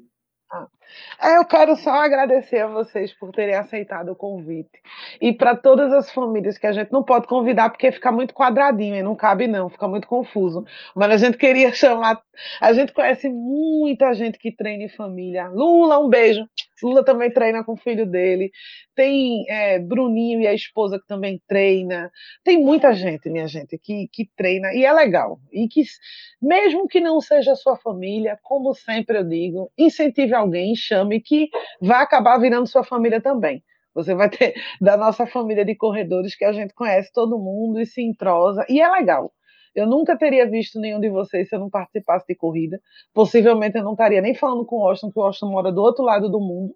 eu 1.23 1.45
quero 1.45 1.75
só 1.77 1.91
agradecer 1.91 2.59
a 2.59 2.67
vocês 2.67 3.13
por 3.13 3.31
terem 3.31 3.55
aceitado 3.55 4.11
o 4.11 4.15
convite. 4.15 4.81
E 5.21 5.31
para 5.31 5.55
todas 5.55 5.91
as 5.93 6.11
famílias 6.11 6.57
que 6.57 6.67
a 6.67 6.73
gente 6.73 6.91
não 6.91 7.03
pode 7.03 7.27
convidar 7.27 7.69
porque 7.69 7.91
fica 7.91 8.11
muito 8.11 8.33
quadradinho 8.33 8.95
e 8.95 9.03
não 9.03 9.15
cabe 9.15 9.47
não, 9.47 9.69
fica 9.69 9.87
muito 9.87 10.07
confuso. 10.07 10.65
Mas 10.95 11.11
a 11.11 11.17
gente 11.17 11.37
queria 11.37 11.71
chamar, 11.73 12.21
a 12.59 12.73
gente 12.73 12.91
conhece 12.93 13.29
muita 13.29 14.13
gente 14.13 14.37
que 14.37 14.51
treina 14.51 14.83
em 14.83 14.89
família. 14.89 15.47
Lula, 15.47 15.99
um 15.99 16.09
beijo. 16.09 16.45
Lula 16.81 17.03
também 17.03 17.31
treina 17.31 17.63
com 17.63 17.73
o 17.73 17.77
filho 17.77 18.05
dele. 18.05 18.51
Tem 18.95 19.45
é, 19.49 19.79
Bruninho 19.79 20.41
e 20.41 20.47
a 20.47 20.53
esposa 20.53 20.99
que 20.99 21.07
também 21.07 21.41
treina. 21.47 22.11
Tem 22.43 22.63
muita 22.63 22.93
gente, 22.93 23.29
minha 23.29 23.47
gente, 23.47 23.77
que, 23.77 24.07
que 24.11 24.29
treina 24.35 24.73
e 24.73 24.85
é 24.85 24.91
legal. 24.91 25.39
E 25.51 25.67
que, 25.67 25.83
mesmo 26.41 26.87
que 26.87 26.99
não 26.99 27.19
seja 27.21 27.53
a 27.53 27.55
sua 27.55 27.77
família, 27.77 28.37
como 28.43 28.73
sempre 28.73 29.17
eu 29.17 29.23
digo, 29.23 29.71
incentive 29.77 30.33
alguém, 30.33 30.75
chame, 30.75 31.21
que 31.21 31.49
vai 31.81 32.01
acabar 32.03 32.37
virando 32.37 32.67
sua 32.67 32.83
família 32.83 33.21
também. 33.21 33.63
Você 33.93 34.15
vai 34.15 34.29
ter 34.29 34.53
da 34.79 34.95
nossa 34.97 35.25
família 35.25 35.65
de 35.65 35.75
corredores 35.75 36.35
que 36.35 36.45
a 36.45 36.53
gente 36.53 36.73
conhece 36.73 37.11
todo 37.13 37.37
mundo 37.37 37.79
e 37.79 37.85
se 37.85 38.01
entrosa, 38.01 38.65
e 38.69 38.81
é 38.81 38.89
legal. 38.89 39.31
Eu 39.73 39.87
nunca 39.87 40.17
teria 40.17 40.49
visto 40.49 40.79
nenhum 40.79 40.99
de 40.99 41.09
vocês 41.09 41.49
se 41.49 41.55
eu 41.55 41.59
não 41.59 41.69
participasse 41.69 42.25
de 42.27 42.35
corrida. 42.35 42.79
Possivelmente 43.13 43.77
eu 43.77 43.83
não 43.83 43.93
estaria 43.93 44.21
nem 44.21 44.35
falando 44.35 44.65
com 44.65 44.77
o 44.77 44.87
Austin, 44.87 45.09
que 45.11 45.19
o 45.19 45.23
Austin 45.23 45.45
mora 45.45 45.71
do 45.71 45.81
outro 45.81 46.03
lado 46.03 46.29
do 46.29 46.39
mundo. 46.39 46.73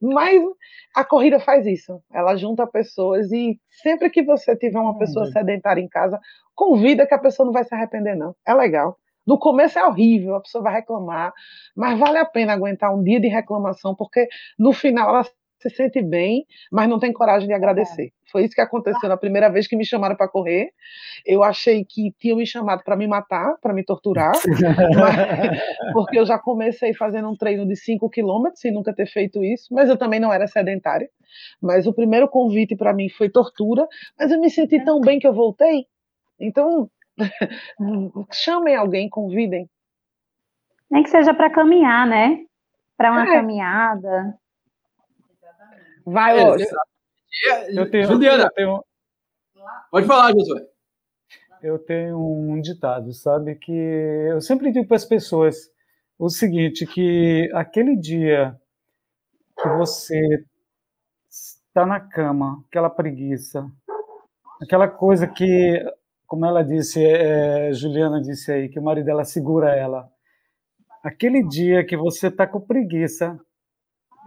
Mas 0.00 0.40
a 0.94 1.04
corrida 1.04 1.40
faz 1.40 1.66
isso. 1.66 2.00
Ela 2.12 2.36
junta 2.36 2.66
pessoas 2.66 3.32
e 3.32 3.58
sempre 3.82 4.10
que 4.10 4.22
você 4.22 4.56
tiver 4.56 4.78
uma 4.78 4.96
pessoa 4.96 5.26
uhum. 5.26 5.32
sedentária 5.32 5.80
em 5.80 5.88
casa, 5.88 6.20
convida 6.54 7.06
que 7.06 7.14
a 7.14 7.18
pessoa 7.18 7.46
não 7.46 7.52
vai 7.52 7.64
se 7.64 7.74
arrepender, 7.74 8.16
não. 8.16 8.34
É 8.46 8.54
legal. 8.54 8.96
No 9.26 9.38
começo 9.38 9.78
é 9.78 9.84
horrível, 9.84 10.36
a 10.36 10.40
pessoa 10.40 10.64
vai 10.64 10.74
reclamar, 10.74 11.34
mas 11.76 11.98
vale 11.98 12.16
a 12.16 12.24
pena 12.24 12.54
aguentar 12.54 12.94
um 12.94 13.02
dia 13.02 13.20
de 13.20 13.28
reclamação, 13.28 13.94
porque 13.94 14.26
no 14.58 14.72
final 14.72 15.10
ela 15.10 15.24
se 15.58 15.70
sente 15.70 16.00
bem, 16.02 16.46
mas 16.70 16.88
não 16.88 16.98
tem 16.98 17.12
coragem 17.12 17.48
de 17.48 17.54
agradecer. 17.54 18.12
Foi 18.30 18.44
isso 18.44 18.54
que 18.54 18.60
aconteceu 18.60 19.08
na 19.08 19.16
primeira 19.16 19.48
vez 19.48 19.66
que 19.66 19.74
me 19.74 19.84
chamaram 19.84 20.14
para 20.14 20.28
correr. 20.28 20.70
Eu 21.24 21.42
achei 21.42 21.84
que 21.84 22.12
tinham 22.18 22.36
me 22.36 22.46
chamado 22.46 22.84
para 22.84 22.96
me 22.96 23.06
matar, 23.06 23.56
para 23.60 23.72
me 23.72 23.82
torturar, 23.82 24.32
mas, 24.94 25.60
porque 25.92 26.18
eu 26.18 26.26
já 26.26 26.38
comecei 26.38 26.94
fazendo 26.94 27.28
um 27.28 27.36
treino 27.36 27.66
de 27.66 27.74
5 27.74 28.08
quilômetros 28.10 28.60
sem 28.60 28.72
nunca 28.72 28.94
ter 28.94 29.06
feito 29.06 29.42
isso, 29.42 29.72
mas 29.72 29.88
eu 29.88 29.96
também 29.96 30.20
não 30.20 30.32
era 30.32 30.46
sedentária. 30.46 31.08
Mas 31.60 31.86
o 31.86 31.92
primeiro 31.92 32.28
convite 32.28 32.76
para 32.76 32.92
mim 32.92 33.08
foi 33.08 33.28
tortura, 33.28 33.86
mas 34.18 34.30
eu 34.30 34.40
me 34.40 34.50
senti 34.50 34.82
tão 34.84 35.00
bem 35.00 35.18
que 35.18 35.26
eu 35.26 35.32
voltei. 35.32 35.86
Então, 36.38 36.88
chamem 38.32 38.76
alguém, 38.76 39.08
convidem. 39.08 39.68
Nem 40.90 41.02
que 41.02 41.10
seja 41.10 41.34
para 41.34 41.50
caminhar, 41.50 42.06
né? 42.06 42.44
Para 42.96 43.10
uma 43.10 43.28
é. 43.28 43.32
caminhada. 43.32 44.38
Vai, 46.10 46.44
hoje. 46.44 46.66
Eu 47.68 47.90
tenho, 47.90 48.06
Juliana, 48.06 48.44
eu 48.44 48.50
tenho... 48.50 48.84
pode 49.90 50.06
falar, 50.06 50.32
Josué. 50.32 50.66
Eu 51.62 51.78
tenho 51.78 52.18
um 52.18 52.60
ditado, 52.60 53.12
sabe, 53.12 53.56
que 53.56 53.72
eu 53.72 54.40
sempre 54.40 54.70
digo 54.72 54.86
para 54.86 54.96
as 54.96 55.04
pessoas 55.04 55.70
o 56.18 56.28
seguinte, 56.28 56.86
que 56.86 57.50
aquele 57.52 57.96
dia 57.96 58.56
que 59.60 59.68
você 59.70 60.44
está 61.28 61.84
na 61.84 62.00
cama, 62.00 62.64
aquela 62.68 62.88
preguiça, 62.88 63.70
aquela 64.62 64.88
coisa 64.88 65.26
que, 65.26 65.84
como 66.26 66.46
ela 66.46 66.64
disse, 66.64 67.04
é, 67.04 67.72
Juliana 67.72 68.20
disse 68.20 68.50
aí, 68.50 68.68
que 68.68 68.78
o 68.78 68.82
marido 68.82 69.06
dela 69.06 69.24
segura 69.24 69.74
ela, 69.74 70.08
aquele 71.02 71.46
dia 71.46 71.84
que 71.84 71.96
você 71.96 72.28
está 72.28 72.46
com 72.46 72.60
preguiça, 72.60 73.38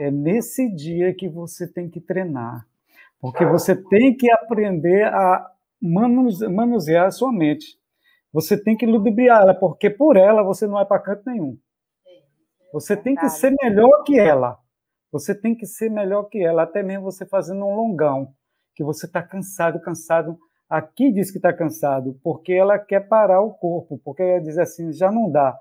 é 0.02 0.10
nesse 0.10 0.68
dia 0.73 1.14
que 1.14 1.30
você 1.30 1.68
tem 1.68 1.90
que 1.90 2.02
treinar. 2.02 2.65
Porque 3.19 3.45
você 3.45 3.76
tem 3.76 4.18
que 4.18 4.32
aprender 4.32 5.06
a 5.06 5.48
manusear 5.80 7.06
a 7.06 7.11
sua 7.11 7.32
mente. 7.32 7.80
Você 8.34 8.61
tem 8.61 8.76
que 8.76 8.86
ludibriar 8.86 9.44
ela, 9.44 9.53
porque 9.53 9.91
por 9.91 10.18
ela 10.18 10.41
você 10.41 10.65
não 10.65 10.73
vai 10.73 10.86
para 10.86 11.02
canto 11.02 11.23
nenhum. 11.28 11.56
Você 12.73 12.98
tem 12.98 13.15
que 13.15 13.30
ser 13.30 13.53
melhor 13.61 14.03
que 14.03 14.18
ela. 14.18 14.57
Você 15.11 15.36
tem 15.36 15.53
que 15.53 15.68
ser 15.68 15.91
melhor 15.91 16.23
que 16.23 16.44
ela, 16.44 16.64
até 16.64 16.82
mesmo 16.82 17.03
você 17.03 17.26
fazendo 17.26 17.64
um 17.64 17.76
longão, 17.76 18.34
que 18.73 18.84
você 18.84 19.06
está 19.06 19.22
cansado, 19.22 19.80
cansado. 19.82 20.40
Aqui 20.68 21.11
diz 21.11 21.30
que 21.30 21.38
está 21.38 21.53
cansado, 21.53 22.18
porque 22.23 22.53
ela 22.53 22.80
quer 22.80 23.07
parar 23.07 23.41
o 23.41 23.53
corpo, 23.53 23.99
porque 24.03 24.23
ela 24.23 24.41
diz 24.41 24.57
assim, 24.57 24.91
já 24.91 25.11
não 25.11 25.30
dá. 25.30 25.60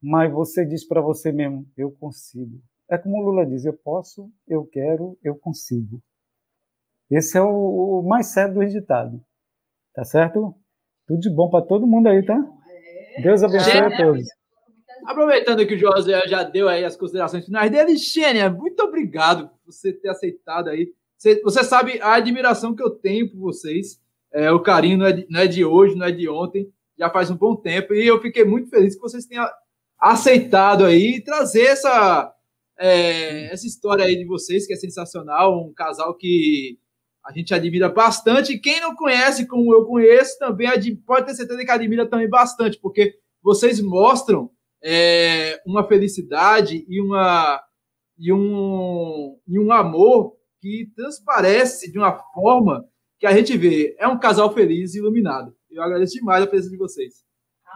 Mas 0.00 0.30
você 0.30 0.64
diz 0.64 0.86
para 0.86 1.00
você 1.00 1.32
mesmo, 1.32 1.66
eu 1.76 1.90
consigo. 1.90 2.60
É 2.90 2.98
como 2.98 3.18
o 3.18 3.22
Lula 3.22 3.46
diz, 3.46 3.64
eu 3.64 3.72
posso, 3.72 4.28
eu 4.48 4.66
quero, 4.66 5.16
eu 5.22 5.36
consigo. 5.36 6.02
Esse 7.08 7.38
é 7.38 7.40
o, 7.40 8.00
o 8.00 8.02
mais 8.02 8.26
certo 8.26 8.54
do 8.54 8.66
ditado. 8.66 9.20
Tá 9.94 10.04
certo? 10.04 10.54
Tudo 11.06 11.20
de 11.20 11.30
bom 11.30 11.48
para 11.48 11.64
todo 11.64 11.86
mundo 11.86 12.08
aí, 12.08 12.24
tá? 12.24 12.36
Deus 13.22 13.42
abençoe 13.44 13.78
a 13.78 13.96
todos. 13.96 14.26
Aproveitando 15.06 15.66
que 15.66 15.74
o 15.74 15.78
José 15.78 16.26
já 16.26 16.42
deu 16.42 16.68
aí 16.68 16.84
as 16.84 16.96
considerações 16.96 17.44
finais 17.44 17.70
dele, 17.70 17.96
Xênia, 17.96 18.50
muito 18.50 18.80
obrigado 18.82 19.48
por 19.48 19.72
você 19.72 19.92
ter 19.92 20.08
aceitado 20.08 20.68
aí. 20.68 20.92
Você, 21.16 21.40
você, 21.42 21.62
sabe 21.62 22.00
a 22.00 22.14
admiração 22.14 22.74
que 22.74 22.82
eu 22.82 22.90
tenho 22.90 23.30
por 23.30 23.38
vocês. 23.38 24.00
É, 24.32 24.50
o 24.50 24.60
carinho 24.60 24.98
não 24.98 25.06
é, 25.06 25.12
de, 25.12 25.26
não 25.30 25.40
é 25.40 25.46
de 25.46 25.64
hoje, 25.64 25.94
não 25.94 26.06
é 26.06 26.12
de 26.12 26.28
ontem, 26.28 26.72
já 26.98 27.10
faz 27.10 27.30
um 27.30 27.36
bom 27.36 27.54
tempo. 27.56 27.94
E 27.94 28.06
eu 28.06 28.20
fiquei 28.20 28.44
muito 28.44 28.68
feliz 28.68 28.94
que 28.94 29.00
vocês 29.00 29.26
tenham 29.26 29.46
aceitado 29.98 30.84
aí 30.84 31.20
trazer 31.22 31.64
essa, 31.64 32.32
é, 32.80 33.52
essa 33.52 33.66
história 33.66 34.04
aí 34.04 34.16
de 34.16 34.24
vocês, 34.24 34.66
que 34.66 34.72
é 34.72 34.76
sensacional. 34.76 35.68
Um 35.68 35.72
casal 35.74 36.16
que 36.16 36.78
a 37.24 37.32
gente 37.32 37.52
admira 37.52 37.90
bastante. 37.90 38.58
Quem 38.58 38.80
não 38.80 38.96
conhece, 38.96 39.46
como 39.46 39.74
eu 39.74 39.84
conheço, 39.84 40.38
também 40.38 40.68
pode 41.06 41.26
ter 41.26 41.34
certeza 41.34 41.62
que 41.62 41.70
admira 41.70 42.08
também 42.08 42.28
bastante, 42.28 42.78
porque 42.80 43.14
vocês 43.42 43.80
mostram 43.80 44.50
é, 44.82 45.60
uma 45.66 45.86
felicidade 45.86 46.84
e, 46.88 47.00
uma, 47.02 47.62
e, 48.18 48.32
um, 48.32 49.38
e 49.46 49.58
um 49.58 49.70
amor 49.70 50.36
que 50.60 50.90
transparece 50.96 51.92
de 51.92 51.98
uma 51.98 52.18
forma 52.32 52.86
que 53.18 53.26
a 53.26 53.36
gente 53.36 53.56
vê. 53.58 53.94
É 53.98 54.08
um 54.08 54.18
casal 54.18 54.52
feliz 54.54 54.94
e 54.94 54.98
iluminado. 54.98 55.54
Eu 55.70 55.82
agradeço 55.82 56.14
demais 56.14 56.42
a 56.42 56.46
presença 56.46 56.70
de 56.70 56.78
vocês. 56.78 57.29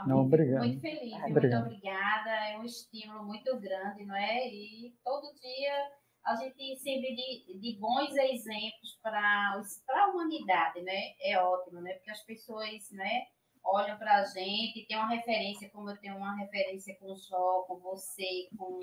Não, 0.07 0.21
obrigado. 0.21 0.65
Muito 0.65 0.81
feliz, 0.81 1.19
muito 1.21 1.57
obrigada. 1.57 2.31
É 2.31 2.59
um 2.59 2.65
estímulo 2.65 3.25
muito 3.25 3.59
grande, 3.61 4.05
não 4.05 4.17
é? 4.17 4.49
E 4.49 4.95
todo 5.05 5.35
dia 5.35 5.91
a 6.25 6.35
gente 6.37 6.77
sempre 6.77 7.15
de, 7.15 7.59
de 7.61 7.79
bons 7.79 8.15
exemplos 8.17 8.99
para 9.03 9.61
a 9.91 10.07
humanidade, 10.09 10.81
né? 10.83 11.13
É 11.21 11.39
ótimo, 11.39 11.81
né? 11.81 11.93
Porque 11.95 12.11
as 12.11 12.25
pessoas, 12.25 12.91
né? 12.93 13.27
Olham 13.63 13.97
para 13.97 14.17
a 14.17 14.25
gente, 14.25 14.87
tem 14.87 14.97
uma 14.97 15.09
referência, 15.09 15.71
como 15.71 15.91
eu 15.91 15.97
tenho 15.99 16.17
uma 16.17 16.37
referência 16.37 16.97
com 16.99 17.13
o 17.13 17.17
Jó, 17.17 17.65
com 17.67 17.79
você, 17.79 18.49
com, 18.59 18.79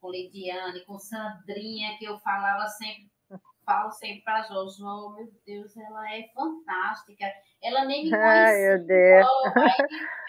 com 0.00 0.10
Lidiane, 0.10 0.84
com 0.86 0.98
Sandrinha, 0.98 1.98
que 1.98 2.06
eu 2.06 2.18
falava 2.20 2.66
sempre, 2.68 3.10
falo 3.68 3.90
sempre 3.90 4.22
para 4.22 4.40
a 4.40 4.42
Jojo, 4.42 5.10
meu 5.14 5.28
Deus, 5.44 5.76
ela 5.76 6.16
é 6.16 6.26
fantástica. 6.34 7.26
Ela 7.62 7.84
nem 7.84 8.04
me 8.04 8.10
conhecia. 8.10 8.26
Ai, 8.26 8.56
meu 8.56 8.86
Deus. 8.86 9.26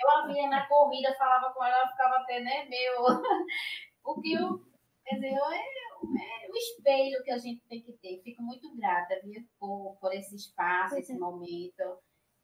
eu 0.01 0.11
a 0.11 0.27
via 0.27 0.49
na 0.49 0.67
corrida, 0.67 1.15
falava 1.15 1.53
com 1.53 1.63
ela, 1.63 1.77
ela 1.77 1.87
ficava 1.87 2.15
até, 2.17 2.41
né, 2.41 2.65
meu... 2.65 3.05
Porque 4.03 4.29
eu, 4.29 4.59
quer 5.05 5.15
dizer, 5.15 5.33
eu, 5.33 5.45
é 5.45 6.49
o 6.49 6.57
espelho 6.57 7.23
que 7.23 7.31
a 7.31 7.37
gente 7.37 7.61
tem 7.67 7.81
que 7.81 7.93
ter. 7.93 8.21
Fico 8.23 8.41
muito 8.41 8.75
grata 8.75 9.19
viu, 9.23 9.41
por, 9.59 9.97
por 10.01 10.13
esse 10.13 10.35
espaço, 10.35 10.97
esse 10.97 11.13
uhum. 11.13 11.19
momento. 11.19 11.99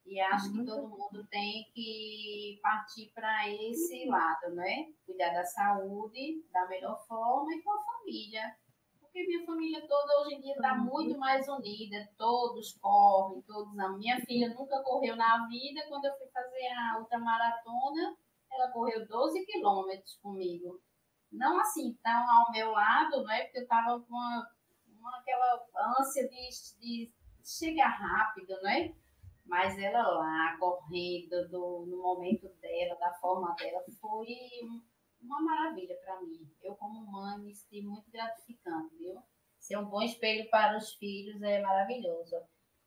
E 0.06 0.20
acho 0.20 0.52
que 0.52 0.64
todo 0.64 0.88
mundo 0.88 1.26
tem 1.32 1.66
que 1.74 2.60
partir 2.62 3.12
para 3.14 3.50
esse 3.50 4.06
lado, 4.06 4.54
né? 4.54 4.86
Cuidar 5.04 5.34
da 5.34 5.44
saúde 5.44 6.44
da 6.52 6.68
melhor 6.68 7.04
forma 7.08 7.52
e 7.52 7.62
com 7.64 7.72
a 7.72 7.84
família. 7.84 8.56
Porque 9.16 9.28
minha 9.28 9.46
família 9.46 9.88
toda 9.88 10.20
hoje 10.20 10.36
em 10.36 10.42
dia 10.42 10.56
está 10.56 10.76
muito 10.76 11.18
mais 11.18 11.48
unida, 11.48 12.06
todos 12.18 12.78
correm, 12.82 13.42
todos 13.44 13.72
amam. 13.80 13.98
Minha 13.98 14.20
filha 14.20 14.54
nunca 14.54 14.84
correu 14.84 15.16
na 15.16 15.48
vida. 15.48 15.86
Quando 15.88 16.04
eu 16.04 16.18
fui 16.18 16.28
fazer 16.28 16.68
a 16.68 17.00
ultramaratona, 17.00 18.18
ela 18.52 18.72
correu 18.74 19.08
12 19.08 19.46
quilômetros 19.46 20.20
comigo 20.22 20.82
não 21.32 21.60
assim 21.62 21.98
tão 22.04 22.30
ao 22.30 22.52
meu 22.52 22.72
lado, 22.72 23.24
não 23.24 23.32
é? 23.32 23.44
Porque 23.44 23.60
eu 23.60 23.64
estava 23.64 24.00
com 24.02 24.14
uma, 24.14 24.50
uma, 25.00 25.18
aquela 25.18 25.66
ânsia 25.98 26.28
de, 26.28 26.50
de 26.80 27.12
chegar 27.42 27.88
rápido, 27.88 28.54
não 28.62 28.70
é? 28.70 28.94
Mas 29.46 29.78
ela 29.78 30.02
lá, 30.02 30.58
correndo 30.60 31.48
do, 31.50 31.86
no 31.88 32.02
momento 32.02 32.50
dela, 32.60 32.96
da 33.00 33.14
forma 33.14 33.56
dela, 33.56 33.82
foi 34.02 34.28
uma 35.26 35.42
maravilha 35.42 35.96
para 36.04 36.22
mim. 36.22 36.50
Eu, 36.62 36.76
como 36.76 37.12
mãe, 37.12 37.40
me 37.40 37.54
senti 37.54 37.82
muito 37.82 38.10
gratificante, 38.12 38.96
viu? 38.98 39.22
Ser 39.60 39.78
um 39.78 39.86
bom 39.86 40.02
espelho 40.02 40.50
para 40.50 40.78
os 40.78 40.94
filhos 40.94 41.42
é 41.42 41.62
maravilhoso. 41.62 42.36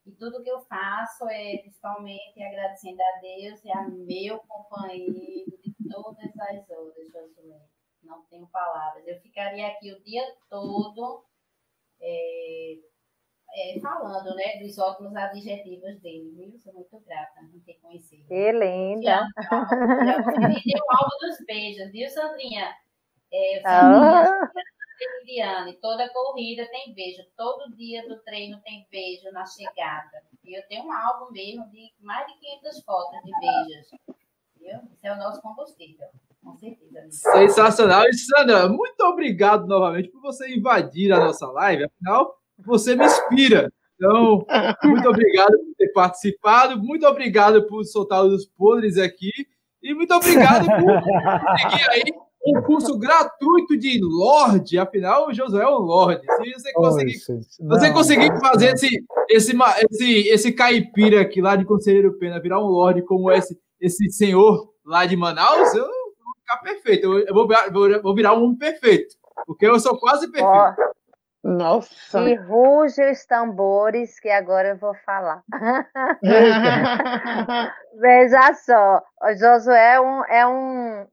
E 0.05 0.11
tudo 0.11 0.41
que 0.41 0.49
eu 0.49 0.61
faço 0.61 1.27
é 1.29 1.57
principalmente 1.57 2.41
agradecendo 2.41 3.01
a 3.01 3.19
Deus 3.21 3.63
e 3.63 3.71
a 3.71 3.87
meu 3.87 4.39
companheiro 4.39 5.57
de 5.61 5.75
todas 5.89 6.39
as 6.39 6.69
horas, 6.69 7.11
Josué 7.11 7.69
não 8.09 8.23
tenho 8.23 8.47
palavras. 8.47 9.07
Eu 9.07 9.19
ficaria 9.21 9.67
aqui 9.67 9.91
o 9.91 10.01
dia 10.01 10.23
todo 10.49 11.23
é, 12.01 12.79
é, 13.55 13.79
falando 13.79 14.35
né, 14.35 14.59
dos 14.61 14.77
ótimos 14.77 15.15
adjetivos 15.15 15.99
dele, 15.99 16.31
viu? 16.35 16.59
Sou 16.59 16.73
muito 16.73 16.99
grata 16.99 17.41
em 17.53 17.59
ter 17.59 17.79
conhecido. 17.81 18.27
Que 18.27 18.51
linda! 18.51 19.25
Você 19.35 20.77
o 20.77 20.91
alvo 20.91 21.17
dos 21.21 21.45
beijos, 21.45 21.91
viu, 21.91 22.09
Sandrinha? 22.09 22.75
É, 23.31 23.61
Sandrinha, 23.61 24.45
ah. 25.45 25.73
toda 25.81 26.09
corrida 26.09 26.67
tem 26.69 26.93
beijo, 26.93 27.23
todo 27.35 27.75
dia 27.75 28.07
do 28.07 28.19
treino 28.19 28.61
tem 28.61 28.87
beijo 28.91 29.31
na 29.31 29.45
chegada. 29.45 30.23
E 30.43 30.57
eu 30.57 30.67
tenho 30.67 30.85
um 30.85 30.91
álbum 30.91 31.31
mesmo 31.31 31.67
de 31.69 31.91
mais 31.99 32.27
de 32.27 32.33
500 32.39 32.83
fotos 32.83 33.19
de 33.23 33.31
beijos. 33.39 33.87
Viu? 34.57 34.79
Esse 34.93 35.07
é 35.07 35.13
o 35.13 35.17
nosso 35.17 35.41
combustível. 35.41 36.07
Sensacional. 37.09 38.05
E 38.05 38.13
Sandra, 38.13 38.67
muito 38.67 38.99
obrigado 39.01 39.67
novamente 39.67 40.09
por 40.09 40.21
você 40.21 40.55
invadir 40.55 41.11
a 41.11 41.19
nossa 41.19 41.47
live. 41.47 41.85
Afinal, 41.85 42.38
você 42.65 42.95
me 42.95 43.05
inspira. 43.05 43.71
Então, 43.95 44.45
muito 44.83 45.09
obrigado 45.09 45.51
por 45.51 45.75
ter 45.77 45.91
participado. 45.93 46.81
Muito 46.81 47.05
obrigado 47.05 47.67
por 47.67 47.83
soltar 47.83 48.23
os 48.23 48.45
podres 48.45 48.97
aqui. 48.97 49.31
E 49.83 49.93
muito 49.93 50.13
obrigado 50.13 50.65
por 50.65 51.59
seguir 51.59 51.89
aí 51.89 52.03
um 52.45 52.61
curso 52.61 52.97
gratuito 52.97 53.77
de 53.77 53.99
Lorde. 54.01 54.77
Afinal, 54.77 55.27
o 55.27 55.33
Josué 55.33 55.63
é 55.63 55.67
um 55.67 55.79
Lorde. 55.79 56.21
Se 56.21 56.53
você 56.53 56.73
conseguir, 56.73 57.19
você 57.59 57.91
conseguir 57.91 58.39
fazer 58.39 58.73
esse, 58.73 58.89
esse, 59.29 59.53
esse, 59.89 60.27
esse 60.29 60.51
caipira 60.53 61.21
aqui 61.21 61.41
lá 61.41 61.55
de 61.55 61.65
Conselheiro 61.65 62.17
Pena 62.17 62.41
virar 62.41 62.59
um 62.59 62.67
Lorde 62.67 63.01
como 63.01 63.31
esse, 63.31 63.57
esse 63.79 64.09
senhor 64.11 64.69
lá 64.85 65.05
de 65.05 65.15
Manaus, 65.15 65.73
eu 65.73 65.87
ficar 66.39 66.57
perfeito. 66.57 67.05
Eu, 67.05 67.33
vou, 67.33 67.47
vou, 67.71 68.01
vou, 68.01 68.15
virar 68.15 68.33
um 68.33 68.43
homem 68.43 68.57
perfeito. 68.57 69.15
Porque 69.45 69.65
eu 69.65 69.79
sou 69.79 69.97
quase 69.97 70.29
perfeito. 70.31 70.75
Nossa! 71.43 72.21
E 72.21 72.35
ruge 72.35 73.03
os 73.09 73.25
tambores, 73.25 74.19
que 74.19 74.29
agora 74.29 74.69
eu 74.69 74.77
vou 74.77 74.93
falar. 75.05 75.41
Veja 77.99 78.53
só, 78.53 79.01
o 79.21 79.33
Josué 79.37 79.93
é 79.93 80.01
um, 80.01 80.25
é 80.25 80.47
um, 80.47 81.07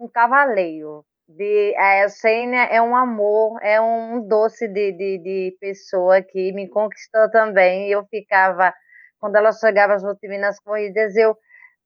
um 0.00 0.08
cavaleiro. 0.08 1.04
De, 1.26 1.74
a 1.78 2.06
Xênia 2.10 2.64
é 2.64 2.82
um 2.82 2.94
amor, 2.94 3.58
é 3.62 3.80
um 3.80 4.20
doce 4.28 4.68
de, 4.68 4.92
de, 4.92 5.18
de 5.18 5.56
pessoa 5.58 6.20
que 6.20 6.52
me 6.52 6.68
conquistou 6.68 7.30
também. 7.30 7.88
Eu 7.88 8.04
ficava, 8.06 8.74
quando 9.18 9.36
ela 9.36 9.52
chegava 9.52 9.98
junto 9.98 10.18
de 10.20 10.28
mim 10.28 10.38
nas 10.38 10.60
corridas, 10.60 11.16
eu, 11.16 11.34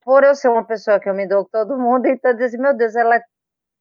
por 0.03 0.25
eu 0.25 0.35
ser 0.35 0.49
uma 0.49 0.65
pessoa 0.65 0.99
que 0.99 1.09
eu 1.09 1.13
me 1.13 1.25
dou 1.25 1.45
com 1.45 1.51
todo 1.51 1.77
mundo, 1.77 2.07
então 2.07 2.31
eu 2.31 2.37
dizia, 2.37 2.59
meu 2.59 2.75
Deus, 2.75 2.93
ela 2.95 3.15
é 3.15 3.21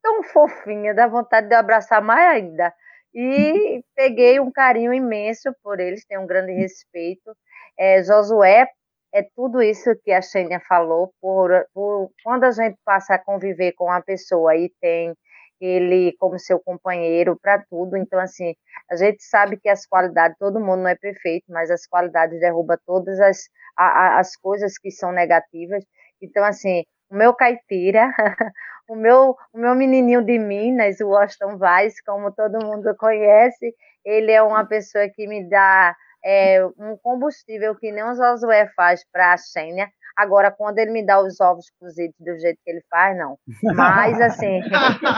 tão 0.01 0.23
fofinha, 0.23 0.95
dá 0.95 1.09
vontade 1.09 1.49
de 1.49 1.55
eu 1.55 1.59
abraçar 1.59 2.01
mais 2.01 2.37
ainda. 2.37 2.73
E 3.19 3.83
peguei 3.95 4.39
um 4.39 4.53
carinho 4.53 4.93
imenso 4.93 5.51
por 5.63 5.81
eles, 5.81 6.05
tenho 6.05 6.21
um 6.21 6.27
grande 6.27 6.53
respeito. 6.53 7.35
É, 7.79 8.03
Josué 8.03 8.69
é 9.15 9.23
tudo 9.35 9.63
isso 9.63 9.91
que 10.05 10.13
a 10.13 10.21
Xênia 10.21 10.61
falou, 10.69 11.11
por, 11.19 11.51
por, 11.73 12.11
quando 12.23 12.45
a 12.45 12.51
gente 12.51 12.77
passa 12.85 13.15
a 13.15 13.19
conviver 13.19 13.73
com 13.73 13.85
uma 13.87 14.03
pessoa 14.03 14.55
e 14.55 14.71
tem 14.83 15.15
ele 15.59 16.15
como 16.19 16.39
seu 16.39 16.61
companheiro 16.61 17.39
para 17.41 17.65
tudo, 17.71 17.97
então 17.97 18.21
assim, 18.21 18.55
a 18.91 18.97
gente 18.97 19.23
sabe 19.25 19.59
que 19.59 19.71
as 19.71 19.87
qualidades, 19.87 20.37
todo 20.39 20.61
mundo 20.61 20.83
não 20.83 20.89
é 20.89 20.95
perfeito, 20.95 21.47
mas 21.49 21.71
as 21.71 21.87
qualidades 21.87 22.39
derrubam 22.41 22.77
todas 22.85 23.19
as, 23.19 23.49
a, 23.75 24.19
as 24.19 24.37
coisas 24.37 24.77
que 24.77 24.91
são 24.91 25.11
negativas, 25.13 25.83
então 26.21 26.45
assim, 26.45 26.85
o 27.11 27.17
meu 27.17 27.35
caipira, 27.35 28.11
o 28.89 28.95
meu, 28.95 29.37
o 29.53 29.59
meu 29.59 29.75
menininho 29.75 30.25
de 30.25 30.39
Minas, 30.39 31.01
o 31.01 31.09
Washington 31.09 31.59
Vaz, 31.59 32.01
como 32.03 32.33
todo 32.33 32.65
mundo 32.65 32.95
conhece, 32.97 33.75
ele 34.05 34.31
é 34.33 34.43
uma 34.43 34.65
pessoa 34.65 35.09
que 35.09 35.27
me 35.27 35.49
dá 35.49 35.95
é, 36.25 36.65
um 36.79 36.97
combustível 37.03 37.75
que 37.77 37.93
nem 37.93 38.05
o 38.05 38.15
Josué 38.15 38.69
faz 38.75 39.05
para 39.13 39.33
a 39.33 39.37
Xênia. 39.37 39.89
Agora, 40.17 40.51
quando 40.51 40.79
ele 40.79 40.93
me 40.93 41.05
dá 41.05 41.21
os 41.21 41.41
ovos 41.41 41.71
cozidos 41.79 42.17
do 42.19 42.39
jeito 42.39 42.59
que 42.65 42.71
ele 42.71 42.83
faz, 42.91 43.17
não. 43.19 43.39
Mas, 43.75 44.19
assim, 44.19 44.63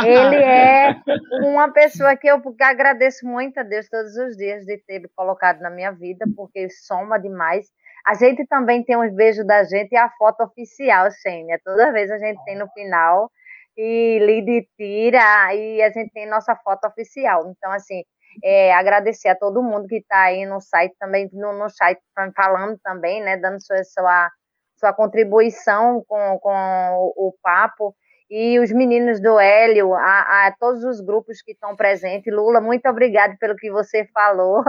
ele 0.04 0.36
é 0.36 0.96
uma 1.40 1.72
pessoa 1.72 2.16
que 2.16 2.26
eu 2.26 2.42
agradeço 2.60 3.24
muito 3.24 3.58
a 3.58 3.62
Deus 3.62 3.88
todos 3.88 4.16
os 4.16 4.36
dias 4.36 4.64
de 4.64 4.76
ter 4.78 5.08
colocado 5.14 5.60
na 5.60 5.70
minha 5.70 5.92
vida, 5.92 6.26
porque 6.36 6.68
soma 6.68 7.16
demais. 7.16 7.68
A 8.08 8.14
gente 8.14 8.46
também 8.46 8.82
tem 8.82 8.96
uns 8.96 9.12
beijos 9.14 9.46
da 9.46 9.64
gente 9.64 9.92
e 9.92 9.96
a 9.96 10.08
foto 10.16 10.42
oficial, 10.42 11.10
Xênia. 11.10 11.60
Toda 11.62 11.92
vez 11.92 12.10
a 12.10 12.16
gente 12.16 12.42
tem 12.42 12.56
no 12.56 12.66
final 12.70 13.30
e 13.76 14.18
Lide 14.18 14.66
tira 14.78 15.54
e 15.54 15.82
a 15.82 15.90
gente 15.90 16.10
tem 16.14 16.26
nossa 16.26 16.56
foto 16.56 16.86
oficial. 16.86 17.50
Então, 17.50 17.70
assim, 17.70 18.02
é, 18.42 18.72
agradecer 18.72 19.28
a 19.28 19.36
todo 19.36 19.62
mundo 19.62 19.86
que 19.86 19.96
está 19.96 20.22
aí 20.22 20.46
no 20.46 20.58
site 20.58 20.94
também, 20.98 21.28
no, 21.34 21.52
no 21.52 21.68
site 21.68 22.00
falando 22.34 22.78
também, 22.82 23.22
né, 23.22 23.36
dando 23.36 23.60
sua, 23.60 23.84
sua, 23.84 24.30
sua 24.78 24.92
contribuição 24.94 26.02
com, 26.08 26.38
com 26.38 26.50
o, 27.14 27.28
o 27.28 27.34
papo 27.42 27.94
e 28.30 28.58
os 28.58 28.72
meninos 28.72 29.20
do 29.20 29.38
Hélio, 29.38 29.92
a, 29.92 30.46
a 30.46 30.54
todos 30.58 30.82
os 30.82 31.02
grupos 31.02 31.42
que 31.42 31.52
estão 31.52 31.76
presentes. 31.76 32.32
Lula, 32.32 32.58
muito 32.58 32.88
obrigado 32.88 33.36
pelo 33.38 33.54
que 33.54 33.70
você 33.70 34.06
falou, 34.14 34.62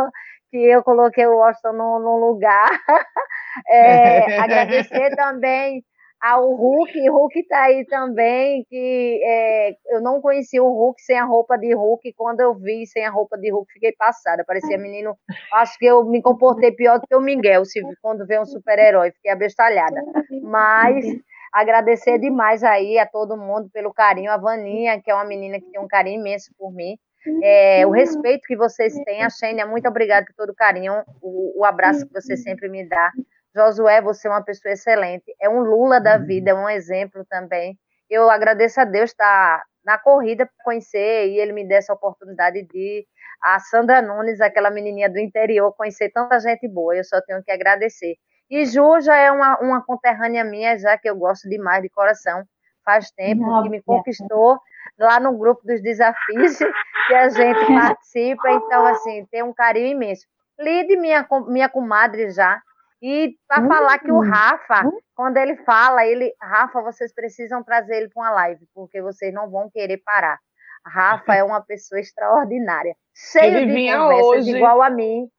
que 0.49 0.57
eu 0.57 0.84
coloquei 0.84 1.26
o 1.26 1.38
Washington 1.38 1.73
no, 1.73 1.99
no 1.99 2.17
lugar. 2.17 2.69
É, 3.67 4.38
agradecer 4.39 5.15
também 5.15 5.84
ao 6.21 6.53
Hulk, 6.53 7.09
Hulk 7.09 7.39
está 7.39 7.63
aí 7.63 7.85
também, 7.85 8.65
que 8.69 9.21
é, 9.23 9.71
eu 9.88 10.01
não 10.01 10.19
conhecia 10.19 10.61
o 10.61 10.67
Hulk 10.67 11.01
sem 11.01 11.17
a 11.17 11.23
roupa 11.23 11.57
de 11.57 11.73
Hulk, 11.73 12.13
quando 12.15 12.41
eu 12.41 12.53
vi 12.53 12.85
sem 12.85 13.05
a 13.05 13.09
roupa 13.09 13.38
de 13.38 13.49
Hulk, 13.49 13.71
fiquei 13.71 13.93
passada, 13.93 14.43
parecia 14.45 14.77
menino, 14.77 15.15
acho 15.53 15.77
que 15.77 15.85
eu 15.85 16.03
me 16.03 16.21
comportei 16.21 16.71
pior 16.73 16.99
do 16.99 17.07
que 17.07 17.15
o 17.15 17.21
Miguel, 17.21 17.63
se, 17.63 17.80
quando 18.01 18.26
vê 18.26 18.39
um 18.39 18.45
super-herói, 18.45 19.11
fiquei 19.11 19.31
abestalhada, 19.31 20.01
mas 20.43 21.05
agradecer 21.53 22.19
demais 22.19 22.63
aí 22.63 22.99
a 22.99 23.07
todo 23.07 23.38
mundo 23.38 23.69
pelo 23.71 23.93
carinho, 23.93 24.31
a 24.31 24.38
Vaninha, 24.38 25.01
que 25.01 25.09
é 25.09 25.15
uma 25.15 25.26
menina 25.26 25.57
que 25.59 25.71
tem 25.71 25.80
um 25.80 25.88
carinho 25.88 26.19
imenso 26.19 26.51
por 26.57 26.73
mim, 26.73 26.97
é, 27.43 27.85
o 27.85 27.91
respeito 27.91 28.47
que 28.47 28.55
vocês 28.55 28.93
têm, 29.05 29.23
a 29.23 29.29
Xênia, 29.29 29.65
muito 29.65 29.87
obrigada 29.87 30.25
por 30.25 30.33
todo 30.35 30.49
o 30.51 30.55
carinho, 30.55 31.03
o, 31.21 31.61
o 31.61 31.65
abraço 31.65 32.07
que 32.07 32.13
você 32.13 32.37
sempre 32.37 32.69
me 32.69 32.87
dá, 32.87 33.11
Josué, 33.55 34.01
você 34.01 34.27
é 34.27 34.31
uma 34.31 34.43
pessoa 34.43 34.71
excelente, 34.71 35.35
é 35.41 35.49
um 35.49 35.59
Lula 35.59 35.99
da 35.99 36.17
uhum. 36.17 36.25
vida, 36.25 36.51
é 36.51 36.53
um 36.53 36.69
exemplo 36.69 37.25
também. 37.29 37.77
Eu 38.09 38.29
agradeço 38.29 38.79
a 38.79 38.85
Deus 38.85 39.11
estar 39.11 39.63
na 39.83 39.97
corrida 39.97 40.45
para 40.45 40.63
conhecer 40.63 41.27
e 41.27 41.39
ele 41.39 41.51
me 41.51 41.67
deu 41.67 41.77
essa 41.77 41.93
oportunidade 41.93 42.63
de 42.63 43.05
a 43.41 43.59
Sandra 43.59 44.01
Nunes, 44.01 44.41
aquela 44.41 44.69
menininha 44.69 45.09
do 45.09 45.17
interior, 45.17 45.73
conhecer 45.73 46.09
tanta 46.11 46.39
gente 46.39 46.67
boa. 46.67 46.95
Eu 46.95 47.03
só 47.03 47.21
tenho 47.21 47.43
que 47.43 47.51
agradecer. 47.51 48.15
E 48.49 48.65
Ju 48.65 48.99
já 48.99 49.15
é 49.15 49.31
uma, 49.31 49.59
uma 49.59 49.85
conterrânea 49.85 50.43
minha, 50.43 50.77
já 50.77 50.97
que 50.97 51.09
eu 51.09 51.15
gosto 51.15 51.47
demais 51.47 51.81
de 51.81 51.89
coração. 51.89 52.43
Faz 52.83 53.11
tempo 53.11 53.63
que 53.63 53.69
me 53.69 53.81
conquistou 53.81 54.59
lá 54.98 55.20
no 55.20 55.38
grupo 55.38 55.61
dos 55.66 55.82
desafios 55.82 56.57
que 57.07 57.14
a 57.14 57.30
gente 57.30 57.66
participa. 57.68 58.52
Então, 58.52 58.86
assim, 58.86 59.26
tem 59.32 59.44
um 59.44 59.53
carinho 59.53 59.88
imenso. 59.88 60.26
Lide, 60.60 60.98
minha, 60.98 61.28
minha 61.48 61.70
comadre 61.70 62.30
já, 62.32 62.61
e 63.02 63.36
para 63.48 63.66
falar 63.66 63.99
que 63.99 64.11
o 64.11 64.18
hum. 64.18 64.30
Rafa, 64.30 64.88
hum. 64.88 64.99
quando 65.16 65.38
ele 65.38 65.56
fala, 65.57 66.06
ele, 66.06 66.34
Rafa, 66.41 66.82
vocês 66.82 67.14
precisam 67.14 67.64
trazer 67.64 67.95
ele 67.95 68.10
para 68.10 68.22
uma 68.22 68.32
live, 68.32 68.66
porque 68.74 69.02
vocês 69.02 69.34
não 69.34 69.49
vão 69.49 69.70
querer 69.70 70.02
parar. 70.03 70.38
Rafa 70.86 71.36
é 71.36 71.44
uma 71.44 71.61
pessoa 71.61 71.99
extraordinária, 71.99 72.95
cheio 73.14 73.57
ele 73.57 73.74
de 73.74 73.91
conversas 73.91 74.26
hoje. 74.26 74.56
igual 74.56 74.82
a 74.82 74.90
mim. 74.90 75.30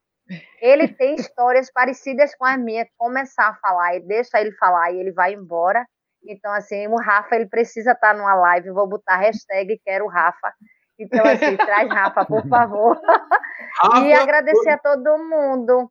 Ele 0.60 0.86
tem 0.86 1.16
histórias 1.16 1.72
parecidas 1.72 2.34
com 2.36 2.44
as 2.44 2.58
minhas. 2.58 2.88
Começar 2.96 3.48
a 3.48 3.54
falar 3.54 3.96
e 3.96 4.00
deixa 4.00 4.40
ele 4.40 4.52
falar 4.52 4.92
e 4.92 5.00
ele 5.00 5.12
vai 5.12 5.34
embora. 5.34 5.84
Então, 6.24 6.52
assim, 6.52 6.86
o 6.86 6.96
Rafa 6.96 7.36
ele 7.36 7.46
precisa 7.46 7.92
estar 7.92 8.14
numa 8.14 8.34
live. 8.34 8.70
Vou 8.70 8.88
botar 8.88 9.16
hashtag 9.16 9.80
quero 9.84 10.06
Rafa. 10.06 10.52
Então, 10.98 11.24
assim, 11.24 11.56
traz 11.56 11.88
Rafa, 11.88 12.24
por 12.24 12.46
favor. 12.48 13.00
Rafa, 13.82 14.06
e 14.06 14.12
agradecer 14.12 14.70
a 14.70 14.78
todo 14.78 15.18
mundo. 15.18 15.90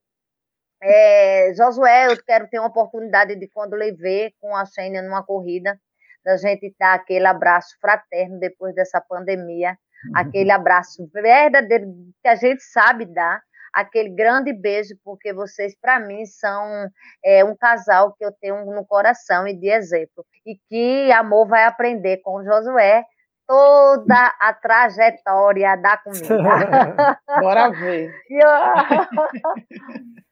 É, 0.81 1.51
Josué, 1.55 2.07
eu 2.07 2.23
quero 2.23 2.47
ter 2.47 2.59
uma 2.59 2.69
oportunidade 2.69 3.35
de 3.35 3.47
quando 3.49 3.73
levei 3.73 4.31
com 4.39 4.55
a 4.55 4.65
Xênia 4.65 5.01
numa 5.01 5.23
corrida, 5.23 5.77
da 6.23 6.37
gente 6.37 6.73
dar 6.79 6.93
aquele 6.93 7.25
abraço 7.25 7.75
fraterno 7.81 8.39
depois 8.39 8.73
dessa 8.75 9.01
pandemia, 9.01 9.71
uhum. 9.71 10.11
aquele 10.15 10.51
abraço 10.51 11.09
verdadeiro 11.13 11.85
que 12.21 12.27
a 12.27 12.35
gente 12.35 12.61
sabe 12.61 13.05
dar, 13.05 13.41
aquele 13.73 14.09
grande 14.09 14.53
beijo, 14.53 14.95
porque 15.03 15.33
vocês, 15.33 15.75
para 15.79 15.99
mim, 15.99 16.25
são 16.25 16.87
é, 17.23 17.43
um 17.43 17.55
casal 17.55 18.13
que 18.17 18.25
eu 18.25 18.31
tenho 18.39 18.65
no 18.65 18.85
coração 18.85 19.47
e 19.47 19.53
de 19.53 19.69
exemplo. 19.69 20.25
E 20.45 20.55
que 20.67 21.11
amor 21.11 21.47
vai 21.47 21.63
aprender 21.63 22.17
com 22.17 22.43
Josué 22.43 23.03
toda 23.47 24.35
a 24.39 24.53
trajetória 24.53 25.75
da 25.77 25.97
comida. 25.97 27.19
Bora 27.41 27.71
ver. 27.71 28.13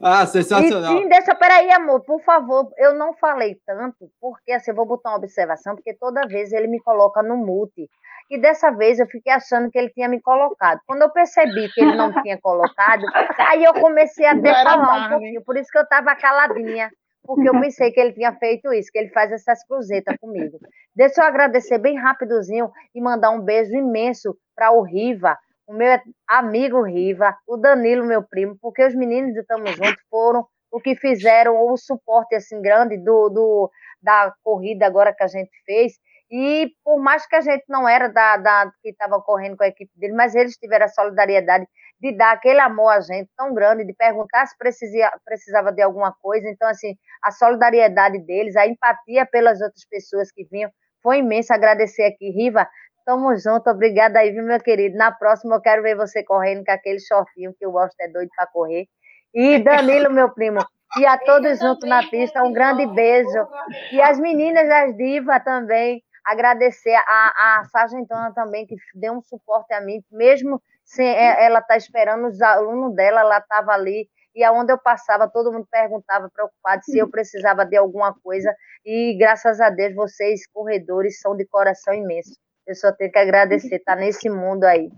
Ah, 0.00 0.26
sensacional. 0.26 0.96
E 0.96 1.02
sim, 1.02 1.08
deixa, 1.08 1.34
peraí, 1.34 1.70
amor, 1.70 2.00
por 2.00 2.20
favor, 2.22 2.70
eu 2.78 2.94
não 2.94 3.12
falei 3.14 3.60
tanto, 3.66 4.10
porque 4.18 4.52
assim, 4.52 4.70
eu 4.70 4.74
vou 4.74 4.86
botar 4.86 5.10
uma 5.10 5.18
observação, 5.18 5.74
porque 5.74 5.94
toda 5.94 6.26
vez 6.26 6.52
ele 6.52 6.66
me 6.66 6.80
coloca 6.80 7.22
no 7.22 7.36
mute. 7.36 7.88
E 8.30 8.38
dessa 8.38 8.70
vez 8.70 8.98
eu 8.98 9.06
fiquei 9.06 9.32
achando 9.32 9.70
que 9.70 9.78
ele 9.78 9.90
tinha 9.90 10.08
me 10.08 10.20
colocado. 10.20 10.80
Quando 10.86 11.02
eu 11.02 11.10
percebi 11.10 11.70
que 11.72 11.80
ele 11.82 11.94
não 11.94 12.12
tinha 12.22 12.38
colocado, 12.40 13.04
aí 13.38 13.62
eu 13.64 13.74
comecei 13.74 14.26
a 14.26 14.34
falar 14.40 15.06
um 15.06 15.08
pouquinho, 15.10 15.44
por 15.44 15.56
isso 15.56 15.70
que 15.70 15.78
eu 15.78 15.82
estava 15.82 16.16
caladinha, 16.16 16.90
porque 17.24 17.48
eu 17.48 17.58
pensei 17.60 17.90
que 17.90 18.00
ele 18.00 18.12
tinha 18.12 18.32
feito 18.32 18.72
isso, 18.72 18.90
que 18.92 18.98
ele 18.98 19.10
faz 19.10 19.32
essas 19.32 19.64
cruzetas 19.66 20.16
comigo. 20.18 20.58
Deixa 20.94 21.22
eu 21.22 21.26
agradecer 21.26 21.78
bem 21.78 21.98
rapidozinho 21.98 22.70
e 22.94 23.00
mandar 23.00 23.30
um 23.30 23.40
beijo 23.40 23.74
imenso 23.74 24.36
para 24.54 24.72
o 24.72 24.82
Riva, 24.82 25.36
o 25.66 25.72
meu 25.72 25.98
amigo 26.28 26.82
Riva, 26.82 27.36
o 27.46 27.56
Danilo, 27.56 28.04
meu 28.04 28.22
primo, 28.22 28.56
porque 28.60 28.84
os 28.84 28.94
meninos 28.94 29.34
do 29.34 29.44
Tamo 29.44 29.66
Junto 29.68 29.96
foram 30.10 30.46
o 30.70 30.80
que 30.80 30.96
fizeram 30.96 31.56
o 31.66 31.76
suporte 31.76 32.34
assim 32.34 32.60
grande 32.60 32.98
do, 32.98 33.28
do 33.28 33.70
da 34.02 34.34
corrida 34.42 34.86
agora 34.86 35.14
que 35.14 35.22
a 35.22 35.28
gente 35.28 35.50
fez. 35.64 35.94
E 36.30 36.70
por 36.82 37.00
mais 37.00 37.26
que 37.26 37.36
a 37.36 37.40
gente 37.40 37.64
não 37.68 37.88
era 37.88 38.08
da, 38.08 38.36
da 38.36 38.72
que 38.82 38.90
estava 38.90 39.20
correndo 39.20 39.56
com 39.56 39.64
a 39.64 39.68
equipe 39.68 39.92
dele, 39.96 40.14
mas 40.14 40.34
eles 40.34 40.56
tiveram 40.56 40.86
a 40.86 40.88
solidariedade 40.88 41.66
de 42.00 42.16
dar 42.16 42.32
aquele 42.32 42.60
amor 42.60 42.90
a 42.90 43.00
gente 43.00 43.30
tão 43.36 43.54
grande, 43.54 43.84
de 43.84 43.94
perguntar 43.94 44.46
se 44.46 44.56
precisia, 44.58 45.10
precisava 45.24 45.70
de 45.70 45.82
alguma 45.82 46.12
coisa. 46.20 46.48
Então, 46.48 46.68
assim, 46.68 46.96
a 47.22 47.30
solidariedade 47.30 48.18
deles, 48.20 48.56
a 48.56 48.66
empatia 48.66 49.26
pelas 49.26 49.60
outras 49.60 49.84
pessoas 49.88 50.32
que 50.32 50.44
vinham, 50.50 50.70
foi 51.02 51.18
imensa. 51.18 51.54
Agradecer 51.54 52.04
aqui, 52.04 52.30
Riva, 52.30 52.66
Tamo 53.04 53.36
junto, 53.36 53.68
obrigada 53.68 54.18
aí, 54.18 54.32
viu, 54.32 54.42
meu 54.42 54.58
querido? 54.58 54.96
Na 54.96 55.12
próxima 55.12 55.56
eu 55.56 55.60
quero 55.60 55.82
ver 55.82 55.94
você 55.94 56.24
correndo 56.24 56.64
com 56.64 56.72
aquele 56.72 56.98
shortinho 56.98 57.52
que 57.58 57.64
eu 57.66 57.70
gosto, 57.70 57.94
é 58.00 58.08
doido 58.08 58.30
para 58.34 58.46
correr. 58.46 58.86
E 59.34 59.58
Danilo, 59.58 60.10
meu 60.10 60.32
primo, 60.32 60.60
e 60.98 61.04
a 61.04 61.18
todos 61.20 61.58
juntos 61.58 61.86
na 61.86 62.02
pista, 62.08 62.42
um 62.42 62.52
grande 62.52 62.86
beijo. 62.86 63.46
E 63.92 64.00
as 64.00 64.18
meninas 64.18 64.66
das 64.66 64.96
divas 64.96 65.44
também, 65.44 66.02
agradecer 66.24 66.94
a, 66.94 67.60
a 67.60 67.64
Sargentona 67.66 68.32
também, 68.34 68.66
que 68.66 68.76
deu 68.94 69.12
um 69.12 69.22
suporte 69.22 69.72
a 69.74 69.80
mim, 69.80 70.02
mesmo 70.10 70.60
sem, 70.84 71.06
é, 71.06 71.44
ela 71.44 71.60
está 71.60 71.76
esperando 71.76 72.26
os 72.28 72.40
alunos 72.40 72.94
dela, 72.94 73.20
ela 73.20 73.38
estava 73.38 73.72
ali, 73.72 74.08
e 74.34 74.42
aonde 74.42 74.72
eu 74.72 74.78
passava, 74.78 75.28
todo 75.28 75.52
mundo 75.52 75.66
perguntava, 75.70 76.28
preocupado, 76.28 76.82
se 76.84 76.98
eu 76.98 77.08
precisava 77.08 77.64
de 77.64 77.76
alguma 77.76 78.12
coisa, 78.12 78.54
e 78.84 79.16
graças 79.18 79.60
a 79.60 79.70
Deus, 79.70 79.94
vocês, 79.94 80.46
corredores, 80.52 81.20
são 81.20 81.36
de 81.36 81.46
coração 81.46 81.94
imenso. 81.94 82.34
Eu 82.66 82.74
só 82.74 82.90
tenho 82.92 83.12
que 83.12 83.18
agradecer, 83.18 83.76
estar 83.76 83.94
tá 83.94 84.00
nesse 84.00 84.28
mundo 84.28 84.64
aí. 84.64 84.90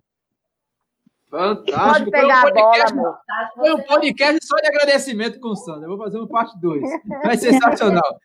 Fantástico. 1.28 1.76
Pode 1.76 2.10
pegar 2.10 2.38
um 2.38 2.42
podcast, 2.42 2.92
a 2.92 2.94
bola, 2.94 3.08
amor. 3.08 3.18
Foi 3.54 3.74
um 3.74 3.82
podcast 3.82 4.46
só 4.46 4.56
de 4.56 4.68
agradecimento 4.68 5.40
com 5.40 5.48
o 5.48 5.56
Sandra. 5.56 5.84
Eu 5.84 5.96
vou 5.96 5.98
fazer 5.98 6.18
uma 6.18 6.28
parte 6.28 6.58
2. 6.60 6.82
Vai 7.24 7.36
ser 7.36 7.52
sensacional. 7.52 8.18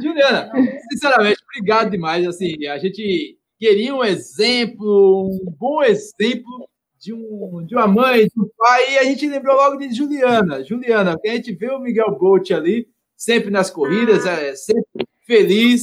Juliana, 0.00 0.50
sinceramente, 0.90 1.42
obrigado 1.42 1.90
demais. 1.90 2.26
Assim, 2.26 2.66
a 2.66 2.78
gente 2.78 3.38
queria 3.58 3.94
um 3.94 4.04
exemplo, 4.04 5.28
um 5.42 5.50
bom 5.58 5.82
exemplo 5.82 6.68
de, 7.00 7.12
um, 7.12 7.64
de 7.66 7.74
uma 7.74 7.86
mãe, 7.86 8.26
de 8.26 8.40
um 8.40 8.48
pai, 8.56 8.94
e 8.94 8.98
a 8.98 9.04
gente 9.04 9.26
lembrou 9.28 9.56
logo 9.56 9.76
de 9.76 9.92
Juliana. 9.94 10.64
Juliana, 10.64 11.12
porque 11.12 11.28
a 11.28 11.34
gente 11.34 11.52
vê 11.54 11.70
o 11.70 11.80
Miguel 11.80 12.16
Bolt 12.18 12.50
ali, 12.50 12.88
sempre 13.16 13.50
nas 13.50 13.70
corridas, 13.70 14.26
é 14.26 14.54
sempre 14.54 15.06
feliz. 15.26 15.82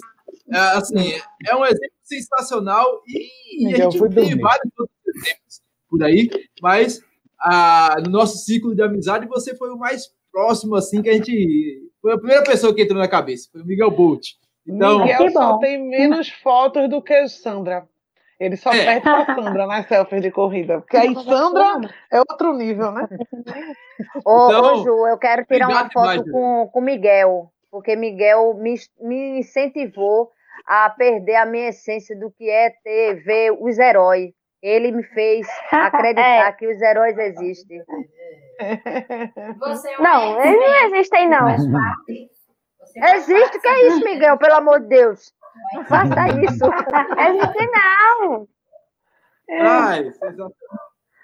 É, 0.52 0.58
assim, 0.58 1.14
é 1.48 1.56
um 1.56 1.66
exemplo 1.66 1.96
sensacional 2.04 3.02
e, 3.08 3.68
e 3.68 3.74
a 3.74 3.90
gente 3.90 4.00
tem 4.14 4.38
vários 4.38 4.72
outros 4.78 5.00
exemplos 5.08 5.62
por 5.90 6.04
aí, 6.04 6.30
mas 6.62 7.02
a, 7.40 7.96
no 8.04 8.12
nosso 8.12 8.38
ciclo 8.38 8.76
de 8.76 8.82
amizade 8.82 9.28
você 9.28 9.56
foi 9.56 9.72
o 9.72 9.78
mais 9.78 10.12
próximo, 10.32 10.76
assim, 10.76 11.02
que 11.02 11.10
a 11.10 11.14
gente. 11.14 11.85
Foi 12.06 12.14
a 12.14 12.18
primeira 12.20 12.44
pessoa 12.44 12.72
que 12.72 12.84
entrou 12.84 13.00
na 13.00 13.08
cabeça, 13.08 13.50
foi 13.52 13.62
o 13.62 13.66
Miguel 13.66 13.90
Bolt. 13.90 14.34
Então, 14.68 15.00
Miguel 15.00 15.28
só 15.32 15.58
tem 15.58 15.82
menos 15.90 16.30
fotos 16.30 16.88
do 16.88 17.02
que 17.02 17.28
Sandra. 17.28 17.88
Ele 18.40 18.56
só 18.56 18.72
é. 18.72 18.86
perde 18.86 19.02
pra 19.02 19.26
Sandra 19.26 19.66
nas 19.66 19.88
selfies 19.88 20.22
de 20.22 20.30
corrida. 20.30 20.82
Porque 20.82 20.98
aí 20.98 21.16
Sandra 21.16 21.80
é 22.12 22.20
outro 22.20 22.54
nível, 22.54 22.92
né? 22.92 23.08
Ô, 24.24 24.46
então, 24.46 24.82
ô 24.82 24.84
Ju, 24.84 25.08
eu 25.08 25.18
quero 25.18 25.46
tirar 25.46 25.68
uma 25.68 25.90
foto 25.90 26.30
com, 26.30 26.70
com 26.72 26.80
Miguel. 26.80 27.52
Porque 27.72 27.96
Miguel 27.96 28.54
me, 28.54 28.76
me 29.02 29.40
incentivou 29.40 30.30
a 30.68 30.88
perder 30.92 31.38
a 31.38 31.46
minha 31.48 31.70
essência 31.70 32.16
do 32.20 32.30
que 32.30 32.48
é 32.48 32.70
ter, 32.84 33.16
ver 33.24 33.52
os 33.60 33.80
heróis. 33.80 34.32
Ele 34.62 34.92
me 34.92 35.02
fez 35.02 35.48
acreditar 35.74 36.50
é. 36.50 36.52
que 36.52 36.68
os 36.68 36.80
heróis 36.80 37.18
existem. 37.18 37.82
É 38.60 40.00
não, 40.00 40.42
eles 40.42 40.60
não 40.60 40.86
existem, 40.86 41.30
não. 41.30 41.50
Existe, 43.16 43.60
que 43.60 43.68
é 43.68 43.88
isso, 43.88 44.04
Miguel, 44.04 44.38
pelo 44.38 44.56
amor 44.56 44.80
de 44.82 44.88
Deus. 44.88 45.34
Não 45.74 45.86
faça 45.86 46.28
isso. 46.30 46.66
Existe 47.30 47.72
não. 47.72 48.48
Ai, 49.50 50.12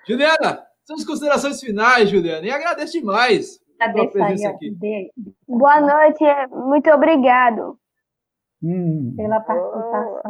Juliana, 0.08 0.64
suas 0.84 1.06
considerações 1.06 1.60
finais, 1.60 2.10
Juliana, 2.10 2.46
e 2.46 2.52
agradeço 2.52 2.94
demais 2.94 3.60
pela 3.78 4.12
presença 4.12 4.50
aqui. 4.50 4.76
Boa 5.48 5.82
noite, 5.82 6.24
muito 6.52 6.90
obrigado. 6.92 7.78
Hum. 8.64 9.14
Pela 9.18 9.40
participação. 9.40 10.22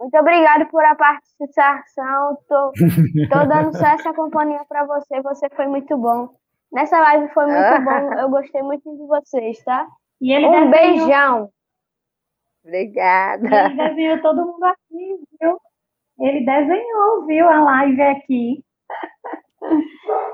Muito 0.00 0.16
obrigado 0.18 0.66
por 0.70 0.84
a 0.84 0.94
participação. 0.94 2.38
Tô, 2.48 2.72
tô 2.72 3.44
dando 3.46 3.76
só 3.76 3.86
essa 3.86 4.12
companhia 4.14 4.64
para 4.68 4.84
você. 4.84 5.20
Você 5.22 5.48
foi 5.50 5.66
muito 5.66 5.96
bom. 5.96 6.30
Nessa 6.72 6.98
live 7.00 7.32
foi 7.32 7.46
muito 7.46 7.84
bom. 7.84 8.20
Eu 8.20 8.28
gostei 8.28 8.62
muito 8.62 8.96
de 8.96 9.06
vocês, 9.06 9.62
tá? 9.64 9.86
E 10.20 10.32
ele 10.32 10.46
um 10.46 10.70
desenhou... 10.70 10.70
beijão. 10.70 11.50
Obrigada. 12.64 13.66
Ele 13.66 13.76
desenhou 13.76 14.22
todo 14.22 14.46
mundo 14.46 14.64
aqui, 14.64 15.20
viu? 15.40 15.58
Ele 16.18 16.44
desenhou, 16.44 17.26
viu, 17.26 17.48
a 17.48 17.60
live 17.60 18.02
aqui. 18.02 18.64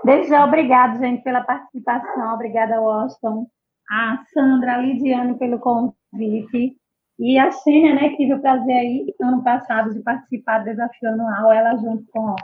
Desde 0.04 0.30
já, 0.30 0.44
obrigado, 0.44 0.98
gente, 0.98 1.22
pela 1.22 1.42
participação. 1.42 2.34
Obrigada, 2.34 2.80
Washington. 2.80 3.46
A 3.90 4.22
Sandra, 4.32 4.74
a 4.74 4.78
Lidiane, 4.78 5.38
pelo 5.38 5.58
convite. 5.58 6.76
E 7.22 7.38
a 7.38 7.52
Xênia, 7.52 7.94
né, 7.94 8.08
que 8.08 8.16
tive 8.16 8.34
o 8.34 8.40
prazer 8.40 8.74
aí, 8.74 9.14
ano 9.22 9.44
passado, 9.44 9.94
de 9.94 10.00
participar 10.02 10.58
do 10.58 10.64
desafio 10.64 11.10
anual, 11.10 11.52
ela 11.52 11.76
junto 11.76 12.04
com, 12.10 12.34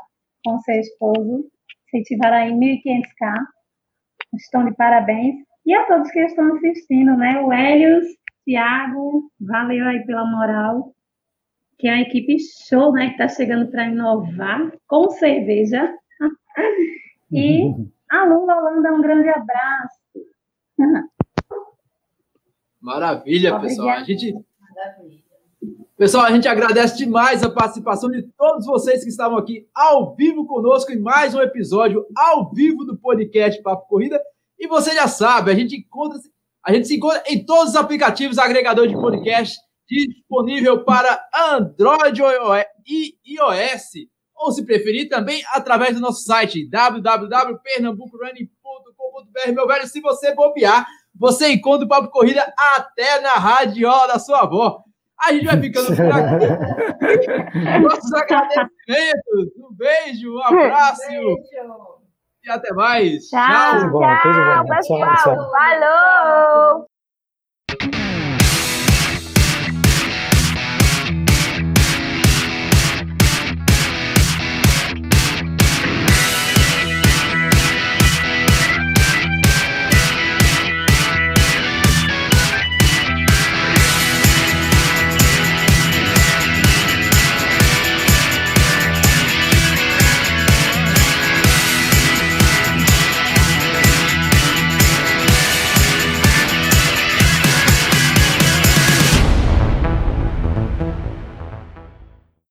com 0.44 0.60
seu 0.60 0.78
esposo, 0.78 1.50
incentivaram 1.88 2.36
aí 2.36 2.52
1.500K. 2.52 3.44
Estão 4.34 4.66
de 4.66 4.76
parabéns. 4.76 5.34
E 5.66 5.74
a 5.74 5.84
todos 5.84 6.08
que 6.12 6.20
estão 6.20 6.54
assistindo, 6.54 7.16
né, 7.16 7.40
o 7.40 7.52
Helios, 7.52 8.06
Tiago, 8.44 9.28
valeu 9.40 9.84
aí 9.84 10.06
pela 10.06 10.24
moral. 10.24 10.94
Que 11.76 11.88
é 11.88 11.94
a 11.94 12.00
equipe 12.02 12.36
show, 12.68 12.92
né, 12.92 13.06
que 13.06 13.20
está 13.20 13.26
chegando 13.26 13.68
para 13.72 13.88
inovar 13.88 14.72
com 14.86 15.10
cerveja. 15.10 15.92
e 17.32 17.64
a 18.12 18.24
Lula 18.26 18.54
Holanda, 18.58 18.92
um 18.92 19.02
grande 19.02 19.28
abraço. 19.28 19.98
Maravilha, 22.80 23.58
pessoal. 23.58 23.88
A 23.88 24.04
gente 24.04 24.32
Pessoal, 25.96 26.26
a 26.26 26.30
gente 26.30 26.46
agradece 26.46 26.96
demais 26.96 27.42
a 27.42 27.50
participação 27.50 28.08
de 28.08 28.22
todos 28.38 28.64
vocês 28.64 29.02
que 29.02 29.08
estavam 29.08 29.36
aqui 29.36 29.66
ao 29.74 30.14
vivo 30.14 30.46
conosco 30.46 30.92
em 30.92 31.00
mais 31.00 31.34
um 31.34 31.40
episódio 31.40 32.06
ao 32.16 32.52
vivo 32.52 32.84
do 32.84 32.96
podcast 32.96 33.60
Papo 33.60 33.88
Corrida. 33.88 34.22
E 34.56 34.68
você 34.68 34.94
já 34.94 35.08
sabe, 35.08 35.50
a 35.50 35.54
gente 35.56 35.76
encontra, 35.76 36.16
a 36.64 36.72
gente 36.72 36.86
se 36.86 36.96
encontra 36.96 37.24
em 37.26 37.44
todos 37.44 37.70
os 37.70 37.76
aplicativos 37.76 38.38
agregadores 38.38 38.92
de 38.92 38.96
podcast 38.96 39.58
disponível 39.88 40.84
para 40.84 41.20
Android 41.34 42.22
e 42.86 43.16
iOS. 43.26 44.06
Ou 44.36 44.52
se 44.52 44.64
preferir, 44.64 45.08
também 45.08 45.42
através 45.52 45.96
do 45.96 46.00
nosso 46.00 46.22
site 46.22 46.70
www.pernambucorunning.com.br. 46.70 49.52
Meu 49.52 49.66
velho, 49.66 49.88
se 49.88 50.00
você 50.00 50.32
bobear, 50.32 50.86
você 51.18 51.52
encontra 51.52 51.84
o 51.84 51.88
Papo 51.88 52.10
Corrida 52.10 52.52
até 52.76 53.20
na 53.20 53.32
radiola 53.32 54.08
da 54.08 54.18
sua 54.18 54.42
avó. 54.42 54.82
A 55.20 55.32
gente 55.32 55.46
vai 55.46 55.60
ficando 55.60 55.88
por 55.88 56.12
aqui. 56.12 56.46
Nossos 57.82 58.12
agradecimentos. 58.12 59.56
Um 59.58 59.74
beijo, 59.74 60.32
um 60.32 60.42
abraço. 60.44 61.08
Beijo. 61.08 61.36
E 62.44 62.50
até 62.50 62.72
mais. 62.72 63.28
Tchau, 63.28 63.40
tchau, 63.40 63.90
tchau, 63.90 64.32
tchau 64.32 64.66
pessoal. 64.66 65.50
Falou. 65.50 66.97